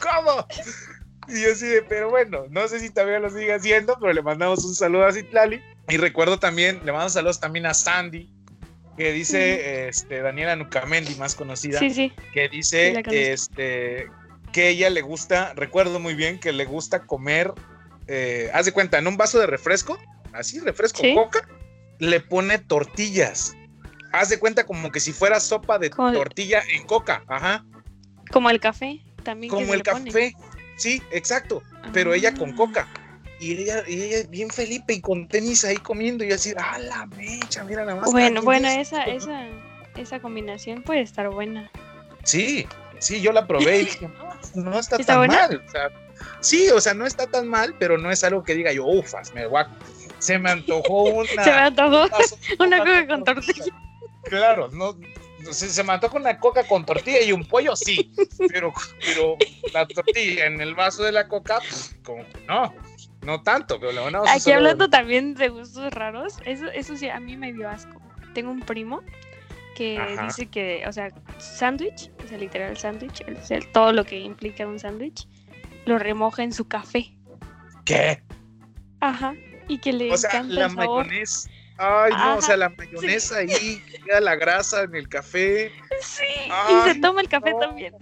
¿Cómo? 0.00 0.46
Y 1.28 1.42
yo 1.42 1.54
sí 1.54 1.66
de, 1.66 1.82
pero 1.82 2.10
bueno, 2.10 2.44
no 2.50 2.68
sé 2.68 2.80
si 2.80 2.90
todavía 2.90 3.18
lo 3.18 3.28
sigue 3.28 3.52
haciendo, 3.52 3.96
pero 4.00 4.12
le 4.12 4.22
mandamos 4.22 4.64
un 4.64 4.74
saludo 4.74 5.06
a 5.06 5.12
Citlali. 5.12 5.60
Y 5.88 5.96
recuerdo 5.96 6.38
también, 6.38 6.80
le 6.84 6.92
mando 6.92 7.08
saludos 7.10 7.40
también 7.40 7.66
a 7.66 7.74
Sandy, 7.74 8.32
que 9.00 9.14
dice, 9.14 9.88
este, 9.88 10.20
Daniela 10.20 10.56
Nucamendi, 10.56 11.14
más 11.14 11.34
conocida, 11.34 11.78
sí, 11.78 11.88
sí. 11.88 12.12
que 12.34 12.50
dice, 12.50 13.02
este, 13.10 14.10
que 14.52 14.68
ella 14.68 14.90
le 14.90 15.00
gusta, 15.00 15.54
recuerdo 15.54 16.00
muy 16.00 16.14
bien, 16.14 16.38
que 16.38 16.52
le 16.52 16.66
gusta 16.66 17.06
comer, 17.06 17.50
eh, 18.08 18.50
haz 18.52 18.66
de 18.66 18.72
cuenta, 18.72 18.98
en 18.98 19.06
un 19.06 19.16
vaso 19.16 19.38
de 19.38 19.46
refresco, 19.46 19.98
así, 20.34 20.60
refresco, 20.60 21.00
coca, 21.14 21.48
le 21.98 22.20
pone 22.20 22.58
tortillas. 22.58 23.56
Haz 24.12 24.28
de 24.28 24.38
cuenta 24.38 24.66
como 24.66 24.92
que 24.92 25.00
si 25.00 25.14
fuera 25.14 25.40
sopa 25.40 25.78
de 25.78 25.88
tortilla 25.88 26.62
en 26.70 26.84
coca, 26.84 27.24
ajá. 27.26 27.64
Como 28.30 28.50
el 28.50 28.60
café, 28.60 29.00
también. 29.22 29.50
Como 29.50 29.72
el 29.72 29.82
café. 29.82 30.34
Sí, 30.76 31.02
exacto, 31.10 31.62
pero 31.94 32.12
ella 32.12 32.34
con 32.34 32.52
coca. 32.52 32.86
Y 33.40 33.52
ella, 33.52 33.82
y 33.88 34.02
ella 34.02 34.28
bien 34.28 34.50
Felipe 34.50 34.92
y 34.92 35.00
con 35.00 35.26
tenis 35.26 35.64
ahí 35.64 35.76
comiendo 35.78 36.24
y 36.24 36.30
así, 36.30 36.52
¡ah, 36.58 36.78
la 36.78 37.06
mecha! 37.06 37.64
Mira 37.64 37.86
nada 37.86 38.02
más. 38.02 38.12
Bueno, 38.12 38.42
bueno, 38.42 38.68
esa, 38.68 39.04
esa, 39.04 39.46
esa 39.96 40.20
combinación 40.20 40.82
puede 40.82 41.00
estar 41.00 41.28
buena. 41.30 41.70
Sí, 42.22 42.66
sí, 42.98 43.22
yo 43.22 43.32
la 43.32 43.46
probé 43.46 43.78
y 43.78 43.84
dije, 43.86 44.08
no, 44.54 44.70
no 44.70 44.78
está, 44.78 44.98
tan 44.98 45.26
mal. 45.26 45.64
O 45.66 45.70
sea, 45.70 45.90
sí, 46.40 46.68
o 46.68 46.80
sea, 46.82 46.92
no 46.92 47.06
está 47.06 47.26
tan 47.26 47.48
mal, 47.48 47.74
pero 47.78 47.96
no 47.96 48.10
es 48.10 48.22
algo 48.24 48.44
que 48.44 48.54
diga 48.54 48.72
yo, 48.72 48.84
ufas, 48.84 49.32
me 49.32 49.46
guaco. 49.46 49.74
Se 50.18 50.38
me 50.38 50.50
antojó 50.50 51.04
una. 51.04 51.42
Se 51.42 51.50
me 51.50 51.56
antojó 51.56 52.08
una 52.58 52.78
coca 52.84 53.06
con 53.06 53.24
tortilla. 53.24 53.74
Claro, 54.24 54.68
no, 54.68 54.98
se, 55.50 55.82
mató 55.82 56.10
con 56.10 56.22
una 56.22 56.38
coca 56.38 56.64
con 56.64 56.84
tortilla 56.84 57.22
y 57.22 57.32
un 57.32 57.46
pollo, 57.46 57.74
sí, 57.74 58.12
pero, 58.48 58.72
pero 59.00 59.36
la 59.72 59.86
tortilla 59.86 60.44
en 60.44 60.60
el 60.60 60.74
vaso 60.74 61.02
de 61.02 61.12
la 61.12 61.26
coca, 61.26 61.58
pues, 61.60 61.96
como 62.04 62.24
no, 62.46 62.74
no 63.22 63.42
tanto, 63.42 63.78
pero 63.78 63.92
le 63.92 64.00
van 64.00 64.16
Aquí 64.28 64.52
hablando 64.52 64.88
también 64.88 65.34
de 65.34 65.48
gustos 65.48 65.92
raros, 65.92 66.38
eso, 66.44 66.66
eso 66.68 66.96
sí, 66.96 67.08
a 67.08 67.20
mí 67.20 67.36
me 67.36 67.52
dio 67.52 67.68
asco. 67.68 68.00
Tengo 68.34 68.50
un 68.50 68.60
primo 68.60 69.02
que 69.76 70.18
dice 70.24 70.46
que, 70.46 70.84
o 70.86 70.92
sea, 70.92 71.10
sándwich, 71.38 72.10
o 72.24 72.28
sea, 72.28 72.38
literal 72.38 72.76
sándwich, 72.76 73.24
todo 73.72 73.92
lo 73.92 74.04
que 74.04 74.18
implica 74.20 74.66
un 74.66 74.78
sándwich, 74.78 75.26
lo 75.86 75.98
remoja 75.98 76.42
en 76.42 76.52
su 76.52 76.68
café. 76.68 77.14
¿Qué? 77.84 78.22
Ajá, 79.00 79.34
y 79.68 79.78
que 79.78 79.92
le 79.92 80.12
o 80.12 80.16
sea, 80.16 80.42
la 80.42 80.68
mayonesa 80.68 81.48
Ay, 81.82 82.12
no, 82.12 82.36
o 82.36 82.42
sea, 82.42 82.58
la 82.58 82.68
mayonesa 82.68 83.38
ahí, 83.38 83.82
queda 84.04 84.20
la 84.20 84.36
grasa 84.36 84.82
en 84.82 84.94
el 84.94 85.08
café. 85.08 85.72
Sí, 86.02 86.24
y 86.26 86.90
se 86.90 87.00
toma 87.00 87.22
el 87.22 87.28
café 87.30 87.54
también. 87.58 87.94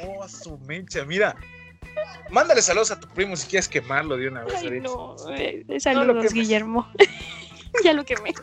Oh, 0.00 0.28
su 0.28 0.56
mecha, 0.58 1.04
mira. 1.04 1.34
Mándale 2.30 2.62
saludos 2.62 2.90
a 2.90 3.00
tu 3.00 3.08
primo 3.08 3.36
si 3.36 3.46
quieres 3.46 3.68
quemarlo 3.68 4.16
de 4.16 4.28
una 4.28 4.44
vez. 4.44 4.54
Ay, 4.56 4.80
no, 4.80 5.16
eh, 5.30 5.64
saludos, 5.80 6.32
Guillermo. 6.32 6.86
ya 7.84 7.92
lo 7.92 8.04
quemé. 8.04 8.34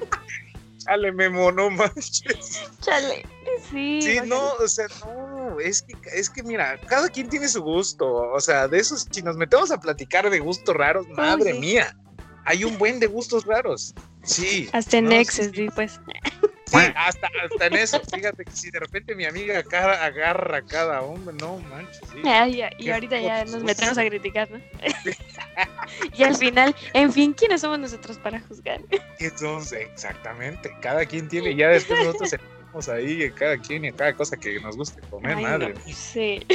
Chale, 0.86 1.12
Memo, 1.12 1.52
no 1.52 1.70
manches. 1.70 2.70
Chale, 2.82 3.26
sí. 3.72 4.02
Sí, 4.02 4.20
no, 4.26 4.54
o 4.54 4.68
sea, 4.68 4.88
no, 5.06 5.60
es 5.60 5.82
que, 5.82 5.96
es 6.14 6.30
que 6.30 6.44
mira, 6.44 6.80
cada 6.88 7.10
quien 7.10 7.30
tiene 7.30 7.48
su 7.48 7.62
gusto. 7.62 8.08
O 8.08 8.40
sea, 8.40 8.68
de 8.68 8.80
esos, 8.80 9.08
si 9.10 9.22
nos 9.22 9.36
metemos 9.36 9.72
a 9.72 9.80
platicar 9.80 10.30
de 10.30 10.40
gustos 10.40 10.76
raros, 10.76 11.08
madre 11.10 11.54
mía, 11.54 11.98
hay 12.46 12.64
un 12.64 12.78
buen 12.78 13.00
de 13.00 13.08
gustos 13.08 13.46
raros. 13.46 13.94
Sí. 14.24 14.70
Hasta 14.74 14.98
en 14.98 15.06
Nexus, 15.06 15.52
sí, 15.54 15.68
pues. 15.76 16.00
Sí, 16.80 16.94
hasta, 16.96 17.28
hasta 17.44 17.68
en 17.68 17.74
eso. 17.76 18.02
Fíjate 18.14 18.46
que 18.46 18.52
si 18.52 18.72
de 18.72 18.80
repente 18.80 19.16
mi 19.16 19.26
amiga 19.26 19.60
acá 19.60 20.04
agarra 20.06 20.58
a 20.58 20.62
cada 20.66 21.02
hombre, 21.02 21.36
no 21.40 21.60
manches. 21.60 22.02
Sí. 22.12 22.22
y 22.80 22.90
ahorita 22.90 23.20
ya 23.20 23.46
nos 23.46 23.64
metemos 23.64 23.98
a 23.98 24.06
criticar, 24.06 24.50
¿no? 24.52 24.60
y 26.18 26.24
al 26.24 26.36
final, 26.36 26.76
en 26.94 27.12
fin, 27.12 27.34
¿quiénes 27.34 27.62
somos 27.62 27.80
nosotros 27.80 28.18
para 28.18 28.40
juzgar? 28.42 28.82
Entonces, 29.20 29.88
exactamente. 29.92 30.72
Cada 30.82 31.06
quien 31.06 31.28
tiene, 31.28 31.56
ya 31.56 31.70
después 31.70 32.00
nosotros 32.04 32.32
tenemos 32.32 32.90
ahí, 32.90 33.32
cada 33.32 33.58
quien 33.58 33.86
y 33.86 33.92
cada 33.92 34.14
cosa 34.16 34.38
que 34.38 34.60
nos 34.60 34.76
guste 34.76 35.02
comer, 35.10 35.38
madre. 35.38 35.74
sí. 35.86 36.46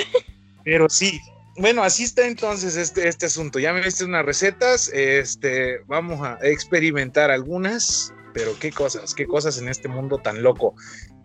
Pero 0.62 0.90
sí, 0.90 1.20
bueno, 1.56 1.82
así 1.82 2.04
está 2.04 2.26
entonces 2.26 2.76
este, 2.76 3.08
este 3.08 3.26
asunto. 3.26 3.58
Ya 3.58 3.72
me 3.72 3.80
viste 3.80 4.04
unas 4.04 4.24
recetas, 4.24 4.88
este, 4.88 5.80
vamos 5.86 6.26
a 6.26 6.38
experimentar 6.42 7.30
algunas, 7.30 8.14
pero 8.32 8.52
qué 8.58 8.70
cosas, 8.72 9.14
qué 9.14 9.26
cosas 9.26 9.58
en 9.58 9.68
este 9.68 9.88
mundo 9.88 10.18
tan 10.18 10.42
loco. 10.42 10.74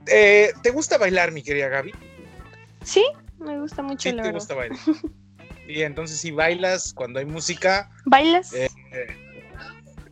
Eh, 0.07 0.53
¿Te 0.61 0.71
gusta 0.71 0.97
bailar, 0.97 1.31
mi 1.31 1.43
querida 1.43 1.67
Gaby? 1.67 1.93
Sí, 2.83 3.05
me 3.39 3.59
gusta 3.59 3.81
mucho. 3.81 4.09
Sí, 4.09 4.15
te 4.15 4.31
gusta 4.31 4.55
bailar. 4.55 4.77
y 5.67 5.81
entonces 5.81 6.19
si 6.19 6.31
bailas 6.31 6.93
cuando 6.93 7.19
hay 7.19 7.25
música. 7.25 7.89
¿Bailas? 8.05 8.53
Eh, 8.53 8.69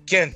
¿Quién? 0.06 0.36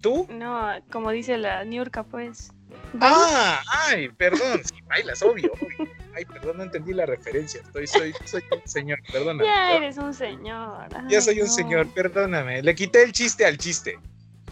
¿Tú? 0.00 0.26
No, 0.30 0.70
como 0.92 1.10
dice 1.10 1.38
la 1.38 1.64
New 1.64 1.82
York, 1.82 2.06
pues. 2.10 2.52
Ah, 3.00 3.62
ay, 3.88 4.08
perdón, 4.10 4.60
sí, 4.64 4.74
bailas, 4.86 5.22
obvio, 5.22 5.52
obvio. 5.52 5.90
Ay, 6.14 6.24
perdón, 6.24 6.58
no 6.58 6.62
entendí 6.64 6.92
la 6.92 7.06
referencia. 7.06 7.60
Estoy, 7.60 7.86
soy, 7.86 8.14
soy 8.24 8.42
un 8.52 8.68
señor, 8.68 9.00
perdóname. 9.10 9.44
Ya 9.44 9.76
eres 9.76 9.96
un 9.96 10.14
señor. 10.14 10.88
ya 11.08 11.20
soy 11.20 11.40
un 11.40 11.48
señor, 11.48 11.88
perdóname. 11.92 12.62
Le 12.62 12.74
quité 12.74 13.02
el 13.02 13.12
chiste 13.12 13.44
al 13.44 13.58
chiste. 13.58 13.98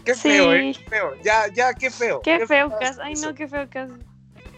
Qué 0.05 0.15
feo, 0.15 0.53
¿eh? 0.53 0.73
Qué 0.77 0.89
feo. 0.89 1.13
Ya, 1.23 1.47
ya, 1.53 1.73
qué 1.73 1.89
feo. 1.89 2.21
Qué, 2.21 2.45
feo, 2.45 2.77
caso. 2.79 3.01
Ay, 3.01 3.13
no, 3.15 3.33
qué 3.33 3.47
feo 3.47 3.69
caso. 3.69 3.95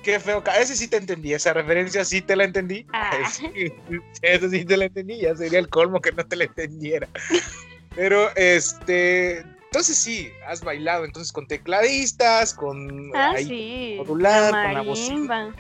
Qué 0.03 0.19
feo 0.19 0.43
caso. 0.43 0.59
Ese 0.59 0.75
sí 0.75 0.87
te 0.87 0.97
entendí, 0.97 1.33
esa 1.33 1.53
referencia 1.53 2.03
sí 2.05 2.21
te 2.21 2.35
la 2.35 2.43
entendí. 2.45 2.85
Ah. 2.93 3.11
Ese 4.21 4.49
sí 4.49 4.65
te 4.65 4.77
la 4.77 4.85
entendí, 4.85 5.21
ya 5.21 5.35
sería 5.35 5.59
el 5.59 5.69
colmo 5.69 6.01
que 6.01 6.11
no 6.11 6.25
te 6.25 6.35
la 6.35 6.45
entendiera. 6.45 7.07
Pero, 7.95 8.29
este, 8.35 9.39
entonces 9.75 9.97
sí, 9.97 10.31
has 10.47 10.61
bailado 10.61 11.05
entonces 11.05 11.31
con 11.31 11.47
tecladistas, 11.47 12.53
con 12.53 13.11
ah, 13.15 13.35
sí. 13.37 13.95
modular, 13.97 14.51
con 14.51 14.73
la 14.73 14.81
bocina. 14.81 15.55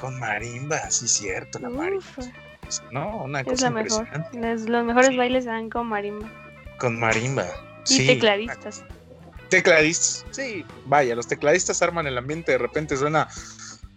Con 0.00 0.18
marimba, 0.18 0.90
sí, 0.90 1.08
cierto, 1.08 1.58
la 1.58 1.68
marimba. 1.68 2.04
No, 2.92 3.24
una 3.24 3.42
cosa 3.42 3.54
es 3.54 3.62
la 3.62 3.70
mejor. 3.70 4.08
Los, 4.32 4.84
mejores 4.84 5.16
bailes 5.16 5.44
se 5.44 5.50
dan 5.50 5.68
con 5.68 5.88
marimba. 5.88 6.28
Con 6.78 6.98
marimba. 6.98 7.46
Y 7.88 8.06
tecladistas. 8.06 8.84
Tecladistas, 9.50 10.24
sí. 10.30 10.64
Vaya, 10.86 11.14
los 11.14 11.26
tecladistas 11.26 11.82
arman 11.82 12.06
el 12.06 12.16
ambiente, 12.16 12.52
de 12.52 12.58
repente 12.58 12.96
suena. 12.96 13.28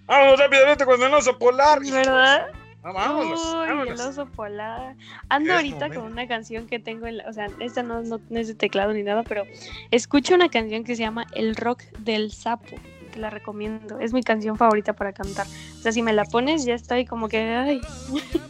¡Vamos 0.06 0.40
rápidamente 0.40 0.84
con 0.84 1.02
el 1.02 1.14
oso 1.14 1.38
polar! 1.38 1.80
¿Verdad? 1.92 2.48
vámonos, 2.82 3.40
Uy, 3.56 3.88
el 3.90 4.02
oso 4.02 4.26
polar. 4.26 4.96
Ando 5.30 5.54
ahorita 5.54 5.88
con 5.90 6.04
una 6.04 6.28
canción 6.28 6.68
que 6.68 6.80
tengo, 6.80 7.08
en 7.08 7.18
la, 7.18 7.30
o 7.30 7.34
sea, 7.34 7.48
esta 7.60 7.82
no, 7.82 8.02
no, 8.02 8.20
no, 8.30 8.40
es 8.40 8.50
de 8.50 8.56
teclado 8.56 8.92
ni 8.92 9.04
nada, 9.04 9.24
pero 9.24 9.44
escucho 9.92 10.36
una 10.36 10.50
canción 10.50 10.84
que 10.84 10.98
se 10.98 11.04
llama 11.04 11.26
El 11.34 11.56
Rock 11.56 11.84
del 12.00 12.34
Sapo 12.34 12.76
te 13.14 13.20
la 13.20 13.30
recomiendo. 13.30 14.00
Es 14.00 14.12
mi 14.12 14.24
canción 14.24 14.58
favorita 14.58 14.94
para 14.94 15.14
cantar. 15.14 15.46
O 15.46 15.82
sea, 15.82 15.92
si 15.92 16.02
me 16.02 16.14
la 16.14 16.26
pones, 16.26 16.66
ya 16.66 16.74
estoy 16.74 17.06
como 17.06 17.30
que. 17.30 17.38
Ay. 17.38 17.82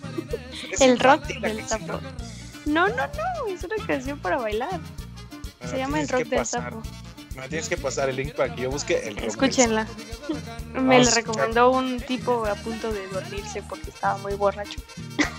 el 0.79 0.99
rock 0.99 1.25
del 1.27 1.61
sapo. 1.65 1.99
No, 2.65 2.87
no, 2.87 2.95
no. 2.95 3.53
Es 3.53 3.63
una 3.63 3.75
canción 3.85 4.19
para 4.19 4.37
bailar. 4.37 4.79
Se 5.69 5.77
llama 5.77 6.01
El 6.01 6.07
rock 6.07 6.25
del 6.25 6.45
sapo. 6.45 6.81
Me 7.35 7.47
tienes 7.49 7.67
que 7.67 7.77
pasar 7.77 8.09
el 8.09 8.15
link 8.15 8.33
para 8.33 8.53
que 8.53 8.61
yo 8.61 8.69
busque 8.69 9.07
el 9.07 9.15
rock 9.15 9.25
Escúchenla. 9.25 9.87
Me 10.73 11.03
la 11.03 11.11
recomendó 11.11 11.71
un 11.71 11.99
tipo 11.99 12.45
a 12.45 12.53
punto 12.55 12.91
de 12.91 13.07
dormirse 13.07 13.63
porque 13.63 13.89
estaba 13.89 14.17
muy 14.19 14.35
borracho. 14.35 14.79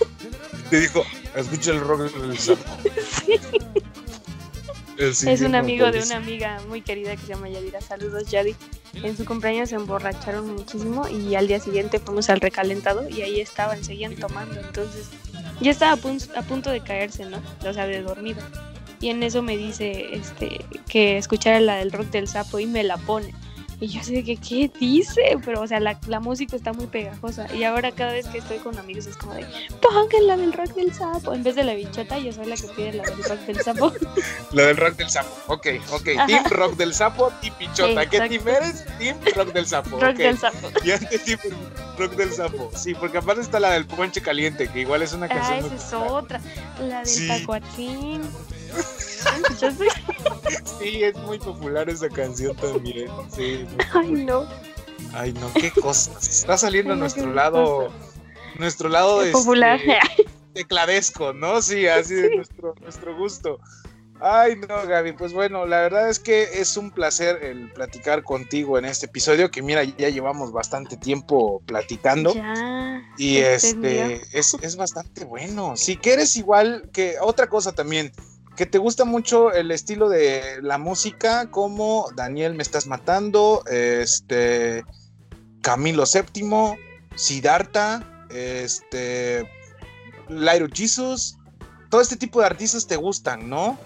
Te 0.69 0.81
dijo, 0.81 1.03
escucha 1.35 1.71
el 1.71 1.79
rock 1.79 2.11
del 2.11 2.37
sapo. 2.39 2.63
sí. 5.13 5.29
Es 5.29 5.41
un 5.41 5.55
amigo 5.55 5.91
de 5.91 6.03
una 6.03 6.17
amiga 6.17 6.59
muy 6.67 6.81
querida 6.81 7.15
que 7.15 7.21
se 7.21 7.27
llama 7.27 7.47
Yadira. 7.47 7.79
Saludos, 7.79 8.29
Yadi. 8.29 8.55
en 8.95 9.15
su 9.15 9.23
cumpleaños 9.23 9.69
se 9.69 9.75
emborracharon 9.75 10.53
muchísimo 10.53 11.07
y 11.07 11.35
al 11.35 11.47
día 11.47 11.59
siguiente 11.59 11.99
fuimos 11.99 12.29
al 12.29 12.41
recalentado 12.41 13.07
y 13.07 13.21
ahí 13.21 13.39
estaban, 13.39 13.83
seguían 13.83 14.15
tomando. 14.15 14.59
Entonces 14.59 15.07
ya 15.61 15.71
estaba 15.71 15.93
a, 15.93 16.39
a 16.39 16.41
punto 16.43 16.71
de 16.71 16.81
caerse, 16.81 17.25
¿no? 17.25 17.41
O 17.65 17.73
sea, 17.73 17.87
de 17.87 18.01
dormido. 18.01 18.41
Y 19.05 19.11
en 19.11 19.21
eso 19.21 19.43
me 19.43 19.55
dice 19.55 20.15
este 20.15 20.65
que 20.89 21.19
escuchara 21.19 21.59
la 21.59 21.75
del 21.75 21.91
rock 21.91 22.07
del 22.07 22.27
sapo 22.27 22.57
y 22.57 22.65
me 22.65 22.83
la 22.83 22.97
pone. 22.97 23.35
Y 23.79 23.87
yo 23.87 24.03
sé 24.03 24.23
que, 24.23 24.35
¿qué 24.37 24.71
dice? 24.79 25.37
Pero, 25.45 25.61
o 25.61 25.67
sea, 25.67 25.79
la, 25.79 25.99
la, 26.07 26.19
música 26.19 26.55
está 26.55 26.73
muy 26.73 26.87
pegajosa. 26.87 27.45
Y 27.53 27.65
ahora 27.65 27.91
cada 27.91 28.13
vez 28.13 28.25
que 28.25 28.39
estoy 28.39 28.57
con 28.57 28.79
amigos 28.79 29.05
es 29.05 29.15
como 29.15 29.35
de, 29.35 29.45
pongan 29.79 30.25
la 30.25 30.37
del 30.37 30.53
rock 30.53 30.73
del 30.73 30.91
sapo. 30.91 31.35
En 31.35 31.43
vez 31.43 31.53
de 31.53 31.65
la 31.65 31.75
bichota, 31.75 32.17
yo 32.17 32.33
soy 32.33 32.47
la 32.47 32.55
que 32.55 32.67
pide 32.75 32.93
la 32.93 33.03
del 33.03 33.23
rock 33.23 33.39
del 33.41 33.61
sapo. 33.61 33.93
la 34.53 34.63
del 34.63 34.77
rock 34.77 34.95
del 34.95 35.09
sapo. 35.11 35.29
Ok, 35.53 35.67
ok. 35.91 36.09
Team 36.25 36.43
rock 36.49 36.75
del 36.75 36.93
sapo, 36.95 37.31
team 37.41 37.53
bichota. 37.59 38.09
¿Qué 38.09 38.21
team 38.21 38.47
eres? 38.47 38.85
Team 38.97 39.17
rock 39.35 39.53
del 39.53 39.67
sapo. 39.67 39.99
Rock 39.99 40.15
del 40.15 40.37
sapo. 40.39 40.71
Ya 40.83 40.97
team 40.97 41.39
rock 41.99 42.15
del 42.15 42.31
sapo. 42.31 42.71
Sí, 42.75 42.95
porque 42.95 43.19
aparte 43.19 43.41
está 43.41 43.59
la 43.59 43.69
del 43.69 43.85
ponche 43.85 44.19
caliente, 44.19 44.67
que 44.67 44.79
igual 44.79 45.03
es 45.03 45.13
una 45.13 45.27
canción. 45.27 45.59
Ah, 45.61 45.75
esa 45.75 45.75
es 45.75 45.93
otra. 45.93 46.41
La 46.79 46.99
del 46.99 47.07
sí. 47.07 47.27
tacuatín. 47.27 48.23
Sí, 50.79 51.03
es 51.03 51.15
muy 51.17 51.39
popular 51.39 51.89
esa 51.89 52.09
canción 52.09 52.55
también. 52.57 53.09
Sí, 53.35 53.65
Ay, 53.93 54.11
no. 54.11 54.47
Ay, 55.13 55.33
no, 55.33 55.51
qué 55.53 55.71
cosas. 55.71 56.41
Está 56.41 56.57
saliendo 56.57 56.93
a 56.93 56.95
nuestro 56.95 57.33
lado, 57.33 57.91
nuestro 58.59 58.89
lado 58.89 59.21
de 59.21 59.31
popular. 59.31 59.79
Este, 59.79 60.25
tecladesco, 60.53 61.33
¿no? 61.33 61.61
Sí, 61.61 61.87
así 61.87 62.15
de 62.15 62.35
nuestro, 62.35 62.75
nuestro 62.81 63.15
gusto. 63.15 63.59
Ay, 64.21 64.55
no, 64.55 64.87
Gaby, 64.87 65.11
pues 65.13 65.33
bueno, 65.33 65.65
la 65.65 65.81
verdad 65.81 66.09
es 66.09 66.19
que 66.19 66.43
es 66.43 66.77
un 66.77 66.89
placer 66.89 67.43
el 67.43 67.69
platicar 67.73 68.23
contigo 68.23 68.77
en 68.77 68.85
este 68.85 69.07
episodio, 69.07 69.51
que 69.51 69.61
mira, 69.61 69.83
ya 69.83 70.09
llevamos 70.09 70.53
bastante 70.53 70.95
tiempo 70.95 71.61
platicando. 71.65 72.33
Ya, 72.33 73.01
y 73.17 73.37
este, 73.37 74.21
es, 74.31 74.55
es 74.61 74.75
bastante 74.77 75.25
bueno. 75.25 75.75
Si 75.75 75.97
quieres 75.97 76.37
igual 76.37 76.89
que 76.93 77.17
otra 77.19 77.47
cosa 77.47 77.73
también, 77.73 78.13
que 78.55 78.65
te 78.65 78.77
gusta 78.77 79.05
mucho 79.05 79.51
el 79.51 79.71
estilo 79.71 80.09
de 80.09 80.61
la 80.61 80.77
música, 80.77 81.49
como 81.51 82.07
Daniel 82.15 82.55
Me 82.55 82.63
Estás 82.63 82.87
Matando, 82.87 83.63
este 83.69 84.83
Camilo 85.61 86.03
VII, 86.05 86.77
Siddhartha, 87.15 88.27
este 88.29 89.49
Lyro 90.29 90.67
Jesus, 90.73 91.37
todo 91.89 92.01
este 92.01 92.15
tipo 92.15 92.39
de 92.39 92.47
artistas 92.47 92.87
te 92.87 92.95
gustan, 92.95 93.49
¿no? 93.49 93.77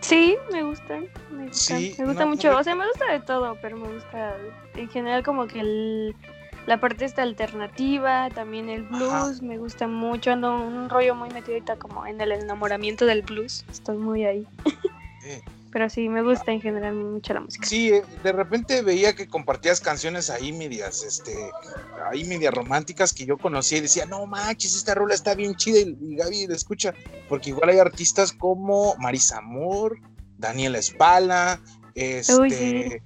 Sí, 0.00 0.36
me 0.52 0.64
gustan, 0.64 1.08
me 1.30 1.46
gustan, 1.46 1.78
sí, 1.78 1.94
me 1.98 2.06
gusta 2.06 2.26
mucho, 2.26 2.56
o 2.56 2.64
sea, 2.64 2.74
me 2.74 2.86
gusta 2.88 3.12
de 3.12 3.20
todo, 3.20 3.56
pero 3.62 3.76
me 3.76 3.92
gusta 3.92 4.36
en 4.74 4.88
general 4.88 5.22
como 5.22 5.46
que 5.46 5.60
el 5.60 6.16
la 6.66 6.78
parte 6.78 7.04
esta 7.04 7.22
alternativa, 7.22 8.28
también 8.30 8.68
el 8.68 8.82
blues, 8.82 9.42
me 9.42 9.58
gusta 9.58 9.88
mucho, 9.88 10.32
ando 10.32 10.54
un 10.54 10.88
rollo 10.88 11.14
muy 11.14 11.28
metido 11.30 11.54
ahorita 11.54 11.76
como 11.76 12.06
en 12.06 12.20
el 12.20 12.32
enamoramiento 12.32 13.04
del 13.04 13.22
blues, 13.22 13.64
estoy 13.70 13.96
muy 13.96 14.24
ahí. 14.24 14.46
Pero 15.72 15.88
sí, 15.88 16.08
me 16.10 16.22
gusta 16.22 16.52
en 16.52 16.60
general 16.60 16.94
mucho 16.94 17.32
la 17.32 17.40
música. 17.40 17.66
Sí, 17.66 17.88
eh, 17.88 18.02
de 18.22 18.32
repente 18.32 18.82
veía 18.82 19.14
que 19.14 19.26
compartías 19.26 19.80
canciones 19.80 20.28
ahí 20.28 20.52
medias, 20.52 21.02
este, 21.02 21.34
ahí 22.10 22.24
medias 22.24 22.52
románticas 22.52 23.14
que 23.14 23.24
yo 23.24 23.38
conocía 23.38 23.78
y 23.78 23.82
decía, 23.82 24.04
no 24.04 24.26
manches, 24.26 24.76
esta 24.76 24.94
rola 24.94 25.14
está 25.14 25.34
bien 25.34 25.54
chida 25.56 25.78
y, 25.78 26.16
Gaby 26.16 26.46
la 26.46 26.56
escucha, 26.56 26.92
porque 27.28 27.50
igual 27.50 27.70
hay 27.70 27.78
artistas 27.78 28.32
como 28.32 28.94
Marisa 28.98 29.38
Amor, 29.38 29.98
Daniela 30.36 30.78
Espala, 30.78 31.58
este... 31.94 33.02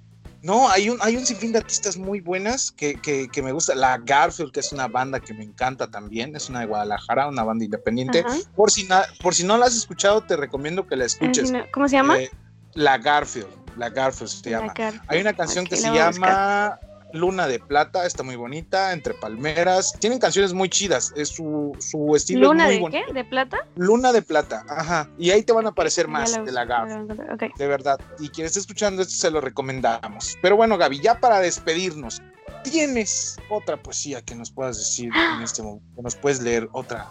No, 0.47 0.71
hay 0.71 0.89
un, 0.89 0.99
hay 1.03 1.17
un 1.17 1.27
sinfín 1.27 1.51
de 1.51 1.59
artistas 1.59 1.97
muy 1.97 2.21
buenas 2.21 2.71
que, 2.71 3.01
que, 3.01 3.43
me 3.43 3.51
gusta. 3.51 3.75
La 3.75 3.99
Garfield, 3.99 4.53
que 4.53 4.61
es 4.61 4.71
una 4.71 4.87
banda 4.87 5.19
que 5.19 5.35
me 5.35 5.43
encanta 5.43 5.91
también, 5.91 6.37
es 6.37 6.49
una 6.49 6.61
de 6.61 6.67
Guadalajara, 6.67 7.27
una 7.27 7.43
banda 7.43 7.65
independiente. 7.65 8.25
Por 8.55 8.71
si, 8.71 8.87
por 9.21 9.35
si 9.35 9.43
no 9.43 9.59
la 9.59 9.67
has 9.67 9.75
escuchado, 9.75 10.21
te 10.23 10.37
recomiendo 10.37 10.87
que 10.87 10.95
la 10.95 11.05
escuches. 11.05 11.53
¿Cómo 11.73 11.89
se 11.89 11.97
llama? 11.97 12.21
Eh, 12.21 12.31
la 12.75 12.97
Garfield, 12.97 13.49
la 13.77 13.91
Garfield 13.91 14.31
se 14.31 14.51
llama. 14.51 14.73
Hay 15.09 15.21
una 15.21 15.33
canción 15.33 15.67
que 15.67 15.77
se 15.77 15.93
llama 15.93 16.79
Luna 17.13 17.47
de 17.47 17.59
Plata, 17.59 18.07
está 18.07 18.23
muy 18.23 18.37
bonita, 18.37 18.93
Entre 18.93 19.15
Palmeras. 19.15 19.95
Tienen 19.99 20.19
canciones 20.19 20.53
muy 20.53 20.69
chidas, 20.69 21.13
es 21.17 21.29
su, 21.29 21.73
su 21.79 22.15
estilo. 22.17 22.49
¿Luna 22.49 22.69
es 22.71 22.81
muy 22.81 22.91
de 22.91 23.05
qué? 23.07 23.13
¿De 23.13 23.25
plata? 23.25 23.59
Luna 23.77 24.13
de 24.13 24.23
Plata, 24.23 24.65
ajá. 24.69 25.09
Y 25.19 25.31
ahí 25.31 25.43
te 25.43 25.53
van 25.53 25.67
a 25.67 25.71
aparecer 25.71 26.09
más 26.09 26.33
de 26.45 26.53
la 26.53 26.65
Gaby. 26.65 27.09
De 27.57 27.67
verdad. 27.67 27.99
Y 28.19 28.29
quien 28.29 28.47
esté 28.47 28.59
escuchando 28.59 29.03
esto 29.03 29.15
se 29.15 29.31
lo 29.31 29.41
recomendamos. 29.41 30.37
Pero 30.43 30.57
bueno, 30.57 30.77
Gaby, 30.77 31.01
ya 31.01 31.21
para 31.21 31.41
despedirnos, 31.41 32.21
¿tienes 32.63 33.39
otra 33.49 33.77
poesía 33.77 34.23
que 34.23 34.35
nos 34.35 34.51
puedas 34.51 34.77
decir 34.79 35.11
en 35.37 35.43
este 35.43 35.63
momento? 35.63 35.87
Que 35.97 36.03
nos 36.03 36.17
puedes 36.17 36.43
leer 36.43 36.69
otra, 36.73 37.07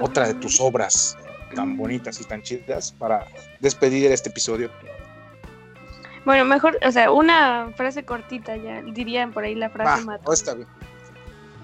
otra 0.00 0.28
de 0.28 0.34
tus 0.34 0.60
obras 0.60 1.16
tan 1.54 1.76
bonitas 1.76 2.20
y 2.20 2.24
tan 2.24 2.42
chidas 2.42 2.92
para 2.92 3.26
despedir 3.60 4.10
este 4.10 4.30
episodio. 4.30 4.70
Bueno, 6.26 6.44
mejor, 6.44 6.76
o 6.84 6.90
sea, 6.90 7.12
una 7.12 7.70
frase 7.76 8.04
cortita 8.04 8.56
ya, 8.56 8.82
dirían 8.82 9.32
por 9.32 9.44
ahí 9.44 9.54
la 9.54 9.70
frase 9.70 10.00
va, 10.00 10.06
mata. 10.06 10.32
está 10.32 10.54
bien. 10.54 10.66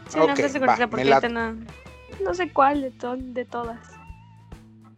Sí, 0.08 0.20
una 0.20 0.36
frase 0.36 0.60
cortita 0.60 0.86
porque 0.86 1.28
no, 1.28 1.56
no 2.24 2.32
sé 2.32 2.48
cuál 2.52 2.80
de, 2.80 2.92
to 2.92 3.16
de 3.16 3.44
todas. 3.44 3.80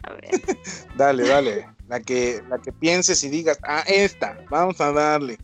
A 0.02 0.12
ver. 0.12 0.32
dale, 0.98 1.26
dale. 1.26 1.66
La 1.88 1.98
que, 1.98 2.42
la 2.50 2.58
que 2.58 2.72
pienses 2.72 3.24
y 3.24 3.30
digas, 3.30 3.58
ah, 3.62 3.82
esta, 3.86 4.36
vamos 4.50 4.78
a 4.82 4.92
darle. 4.92 5.38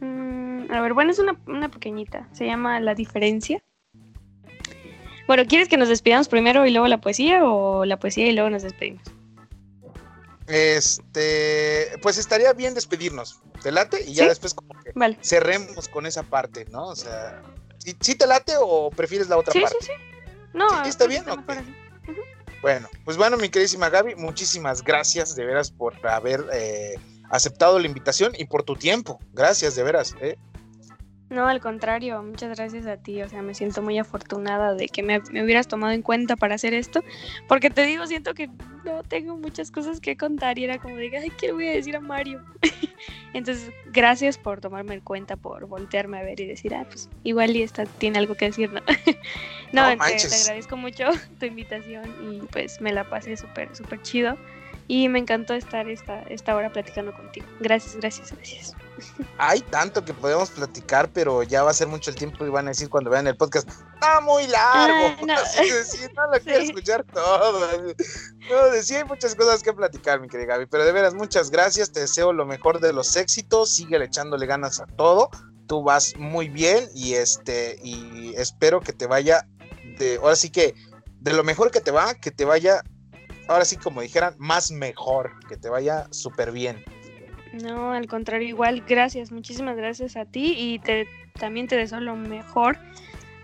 Mm, 0.00 0.70
a 0.70 0.80
ver, 0.82 0.92
bueno, 0.92 1.12
es 1.12 1.18
una, 1.18 1.34
una 1.46 1.70
pequeñita. 1.70 2.28
Se 2.32 2.44
llama 2.44 2.78
La 2.80 2.94
diferencia. 2.94 3.62
Bueno, 5.26 5.46
¿quieres 5.46 5.68
que 5.68 5.78
nos 5.78 5.88
despidamos 5.88 6.28
primero 6.28 6.66
y 6.66 6.72
luego 6.72 6.88
la 6.88 7.00
poesía 7.00 7.42
o 7.42 7.86
la 7.86 7.98
poesía 7.98 8.26
y 8.26 8.32
luego 8.32 8.50
nos 8.50 8.64
despedimos? 8.64 9.15
Este, 10.46 11.92
pues 12.02 12.18
estaría 12.18 12.52
bien 12.52 12.74
despedirnos. 12.74 13.40
¿Te 13.62 13.72
late? 13.72 14.04
Y 14.04 14.14
ya 14.14 14.28
después 14.28 14.54
como 14.54 14.68
que 14.82 14.92
cerremos 15.22 15.88
con 15.88 16.06
esa 16.06 16.22
parte, 16.22 16.66
¿no? 16.66 16.88
O 16.88 16.96
sea, 16.96 17.42
¿sí, 17.78 18.14
te 18.14 18.26
late 18.26 18.54
o 18.60 18.90
prefieres 18.90 19.28
la 19.28 19.38
otra 19.38 19.52
parte? 19.52 19.76
Sí, 19.80 19.86
sí, 19.86 19.92
sí. 19.96 20.28
No, 20.54 20.84
está 20.84 21.06
bien. 21.06 21.24
Bueno, 22.62 22.88
pues 23.04 23.16
bueno, 23.16 23.36
mi 23.36 23.48
queridísima 23.48 23.90
Gaby, 23.90 24.14
muchísimas 24.14 24.82
gracias 24.82 25.36
de 25.36 25.44
veras 25.44 25.70
por 25.70 25.94
haber 26.06 26.44
eh, 26.52 26.94
aceptado 27.30 27.78
la 27.78 27.86
invitación 27.86 28.32
y 28.36 28.46
por 28.46 28.62
tu 28.62 28.76
tiempo. 28.76 29.20
Gracias, 29.32 29.76
de 29.76 29.82
veras. 29.82 30.14
¿eh? 30.20 30.36
No, 31.36 31.46
al 31.46 31.60
contrario, 31.60 32.22
muchas 32.22 32.56
gracias 32.56 32.86
a 32.86 32.96
ti. 32.96 33.20
O 33.20 33.28
sea, 33.28 33.42
me 33.42 33.52
siento 33.52 33.82
muy 33.82 33.98
afortunada 33.98 34.72
de 34.72 34.88
que 34.88 35.02
me, 35.02 35.18
hubieras 35.18 35.68
tomado 35.68 35.92
en 35.92 36.00
cuenta 36.00 36.34
para 36.34 36.54
hacer 36.54 36.72
esto. 36.72 37.04
Porque 37.46 37.68
te 37.68 37.82
digo, 37.82 38.06
siento 38.06 38.32
que 38.32 38.48
no 38.86 39.02
tengo 39.02 39.36
muchas 39.36 39.70
cosas 39.70 40.00
que 40.00 40.16
contar 40.16 40.58
y 40.58 40.64
era 40.64 40.78
como 40.78 40.96
de, 40.96 41.14
ay, 41.14 41.30
¿qué 41.38 41.48
le 41.48 41.52
voy 41.52 41.68
a 41.68 41.72
decir 41.72 41.94
a 41.94 42.00
Mario? 42.00 42.42
Entonces, 43.34 43.70
gracias 43.92 44.38
por 44.38 44.62
tomarme 44.62 44.94
en 44.94 45.02
cuenta, 45.02 45.36
por 45.36 45.66
voltearme 45.66 46.18
a 46.18 46.22
ver 46.22 46.40
y 46.40 46.46
decir, 46.46 46.74
ah, 46.74 46.86
pues 46.88 47.10
igual 47.22 47.54
y 47.54 47.60
esta 47.60 47.84
tiene 47.84 48.18
algo 48.18 48.34
que 48.34 48.46
decir, 48.46 48.72
¿no? 48.72 48.80
no, 49.72 49.90
te, 49.90 50.16
te, 50.16 50.34
agradezco 50.34 50.78
mucho 50.78 51.04
tu 51.38 51.44
invitación 51.44 52.14
y 52.32 52.46
pues 52.46 52.80
me 52.80 52.94
la 52.94 53.04
pasé 53.04 53.36
súper, 53.36 53.76
súper 53.76 54.00
chido. 54.00 54.38
Y 54.88 55.08
me 55.08 55.18
encantó 55.18 55.54
estar 55.54 55.88
esta, 55.88 56.22
esta 56.22 56.54
hora 56.54 56.72
platicando 56.72 57.12
contigo. 57.12 57.46
Gracias, 57.60 57.96
gracias, 57.96 58.32
gracias. 58.32 58.74
Hay 59.38 59.60
tanto 59.60 60.04
que 60.04 60.14
podemos 60.14 60.50
platicar, 60.50 61.10
pero 61.12 61.42
ya 61.42 61.62
va 61.62 61.70
a 61.70 61.74
ser 61.74 61.88
mucho 61.88 62.10
el 62.10 62.16
tiempo 62.16 62.46
y 62.46 62.50
van 62.50 62.66
a 62.66 62.70
decir 62.70 62.88
cuando 62.88 63.10
vean 63.10 63.26
el 63.26 63.36
podcast, 63.36 63.68
está 63.68 64.20
muy 64.20 64.46
largo. 64.46 65.06
Ah, 65.08 65.16
no. 65.20 65.34
no 66.14 66.32
lo 66.32 66.40
quiero 66.40 66.62
escuchar 66.62 67.04
todo. 67.04 67.68
No, 68.48 68.82
sí 68.82 68.94
hay 68.94 69.04
muchas 69.04 69.34
cosas 69.34 69.62
que 69.62 69.72
platicar, 69.72 70.20
mi 70.20 70.28
querida 70.28 70.54
Gaby, 70.54 70.66
pero 70.66 70.84
de 70.84 70.92
veras, 70.92 71.14
muchas 71.14 71.50
gracias. 71.50 71.92
Te 71.92 72.00
deseo 72.00 72.32
lo 72.32 72.46
mejor 72.46 72.80
de 72.80 72.92
los 72.92 73.16
éxitos. 73.16 73.74
Sigue 73.74 74.02
echándole 74.02 74.46
ganas 74.46 74.80
a 74.80 74.86
todo. 74.86 75.30
Tú 75.66 75.82
vas 75.82 76.16
muy 76.16 76.48
bien 76.48 76.88
y 76.94 77.14
este, 77.14 77.78
y 77.82 78.34
espero 78.36 78.80
que 78.80 78.92
te 78.92 79.06
vaya 79.06 79.46
de, 79.98 80.16
ahora 80.22 80.36
sí 80.36 80.50
que 80.50 80.74
de 81.20 81.32
lo 81.32 81.42
mejor 81.42 81.70
que 81.72 81.80
te 81.80 81.90
va, 81.90 82.14
que 82.14 82.30
te 82.30 82.44
vaya 82.44 82.82
ahora 83.48 83.64
sí 83.64 83.76
como 83.76 84.00
dijeran, 84.00 84.34
más 84.38 84.70
mejor, 84.70 85.32
que 85.48 85.56
te 85.56 85.68
vaya 85.68 86.06
súper 86.10 86.52
bien. 86.52 86.84
No, 87.52 87.92
al 87.92 88.06
contrario, 88.06 88.48
igual, 88.48 88.84
gracias, 88.86 89.32
muchísimas 89.32 89.76
gracias 89.76 90.16
a 90.16 90.24
ti 90.24 90.54
y 90.56 90.78
te, 90.78 91.08
también 91.38 91.68
te 91.68 91.76
deseo 91.76 92.00
lo 92.00 92.16
mejor. 92.16 92.78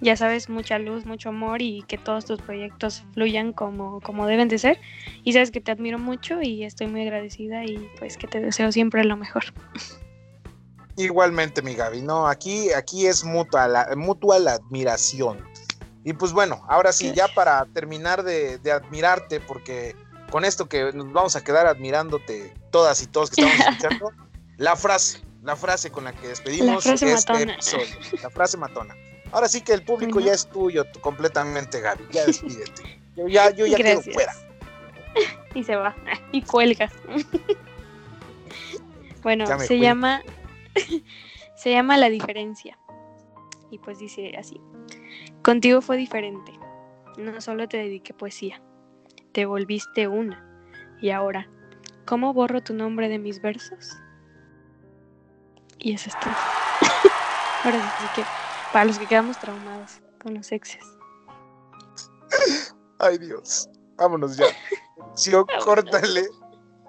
Ya 0.00 0.16
sabes, 0.16 0.48
mucha 0.48 0.80
luz, 0.80 1.06
mucho 1.06 1.28
amor 1.28 1.62
y 1.62 1.84
que 1.86 1.96
todos 1.96 2.24
tus 2.24 2.40
proyectos 2.40 3.04
fluyan 3.14 3.52
como, 3.52 4.00
como 4.00 4.26
deben 4.26 4.48
de 4.48 4.58
ser. 4.58 4.80
Y 5.22 5.32
sabes 5.32 5.52
que 5.52 5.60
te 5.60 5.70
admiro 5.70 5.98
mucho 5.98 6.42
y 6.42 6.64
estoy 6.64 6.88
muy 6.88 7.02
agradecida 7.02 7.64
y 7.64 7.88
pues 8.00 8.16
que 8.16 8.26
te 8.26 8.40
deseo 8.40 8.72
siempre 8.72 9.04
lo 9.04 9.16
mejor. 9.16 9.44
Igualmente, 10.96 11.62
mi 11.62 11.74
Gaby, 11.74 12.02
no, 12.02 12.26
aquí, 12.26 12.72
aquí 12.72 13.06
es 13.06 13.24
mutua 13.24 13.68
la, 13.68 13.88
mutua 13.96 14.40
la 14.40 14.54
admiración. 14.54 15.38
Y 16.04 16.12
pues 16.14 16.32
bueno, 16.32 16.64
ahora 16.68 16.92
sí, 16.92 17.12
ya 17.14 17.28
para 17.28 17.64
terminar 17.66 18.22
de, 18.22 18.60
admirarte, 18.72 19.40
porque 19.40 19.94
con 20.30 20.44
esto 20.44 20.68
que 20.68 20.92
nos 20.92 21.12
vamos 21.12 21.36
a 21.36 21.44
quedar 21.44 21.66
admirándote 21.66 22.54
todas 22.70 23.02
y 23.02 23.06
todos 23.06 23.30
que 23.30 23.42
estamos 23.42 23.66
escuchando, 23.68 24.10
la 24.56 24.74
frase, 24.76 25.20
la 25.42 25.56
frase 25.56 25.90
con 25.90 26.04
la 26.04 26.12
que 26.12 26.28
despedimos 26.28 26.66
La 26.66 26.80
frase 26.80 27.12
este 27.12 27.32
matona. 27.32 27.52
episodio. 27.54 27.96
La 28.22 28.30
frase 28.30 28.56
matona. 28.56 28.96
Ahora 29.30 29.48
sí 29.48 29.60
que 29.62 29.72
el 29.72 29.84
público 29.84 30.20
ya 30.20 30.32
es 30.32 30.46
tuyo 30.48 30.84
tú, 30.84 31.00
completamente, 31.00 31.80
Gaby. 31.80 32.04
Ya 32.10 32.26
despídete. 32.26 33.00
Yo 33.16 33.28
ya, 33.28 33.50
yo 33.50 33.66
ya 33.66 33.76
quedo 33.76 34.00
fuera. 34.00 34.32
Y 35.54 35.64
se 35.64 35.76
va. 35.76 35.94
Y 36.32 36.40
cuelga. 36.40 36.90
bueno, 39.22 39.44
se 39.58 39.78
llama. 39.78 40.22
se 41.54 41.70
llama 41.70 41.98
La 41.98 42.08
diferencia. 42.08 42.78
Y 43.70 43.76
pues 43.76 43.98
dice 43.98 44.32
así. 44.38 44.58
Contigo 45.42 45.80
fue 45.80 45.96
diferente. 45.96 46.52
No 47.18 47.40
solo 47.40 47.68
te 47.68 47.76
dediqué 47.76 48.14
poesía. 48.14 48.62
Te 49.32 49.44
volviste 49.44 50.06
una. 50.08 50.48
Y 51.00 51.10
ahora, 51.10 51.48
¿cómo 52.06 52.32
borro 52.32 52.62
tu 52.62 52.74
nombre 52.74 53.08
de 53.08 53.18
mis 53.18 53.42
versos? 53.42 53.96
Y 55.78 55.94
eso 55.94 56.10
es 56.10 56.20
todo. 56.20 56.32
ahora 57.64 57.94
sí 57.98 58.06
que. 58.14 58.24
Para 58.72 58.86
los 58.86 58.98
que 58.98 59.06
quedamos 59.06 59.38
traumados 59.38 60.00
con 60.22 60.34
los 60.34 60.50
exes. 60.52 60.84
Ay, 62.98 63.18
Dios. 63.18 63.68
Vámonos 63.96 64.36
ya. 64.36 64.46
Sí, 65.14 65.34
o 65.34 65.44
córtale. 65.64 66.26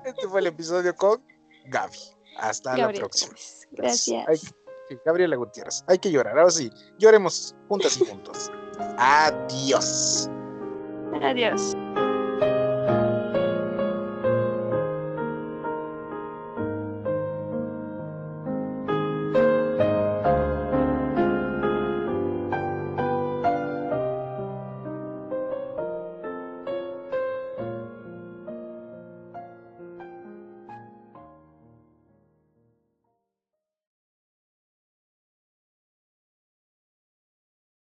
Este 0.05 0.27
fue 0.27 0.41
el 0.41 0.47
episodio 0.47 0.95
con 0.95 1.23
Gaby. 1.65 1.97
Hasta 2.37 2.77
la 2.77 2.91
próxima. 2.91 3.33
Gracias. 3.71 4.53
Gabriela 5.05 5.35
Gutiérrez. 5.35 5.83
Hay 5.87 5.97
que 5.97 6.11
llorar. 6.11 6.37
Ahora 6.37 6.51
sí, 6.51 6.71
lloremos 6.97 7.55
juntas 7.67 7.99
y 7.99 8.05
juntos. 8.09 8.51
Adiós. 8.97 10.29
Adiós. 11.21 11.75